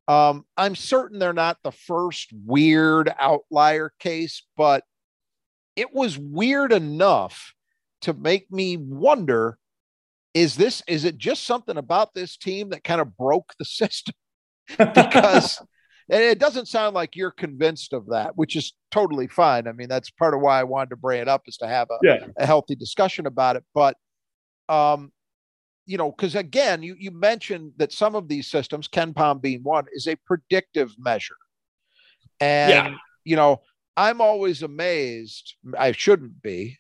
Um, 0.08 0.46
I'm 0.56 0.76
certain 0.76 1.18
they're 1.18 1.34
not 1.34 1.58
the 1.64 1.72
first 1.72 2.32
weird 2.46 3.12
outlier 3.20 3.92
case, 4.00 4.44
but 4.56 4.84
it 5.76 5.94
was 5.94 6.18
weird 6.18 6.72
enough 6.72 7.54
to 8.02 8.14
make 8.14 8.52
me 8.52 8.78
wonder 8.78 9.58
is 10.34 10.56
this 10.56 10.84
is 10.88 11.06
it 11.06 11.18
just 11.18 11.44
something 11.46 11.78
about 11.78 12.14
this 12.14 12.38
team 12.38 12.70
that 12.70 12.84
kind 12.84 13.02
of 13.02 13.16
broke 13.18 13.54
the 13.58 13.66
system 13.66 14.14
because 14.78 15.60
and 16.10 16.22
it 16.22 16.38
doesn't 16.38 16.68
sound 16.68 16.94
like 16.94 17.16
you're 17.16 17.32
convinced 17.32 17.94
of 17.94 18.08
that 18.08 18.36
which 18.36 18.56
is 18.56 18.74
totally 18.92 19.28
fine 19.28 19.68
i 19.68 19.72
mean 19.72 19.88
that's 19.88 20.10
part 20.12 20.34
of 20.34 20.42
why 20.42 20.60
i 20.60 20.64
wanted 20.64 20.90
to 20.90 20.96
bring 20.96 21.22
it 21.22 21.28
up 21.28 21.44
is 21.48 21.58
to 21.58 21.68
have 21.68 21.88
a, 21.90 21.98
yeah. 22.04 22.26
a 22.38 22.46
healthy 22.46 22.76
discussion 22.76 23.26
about 23.26 23.56
it 23.56 23.64
but 23.74 23.96
um 24.70 25.12
you 25.86 25.98
know 25.98 26.12
because 26.12 26.36
again 26.36 26.84
you 26.84 26.96
you 27.00 27.12
mentioned 27.12 27.72
that 27.78 27.92
some 27.92 28.16
of 28.16 28.28
these 28.28 28.48
systems 28.48 28.88
KenPom 28.88 29.42
being 29.42 29.62
one 29.62 29.86
is 29.94 30.08
a 30.08 30.16
predictive 30.26 30.92
measure 30.98 31.38
and 32.40 32.72
yeah. 32.72 32.96
you 33.24 33.36
know 33.36 33.62
I'm 33.98 34.22
always 34.22 34.62
amazed, 34.62 35.56
I 35.78 35.92
shouldn't 35.92 36.42
be, 36.42 36.78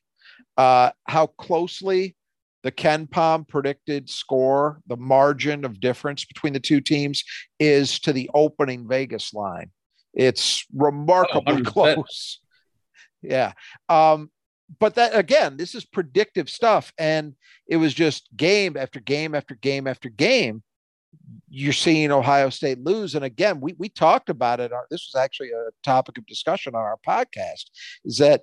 uh, 0.57 0.91
how 1.05 1.27
closely 1.27 2.15
the 2.63 2.71
KenPom 2.71 3.47
predicted 3.47 4.09
score, 4.09 4.81
the 4.87 4.97
margin 4.97 5.65
of 5.65 5.79
difference 5.79 6.25
between 6.25 6.53
the 6.53 6.59
two 6.59 6.81
teams 6.81 7.23
is 7.59 7.99
to 7.99 8.11
the 8.11 8.29
opening 8.33 8.87
Vegas 8.87 9.33
line. 9.33 9.69
It's 10.13 10.65
remarkably 10.73 11.61
oh, 11.61 11.69
close. 11.69 12.39
Yeah. 13.21 13.53
Um, 13.89 14.29
but 14.79 14.95
that 14.95 15.15
again, 15.15 15.57
this 15.57 15.73
is 15.73 15.83
predictive 15.83 16.47
stuff. 16.47 16.93
And 16.99 17.33
it 17.67 17.77
was 17.77 17.91
just 17.91 18.29
game 18.37 18.77
after 18.77 18.99
game 18.99 19.33
after 19.33 19.55
game 19.55 19.87
after 19.87 20.09
game 20.09 20.61
you're 21.57 21.71
seeing 21.71 22.11
Ohio 22.11 22.49
State 22.49 22.79
lose. 22.79 23.15
And 23.15 23.23
again, 23.23 23.61
we, 23.61 23.75
we 23.77 23.87
talked 23.87 24.29
about 24.29 24.59
it. 24.59 24.73
This 24.91 25.09
was 25.13 25.15
actually 25.17 25.51
a 25.51 25.69
topic 25.83 26.17
of 26.17 26.25
discussion 26.25 26.75
on 26.75 26.81
our 26.81 26.97
podcast 27.07 27.69
is 28.03 28.17
that 28.17 28.41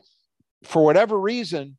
for 0.64 0.82
whatever 0.82 1.20
reason, 1.20 1.76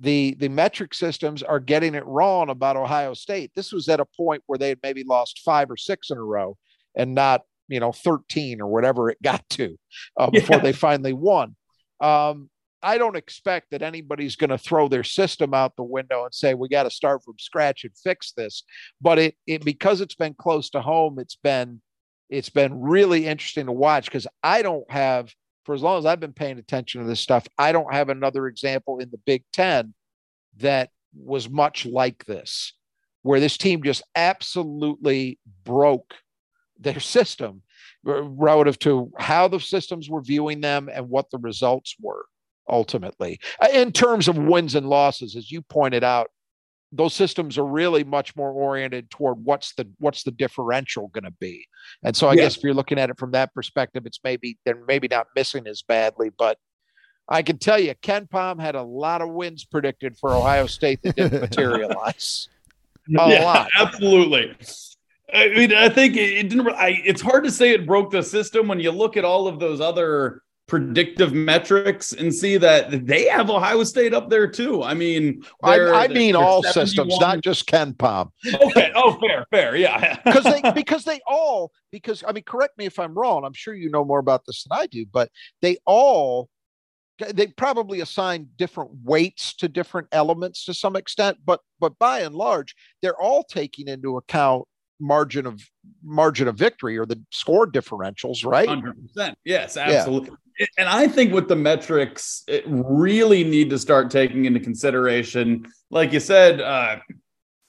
the, 0.00 0.34
the 0.40 0.48
metric 0.48 0.92
systems 0.92 1.44
are 1.44 1.60
getting 1.60 1.94
it 1.94 2.04
wrong 2.04 2.50
about 2.50 2.76
Ohio 2.76 3.14
State. 3.14 3.52
This 3.54 3.72
was 3.72 3.88
at 3.88 4.00
a 4.00 4.04
point 4.04 4.42
where 4.46 4.58
they 4.58 4.70
had 4.70 4.80
maybe 4.82 5.04
lost 5.04 5.40
five 5.44 5.70
or 5.70 5.76
six 5.76 6.10
in 6.10 6.18
a 6.18 6.22
row 6.22 6.56
and 6.96 7.14
not, 7.14 7.42
you 7.68 7.78
know, 7.78 7.92
13 7.92 8.60
or 8.60 8.66
whatever 8.66 9.08
it 9.08 9.22
got 9.22 9.48
to 9.50 9.76
uh, 10.18 10.30
before 10.32 10.56
yeah. 10.56 10.62
they 10.62 10.72
finally 10.72 11.12
won. 11.12 11.54
Um, 12.00 12.50
I 12.82 12.98
don't 12.98 13.16
expect 13.16 13.70
that 13.70 13.82
anybody's 13.82 14.36
going 14.36 14.50
to 14.50 14.58
throw 14.58 14.88
their 14.88 15.04
system 15.04 15.54
out 15.54 15.76
the 15.76 15.82
window 15.82 16.24
and 16.24 16.34
say 16.34 16.54
we 16.54 16.68
got 16.68 16.84
to 16.84 16.90
start 16.90 17.22
from 17.24 17.34
scratch 17.38 17.84
and 17.84 17.96
fix 17.96 18.32
this. 18.32 18.62
But 19.00 19.18
it, 19.18 19.36
it 19.46 19.64
because 19.64 20.00
it's 20.00 20.14
been 20.14 20.34
close 20.34 20.70
to 20.70 20.80
home, 20.80 21.18
it's 21.18 21.36
been 21.36 21.80
it's 22.28 22.50
been 22.50 22.80
really 22.80 23.26
interesting 23.26 23.66
to 23.66 23.72
watch 23.72 24.04
because 24.04 24.26
I 24.42 24.62
don't 24.62 24.88
have 24.90 25.32
for 25.64 25.74
as 25.74 25.82
long 25.82 25.98
as 25.98 26.06
I've 26.06 26.20
been 26.20 26.32
paying 26.32 26.58
attention 26.58 27.00
to 27.00 27.06
this 27.06 27.20
stuff, 27.20 27.46
I 27.58 27.72
don't 27.72 27.92
have 27.92 28.08
another 28.08 28.46
example 28.46 28.98
in 28.98 29.10
the 29.10 29.18
Big 29.18 29.44
Ten 29.52 29.94
that 30.58 30.90
was 31.14 31.50
much 31.50 31.86
like 31.86 32.24
this, 32.24 32.72
where 33.22 33.40
this 33.40 33.58
team 33.58 33.82
just 33.82 34.02
absolutely 34.14 35.38
broke 35.64 36.14
their 36.78 37.00
system 37.00 37.62
relative 38.02 38.78
to 38.78 39.12
how 39.18 39.48
the 39.48 39.60
systems 39.60 40.08
were 40.08 40.22
viewing 40.22 40.62
them 40.62 40.88
and 40.90 41.10
what 41.10 41.30
the 41.30 41.38
results 41.38 41.94
were 42.00 42.24
ultimately. 42.68 43.40
Uh, 43.60 43.68
in 43.72 43.92
terms 43.92 44.28
of 44.28 44.36
wins 44.36 44.74
and 44.74 44.88
losses, 44.88 45.36
as 45.36 45.50
you 45.50 45.62
pointed 45.62 46.04
out, 46.04 46.30
those 46.92 47.14
systems 47.14 47.56
are 47.56 47.64
really 47.64 48.02
much 48.02 48.34
more 48.34 48.50
oriented 48.50 49.10
toward 49.10 49.44
what's 49.44 49.74
the 49.74 49.88
what's 49.98 50.24
the 50.24 50.32
differential 50.32 51.08
going 51.08 51.24
to 51.24 51.34
be. 51.38 51.64
And 52.02 52.16
so 52.16 52.28
I 52.28 52.32
yeah. 52.32 52.42
guess 52.42 52.56
if 52.56 52.64
you're 52.64 52.74
looking 52.74 52.98
at 52.98 53.10
it 53.10 53.18
from 53.18 53.30
that 53.32 53.54
perspective, 53.54 54.06
it's 54.06 54.18
maybe 54.24 54.58
they're 54.64 54.84
maybe 54.86 55.06
not 55.08 55.28
missing 55.36 55.66
as 55.68 55.82
badly, 55.82 56.30
but 56.36 56.58
I 57.28 57.42
can 57.42 57.58
tell 57.58 57.78
you, 57.78 57.94
KenPom 58.02 58.60
had 58.60 58.74
a 58.74 58.82
lot 58.82 59.22
of 59.22 59.30
wins 59.30 59.64
predicted 59.64 60.18
for 60.18 60.34
Ohio 60.34 60.66
State 60.66 61.00
that 61.02 61.14
didn't 61.14 61.40
materialize. 61.48 62.48
a 63.08 63.30
yeah, 63.30 63.44
lot. 63.44 63.68
Absolutely. 63.78 64.56
I 65.32 65.48
mean, 65.50 65.72
I 65.72 65.88
think 65.88 66.16
it, 66.16 66.38
it 66.38 66.48
didn't. 66.48 66.68
I, 66.70 67.00
it's 67.04 67.20
hard 67.20 67.44
to 67.44 67.52
say 67.52 67.70
it 67.70 67.86
broke 67.86 68.10
the 68.10 68.22
system 68.24 68.66
when 68.66 68.80
you 68.80 68.90
look 68.90 69.16
at 69.16 69.24
all 69.24 69.46
of 69.46 69.60
those 69.60 69.80
other 69.80 70.42
predictive 70.70 71.32
metrics 71.32 72.12
and 72.12 72.32
see 72.32 72.56
that 72.56 73.04
they 73.04 73.26
have 73.26 73.50
Ohio 73.50 73.82
State 73.82 74.14
up 74.14 74.30
there 74.30 74.46
too. 74.46 74.84
I 74.84 74.94
mean, 74.94 75.42
I, 75.64 75.80
I 75.80 76.06
mean 76.06 76.36
all 76.36 76.62
71 76.62 76.72
systems, 76.86 77.18
not 77.18 77.40
just 77.40 77.68
KenPom. 77.68 78.30
okay. 78.54 78.92
Oh, 78.94 79.18
fair, 79.18 79.44
fair. 79.50 79.74
Yeah. 79.74 80.16
because 80.24 80.44
they 80.44 80.62
because 80.70 81.02
they 81.02 81.20
all 81.26 81.72
because 81.90 82.22
I 82.26 82.30
mean 82.30 82.44
correct 82.44 82.78
me 82.78 82.86
if 82.86 83.00
I'm 83.00 83.14
wrong. 83.14 83.44
I'm 83.44 83.52
sure 83.52 83.74
you 83.74 83.90
know 83.90 84.04
more 84.04 84.20
about 84.20 84.46
this 84.46 84.62
than 84.62 84.78
I 84.78 84.86
do, 84.86 85.04
but 85.12 85.28
they 85.60 85.76
all 85.86 86.48
they 87.18 87.48
probably 87.48 88.00
assign 88.00 88.48
different 88.56 88.92
weights 89.02 89.54
to 89.56 89.68
different 89.68 90.06
elements 90.12 90.64
to 90.66 90.72
some 90.72 90.94
extent, 90.94 91.38
but 91.44 91.60
but 91.80 91.98
by 91.98 92.20
and 92.20 92.36
large, 92.36 92.76
they're 93.02 93.20
all 93.20 93.42
taking 93.42 93.88
into 93.88 94.18
account 94.18 94.66
margin 95.00 95.46
of 95.46 95.60
margin 96.02 96.46
of 96.46 96.56
victory 96.56 96.96
or 96.98 97.06
the 97.06 97.20
score 97.32 97.66
differentials, 97.66 98.44
right? 98.44 98.68
Hundred 98.68 98.96
percent. 99.02 99.36
Yes, 99.44 99.76
absolutely. 99.76 100.36
And 100.76 100.88
I 100.88 101.08
think 101.08 101.32
with 101.32 101.48
the 101.48 101.56
metrics, 101.56 102.42
it 102.46 102.64
really 102.66 103.44
need 103.44 103.70
to 103.70 103.78
start 103.78 104.10
taking 104.10 104.44
into 104.44 104.60
consideration, 104.60 105.66
like 105.90 106.12
you 106.12 106.20
said, 106.20 106.60
uh, 106.60 106.96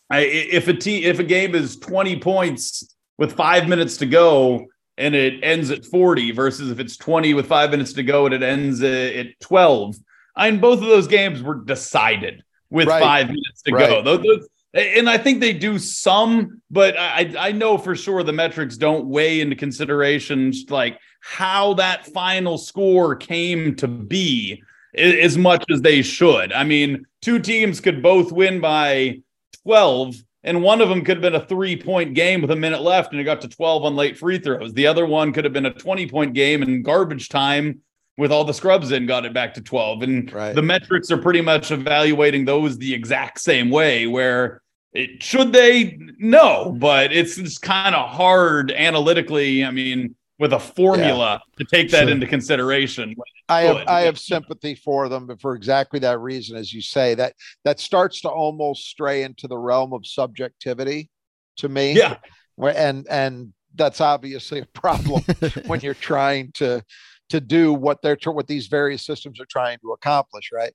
I, 0.09 0.19
if 0.21 0.67
a 0.67 0.73
te- 0.73 1.05
if 1.05 1.19
a 1.19 1.23
game 1.23 1.55
is 1.55 1.77
twenty 1.77 2.19
points 2.19 2.95
with 3.17 3.33
five 3.33 3.67
minutes 3.69 3.97
to 3.97 4.05
go 4.05 4.65
and 4.97 5.15
it 5.15 5.41
ends 5.43 5.71
at 5.71 5.85
forty, 5.85 6.31
versus 6.31 6.69
if 6.69 6.79
it's 6.79 6.97
twenty 6.97 7.33
with 7.33 7.47
five 7.47 7.71
minutes 7.71 7.93
to 7.93 8.03
go 8.03 8.25
and 8.25 8.35
it 8.35 8.43
ends 8.43 8.83
at, 8.83 9.15
at 9.15 9.39
twelve, 9.39 9.95
I 10.35 10.51
mean, 10.51 10.59
both 10.59 10.79
of 10.81 10.87
those 10.87 11.07
games 11.07 11.41
were 11.41 11.55
decided 11.63 12.43
with 12.69 12.87
Right. 12.89 13.01
five 13.01 13.27
minutes 13.27 13.61
to 13.65 13.71
go. 13.71 14.01
Those, 14.01 14.21
those- 14.23 14.47
and 14.73 15.09
I 15.09 15.17
think 15.17 15.41
they 15.41 15.51
do 15.51 15.77
some, 15.77 16.61
but 16.71 16.97
I 16.97 17.33
I 17.37 17.51
know 17.51 17.77
for 17.77 17.95
sure 17.95 18.23
the 18.23 18.31
metrics 18.33 18.77
don't 18.77 19.05
weigh 19.07 19.39
into 19.41 19.55
considerations 19.55 20.65
like 20.69 20.97
how 21.21 21.73
that 21.75 22.05
final 22.07 22.57
score 22.57 23.15
came 23.15 23.75
to 23.77 23.87
be 23.87 24.61
as 24.95 25.37
much 25.37 25.63
as 25.71 25.81
they 25.81 26.01
should. 26.01 26.51
I 26.51 26.63
mean, 26.63 27.05
two 27.21 27.39
teams 27.39 27.79
could 27.79 28.03
both 28.03 28.31
win 28.31 28.59
by 28.59 29.21
12 29.63 30.15
and 30.43 30.63
one 30.63 30.81
of 30.81 30.89
them 30.89 31.03
could 31.05 31.17
have 31.17 31.21
been 31.21 31.39
a 31.39 31.45
three 31.45 31.77
point 31.81 32.15
game 32.15 32.41
with 32.41 32.51
a 32.51 32.55
minute 32.55 32.81
left 32.81 33.11
and 33.11 33.21
it 33.21 33.23
got 33.23 33.41
to 33.41 33.47
12 33.47 33.85
on 33.85 33.95
late 33.95 34.17
free 34.17 34.39
throws. 34.39 34.73
The 34.73 34.87
other 34.87 35.05
one 35.05 35.31
could 35.31 35.43
have 35.45 35.53
been 35.53 35.67
a 35.67 35.73
20 35.73 36.07
point 36.07 36.33
game 36.33 36.63
in 36.63 36.81
garbage 36.81 37.29
time 37.29 37.81
with 38.17 38.31
all 38.31 38.43
the 38.43 38.53
scrubs 38.53 38.91
in, 38.91 39.05
got 39.05 39.25
it 39.25 39.33
back 39.33 39.53
to 39.53 39.61
12. 39.61 40.01
And 40.01 40.33
Right. 40.33 40.55
the 40.55 40.61
metrics 40.61 41.11
are 41.11 41.17
pretty 41.17 41.41
much 41.41 41.71
evaluating 41.71 42.45
those 42.45 42.77
the 42.77 42.93
exact 42.93 43.39
same 43.39 43.69
way, 43.69 44.07
where 44.07 44.61
it 44.93 45.23
should 45.23 45.53
they? 45.53 45.97
No, 46.17 46.75
but 46.77 47.13
it's 47.13 47.35
just 47.37 47.61
kind 47.61 47.95
of 47.95 48.09
hard 48.09 48.71
analytically. 48.71 49.63
I 49.63 49.71
mean, 49.71 50.15
with 50.41 50.53
a 50.53 50.59
formula 50.59 51.39
to 51.59 51.63
take 51.63 51.91
that 51.91 52.05
Sure. 52.05 52.09
into 52.09 52.25
consideration. 52.25 53.15
I 53.47 53.61
have 53.61 53.87
I 53.87 54.01
have 54.01 54.17
sympathy 54.17 54.73
for 54.73 55.07
them, 55.07 55.27
but 55.27 55.39
for 55.39 55.53
exactly 55.53 55.99
that 55.99 56.19
reason, 56.19 56.57
as 56.57 56.73
you 56.73 56.81
say, 56.81 57.13
that 57.13 57.35
that 57.63 57.79
starts 57.79 58.21
to 58.21 58.29
almost 58.29 58.85
stray 58.87 59.21
into 59.21 59.47
the 59.47 59.57
realm 59.57 59.93
of 59.93 60.05
subjectivity 60.05 61.09
to 61.57 61.69
me. 61.69 61.93
Yeah. 61.93 62.17
And 62.57 63.05
and 63.07 63.53
that's 63.75 64.01
obviously 64.01 64.59
a 64.61 64.65
problem 64.73 65.21
when 65.67 65.79
you're 65.81 65.93
trying 65.93 66.51
to 66.53 66.83
to 67.29 67.39
do 67.39 67.71
what 67.71 68.01
they're 68.01 68.15
tr- 68.15 68.31
what 68.31 68.47
these 68.47 68.65
various 68.65 69.05
systems 69.05 69.39
are 69.39 69.47
trying 69.47 69.77
to 69.83 69.91
accomplish, 69.91 70.49
right? 70.51 70.73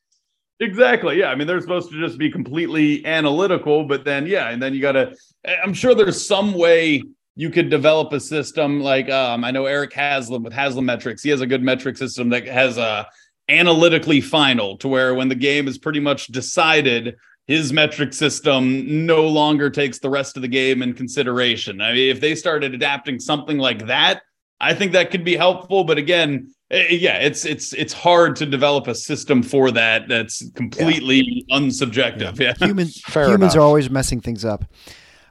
Exactly. 0.61 1.19
Yeah. 1.19 1.31
I 1.31 1.35
mean, 1.35 1.49
they're 1.49 1.61
supposed 1.61 1.91
to 1.91 2.01
just 2.01 2.19
be 2.19 2.31
completely 2.31 3.05
analytical, 3.05 3.85
but 3.85 4.05
then, 4.05 4.27
yeah. 4.29 4.49
And 4.49 4.63
then 4.63 4.73
you 4.75 4.81
got 4.81 4.93
to, 4.93 5.15
I'm 5.63 5.75
sure 5.75 5.95
there's 5.95 6.25
some 6.25 6.55
way 6.55 7.03
you 7.37 7.51
could 7.51 7.69
develop 7.69 8.13
a 8.15 8.19
system 8.19 8.81
like, 8.81 9.11
um, 9.11 9.45
I 9.45 9.51
know 9.51 9.67
Erik 9.67 9.93
Haslam 9.93 10.43
with 10.43 10.55
Haslametrics. 10.55 11.23
He 11.23 11.29
has 11.29 11.43
a 11.43 11.47
good 11.47 11.63
metric 11.63 11.99
system 11.99 12.31
that 12.31 12.47
has 12.47 12.79
a 12.79 13.07
analytically 13.49 14.21
final 14.23 14.77
to 14.79 14.89
where 14.89 15.15
when 15.15 15.29
the 15.29 15.35
game 15.35 15.69
is 15.69 15.79
pretty 15.79 16.01
much 16.01 16.29
decided, 16.29 17.15
his 17.47 17.73
metric 17.73 18.13
system 18.13 19.07
no 19.07 19.29
longer 19.29 19.71
takes 19.71 19.99
the 19.99 20.11
rest 20.11 20.37
of 20.37 20.43
the 20.43 20.49
game 20.49 20.83
in 20.83 20.95
consideration. 20.95 21.81
I 21.81 21.93
mean, 21.93 22.11
if 22.11 22.21
they 22.21 22.35
started 22.35 22.75
adapting 22.75 23.21
something 23.21 23.59
like 23.59 23.87
that, 23.87 24.23
I 24.59 24.75
think 24.75 24.93
that 24.93 25.11
could 25.11 25.23
be 25.23 25.37
helpful. 25.37 25.85
But 25.85 25.99
again, 25.99 26.53
eh, 26.71 26.89
yeah, 26.91 27.19
it's 27.19 27.45
it's 27.45 27.75
it's 27.75 27.93
hard 27.93 28.35
to 28.37 28.47
develop 28.47 28.89
a 28.89 28.95
system 28.95 29.43
for 29.43 29.71
that 29.73 30.09
that's 30.09 30.51
completely 30.53 31.45
unsubjective. 31.51 32.41
Yeah. 32.41 32.55
Humans, 32.67 33.03
Fair 33.03 33.27
humans 33.27 33.55
enough. 33.55 33.57
are 33.57 33.61
always 33.67 33.91
messing 33.91 34.21
things 34.21 34.45
up. 34.45 34.65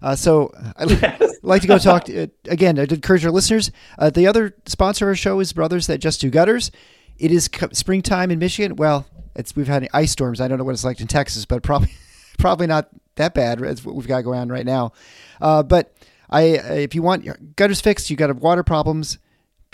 Uh, 0.02 0.16
so 0.16 0.52
I'd 0.78 1.20
like 1.44 1.62
to 1.62 1.68
go 1.68 1.78
talk 1.78 2.04
to, 2.06 2.24
uh, 2.24 2.28
again. 2.46 2.78
I'd 2.80 2.92
encourage 2.92 3.26
our 3.26 3.32
listeners. 3.32 3.72
Uh, 3.98 4.10
the 4.10 4.28
other 4.28 4.56
sponsor 4.66 5.06
of 5.06 5.10
our 5.10 5.16
show 5.16 5.40
is 5.40 5.54
Brothers 5.54 5.88
That 5.88 6.00
Just 6.00 6.22
Do 6.22 6.30
Gutters. 6.30 6.72
It 7.18 7.32
is 7.32 7.48
co- 7.48 7.70
springtime 7.72 8.32
in 8.32 8.40
Michigan. 8.40 8.76
Well, 8.76 9.08
it's 9.36 9.56
we've 9.56 9.68
had 9.68 9.88
ice 9.94 10.12
storms. 10.12 10.42
I 10.42 10.48
don't 10.48 10.58
know 10.58 10.64
what 10.64 10.74
it's 10.74 10.84
like 10.84 11.02
in 11.02 11.08
Texas, 11.08 11.46
but 11.46 11.64
probably 11.64 11.92
probably 12.38 12.68
not 12.68 12.90
that 13.16 13.34
bad 13.34 13.62
as 13.64 13.84
what 13.86 13.96
we've 13.96 14.08
got 14.08 14.24
going 14.24 14.40
on 14.40 14.50
right 14.50 14.66
now. 14.66 14.92
Uh, 15.40 15.64
but 15.64 15.94
I, 16.30 16.44
if 16.44 16.96
you 16.96 17.02
want 17.02 17.24
your 17.24 17.38
gutters 17.56 17.80
fixed, 17.82 18.10
you 18.10 18.18
got 18.18 18.36
water 18.36 18.64
problems, 18.64 19.20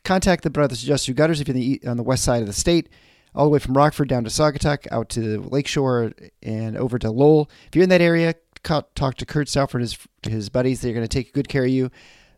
contact 0.04 0.44
the 0.44 0.50
Brothers 0.50 0.82
That 0.82 0.88
Just 0.88 1.06
Do 1.08 1.14
Gutters 1.14 1.42
if 1.42 1.48
you're 1.48 1.56
the, 1.56 1.82
on 1.88 1.98
the 1.98 2.04
west 2.04 2.24
side 2.24 2.42
of 2.42 2.48
the 2.48 2.54
state 2.54 2.90
all 3.34 3.46
the 3.46 3.50
way 3.50 3.60
from 3.60 3.76
Rockford 3.76 4.10
down 4.10 4.24
to 4.24 4.30
Saugatuck, 4.30 4.88
out 4.92 5.10
to 5.10 5.22
the 5.22 5.40
Lakeshore, 5.40 6.12
and 6.44 6.78
over 6.78 7.00
to 7.00 7.10
Lowell. 7.10 7.50
If 7.68 7.76
you're 7.76 7.84
in 7.84 7.90
that 7.90 8.02
area, 8.02 8.36
talk 8.64 9.16
to 9.16 9.26
Kurt 9.26 9.50
Stauffer 9.50 9.78
and 9.78 9.84
his, 9.84 9.98
his 10.24 10.50
buddies. 10.50 10.82
They're 10.82 10.94
going 10.94 11.08
to 11.08 11.10
take 11.10 11.34
good 11.34 11.48
care 11.48 11.64
of 11.64 11.70
you. 11.70 11.92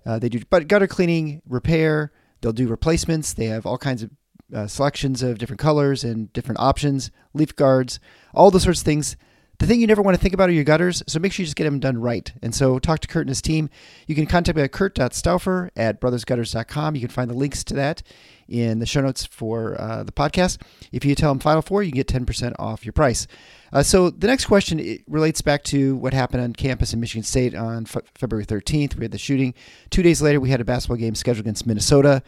Uh, 0.05 0.19
they 0.19 0.29
do 0.29 0.39
gutter 0.39 0.87
cleaning, 0.87 1.41
repair. 1.47 2.11
They'll 2.41 2.51
do 2.51 2.67
replacements. 2.67 3.33
They 3.33 3.45
have 3.45 3.65
all 3.65 3.77
kinds 3.77 4.03
of 4.03 4.11
uh, 4.53 4.67
selections 4.67 5.23
of 5.23 5.37
different 5.37 5.59
colors 5.59 6.03
and 6.03 6.31
different 6.33 6.59
options, 6.59 7.09
leaf 7.33 7.55
guards, 7.55 7.99
all 8.33 8.51
those 8.51 8.63
sorts 8.63 8.81
of 8.81 8.85
things. 8.85 9.15
The 9.59 9.67
thing 9.67 9.79
you 9.79 9.87
never 9.87 10.01
want 10.01 10.17
to 10.17 10.21
think 10.21 10.33
about 10.33 10.49
are 10.49 10.53
your 10.53 10.63
gutters, 10.63 11.03
so 11.07 11.19
make 11.19 11.31
sure 11.31 11.43
you 11.43 11.47
just 11.47 11.55
get 11.55 11.63
them 11.63 11.79
done 11.79 11.97
right. 11.97 12.31
And 12.41 12.53
so 12.53 12.79
talk 12.79 12.99
to 12.99 13.07
Kurt 13.07 13.21
and 13.21 13.29
his 13.29 13.41
team. 13.41 13.69
You 14.07 14.15
can 14.15 14.25
contact 14.25 14.57
me 14.57 14.63
at 14.63 14.71
kurt.stauffer 14.71 15.71
at 15.75 16.01
brothersgutters.com. 16.01 16.95
You 16.95 17.01
can 17.01 17.09
find 17.09 17.29
the 17.29 17.35
links 17.35 17.63
to 17.65 17.73
that 17.75 18.03
in 18.47 18.79
the 18.79 18.85
show 18.85 19.01
notes 19.01 19.25
for 19.25 19.79
uh, 19.79 20.03
the 20.03 20.11
podcast. 20.11 20.61
If 20.91 21.05
you 21.05 21.15
tell 21.15 21.31
them 21.31 21.39
Final 21.39 21.61
Four, 21.61 21.83
you 21.83 21.91
get 21.91 22.07
10% 22.07 22.53
off 22.59 22.85
your 22.85 22.93
price. 22.93 23.27
Uh, 23.71 23.81
so 23.81 24.09
the 24.09 24.27
next 24.27 24.45
question 24.45 24.99
relates 25.07 25.41
back 25.41 25.63
to 25.65 25.95
what 25.95 26.13
happened 26.13 26.43
on 26.43 26.53
campus 26.53 26.93
in 26.93 26.99
Michigan 26.99 27.23
State 27.23 27.55
on 27.55 27.85
Fe- 27.85 28.01
February 28.15 28.45
13th. 28.45 28.95
We 28.95 29.05
had 29.05 29.11
the 29.11 29.17
shooting. 29.17 29.53
Two 29.89 30.03
days 30.03 30.21
later, 30.21 30.39
we 30.39 30.49
had 30.49 30.61
a 30.61 30.65
basketball 30.65 30.97
game 30.97 31.15
scheduled 31.15 31.45
against 31.45 31.65
Minnesota. 31.65 32.21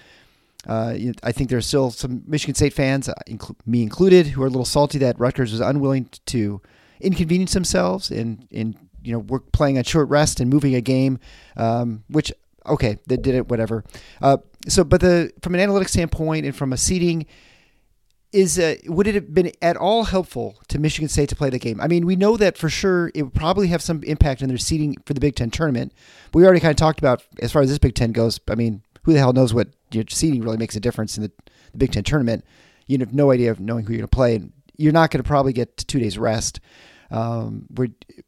Uh, 0.67 0.95
I 1.21 1.31
think 1.31 1.49
there 1.49 1.59
are 1.59 1.61
still 1.61 1.91
some 1.91 2.23
Michigan 2.25 2.55
State 2.55 2.73
fans, 2.73 3.07
uh, 3.07 3.13
inclu- 3.27 3.55
me 3.67 3.83
included, 3.83 4.27
who 4.27 4.41
are 4.41 4.47
a 4.47 4.49
little 4.49 4.65
salty 4.65 4.97
that 4.99 5.19
Rutgers 5.19 5.51
was 5.51 5.61
unwilling 5.61 6.09
to 6.25 6.61
inconvenience 6.99 7.53
themselves 7.53 8.09
and 8.09 8.47
in 8.49 8.73
you 9.03 9.11
know 9.11 9.19
we're 9.19 9.39
playing 9.39 9.77
a 9.77 9.83
short 9.83 10.09
rest 10.09 10.39
and 10.39 10.49
moving 10.49 10.75
a 10.75 10.81
game, 10.81 11.19
um, 11.55 12.03
which 12.09 12.33
okay 12.65 12.97
they 13.05 13.17
did 13.17 13.35
it 13.35 13.47
whatever. 13.47 13.83
Uh, 14.21 14.37
so, 14.67 14.83
but 14.83 15.01
the 15.01 15.31
from 15.41 15.55
an 15.55 15.61
analytics 15.61 15.89
standpoint 15.89 16.45
and 16.45 16.55
from 16.55 16.73
a 16.73 16.77
seeding, 16.77 17.25
is 18.31 18.59
uh, 18.59 18.75
would 18.87 19.07
it 19.07 19.15
have 19.15 19.33
been 19.33 19.51
at 19.61 19.77
all 19.77 20.03
helpful 20.03 20.57
to 20.67 20.77
Michigan 20.77 21.07
State 21.07 21.29
to 21.29 21.35
play 21.35 21.49
the 21.49 21.59
game? 21.59 21.79
I 21.79 21.87
mean, 21.87 22.05
we 22.05 22.15
know 22.15 22.35
that 22.37 22.57
for 22.57 22.69
sure 22.69 23.11
it 23.15 23.23
would 23.23 23.33
probably 23.33 23.67
have 23.67 23.81
some 23.81 24.03
impact 24.03 24.41
on 24.41 24.49
their 24.49 24.57
seeding 24.57 24.97
for 25.05 25.13
the 25.13 25.19
Big 25.19 25.35
Ten 25.35 25.49
tournament. 25.49 25.93
We 26.33 26.43
already 26.43 26.59
kind 26.59 26.71
of 26.71 26.77
talked 26.77 26.99
about 26.99 27.23
as 27.39 27.51
far 27.51 27.61
as 27.61 27.69
this 27.69 27.79
Big 27.79 27.95
Ten 27.95 28.11
goes. 28.11 28.39
I 28.49 28.55
mean, 28.55 28.83
who 29.03 29.13
the 29.13 29.19
hell 29.19 29.33
knows 29.33 29.53
what 29.53 29.69
your 29.91 30.03
seeding 30.09 30.41
really 30.41 30.57
makes 30.57 30.75
a 30.75 30.79
difference 30.79 31.15
in 31.15 31.23
the, 31.23 31.31
the 31.71 31.77
Big 31.77 31.93
Ten 31.93 32.03
tournament? 32.03 32.43
You 32.87 32.97
have 32.99 33.13
no 33.13 33.31
idea 33.31 33.51
of 33.51 33.59
knowing 33.59 33.85
who 33.85 33.93
you're 33.93 33.99
going 33.99 34.09
to 34.09 34.15
play, 34.15 34.35
and 34.35 34.51
you're 34.75 34.93
not 34.93 35.11
going 35.11 35.23
to 35.23 35.27
probably 35.27 35.53
get 35.53 35.77
two 35.77 35.99
days 35.99 36.17
rest. 36.17 36.59
Um, 37.11 37.67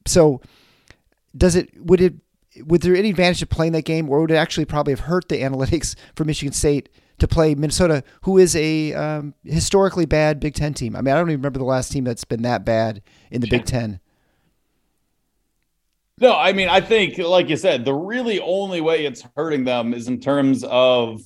so, 0.06 0.42
does 1.36 1.56
it 1.56 1.70
would 1.80 2.00
it 2.00 2.14
would 2.66 2.82
there 2.82 2.96
any 2.96 3.10
advantage 3.10 3.40
to 3.40 3.48
playing 3.48 3.74
that 3.74 3.86
game, 3.86 4.10
or 4.10 4.22
would 4.22 4.32
it 4.32 4.36
actually 4.36 4.66
probably 4.66 4.94
have 4.94 5.02
hurt 5.02 5.30
the 5.30 5.42
analytics 5.42 5.96
for 6.16 6.26
Michigan 6.26 6.54
State 6.54 6.90
to 7.20 7.28
play 7.28 7.56
Minnesota, 7.56 8.04
who 8.22 8.38
is 8.38 8.56
a 8.56 8.94
um, 8.94 9.34
historically 9.44 10.06
bad 10.06 10.40
Big 10.40 10.54
Ten 10.54 10.74
team? 10.74 10.96
I 10.96 11.02
mean, 11.02 11.14
I 11.14 11.18
don't 11.18 11.30
even 11.30 11.40
remember 11.40 11.60
the 11.60 11.66
last 11.66 11.92
team 11.92 12.04
that's 12.04 12.24
been 12.24 12.44
that 12.44 12.66
bad 12.66 13.02
in 13.32 13.42
the 13.42 13.48
Big 13.48 13.66
Ten. 13.66 14.00
No, 16.20 16.36
I 16.36 16.52
mean, 16.52 16.68
I 16.68 16.82
think, 16.82 17.20
like 17.20 17.48
you 17.48 17.58
said, 17.58 17.86
the 17.86 17.94
really 17.94 18.40
only 18.40 18.82
way 18.82 19.06
it's 19.06 19.24
hurting 19.36 19.66
them 19.66 19.94
is 19.94 20.08
in 20.08 20.20
terms 20.20 20.64
of 20.64 21.22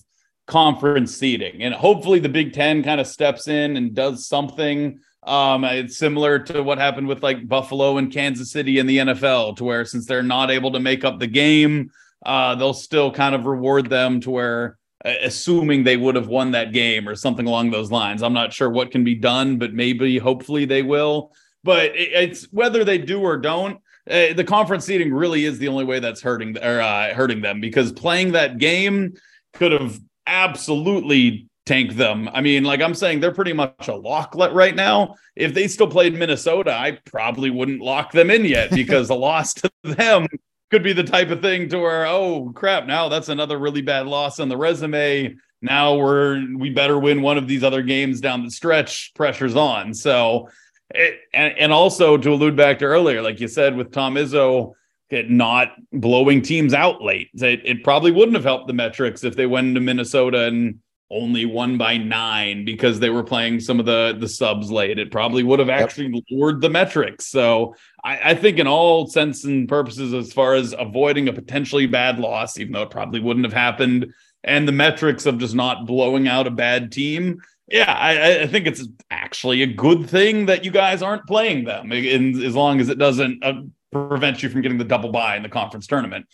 conference 0.47 1.15
seeding. 1.15 1.63
And 1.63 1.73
hopefully 1.73 2.19
the 2.19 2.27
Big 2.27 2.51
Ten 2.51 2.83
kind 2.83 2.99
of 2.99 3.07
steps 3.07 3.47
in 3.47 3.77
and 3.77 3.93
does 3.93 4.27
something. 4.27 4.99
Um, 5.23 5.63
it's 5.65 5.97
similar 5.97 6.39
to 6.39 6.63
what 6.63 6.79
happened 6.79 7.07
with 7.07 7.21
like 7.21 7.47
Buffalo 7.47 7.97
and 7.97 8.11
Kansas 8.11 8.51
City 8.51 8.79
in 8.79 8.87
the 8.87 8.97
NFL, 8.97 9.57
to 9.57 9.63
where 9.63 9.85
since 9.85 10.05
they're 10.05 10.23
not 10.23 10.49
able 10.49 10.71
to 10.71 10.79
make 10.79 11.03
up 11.05 11.19
the 11.19 11.27
game, 11.27 11.91
uh, 12.25 12.55
they'll 12.55 12.73
still 12.73 13.11
kind 13.11 13.35
of 13.35 13.45
reward 13.45 13.89
them 13.89 14.19
to 14.21 14.31
where, 14.31 14.77
uh, 15.05 15.13
assuming 15.21 15.83
they 15.83 15.97
would 15.97 16.15
have 16.15 16.27
won 16.27 16.51
that 16.51 16.71
game 16.73 17.07
or 17.07 17.15
something 17.15 17.47
along 17.47 17.69
those 17.71 17.91
lines. 17.91 18.23
I'm 18.23 18.33
not 18.33 18.51
sure 18.53 18.69
what 18.69 18.91
can 18.91 19.03
be 19.03 19.15
done, 19.15 19.57
but 19.57 19.73
maybe, 19.73 20.17
hopefully, 20.17 20.65
they 20.65 20.81
will. 20.81 21.31
But 21.63 21.95
it, 21.95 22.09
it's 22.13 22.43
whether 22.51 22.83
they 22.83 22.97
do 22.97 23.21
or 23.21 23.37
don't. 23.37 23.79
uh, 24.09 24.33
the 24.33 24.43
conference 24.43 24.85
seeding 24.85 25.13
really 25.13 25.45
is 25.45 25.59
the 25.59 25.67
only 25.67 25.85
way 25.85 25.99
that's 25.99 26.21
hurting 26.21 26.57
or 26.57 26.81
uh, 26.81 27.13
hurting 27.13 27.41
them 27.41 27.61
because 27.61 27.91
playing 27.91 28.31
that 28.31 28.57
game 28.57 29.13
could 29.53 29.71
have 29.71 29.99
absolutely 30.25 31.47
tanked 31.65 31.97
them. 31.97 32.29
I 32.33 32.41
mean, 32.41 32.63
like 32.63 32.81
I'm 32.81 32.95
saying, 32.95 33.19
they're 33.19 33.33
pretty 33.33 33.53
much 33.53 33.87
a 33.87 33.95
lock 33.95 34.35
right 34.35 34.75
now. 34.75 35.15
If 35.35 35.53
they 35.53 35.67
still 35.67 35.87
played 35.87 36.13
Minnesota, 36.13 36.73
I 36.73 36.99
probably 37.05 37.49
wouldn't 37.49 37.81
lock 37.81 38.11
them 38.11 38.31
in 38.31 38.45
yet 38.45 38.71
because 38.73 39.09
a 39.09 39.15
loss 39.15 39.53
to 39.55 39.71
them 39.83 40.27
could 40.71 40.83
be 40.83 40.93
the 40.93 41.03
type 41.03 41.29
of 41.29 41.41
thing 41.41 41.69
to 41.69 41.79
where, 41.79 42.05
oh 42.07 42.51
crap, 42.55 42.87
now 42.87 43.09
that's 43.09 43.29
another 43.29 43.59
really 43.59 43.81
bad 43.81 44.07
loss 44.07 44.39
on 44.39 44.49
the 44.49 44.57
resume. 44.57 45.35
Now 45.61 45.95
we're 45.95 46.43
we 46.57 46.71
better 46.71 46.97
win 46.97 47.21
one 47.21 47.37
of 47.37 47.47
these 47.47 47.63
other 47.63 47.83
games 47.83 48.19
down 48.19 48.43
the 48.43 48.49
stretch. 48.49 49.11
Pressure's 49.13 49.55
on. 49.55 49.93
So, 49.93 50.49
it, 50.89 51.19
and 51.33 51.53
and 51.59 51.71
also 51.71 52.17
to 52.17 52.33
allude 52.33 52.55
back 52.55 52.79
to 52.79 52.85
earlier, 52.85 53.21
like 53.21 53.39
you 53.39 53.47
said 53.47 53.75
with 53.75 53.91
Tom 53.91 54.15
Izzo, 54.15 54.73
it 55.11 55.29
not 55.29 55.73
blowing 55.93 56.41
teams 56.41 56.73
out 56.73 57.03
late. 57.03 57.29
It, 57.35 57.61
it 57.63 57.83
probably 57.83 58.11
wouldn't 58.11 58.35
have 58.35 58.43
helped 58.43 58.67
the 58.67 58.73
metrics 58.73 59.23
if 59.23 59.35
they 59.35 59.45
went 59.45 59.67
into 59.67 59.81
Minnesota 59.81 60.45
and 60.45 60.79
only 61.11 61.45
won 61.45 61.77
by 61.77 61.97
nine 61.97 62.65
because 62.65 62.99
they 62.99 63.09
were 63.09 63.23
playing 63.23 63.59
some 63.59 63.79
of 63.79 63.85
the 63.85 64.15
the 64.19 64.27
subs 64.27 64.71
late. 64.71 64.97
It 64.97 65.11
probably 65.11 65.43
would 65.43 65.59
have 65.59 65.69
actually 65.69 66.07
yep. 66.13 66.23
lowered 66.31 66.61
the 66.61 66.69
metrics. 66.69 67.27
So 67.27 67.75
I, 68.03 68.31
I, 68.31 68.35
think, 68.35 68.57
in 68.57 68.67
all 68.67 69.07
sense 69.07 69.43
and 69.43 69.67
purposes, 69.67 70.13
as 70.13 70.33
far 70.33 70.55
as 70.55 70.73
avoiding 70.77 71.27
a 71.27 71.33
potentially 71.33 71.85
bad 71.85 72.19
loss, 72.19 72.57
even 72.57 72.73
though 72.73 72.83
it 72.83 72.89
probably 72.89 73.19
wouldn't 73.19 73.45
have 73.45 73.53
happened, 73.53 74.13
and 74.43 74.67
the 74.67 74.71
metrics 74.71 75.25
of 75.25 75.37
just 75.37 75.53
not 75.53 75.85
blowing 75.85 76.27
out 76.27 76.47
a 76.47 76.51
bad 76.51 76.91
team. 76.91 77.41
Yeah, 77.67 77.91
I, 77.93 78.41
I 78.41 78.47
think 78.47 78.67
it's 78.67 78.85
actually 79.09 79.61
a 79.61 79.67
good 79.67 80.09
thing 80.09 80.47
that 80.47 80.65
you 80.65 80.71
guys 80.71 81.01
aren't 81.01 81.25
playing 81.25 81.65
them, 81.65 81.91
in, 81.91 82.41
as 82.43 82.55
long 82.55 82.81
as 82.81 82.89
it 82.89 82.97
doesn't 82.97 83.43
uh, 83.43 83.61
prevent 83.91 84.43
you 84.43 84.49
from 84.49 84.61
getting 84.61 84.77
the 84.77 84.83
double 84.83 85.11
bye 85.11 85.37
in 85.37 85.43
the 85.43 85.49
conference 85.49 85.87
tournament. 85.87 86.25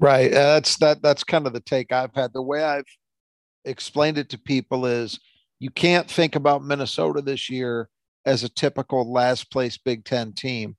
Right. 0.00 0.32
Uh, 0.32 0.54
that's 0.54 0.78
that. 0.78 1.02
That's 1.02 1.24
kind 1.24 1.46
of 1.46 1.52
the 1.52 1.60
take 1.60 1.92
I've 1.92 2.14
had. 2.14 2.32
The 2.32 2.42
way 2.42 2.64
I've 2.64 2.86
explained 3.64 4.18
it 4.18 4.30
to 4.30 4.38
people 4.38 4.86
is 4.86 5.18
you 5.58 5.70
can't 5.70 6.10
think 6.10 6.36
about 6.36 6.64
Minnesota 6.64 7.20
this 7.20 7.50
year 7.50 7.88
as 8.24 8.44
a 8.44 8.48
typical 8.48 9.10
last 9.10 9.50
place 9.50 9.78
Big 9.78 10.04
Ten 10.04 10.32
team. 10.32 10.76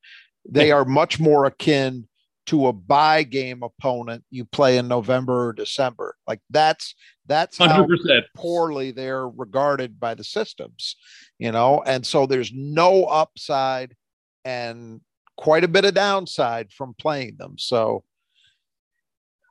They 0.49 0.71
are 0.71 0.85
much 0.85 1.19
more 1.19 1.45
akin 1.45 2.07
to 2.47 2.67
a 2.67 2.73
buy 2.73 3.23
game 3.23 3.61
opponent 3.63 4.23
you 4.31 4.43
play 4.43 4.77
in 4.77 4.87
November 4.87 5.47
or 5.47 5.53
December. 5.53 6.15
Like 6.27 6.39
that's 6.49 6.95
that's 7.27 7.57
how 7.57 7.85
100%. 7.85 8.23
poorly 8.35 8.91
they're 8.91 9.27
regarded 9.27 9.99
by 9.99 10.15
the 10.15 10.23
systems, 10.23 10.95
you 11.37 11.51
know. 11.51 11.83
And 11.85 12.05
so 12.05 12.25
there's 12.25 12.51
no 12.53 13.05
upside 13.05 13.95
and 14.43 15.01
quite 15.37 15.63
a 15.63 15.69
bit 15.69 15.85
of 15.85 15.93
downside 15.93 16.71
from 16.71 16.95
playing 16.97 17.35
them. 17.37 17.55
So 17.57 18.03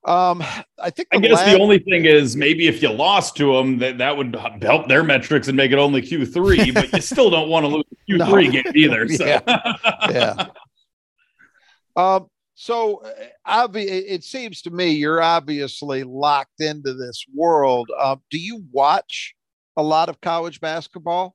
um, 0.05 0.43
I 0.79 0.89
think 0.91 1.09
I 1.13 1.19
guess 1.19 1.33
lab- 1.33 1.57
the 1.57 1.63
only 1.63 1.79
thing 1.79 2.07
is 2.07 2.35
maybe 2.35 2.67
if 2.69 2.83
you 2.83 2.91
lost 2.91 3.37
to 3.37 3.55
them, 3.55 3.79
that 3.79 3.99
that 3.99 4.17
would 4.17 4.35
help 4.63 4.89
their 4.89 5.05
metrics 5.05 5.49
and 5.49 5.57
make 5.57 5.73
it 5.73 5.79
only 5.79 6.01
Q 6.01 6.25
three, 6.25 6.71
but 6.71 6.91
you 6.93 7.01
still 7.03 7.29
don't 7.29 7.51
want 7.51 7.65
to 7.65 7.69
lose 7.69 7.85
Q 8.07 8.25
three 8.25 8.49
no. 8.49 8.53
game 8.53 8.73
either. 8.75 9.09
So. 9.09 9.27
yeah. 9.27 9.41
yeah. 10.11 10.47
Um. 11.97 12.29
So, 12.55 13.03
uh, 13.47 13.69
obvi- 13.69 13.89
it 13.89 14.23
seems 14.23 14.63
to 14.63 14.71
me 14.71 14.91
you're 14.91 15.23
obviously 15.23 16.05
locked 16.05 16.61
into 16.61 16.93
this 16.93 17.25
world. 17.35 17.91
Um, 17.99 18.21
do 18.31 18.39
you 18.39 18.65
watch 18.71 19.35
a 19.77 19.83
lot 19.83 20.11
of 20.11 20.21
college 20.21 20.61
basketball? 20.61 21.35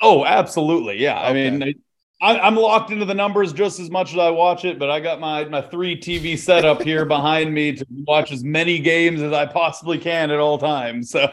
Oh, 0.00 0.24
absolutely. 0.24 0.98
Yeah. 0.98 1.18
Okay. 1.18 1.48
I 1.48 1.50
mean, 1.50 1.74
I, 2.20 2.46
am 2.46 2.56
locked 2.56 2.90
into 2.90 3.04
the 3.04 3.14
numbers 3.14 3.52
just 3.52 3.78
as 3.78 3.90
much 3.90 4.12
as 4.12 4.18
I 4.18 4.30
watch 4.30 4.64
it, 4.64 4.78
but 4.78 4.90
I 4.90 4.98
got 5.00 5.20
my 5.20 5.44
my 5.44 5.62
three 5.62 5.98
TV 5.98 6.36
set 6.36 6.64
up 6.64 6.82
here 6.82 7.04
behind 7.06 7.54
me 7.54 7.72
to 7.76 7.86
watch 8.06 8.32
as 8.32 8.42
many 8.42 8.78
games 8.78 9.22
as 9.22 9.32
I 9.32 9.46
possibly 9.46 9.98
can 9.98 10.30
at 10.30 10.38
all 10.40 10.58
times. 10.58 11.10
So, 11.10 11.30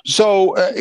so 0.06 0.56
uh, 0.56 0.72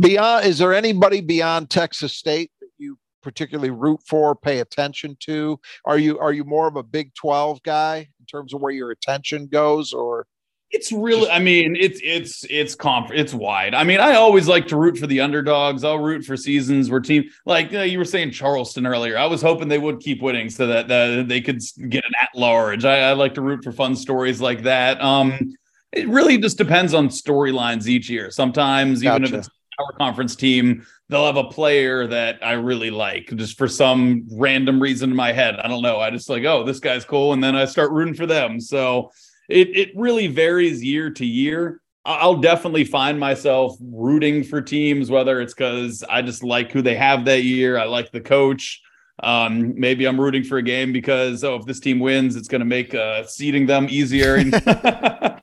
beyond, 0.00 0.46
is 0.46 0.58
there 0.58 0.74
anybody 0.74 1.20
beyond 1.20 1.70
Texas 1.70 2.14
State 2.14 2.50
that 2.60 2.70
you 2.76 2.98
particularly 3.22 3.70
root 3.70 4.00
for, 4.06 4.34
pay 4.34 4.58
attention 4.58 5.16
to? 5.20 5.60
Are 5.84 5.98
you 5.98 6.18
are 6.18 6.32
you 6.32 6.44
more 6.44 6.66
of 6.66 6.76
a 6.76 6.82
Big 6.82 7.14
Twelve 7.14 7.62
guy 7.62 8.08
in 8.18 8.26
terms 8.26 8.52
of 8.52 8.60
where 8.60 8.72
your 8.72 8.90
attention 8.90 9.46
goes, 9.46 9.92
or 9.92 10.26
it's 10.74 10.90
really, 10.90 11.30
I 11.30 11.38
mean, 11.38 11.76
it's 11.78 12.00
it's 12.02 12.44
it's 12.50 12.74
comp, 12.74 13.12
it's 13.12 13.32
wide. 13.32 13.74
I 13.74 13.84
mean, 13.84 14.00
I 14.00 14.16
always 14.16 14.48
like 14.48 14.66
to 14.68 14.76
root 14.76 14.98
for 14.98 15.06
the 15.06 15.20
underdogs. 15.20 15.84
I'll 15.84 16.00
root 16.00 16.24
for 16.24 16.36
seasons 16.36 16.90
where 16.90 16.98
team, 16.98 17.30
like 17.46 17.70
you, 17.70 17.78
know, 17.78 17.84
you 17.84 17.96
were 17.96 18.04
saying 18.04 18.32
Charleston 18.32 18.84
earlier. 18.84 19.16
I 19.16 19.26
was 19.26 19.40
hoping 19.40 19.68
they 19.68 19.78
would 19.78 20.00
keep 20.00 20.20
winning 20.20 20.50
so 20.50 20.66
that 20.66 20.88
the, 20.88 21.24
they 21.26 21.40
could 21.40 21.60
get 21.88 22.04
an 22.04 22.12
at 22.20 22.30
large. 22.34 22.84
I, 22.84 23.10
I, 23.10 23.12
like 23.12 23.34
to 23.34 23.40
root 23.40 23.62
for 23.62 23.70
fun 23.70 23.94
stories 23.94 24.40
like 24.40 24.64
that. 24.64 25.00
Um, 25.00 25.54
it 25.92 26.08
really 26.08 26.38
just 26.38 26.58
depends 26.58 26.92
on 26.92 27.08
storylines 27.08 27.86
each 27.86 28.10
year. 28.10 28.32
Sometimes, 28.32 29.00
gotcha. 29.00 29.26
even 29.26 29.34
if 29.34 29.46
it's 29.46 29.50
our 29.78 29.92
conference 29.92 30.34
team, 30.34 30.84
they'll 31.08 31.26
have 31.26 31.36
a 31.36 31.44
player 31.44 32.08
that 32.08 32.40
I 32.42 32.54
really 32.54 32.90
like 32.90 33.28
just 33.36 33.56
for 33.56 33.68
some 33.68 34.26
random 34.32 34.82
reason 34.82 35.10
in 35.10 35.16
my 35.16 35.30
head. 35.30 35.54
I 35.54 35.68
don't 35.68 35.82
know. 35.82 36.00
I 36.00 36.10
just 36.10 36.28
like, 36.28 36.42
oh, 36.42 36.64
this 36.64 36.80
guy's 36.80 37.04
cool, 37.04 37.32
and 37.32 37.44
then 37.44 37.54
I 37.54 37.64
start 37.64 37.92
rooting 37.92 38.14
for 38.14 38.26
them. 38.26 38.58
So 38.58 39.12
it 39.48 39.76
it 39.76 39.90
really 39.96 40.26
varies 40.26 40.82
year 40.82 41.10
to 41.10 41.26
year. 41.26 41.80
I'll 42.06 42.36
definitely 42.36 42.84
find 42.84 43.18
myself 43.18 43.76
rooting 43.80 44.44
for 44.44 44.60
teams, 44.60 45.10
whether 45.10 45.40
it's 45.40 45.54
because 45.54 46.04
I 46.08 46.20
just 46.20 46.42
like 46.42 46.70
who 46.70 46.82
they 46.82 46.96
have 46.96 47.24
that 47.24 47.44
year. 47.44 47.78
I 47.78 47.84
like 47.84 48.12
the 48.12 48.20
coach. 48.20 48.82
Um, 49.22 49.78
maybe 49.78 50.04
I'm 50.04 50.20
rooting 50.20 50.44
for 50.44 50.58
a 50.58 50.62
game 50.62 50.92
because 50.92 51.44
oh, 51.44 51.54
if 51.54 51.64
this 51.64 51.80
team 51.80 52.00
wins, 52.00 52.36
it's 52.36 52.48
going 52.48 52.60
to 52.60 52.66
make 52.66 52.94
uh, 52.94 53.24
seeding 53.24 53.64
them 53.64 53.86
easier. 53.88 54.38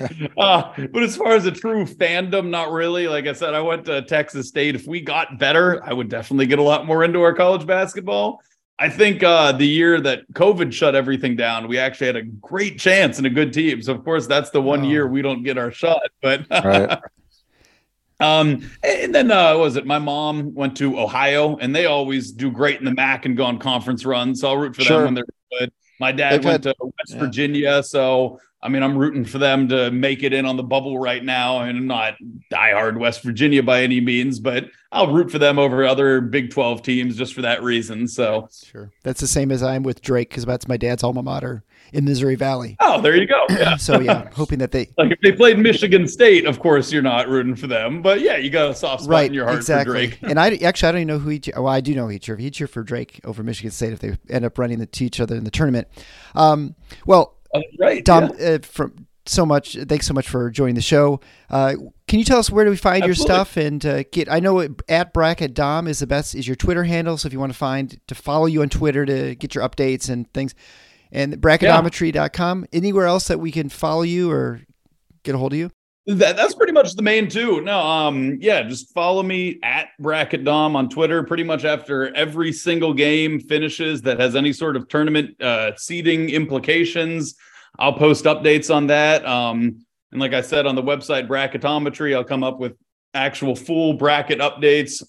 uh, 0.38 0.72
but 0.92 1.02
as 1.02 1.16
far 1.16 1.32
as 1.32 1.46
a 1.46 1.52
true 1.52 1.84
fandom, 1.84 2.48
not 2.48 2.72
really. 2.72 3.08
Like 3.08 3.26
I 3.26 3.32
said, 3.32 3.54
I 3.54 3.60
went 3.60 3.84
to 3.86 4.02
Texas 4.02 4.48
State. 4.48 4.74
If 4.74 4.86
we 4.86 5.00
got 5.00 5.38
better, 5.38 5.82
I 5.84 5.92
would 5.92 6.08
definitely 6.08 6.46
get 6.46 6.58
a 6.58 6.62
lot 6.62 6.86
more 6.86 7.04
into 7.04 7.20
our 7.22 7.34
college 7.34 7.66
basketball. 7.66 8.40
I 8.82 8.88
think 8.88 9.22
uh, 9.22 9.52
the 9.52 9.64
year 9.64 10.00
that 10.00 10.28
COVID 10.32 10.72
shut 10.72 10.96
everything 10.96 11.36
down, 11.36 11.68
we 11.68 11.78
actually 11.78 12.08
had 12.08 12.16
a 12.16 12.22
great 12.22 12.80
chance 12.80 13.18
and 13.18 13.24
a 13.28 13.30
good 13.30 13.52
team. 13.52 13.80
So 13.80 13.94
of 13.94 14.02
course, 14.04 14.26
that's 14.26 14.50
the 14.50 14.60
one 14.60 14.80
oh. 14.80 14.88
year 14.88 15.06
we 15.06 15.22
don't 15.22 15.44
get 15.44 15.56
our 15.56 15.70
shot. 15.70 16.02
But 16.20 16.46
right. 16.50 16.98
um, 18.18 18.68
and 18.82 19.14
then 19.14 19.30
uh, 19.30 19.56
was 19.56 19.76
it? 19.76 19.86
My 19.86 20.00
mom 20.00 20.52
went 20.52 20.76
to 20.78 20.98
Ohio, 20.98 21.58
and 21.58 21.72
they 21.72 21.86
always 21.86 22.32
do 22.32 22.50
great 22.50 22.80
in 22.80 22.84
the 22.84 22.90
MAC 22.92 23.24
and 23.24 23.36
go 23.36 23.44
on 23.44 23.60
conference 23.60 24.04
runs. 24.04 24.40
So 24.40 24.48
I'll 24.48 24.56
root 24.56 24.74
for 24.74 24.82
sure. 24.82 24.96
them 24.96 25.04
when 25.04 25.14
they're 25.14 25.60
good. 25.60 25.72
My 26.00 26.10
dad 26.10 26.32
They've 26.32 26.44
went 26.44 26.64
had, 26.64 26.74
to 26.74 26.84
West 26.84 27.12
yeah. 27.12 27.18
Virginia, 27.20 27.82
so 27.84 28.40
I 28.64 28.68
mean, 28.68 28.82
I'm 28.82 28.96
rooting 28.96 29.24
for 29.24 29.38
them 29.38 29.68
to 29.68 29.90
make 29.90 30.22
it 30.22 30.32
in 30.32 30.46
on 30.46 30.56
the 30.56 30.62
bubble 30.62 30.96
right 30.98 31.24
now. 31.24 31.62
And 31.62 31.76
I'm 31.76 31.86
not 31.86 32.14
diehard 32.50 32.96
West 32.96 33.22
Virginia 33.22 33.60
by 33.62 33.82
any 33.82 34.00
means, 34.00 34.38
but 34.38 34.66
I'll 34.92 35.12
root 35.12 35.32
for 35.32 35.38
them 35.38 35.58
over 35.58 35.84
other 35.84 36.20
Big 36.20 36.50
12 36.50 36.82
teams 36.82 37.16
just 37.16 37.34
for 37.34 37.42
that 37.42 37.62
reason. 37.62 38.06
So, 38.06 38.48
sure. 38.52 38.92
That's 39.02 39.20
the 39.20 39.26
same 39.26 39.50
as 39.50 39.64
I'm 39.64 39.82
with 39.82 40.00
Drake 40.00 40.28
because 40.28 40.44
that's 40.44 40.68
my 40.68 40.76
dad's 40.76 41.02
alma 41.02 41.24
mater 41.24 41.64
in 41.92 42.04
Missouri 42.04 42.36
Valley. 42.36 42.76
Oh, 42.78 43.00
there 43.00 43.16
you 43.16 43.26
go. 43.26 43.46
Yeah. 43.52 43.76
so, 43.76 44.00
yeah, 44.00 44.28
hoping 44.34 44.60
that 44.60 44.72
they. 44.72 44.90
Like 44.96 45.12
if 45.12 45.20
they 45.20 45.32
played 45.32 45.58
Michigan 45.58 46.08
State, 46.08 46.46
of 46.46 46.58
course, 46.58 46.90
you're 46.90 47.02
not 47.02 47.28
rooting 47.28 47.54
for 47.54 47.66
them. 47.66 48.00
But 48.00 48.20
yeah, 48.20 48.36
you 48.36 48.50
got 48.50 48.70
a 48.70 48.74
soft 48.74 49.04
spot 49.04 49.12
right, 49.12 49.26
in 49.26 49.34
your 49.34 49.44
heart 49.44 49.58
exactly. 49.58 50.10
for 50.10 50.16
Drake. 50.16 50.30
and 50.30 50.38
I 50.38 50.54
actually, 50.56 50.88
I 50.88 50.92
don't 50.92 51.00
even 51.02 51.08
know 51.08 51.18
who 51.18 51.30
he, 51.30 51.42
well, 51.54 51.68
I 51.68 51.80
do 51.80 51.94
know 51.94 52.08
he 52.08 52.18
cheer. 52.18 52.36
He 52.36 52.50
for 52.50 52.82
Drake 52.82 53.20
over 53.24 53.42
Michigan 53.42 53.70
State 53.70 53.92
if 53.92 53.98
they 53.98 54.16
end 54.30 54.44
up 54.44 54.58
running 54.58 54.78
the, 54.78 54.84
into 54.84 55.04
each 55.04 55.20
other 55.20 55.36
in 55.36 55.44
the 55.44 55.50
tournament. 55.50 55.88
Um, 56.34 56.76
well, 57.06 57.34
right. 57.78 58.04
Dom, 58.04 58.32
yeah. 58.38 58.46
uh, 58.46 58.58
from 58.62 59.06
so 59.26 59.46
much. 59.46 59.76
Thanks 59.76 60.06
so 60.06 60.14
much 60.14 60.28
for 60.28 60.50
joining 60.50 60.74
the 60.74 60.82
show. 60.82 61.20
Uh, 61.48 61.74
can 62.08 62.18
you 62.18 62.24
tell 62.24 62.38
us 62.38 62.50
where 62.50 62.64
do 62.64 62.70
we 62.70 62.76
find 62.76 63.04
Absolutely. 63.04 63.20
your 63.20 63.44
stuff 63.44 63.56
and 63.56 63.86
uh, 63.86 64.02
get? 64.10 64.30
I 64.30 64.40
know 64.40 64.60
at 64.88 65.12
Bracket 65.12 65.54
Dom 65.54 65.86
is 65.86 66.00
the 66.00 66.06
best 66.06 66.34
is 66.34 66.46
your 66.46 66.56
Twitter 66.56 66.84
handle. 66.84 67.16
So 67.16 67.26
if 67.26 67.32
you 67.32 67.40
want 67.40 67.52
to 67.52 67.58
find 67.58 68.00
to 68.08 68.14
follow 68.14 68.46
you 68.46 68.62
on 68.62 68.68
Twitter 68.68 69.06
to 69.06 69.34
get 69.34 69.54
your 69.54 69.68
updates 69.68 70.08
and 70.08 70.32
things, 70.32 70.54
and 71.12 71.34
bracketometry.com. 71.40 72.66
Anywhere 72.72 73.06
else 73.06 73.28
that 73.28 73.38
we 73.38 73.52
can 73.52 73.68
follow 73.68 74.02
you 74.02 74.30
or 74.30 74.62
get 75.22 75.34
a 75.34 75.38
hold 75.38 75.52
of 75.52 75.58
you? 75.58 75.70
That, 76.06 76.36
that's 76.36 76.54
pretty 76.54 76.72
much 76.72 76.94
the 76.94 77.02
main 77.02 77.28
two. 77.28 77.60
No, 77.60 77.78
um, 77.78 78.38
yeah, 78.40 78.62
just 78.62 78.92
follow 78.92 79.22
me 79.22 79.60
at 79.62 79.90
Bracket 80.00 80.44
Dom 80.44 80.74
on 80.74 80.88
Twitter. 80.88 81.22
Pretty 81.22 81.44
much 81.44 81.64
after 81.64 82.12
every 82.16 82.52
single 82.52 82.92
game 82.92 83.38
finishes 83.38 84.02
that 84.02 84.18
has 84.18 84.34
any 84.34 84.52
sort 84.52 84.74
of 84.74 84.88
tournament 84.88 85.40
uh, 85.40 85.72
seeding 85.76 86.28
implications, 86.30 87.36
I'll 87.78 87.92
post 87.92 88.24
updates 88.24 88.74
on 88.74 88.88
that. 88.88 89.24
Um, 89.24 89.86
and 90.10 90.20
like 90.20 90.34
I 90.34 90.40
said 90.40 90.66
on 90.66 90.74
the 90.74 90.82
website 90.82 91.28
Bracketometry, 91.28 92.16
I'll 92.16 92.24
come 92.24 92.42
up 92.42 92.58
with 92.58 92.76
actual 93.14 93.54
full 93.54 93.94
bracket 93.94 94.40
updates 94.40 95.02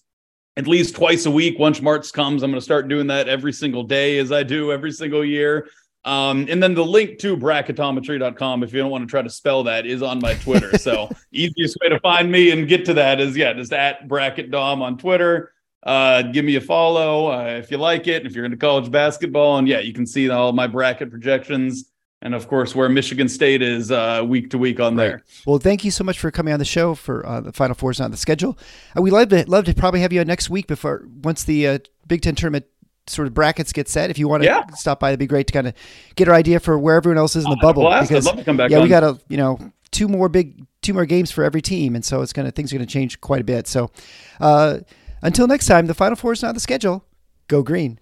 at 0.57 0.67
least 0.67 0.95
twice 0.95 1.25
a 1.25 1.31
week. 1.31 1.57
Once 1.57 1.81
March 1.81 2.11
comes, 2.13 2.43
I'm 2.43 2.51
going 2.51 2.59
to 2.59 2.63
start 2.63 2.87
doing 2.87 3.07
that 3.07 3.27
every 3.27 3.53
single 3.53 3.83
day 3.83 4.19
as 4.19 4.31
I 4.31 4.43
do 4.43 4.71
every 4.71 4.91
single 4.91 5.25
year. 5.25 5.67
Um, 6.05 6.47
and 6.49 6.61
then 6.61 6.73
the 6.73 6.83
link 6.83 7.19
to 7.19 7.37
bracketometry.com, 7.37 8.63
if 8.63 8.73
you 8.73 8.79
don't 8.79 8.91
want 8.91 9.03
to 9.03 9.09
try 9.09 9.21
to 9.21 9.29
spell 9.29 9.63
that, 9.63 9.85
is 9.85 10.01
on 10.01 10.19
my 10.19 10.33
Twitter. 10.35 10.77
so 10.77 11.09
easiest 11.31 11.77
way 11.81 11.89
to 11.89 11.99
find 12.01 12.31
me 12.31 12.51
and 12.51 12.67
get 12.67 12.85
to 12.85 12.93
that 12.95 13.21
is 13.21 13.37
yeah, 13.37 13.53
just 13.53 13.71
at 13.71 14.07
bracket 14.07 14.51
dom 14.51 14.81
on 14.81 14.97
Twitter. 14.97 15.53
uh, 15.83 16.21
give 16.23 16.45
me 16.45 16.55
a 16.55 16.61
follow 16.61 17.27
uh, 17.27 17.45
if 17.45 17.71
you 17.71 17.77
like 17.77 18.07
it. 18.07 18.25
If 18.25 18.35
you're 18.35 18.45
into 18.45 18.57
college 18.57 18.91
basketball, 18.91 19.57
and 19.57 19.67
yeah, 19.67 19.79
you 19.79 19.93
can 19.93 20.05
see 20.05 20.29
all 20.29 20.51
my 20.51 20.67
bracket 20.67 21.09
projections 21.09 21.89
and 22.23 22.33
of 22.33 22.47
course 22.47 22.73
where 22.73 22.89
Michigan 22.89 23.29
State 23.29 23.61
is 23.61 23.91
uh, 23.91 24.23
week 24.25 24.49
to 24.49 24.57
week 24.57 24.79
on 24.79 24.95
right. 24.95 25.03
there. 25.03 25.23
Well, 25.45 25.59
thank 25.59 25.85
you 25.85 25.91
so 25.91 26.03
much 26.03 26.17
for 26.17 26.31
coming 26.31 26.53
on 26.53 26.59
the 26.59 26.65
show 26.65 26.95
for 26.95 27.25
uh, 27.25 27.41
the 27.41 27.51
Final 27.51 27.75
Four 27.75 27.91
is 27.91 27.99
on 27.99 28.09
the 28.09 28.17
schedule. 28.17 28.57
Uh, 28.97 29.01
we 29.01 29.11
love 29.11 29.29
to 29.29 29.47
love 29.47 29.65
to 29.65 29.75
probably 29.75 29.99
have 29.99 30.11
you 30.11 30.21
on 30.21 30.27
next 30.27 30.49
week 30.49 30.65
before 30.65 31.05
once 31.21 31.43
the 31.43 31.67
uh, 31.67 31.79
Big 32.07 32.21
Ten 32.21 32.33
tournament 32.33 32.65
sort 33.07 33.27
of 33.27 33.33
brackets 33.33 33.73
get 33.73 33.87
set. 33.87 34.09
If 34.09 34.17
you 34.17 34.27
want 34.27 34.43
to 34.43 34.47
yeah. 34.47 34.65
stop 34.75 34.99
by, 34.99 35.09
it'd 35.09 35.19
be 35.19 35.27
great 35.27 35.47
to 35.47 35.53
kind 35.53 35.67
of 35.67 35.73
get 36.15 36.27
our 36.27 36.35
idea 36.35 36.59
for 36.59 36.77
where 36.77 36.95
everyone 36.95 37.17
else 37.17 37.35
is 37.35 37.45
in 37.45 37.51
the 37.51 37.57
bubble. 37.57 37.83
Because, 37.83 38.11
I'd 38.11 38.23
love 38.23 38.37
to 38.37 38.43
come 38.43 38.57
back. 38.57 38.71
Yeah, 38.71 38.77
on. 38.77 38.83
we 38.83 38.89
got 38.89 39.03
a 39.03 39.19
you 39.29 39.37
know 39.37 39.59
two 39.91 40.07
more 40.07 40.29
big 40.29 40.65
two 40.81 40.93
more 40.93 41.05
games 41.05 41.31
for 41.31 41.43
every 41.43 41.61
team, 41.61 41.95
and 41.95 42.03
so 42.03 42.21
it's 42.21 42.33
gonna 42.33 42.51
things 42.51 42.73
are 42.73 42.77
gonna 42.77 42.85
change 42.85 43.21
quite 43.21 43.41
a 43.41 43.45
bit. 43.45 43.67
So 43.67 43.91
uh, 44.39 44.79
until 45.21 45.47
next 45.47 45.65
time, 45.65 45.87
the 45.87 45.93
Final 45.93 46.15
Four 46.15 46.33
is 46.33 46.43
on 46.43 46.53
the 46.53 46.59
schedule. 46.59 47.05
Go 47.47 47.63
green. 47.63 47.99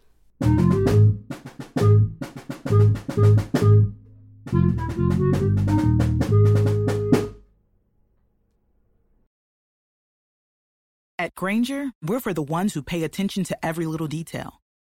At 11.22 11.36
Grainger, 11.36 11.92
we're 12.02 12.20
for 12.20 12.34
the 12.34 12.42
ones 12.42 12.74
who 12.74 12.82
pay 12.82 13.04
attention 13.04 13.44
to 13.44 13.66
every 13.66 13.86
little 13.86 14.08
detail, 14.08 14.60